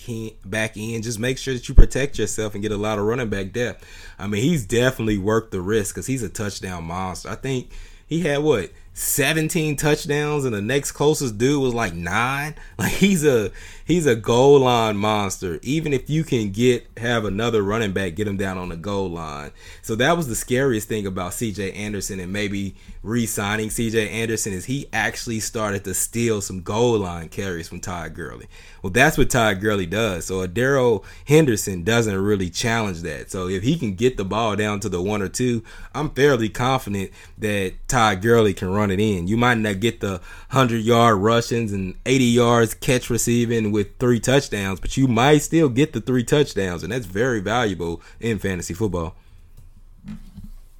back 0.45 0.77
end, 0.77 1.05
just 1.05 1.19
make 1.19 1.39
sure 1.39 1.55
that 1.55 1.69
you 1.69 1.75
protect 1.75 2.19
yourself 2.19 2.55
and 2.55 2.63
get 2.63 2.73
a 2.73 2.77
lot 2.77 2.99
of 2.99 3.05
running 3.05 3.31
back 3.31 3.53
depth. 3.53 3.87
I 4.19 4.27
mean, 4.27 4.43
he's 4.43 4.67
definitely 4.67 5.19
worked 5.19 5.51
the 5.51 5.61
risk 5.61 5.95
because 5.95 6.07
he's 6.07 6.23
a 6.23 6.29
touchdown 6.29 6.85
monster. 6.85 7.31
I 7.31 7.35
think 7.35 7.71
he 8.07 8.21
had 8.21 8.43
what 8.43 8.71
17 8.95 9.77
touchdowns 9.77 10.45
and 10.45 10.53
the 10.53 10.61
next 10.61 10.91
closest 10.91 11.39
dude 11.39 11.63
was 11.63 11.73
like 11.73 11.95
9 11.95 12.55
like 12.79 12.93
he's 12.93 13.25
a 13.25 13.53
he's 13.85 14.07
a 14.07 14.17
goal 14.17 14.59
line 14.59 14.97
monster 14.97 15.61
even 15.63 15.93
if 15.93 16.11
you 16.11 16.25
can 16.25 16.51
get 16.51 16.85
have 16.97 17.25
another 17.25 17.63
running 17.63 17.93
back 17.93 18.17
get 18.17 18.27
him 18.27 18.37
down 18.37 18.59
on 18.59 18.71
the 18.71 18.77
goal 18.77 19.09
line 19.09 19.53
so 19.83 19.95
that 19.95 20.17
was 20.17 20.27
the 20.27 20.35
scariest 20.35 20.89
thing 20.89 21.07
about 21.07 21.31
CJ 21.31 21.77
Anderson 21.77 22.19
and 22.19 22.33
maybe 22.33 22.75
re-signing 23.09 23.69
CJ 23.69 24.11
Anderson 24.11 24.53
is 24.53 24.67
he 24.67 24.87
actually 24.93 25.41
started 25.41 25.85
to 25.85 25.95
steal 25.95 26.41
some 26.41 26.63
goal 26.63 26.99
line 26.99 27.29
carries 27.29 27.69
from 27.69 27.81
Todd 27.81 28.15
Gurley 28.15 28.47
well 28.83 28.91
that's 28.93 29.17
what 29.17 29.31
Todd 29.31 29.61
Gurley 29.61 29.87
does 29.87 30.27
so 30.27 30.47
Darrell 30.47 31.05
Henderson 31.27 31.85
doesn't 31.85 32.17
really 32.17 32.51
challenge 32.51 33.03
that 33.03 33.31
so 33.31 33.49
if 33.49 33.63
he 33.63 33.79
can 33.79 33.95
get 33.95 34.17
the 34.17 34.25
ball 34.25 34.57
down 34.57 34.81
to 34.81 34.89
the 34.89 35.03
one 35.03 35.23
or 35.23 35.29
two 35.29 35.63
I'm 35.95 36.11
fairly 36.11 36.49
confident 36.49 37.11
that 37.39 37.75
Todd 37.89 38.23
Gurley 38.23 38.55
can 38.55 38.71
run 38.71 38.91
it 38.91 39.01
in. 39.01 39.27
You 39.27 39.37
might 39.37 39.59
not 39.59 39.81
get 39.81 40.01
the 40.01 40.21
100 40.51 40.79
yard 40.79 41.19
rushings 41.19 41.73
and 41.73 41.95
80 42.07 42.25
yards 42.25 42.75
catch 42.75 43.11
receiving 43.11 43.73
with 43.73 43.99
three 43.99 44.21
touchdowns, 44.21 44.81
but 44.81 44.97
you 44.97 45.09
might 45.09 45.39
still 45.39 45.69
get 45.69 45.93
the 45.93 46.01
three 46.01 46.25
touchdowns, 46.25 46.83
and 46.83 46.93
that's 46.93 47.07
very 47.07 47.41
valuable 47.41 48.01
in 48.21 48.39
fantasy 48.39 48.75
football. 48.75 49.17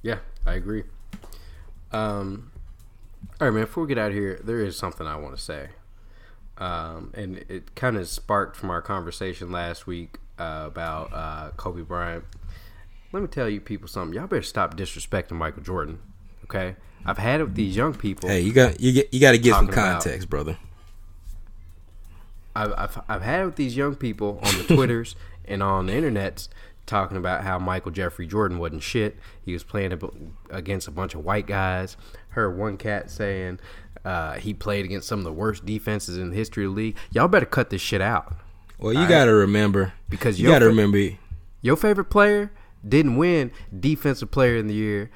Yeah, 0.01 0.19
I 0.45 0.53
agree. 0.53 0.83
Um, 1.91 2.51
all 3.41 3.47
right, 3.47 3.53
man. 3.53 3.63
Before 3.63 3.83
we 3.83 3.87
get 3.89 3.97
out 3.97 4.09
of 4.09 4.13
here, 4.13 4.39
there 4.43 4.59
is 4.59 4.77
something 4.77 5.05
I 5.07 5.15
want 5.15 5.35
to 5.35 5.41
say, 5.41 5.69
um, 6.57 7.11
and 7.15 7.37
it 7.49 7.75
kind 7.75 7.97
of 7.97 8.07
sparked 8.07 8.55
from 8.55 8.69
our 8.69 8.81
conversation 8.81 9.51
last 9.51 9.87
week 9.87 10.17
uh, 10.37 10.63
about 10.67 11.11
uh, 11.13 11.49
Kobe 11.57 11.81
Bryant. 11.81 12.23
Let 13.11 13.21
me 13.21 13.27
tell 13.27 13.49
you 13.49 13.59
people 13.59 13.87
something. 13.87 14.13
Y'all 14.15 14.27
better 14.27 14.41
stop 14.43 14.77
disrespecting 14.77 15.31
Michael 15.31 15.63
Jordan. 15.63 15.99
Okay, 16.45 16.75
I've 17.05 17.17
had 17.17 17.41
it 17.41 17.45
with 17.45 17.55
these 17.55 17.75
young 17.75 17.93
people. 17.93 18.29
Hey, 18.29 18.41
you 18.41 18.53
got 18.53 18.79
you 18.79 18.91
get 18.91 19.13
you 19.13 19.19
got 19.19 19.31
to 19.31 19.37
get 19.37 19.53
some 19.53 19.67
Talking 19.67 19.79
about- 19.83 20.01
context, 20.03 20.29
brother. 20.29 20.57
I've, 22.55 22.73
I've, 22.77 23.01
I've 23.07 23.21
had 23.21 23.41
it 23.41 23.45
with 23.45 23.55
these 23.55 23.77
young 23.77 23.95
people 23.95 24.39
on 24.43 24.57
the 24.57 24.63
Twitters 24.75 25.15
and 25.45 25.63
on 25.63 25.85
the 25.85 25.93
internets 25.93 26.49
talking 26.89 27.17
about 27.17 27.43
how 27.43 27.57
Michael 27.59 27.91
Jeffrey 27.91 28.27
Jordan 28.27 28.57
wasn't 28.57 28.83
shit. 28.83 29.17
He 29.41 29.53
was 29.53 29.63
playing 29.63 29.97
against 30.49 30.87
a 30.87 30.91
bunch 30.91 31.15
of 31.15 31.23
white 31.23 31.47
guys. 31.47 31.95
Heard 32.29 32.57
one 32.57 32.77
cat 32.77 33.09
saying 33.09 33.59
uh, 34.03 34.33
he 34.33 34.53
played 34.53 34.85
against 34.85 35.07
some 35.07 35.19
of 35.19 35.25
the 35.25 35.31
worst 35.33 35.65
defenses 35.65 36.17
in 36.17 36.31
the 36.31 36.35
history 36.35 36.65
of 36.65 36.71
the 36.71 36.75
league. 36.75 36.97
Y'all 37.11 37.27
better 37.27 37.45
cut 37.45 37.69
this 37.69 37.81
shit 37.81 38.01
out. 38.01 38.35
Well, 38.79 38.93
you 38.93 39.07
got 39.07 39.25
to 39.25 39.33
remember 39.33 39.93
Because 40.09 40.39
you 40.39 40.47
got 40.47 40.59
to 40.59 40.65
fa- 40.65 40.69
remember 40.69 41.17
Your 41.61 41.75
favorite 41.75 42.09
player 42.09 42.51
didn't 42.87 43.17
win 43.17 43.51
Defensive 43.77 44.31
Player 44.31 44.55
in 44.55 44.67
the 44.67 44.73
Year 44.73 45.11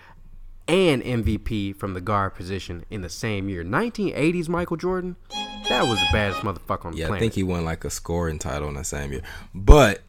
and 0.67 1.01
MVP 1.03 1.76
from 1.78 1.93
the 1.93 2.01
guard 2.01 2.36
position 2.36 2.86
in 2.89 3.01
the 3.01 3.09
same 3.09 3.49
year. 3.49 3.63
1980s 3.63 4.47
Michael 4.49 4.78
Jordan, 4.78 5.15
that 5.69 5.84
was 5.88 5.97
the 5.99 6.07
baddest 6.11 6.41
motherfucker 6.41 6.86
on 6.86 6.91
the 6.93 6.97
Yeah, 6.99 7.07
planet. 7.07 7.17
I 7.17 7.19
think 7.19 7.34
he 7.34 7.43
won 7.43 7.63
like 7.65 7.84
a 7.86 7.89
scoring 7.89 8.38
title 8.39 8.67
in 8.69 8.76
the 8.76 8.84
same 8.84 9.11
year. 9.13 9.21
But 9.53 10.01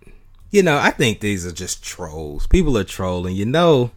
you 0.54 0.62
know, 0.62 0.78
I 0.78 0.90
think 0.90 1.18
these 1.18 1.44
are 1.44 1.50
just 1.52 1.82
trolls. 1.82 2.46
People 2.46 2.78
are 2.78 2.84
trolling. 2.84 3.34
You 3.34 3.44
know, 3.44 3.90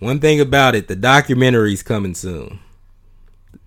one 0.00 0.18
thing 0.18 0.40
about 0.40 0.74
it, 0.74 0.88
the 0.88 0.96
documentary's 0.96 1.84
coming 1.84 2.14
soon. 2.14 2.58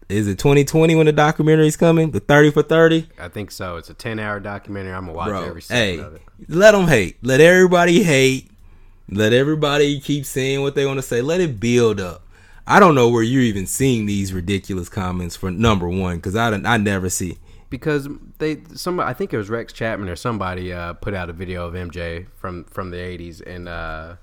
Is 0.09 0.28
it 0.28 0.38
2020 0.38 0.93
when 0.95 1.05
the 1.05 1.13
documentary's 1.13 1.78
coming? 1.78 2.11
The 2.11 2.19
30 2.19 2.51
for 2.51 2.63
30? 2.63 3.07
I 3.17 3.30
think 3.30 3.49
so. 3.51 3.78
It's 3.78 3.89
a 3.89 3.93
10 3.93 4.19
hour 4.19 4.41
documentary. 4.41 4.91
I'm 4.93 5.05
going 5.05 5.13
to 5.13 5.17
watch 5.17 5.28
Bro, 5.30 5.45
every 5.45 5.61
second 5.61 5.82
hey, 5.82 5.99
of 5.99 6.15
it. 6.15 6.21
let 6.49 6.71
them 6.73 6.88
hate. 6.88 7.15
Let 7.23 7.39
everybody 7.39 8.03
hate. 8.03 8.51
Let 9.09 9.32
everybody 9.32 9.99
keep 10.01 10.25
saying 10.25 10.61
what 10.61 10.75
they 10.75 10.86
want 10.86 10.97
to 10.97 11.01
say. 11.03 11.21
Let 11.21 11.39
it 11.39 11.61
build 11.61 12.01
up. 12.01 12.23
I 12.65 12.82
don't 12.82 12.95
know 12.95 13.07
where 13.07 13.23
you're 13.23 13.41
even 13.41 13.65
seeing 13.67 14.05
these 14.05 14.34
ridiculous 14.34 14.89
comments 14.89 15.38
for 15.38 15.49
number 15.49 15.88
one 15.88 16.17
because 16.17 16.36
I, 16.36 16.49
don't- 16.49 16.65
I 16.65 16.75
never 16.75 17.09
see. 17.09 17.38
Because 17.70 18.07
they 18.39 18.61
some 18.74 18.99
I 18.99 19.13
think 19.13 19.34
it 19.34 19.38
was 19.38 19.49
Rex 19.49 19.74
Chapman 19.74 20.09
or 20.09 20.15
somebody 20.15 20.72
uh, 20.74 20.93
put 20.93 21.13
out 21.13 21.30
a 21.30 21.34
video 21.34 21.65
of 21.68 21.74
MJ 21.74 22.28
from 22.36 22.63
from 22.65 22.91
the 22.91 22.97
'80s, 22.97 23.41
and 23.45 23.68
uh, 23.68 24.15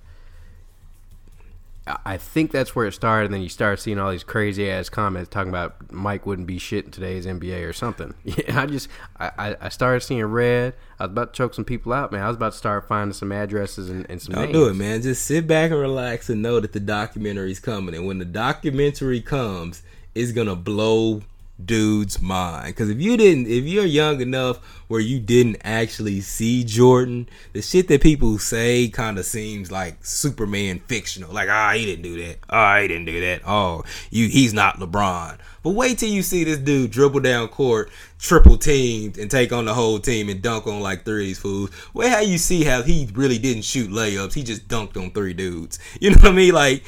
I- 1.87 2.17
think 2.17 2.51
that's 2.51 2.75
where 2.75 2.87
it 2.87 2.93
started. 2.93 3.27
And 3.27 3.35
then 3.35 3.43
you 3.43 3.49
start 3.51 3.79
seeing 3.79 3.99
all 3.99 4.11
these 4.11 4.25
crazy 4.25 4.71
ass 4.71 4.89
comments 4.89 5.29
talking 5.29 5.51
about 5.51 5.93
Mike 5.93 6.25
wouldn't 6.25 6.47
be 6.49 6.59
shit 6.59 6.87
in 6.87 6.91
today's 6.91 7.27
NBA 7.27 7.69
or 7.69 7.73
something. 7.75 8.15
Yeah, 8.25 8.61
I 8.63 8.67
just 8.67 8.89
I, 9.21 9.31
I- 9.39 9.57
I 9.61 9.69
started 9.69 10.01
seeing 10.01 10.25
red. 10.25 10.75
I 10.99 11.05
was 11.05 11.11
about 11.13 11.35
to 11.35 11.37
choke 11.37 11.53
some 11.55 11.65
people 11.67 11.93
out, 11.93 12.11
man. 12.13 12.23
I 12.23 12.29
was 12.29 12.37
about 12.37 12.53
to 12.53 12.59
start 12.59 12.89
finding 12.89 13.13
some 13.13 13.33
addresses 13.33 13.91
and, 13.91 14.07
and 14.09 14.23
some 14.23 14.35
Don't 14.35 14.45
names. 14.45 14.55
do 14.55 14.67
it, 14.69 14.75
man. 14.75 15.03
Just 15.03 15.25
sit 15.27 15.47
back 15.47 15.71
and 15.71 15.79
relax 15.81 16.31
and 16.31 16.41
know 16.41 16.61
that 16.61 16.73
the 16.73 16.81
documentary's 16.81 17.61
coming. 17.61 17.95
And 17.95 18.07
when 18.07 18.19
the 18.19 18.25
documentary 18.25 19.21
comes, 19.21 19.83
it's 20.15 20.33
gonna 20.33 20.57
blow 20.57 21.21
dude's 21.63 22.21
mind. 22.21 22.67
Because 22.67 22.91
if 22.91 23.01
you 23.01 23.17
didn't, 23.17 23.47
if 23.47 23.65
you're 23.65 23.85
young 23.85 24.21
enough 24.21 24.59
where 24.89 25.01
you 25.01 25.21
didn't 25.21 25.57
actually 25.63 26.21
see 26.21 26.65
Jordan, 26.65 27.29
the 27.53 27.63
shit 27.63 27.89
that 27.89 28.03
people 28.03 28.39
say 28.39 28.89
kind 28.89 29.19
of 29.19 29.25
seems 29.25 29.71
like 29.71 30.05
Superman 30.05 30.81
fictional. 30.81 31.33
Like, 31.33 31.49
ah, 31.49 31.73
he 31.73 31.85
didn't 31.85 32.03
do 32.03 32.23
that. 32.25 32.39
Ah, 32.51 32.81
he 32.81 32.89
didn't 32.89 33.07
do 33.07 33.21
that. 33.21 33.43
Oh, 33.47 33.85
you, 34.11 34.29
he's 34.29 34.53
not 34.53 34.79
LeBron. 34.79 35.39
But 35.63 35.71
wait 35.71 35.99
till 35.99 36.11
you 36.11 36.23
see 36.23 36.45
this 36.45 36.59
dude 36.59 36.91
dribble 36.91 37.21
down 37.21 37.49
court, 37.49 37.91
triple 38.19 38.59
teamed, 38.59 39.17
and 39.17 39.31
take 39.31 39.51
on 39.51 39.65
the 39.65 39.73
whole 39.73 39.99
team 39.99 40.29
and 40.29 40.43
dunk 40.43 40.67
on 40.67 40.81
like 40.81 41.05
three 41.05 41.33
of 41.33 41.39
fools. 41.39 41.71
Wait 41.95 42.11
how 42.11 42.21
you 42.21 42.37
see 42.37 42.65
how 42.65 42.83
he 42.83 43.09
really 43.15 43.39
didn't 43.39 43.63
shoot 43.63 43.91
layups. 43.91 44.35
He 44.35 44.43
just 44.43 44.69
dunked 44.69 45.03
on 45.03 45.11
three 45.13 45.33
dudes. 45.33 45.79
You 46.01 46.11
know 46.11 46.17
what 46.17 46.33
I 46.33 46.33
mean? 46.33 46.53
Like 46.53 46.85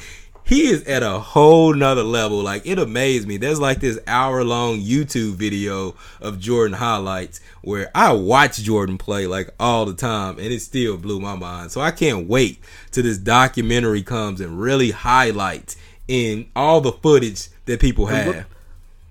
he 0.47 0.67
is 0.67 0.83
at 0.85 1.03
a 1.03 1.19
whole 1.19 1.73
nother 1.73 2.03
level. 2.03 2.41
Like 2.41 2.65
it 2.65 2.79
amazed 2.79 3.27
me. 3.27 3.37
There's 3.37 3.59
like 3.59 3.79
this 3.81 3.99
hour 4.07 4.43
long 4.43 4.79
YouTube 4.79 5.33
video 5.35 5.93
of 6.21 6.39
Jordan 6.39 6.77
highlights 6.77 7.41
where 7.61 7.91
I 7.93 8.13
watch 8.13 8.57
Jordan 8.57 8.97
play 8.97 9.27
like 9.27 9.49
all 9.59 9.85
the 9.85 9.93
time 9.93 10.37
and 10.39 10.47
it 10.47 10.61
still 10.61 10.97
blew 10.97 11.19
my 11.19 11.35
mind. 11.35 11.71
So 11.71 11.81
I 11.81 11.91
can't 11.91 12.27
wait 12.27 12.59
till 12.91 13.03
this 13.03 13.17
documentary 13.17 14.03
comes 14.03 14.39
and 14.41 14.59
really 14.59 14.91
highlights 14.91 15.75
in 16.07 16.47
all 16.55 16.79
the 16.81 16.93
footage 16.93 17.49
that 17.65 17.79
people 17.81 18.07
And 18.07 18.27
what- 18.27 18.35
have. 18.37 18.45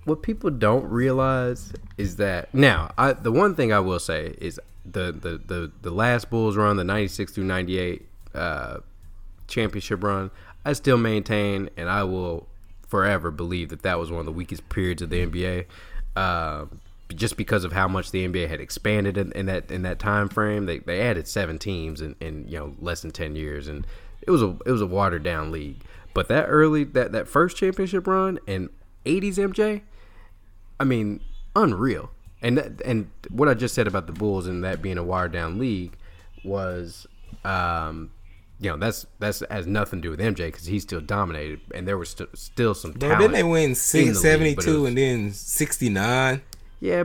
what 0.05 0.21
people 0.23 0.49
don't 0.49 0.85
realize 0.89 1.71
is 1.97 2.15
that 2.15 2.51
now 2.53 2.91
I, 2.97 3.13
the 3.13 3.31
one 3.31 3.53
thing 3.53 3.71
I 3.71 3.79
will 3.79 3.99
say 3.99 4.33
is 4.41 4.59
the 4.89 5.11
the 5.11 5.37
the, 5.45 5.71
the 5.83 5.91
last 5.91 6.29
Bulls 6.31 6.55
run, 6.57 6.77
the 6.77 6.83
'96 6.83 7.33
through 7.33 7.43
'98 7.43 8.07
uh, 8.33 8.77
championship 9.47 10.01
run. 10.03 10.31
I 10.65 10.73
still 10.73 10.97
maintain, 10.97 11.69
and 11.77 11.89
I 11.89 12.03
will 12.03 12.47
forever 12.87 13.31
believe 13.31 13.69
that 13.69 13.83
that 13.83 13.99
was 13.99 14.11
one 14.11 14.19
of 14.19 14.25
the 14.25 14.31
weakest 14.31 14.67
periods 14.69 15.01
of 15.01 15.09
the 15.09 15.25
NBA. 15.25 15.65
Uh, 16.15 16.65
just 17.15 17.37
because 17.37 17.63
of 17.63 17.71
how 17.71 17.87
much 17.87 18.11
the 18.11 18.27
NBA 18.27 18.49
had 18.49 18.59
expanded 18.59 19.17
in, 19.17 19.31
in 19.31 19.45
that 19.45 19.71
in 19.71 19.83
that 19.83 19.99
time 19.99 20.27
frame, 20.29 20.65
they, 20.65 20.79
they 20.79 21.01
added 21.01 21.27
seven 21.27 21.57
teams 21.57 22.01
in, 22.01 22.15
in 22.19 22.47
you 22.47 22.57
know 22.57 22.75
less 22.79 23.01
than 23.01 23.11
ten 23.11 23.35
years, 23.35 23.67
and 23.67 23.87
it 24.21 24.31
was 24.31 24.41
a 24.41 24.57
it 24.65 24.71
was 24.71 24.81
a 24.81 24.87
watered 24.87 25.23
down 25.23 25.51
league. 25.51 25.83
But 26.13 26.27
that 26.29 26.45
early 26.45 26.83
that 26.83 27.11
that 27.13 27.27
first 27.27 27.55
championship 27.57 28.07
run 28.07 28.39
and 28.47 28.69
'80s 29.05 29.35
MJ, 29.35 29.81
I 30.79 30.83
mean, 30.83 31.21
unreal. 31.55 32.11
And 32.41 32.57
that, 32.57 32.81
and 32.85 33.09
what 33.29 33.47
I 33.47 33.55
just 33.55 33.73
said 33.73 33.87
about 33.87 34.05
the 34.05 34.13
Bulls 34.13 34.45
and 34.45 34.63
that 34.63 34.81
being 34.81 34.97
a 34.97 35.03
watered 35.03 35.31
down 35.31 35.57
league 35.57 35.97
was, 36.43 37.07
um, 37.43 38.11
you 38.59 38.69
know, 38.71 38.77
that's 38.77 39.05
that's 39.19 39.43
has 39.51 39.67
nothing 39.67 40.01
to 40.01 40.07
do 40.07 40.09
with 40.11 40.19
MJ 40.19 40.47
because 40.47 40.65
he 40.65 40.79
still 40.79 41.01
dominated, 41.01 41.61
and 41.73 41.87
there 41.87 41.97
was 41.97 42.09
st- 42.09 42.35
still 42.37 42.73
some 42.73 42.93
talent. 42.93 43.19
didn't 43.19 43.33
they 43.33 43.43
win 43.43 43.63
in 43.63 43.69
the 43.71 43.75
six, 43.75 44.07
league, 44.07 44.15
72 44.15 44.55
but 44.55 44.67
it 44.67 44.79
was- 44.79 44.87
and 44.89 44.97
then 44.97 45.31
69? 45.33 46.41
Yeah, 46.79 47.03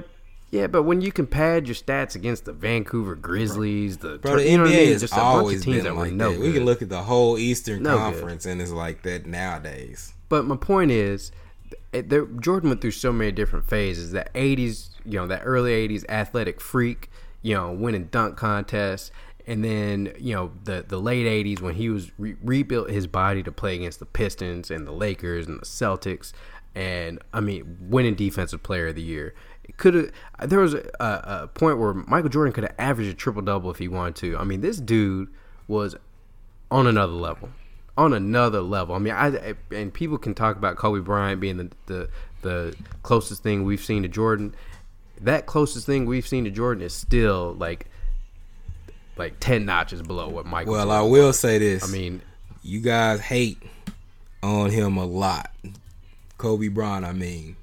yeah, 0.51 0.67
but 0.67 0.83
when 0.83 1.01
you 1.01 1.13
can 1.13 1.27
pad 1.27 1.67
your 1.67 1.75
stats 1.75 2.15
against 2.15 2.45
the 2.45 2.53
Vancouver 2.53 3.15
Grizzlies, 3.15 3.99
the 3.99 4.19
Bro, 4.19 4.37
the 4.37 4.51
you 4.51 4.59
know 4.59 4.65
NBA 4.65 4.69
I 4.69 4.77
mean? 4.77 4.93
has 4.93 5.01
Just 5.03 5.15
always 5.17 5.63
teams 5.65 5.77
been 5.77 5.85
that 5.85 5.95
like 5.97 6.13
no 6.13 6.33
that. 6.33 6.41
We 6.41 6.53
can 6.53 6.65
look 6.65 6.83
at 6.83 6.89
the 6.89 7.03
whole 7.03 7.39
Eastern 7.39 7.83
No 7.83 7.97
good. 7.97 7.99
Conference 8.01 8.47
and 8.47 8.61
it's 8.61 8.71
like 8.71 9.03
that 9.03 9.27
nowadays. 9.27 10.13
But 10.29 10.45
my 10.47 10.57
point 10.57 10.91
is, 10.91 11.33
eh, 11.93 12.03
there, 12.07 12.25
Jordan 12.27 12.71
went 12.71 12.81
through 12.81 12.91
so 12.93 13.13
many 13.13 13.33
different 13.33 13.67
phases. 13.67 14.13
That 14.13 14.33
'80s, 14.35 14.91
you 15.05 15.19
know, 15.19 15.27
that 15.27 15.43
early 15.45 15.73
'80s 15.73 16.05
athletic 16.09 16.61
freak, 16.61 17.11
you 17.43 17.55
know, 17.55 17.71
winning 17.73 18.05
dunk 18.11 18.37
contests, 18.37 19.11
and 19.47 19.65
then 19.65 20.13
you 20.19 20.35
know 20.35 20.53
the 20.65 20.85
the 20.87 20.99
late 20.99 21.27
'80s 21.27 21.61
when 21.61 21.75
he 21.75 21.89
was 21.89 22.11
re- 22.19 22.37
rebuilt 22.43 22.91
his 22.91 23.07
body 23.07 23.43
to 23.43 23.53
play 23.53 23.75
against 23.75 23.99
the 23.99 24.07
Pistons 24.07 24.71
and 24.71 24.87
the 24.87 24.93
Lakers 24.93 25.47
and 25.47 25.61
the 25.61 25.67
Celtics, 25.67 26.33
and 26.75 27.19
I 27.33 27.41
mean, 27.41 27.77
winning 27.81 28.15
Defensive 28.15 28.63
Player 28.63 28.89
of 28.89 28.95
the 28.95 29.03
Year. 29.03 29.35
Could 29.77 29.95
have. 29.95 30.11
There 30.51 30.59
was 30.59 30.75
a, 30.75 30.91
a 31.01 31.49
point 31.55 31.79
where 31.79 31.95
Michael 31.95 32.29
Jordan 32.29 32.53
could 32.53 32.65
have 32.65 32.75
averaged 32.79 33.11
a 33.11 33.15
triple 33.15 33.43
double 33.43 33.71
if 33.71 33.79
he 33.79 33.89
wanted 33.89 34.17
to. 34.17 34.37
I 34.37 34.45
mean, 34.45 34.61
this 34.61 34.79
dude 34.79 35.29
was 35.69 35.97
on 36.71 36.87
another 36.87 37.13
level. 37.13 37.51
On 37.97 38.13
another 38.13 38.61
level. 38.61 38.95
I 38.95 38.99
mean, 38.99 39.13
I, 39.15 39.55
and 39.71 39.93
people 39.93 40.19
can 40.19 40.35
talk 40.35 40.57
about 40.57 40.77
Kobe 40.77 41.01
Bryant 41.01 41.41
being 41.41 41.59
the, 41.59 41.71
the 41.87 42.09
the 42.43 42.77
closest 43.03 43.43
thing 43.43 43.65
we've 43.65 43.83
seen 43.83 44.03
to 44.03 44.09
Jordan. 44.09 44.55
That 45.21 45.47
closest 45.47 45.87
thing 45.87 46.07
we've 46.07 46.27
seen 46.27 46.45
to 46.45 46.51
Jordan 46.51 46.83
is 46.83 46.93
still 46.93 47.55
like 47.55 47.87
like 49.23 49.41
ten 49.41 49.65
notches 49.65 50.03
below 50.03 50.29
what 50.29 50.47
Michael. 50.47 50.73
Well, 50.73 50.87
Jordan 50.87 51.07
I 51.07 51.09
will 51.09 51.33
say 51.33 51.59
this. 51.59 51.85
I 51.85 51.87
mean, 51.87 52.23
you 52.63 52.81
guys 52.81 53.21
hate 53.21 53.59
on 54.43 54.71
him 54.71 54.97
a 54.97 55.05
lot. 55.05 55.51
Kobe 56.39 56.69
Bryant, 56.69 57.05
I 57.05 57.13
mean. 57.13 57.57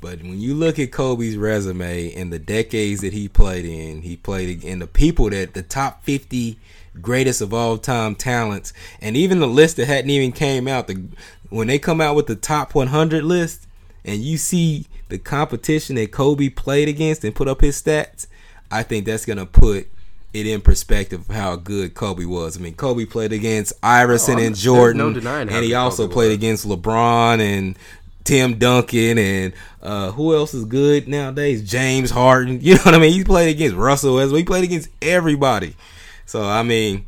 But 0.00 0.20
when 0.20 0.40
you 0.40 0.54
look 0.54 0.78
at 0.78 0.92
Kobe's 0.92 1.36
resume 1.36 2.12
and 2.14 2.32
the 2.32 2.38
decades 2.38 3.00
that 3.00 3.12
he 3.12 3.28
played 3.28 3.64
in, 3.64 4.02
he 4.02 4.16
played 4.16 4.62
in 4.62 4.80
the 4.80 4.86
people 4.86 5.30
that 5.30 5.54
the 5.54 5.62
top 5.62 6.04
50 6.04 6.58
greatest 7.00 7.40
of 7.40 7.54
all 7.54 7.78
time 7.78 8.14
talents, 8.14 8.72
and 9.00 9.16
even 9.16 9.38
the 9.38 9.46
list 9.46 9.76
that 9.76 9.86
hadn't 9.86 10.10
even 10.10 10.32
came 10.32 10.66
out, 10.66 10.86
the 10.86 11.08
when 11.50 11.68
they 11.68 11.78
come 11.78 12.00
out 12.00 12.16
with 12.16 12.26
the 12.26 12.36
top 12.36 12.74
100 12.74 13.22
list, 13.24 13.66
and 14.04 14.20
you 14.20 14.36
see 14.36 14.86
the 15.08 15.18
competition 15.18 15.94
that 15.96 16.10
Kobe 16.10 16.48
played 16.48 16.88
against 16.88 17.22
and 17.22 17.34
put 17.34 17.48
up 17.48 17.60
his 17.60 17.80
stats, 17.80 18.26
I 18.70 18.82
think 18.82 19.06
that's 19.06 19.24
gonna 19.24 19.46
put 19.46 19.88
it 20.36 20.46
in 20.46 20.60
perspective 20.60 21.28
of 21.28 21.34
how 21.34 21.56
good 21.56 21.94
Kobe 21.94 22.24
was. 22.24 22.56
I 22.56 22.60
mean, 22.60 22.74
Kobe 22.74 23.04
played 23.04 23.32
against 23.32 23.72
Iverson 23.82 24.38
Oh, 24.38 24.42
and 24.42 24.56
Jordan, 24.56 24.98
no 24.98 25.12
denying 25.12 25.48
and 25.48 25.64
he 25.64 25.74
also 25.74 26.04
Kobe 26.04 26.14
played 26.14 26.28
was. 26.28 26.36
against 26.36 26.66
LeBron 26.68 27.40
and 27.40 27.78
Tim 28.24 28.58
Duncan 28.58 29.18
and 29.18 29.52
uh, 29.82 30.10
who 30.12 30.34
else 30.34 30.52
is 30.54 30.64
good 30.64 31.06
nowadays? 31.08 31.62
James 31.68 32.10
Harden. 32.10 32.60
You 32.62 32.74
know 32.74 32.82
what 32.84 32.94
I 32.94 32.98
mean? 32.98 33.12
He 33.12 33.22
played 33.24 33.48
against 33.54 33.76
Russell 33.76 34.18
as 34.18 34.30
well. 34.30 34.38
He 34.38 34.44
played 34.44 34.64
against 34.64 34.88
everybody. 35.00 35.76
So 36.24 36.42
I 36.44 36.62
mean, 36.64 37.06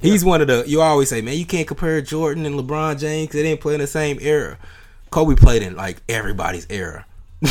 he's 0.00 0.24
one 0.24 0.40
of 0.42 0.46
the. 0.46 0.64
You 0.66 0.82
always 0.82 1.08
say, 1.08 1.22
man, 1.22 1.38
you 1.38 1.46
can't 1.46 1.66
compare 1.66 2.00
Jordan 2.02 2.44
and 2.46 2.54
LeBron 2.54 2.98
James. 3.00 3.30
they 3.32 3.42
didn't 3.42 3.60
play 3.62 3.74
in 3.74 3.80
the 3.80 3.86
same 3.86 4.18
era. 4.20 4.58
Kobe 5.10 5.34
played 5.36 5.62
in 5.62 5.74
like 5.74 6.02
everybody's 6.08 6.66
era. 6.68 7.06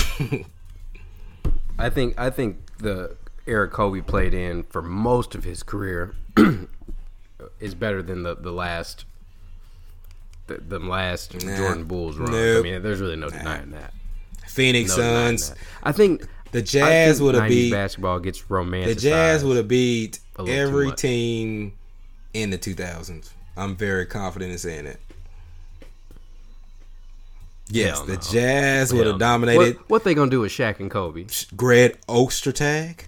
I 1.80 1.89
think 1.89 2.19
I 2.19 2.30
think 2.30 2.57
the 2.80 3.15
era 3.47 3.67
Kobe 3.67 4.01
played 4.01 4.33
in 4.33 4.63
for 4.63 4.81
most 4.81 5.35
of 5.35 5.43
his 5.43 5.63
career 5.63 6.13
is 7.59 7.73
better 7.75 8.01
than 8.01 8.23
the 8.23 8.35
the 8.35 8.51
last 8.51 9.05
the, 10.47 10.57
the 10.57 10.79
last 10.79 11.33
Nah. 11.45 11.57
Jordan 11.57 11.83
Bulls 11.85 12.17
run. 12.17 12.33
I 12.33 12.61
mean, 12.61 12.81
there's 12.81 12.99
really 13.01 13.15
no 13.15 13.29
denying 13.29 13.71
that. 13.71 13.93
Phoenix 14.47 14.95
No 14.97 15.03
Suns. 15.03 15.53
I 15.83 15.91
think 15.91 16.25
The 16.51 16.61
Jazz 16.61 17.21
would 17.21 17.35
have 17.35 17.47
beat 17.47 17.71
basketball 17.71 18.19
gets 18.19 18.39
the. 18.49 18.95
Jazz 18.95 19.43
would 19.43 19.57
have 19.57 19.67
beat 19.67 20.19
a 20.37 20.43
little 20.43 20.55
too 20.55 20.61
every 20.61 20.91
team 20.93 21.73
in 22.33 22.49
the 22.49 22.57
2000s. 22.57 23.29
I'm 23.55 23.75
very 23.75 24.05
confident 24.05 24.51
in 24.51 24.57
saying 24.57 24.85
that. 24.85 24.99
Yes, 27.69 27.99
the. 28.01 28.17
Jazz 28.17 28.93
would 28.93 29.07
have 29.07 29.19
dominated. 29.19 29.77
What, 29.77 29.89
what 29.89 30.03
they 30.05 30.13
gonna 30.13 30.31
do 30.31 30.41
with 30.41 30.51
Shaq 30.51 30.79
and 30.79 30.89
Kobe? 30.89 31.25
Greg 31.55 31.99
Ostertag, 32.07 33.07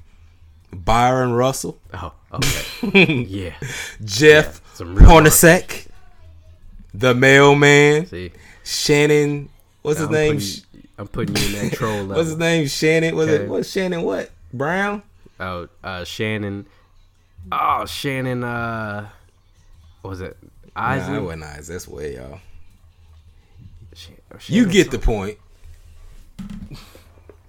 Bryon 0.71 1.33
Russell, 1.33 1.79
Oh, 1.93 2.13
okay. 2.33 3.23
yeah. 3.27 3.53
Jeff 4.03 4.61
Yeah, 4.79 4.85
Hornacek, 4.85 5.87
the 6.93 7.13
mailman, 7.15 8.05
See, 8.05 8.31
Shannon. 8.63 9.49
What's 9.81 9.99
his 9.99 10.07
I'm 10.07 10.13
name? 10.13 10.35
Putting, 10.35 10.87
I'm 10.97 11.07
putting 11.07 11.35
you 11.35 11.45
in 11.59 11.69
that 11.69 11.73
troll 11.77 11.93
level. 12.01 12.15
What's 12.15 12.29
his 12.29 12.37
name? 12.37 12.67
Shannon. 12.67 13.15
Was 13.15 13.29
Okay. 13.29 13.43
it 13.43 13.49
what? 13.49 13.65
Shannon 13.65 14.03
what? 14.03 14.29
Brown. 14.53 15.01
Oh, 15.39 15.67
uh, 15.83 16.03
Shannon. 16.03 16.65
Oh, 17.51 17.85
Shannon. 17.85 18.43
Uh, 18.43 19.07
what 20.01 20.09
was 20.11 20.21
it 20.21 20.37
Nah, 20.75 20.81
Isley? 20.89 21.13
that 21.15 21.23
wasn't 21.23 21.43
Isaac. 21.43 21.67
That's 21.67 21.87
way 21.87 22.15
y'all. 22.15 22.39
Shan- 23.95 24.17
You 24.47 24.65
get 24.67 24.91
the 24.91 24.99
point. 24.99 25.37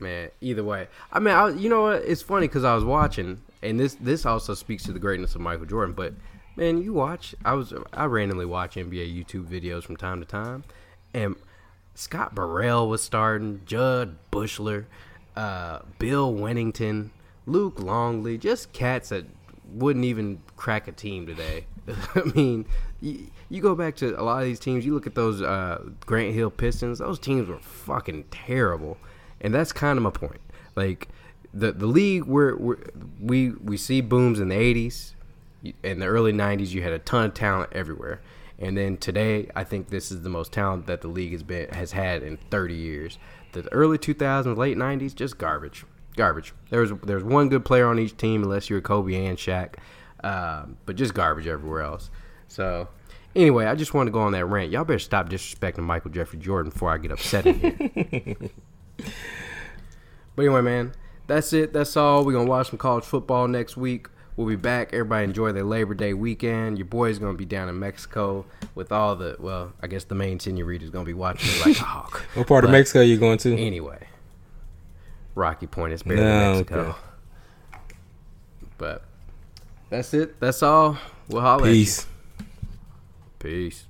man. 0.01 0.30
Either 0.40 0.64
way, 0.64 0.88
I 1.12 1.18
mean, 1.18 1.34
I, 1.34 1.51
you 1.51 1.68
know 1.68 1.82
what? 1.82 2.03
It's 2.03 2.22
funny 2.22 2.48
because 2.48 2.64
I 2.64 2.74
was 2.74 2.84
watching, 2.84 3.42
and 3.62 3.78
this 3.78 3.94
this 4.01 4.26
also 4.26 4.55
speaks 4.55 4.84
to 4.84 4.92
the 4.92 4.98
greatness 4.98 5.34
of 5.34 5.40
Michael 5.40 5.66
Jordan. 5.66 5.94
But 5.94 6.14
man, 6.57 6.82
you 6.82 6.92
watch. 6.92 7.34
I 7.44 7.55
was 7.55 7.72
I 7.92 8.05
randomly 8.07 8.46
watch 8.46 8.76
NBA 8.76 9.14
YouTube 9.14 9.46
videos 9.46 9.84
from 9.84 9.96
time 9.96 10.20
to 10.20 10.26
time, 10.26 10.64
and 11.14 11.36
Scott 11.94 12.34
Burrell 12.34 12.88
was 12.88 13.03
starting, 13.03 13.61
Jud 13.66 14.16
Buechler, 14.32 14.86
uh, 15.36 15.80
Bill 15.98 16.32
Wennington, 16.32 17.11
Luke 17.46 17.80
Longley, 17.80 18.38
just 18.38 18.72
cats 18.72 19.11
that 19.11 19.26
wouldn't 19.72 20.05
even 20.05 20.40
crack 20.57 20.88
a 20.88 20.92
team 20.92 21.26
today. 21.26 21.66
I 22.14 22.22
mean, 22.34 22.66
you, 23.01 23.26
you 23.48 23.61
go 23.61 23.74
back 23.74 23.96
to 23.96 24.18
a 24.20 24.22
lot 24.22 24.40
of 24.40 24.44
these 24.44 24.61
teams. 24.61 24.84
You 24.84 24.94
look 24.94 25.07
at 25.07 25.14
those 25.14 25.42
uh, 25.42 25.82
Grant 26.07 26.34
Hill 26.34 26.51
Pistons; 26.51 26.98
those 26.98 27.18
teams 27.18 27.48
were 27.48 27.59
fucking 27.59 28.24
terrible, 28.30 28.96
and 29.41 29.55
that's 29.55 29.72
kind 29.72 29.97
of 29.97 30.03
my 30.03 30.11
point. 30.11 30.41
Like 30.76 31.09
the 31.53 31.72
the 31.72 31.86
league 31.86 32.24
where 32.24 32.57
we 33.20 33.51
we 33.51 33.76
see 33.76 34.01
booms 34.01 34.41
in 34.41 34.49
the 34.49 34.57
'80s, 34.57 35.12
in 35.82 35.99
the 35.99 36.07
early 36.07 36.32
'90s. 36.32 36.70
You 36.70 36.82
had 36.82 36.93
a 36.93 36.99
ton 36.99 37.26
of 37.26 37.34
talent 37.34 37.70
everywhere, 37.72 38.20
and 38.59 38.76
then 38.76 38.97
today, 38.97 39.51
I 39.57 39.64
think 39.64 39.88
this 39.88 40.11
is 40.11 40.22
the 40.22 40.28
most 40.28 40.53
talent 40.53 40.86
that 40.86 41.01
the 41.01 41.09
league 41.09 41.32
has 41.32 41.43
been 41.43 41.68
has 41.70 41.93
had 41.93 42.22
in 42.22 42.38
30 42.51 42.74
years. 42.74 43.18
The 43.53 43.66
early 43.72 43.99
2000s, 43.99 44.57
late 44.57 44.76
'90s, 44.76 45.14
just 45.14 45.38
garbage, 45.38 45.84
garbage. 46.16 46.55
There 46.70 46.80
was 46.80 46.93
there's 47.03 47.24
one 47.24 47.49
good 47.49 47.64
player 47.64 47.86
on 47.86 47.99
each 47.99 48.16
team, 48.16 48.43
unless 48.43 48.70
you're 48.70 48.80
Kobe 48.80 49.26
and 49.26 49.36
Shaq, 49.36 49.74
um, 50.22 50.76
but 50.86 50.97
just 50.97 51.14
garbage 51.14 51.47
everywhere 51.47 51.82
else. 51.82 52.11
So. 52.49 52.88
Anyway, 53.36 53.64
I 53.64 53.76
just 53.76 53.95
want 53.95 54.09
to 54.09 54.11
go 54.11 54.18
on 54.18 54.32
that 54.32 54.47
rant. 54.47 54.72
Y'all 54.72 54.84
better 54.84 54.99
stop 54.99 55.28
disrespecting 55.28 55.84
Michael 55.84 56.11
Jeffrey 56.11 56.41
Jordan 56.41 56.72
before 56.72 56.91
I 56.91 56.99
get 56.99 57.12
upset 57.12 57.47
in 57.47 57.61
here. 57.61 58.36
But 60.36 60.42
anyway, 60.42 60.62
man, 60.62 60.92
that's 61.26 61.53
it. 61.53 61.72
That's 61.72 61.96
all. 61.96 62.24
We're 62.24 62.32
gonna 62.32 62.48
watch 62.48 62.70
some 62.70 62.78
college 62.78 63.05
football 63.05 63.48
next 63.48 63.76
week. 63.76 64.09
We'll 64.36 64.46
be 64.48 64.57
back. 64.57 64.92
Everybody 64.94 65.24
enjoy 65.24 65.53
their 65.53 65.64
Labor 65.64 65.92
Day 65.94 66.14
weekend. 66.14 66.78
Your 66.78 66.86
boy's 66.86 67.18
gonna 67.18 67.36
be 67.36 67.44
down 67.44 67.68
in 67.68 67.78
Mexico 67.78 68.46
with 68.74 68.90
all 68.92 69.16
the 69.16 69.36
well, 69.38 69.72
I 69.82 69.86
guess 69.86 70.05
the 70.05 70.14
main 70.14 70.38
senorita's 70.40 70.88
gonna 70.90 71.05
be 71.05 71.12
watching 71.14 71.51
it 71.51 71.66
like 71.66 71.76
a 71.80 71.84
hawk. 71.84 72.24
What 72.34 72.46
part 72.46 72.64
of 72.64 72.68
But 72.68 72.72
Mexico 72.78 73.01
you 73.01 73.18
going 73.18 73.38
to? 73.38 73.55
Anyway, 73.59 74.07
Rocky 75.34 75.66
Point 75.66 75.92
is 75.92 76.03
barely 76.03 76.22
No, 76.22 76.53
Mexico. 76.55 76.80
okay. 76.80 76.98
But 78.78 79.03
that's 79.90 80.14
it. 80.14 80.40
That's 80.40 80.62
all. 80.62 80.96
We'll 81.28 81.42
holler. 81.42 81.64
Peace. 81.66 82.07
Peace. 83.38 83.84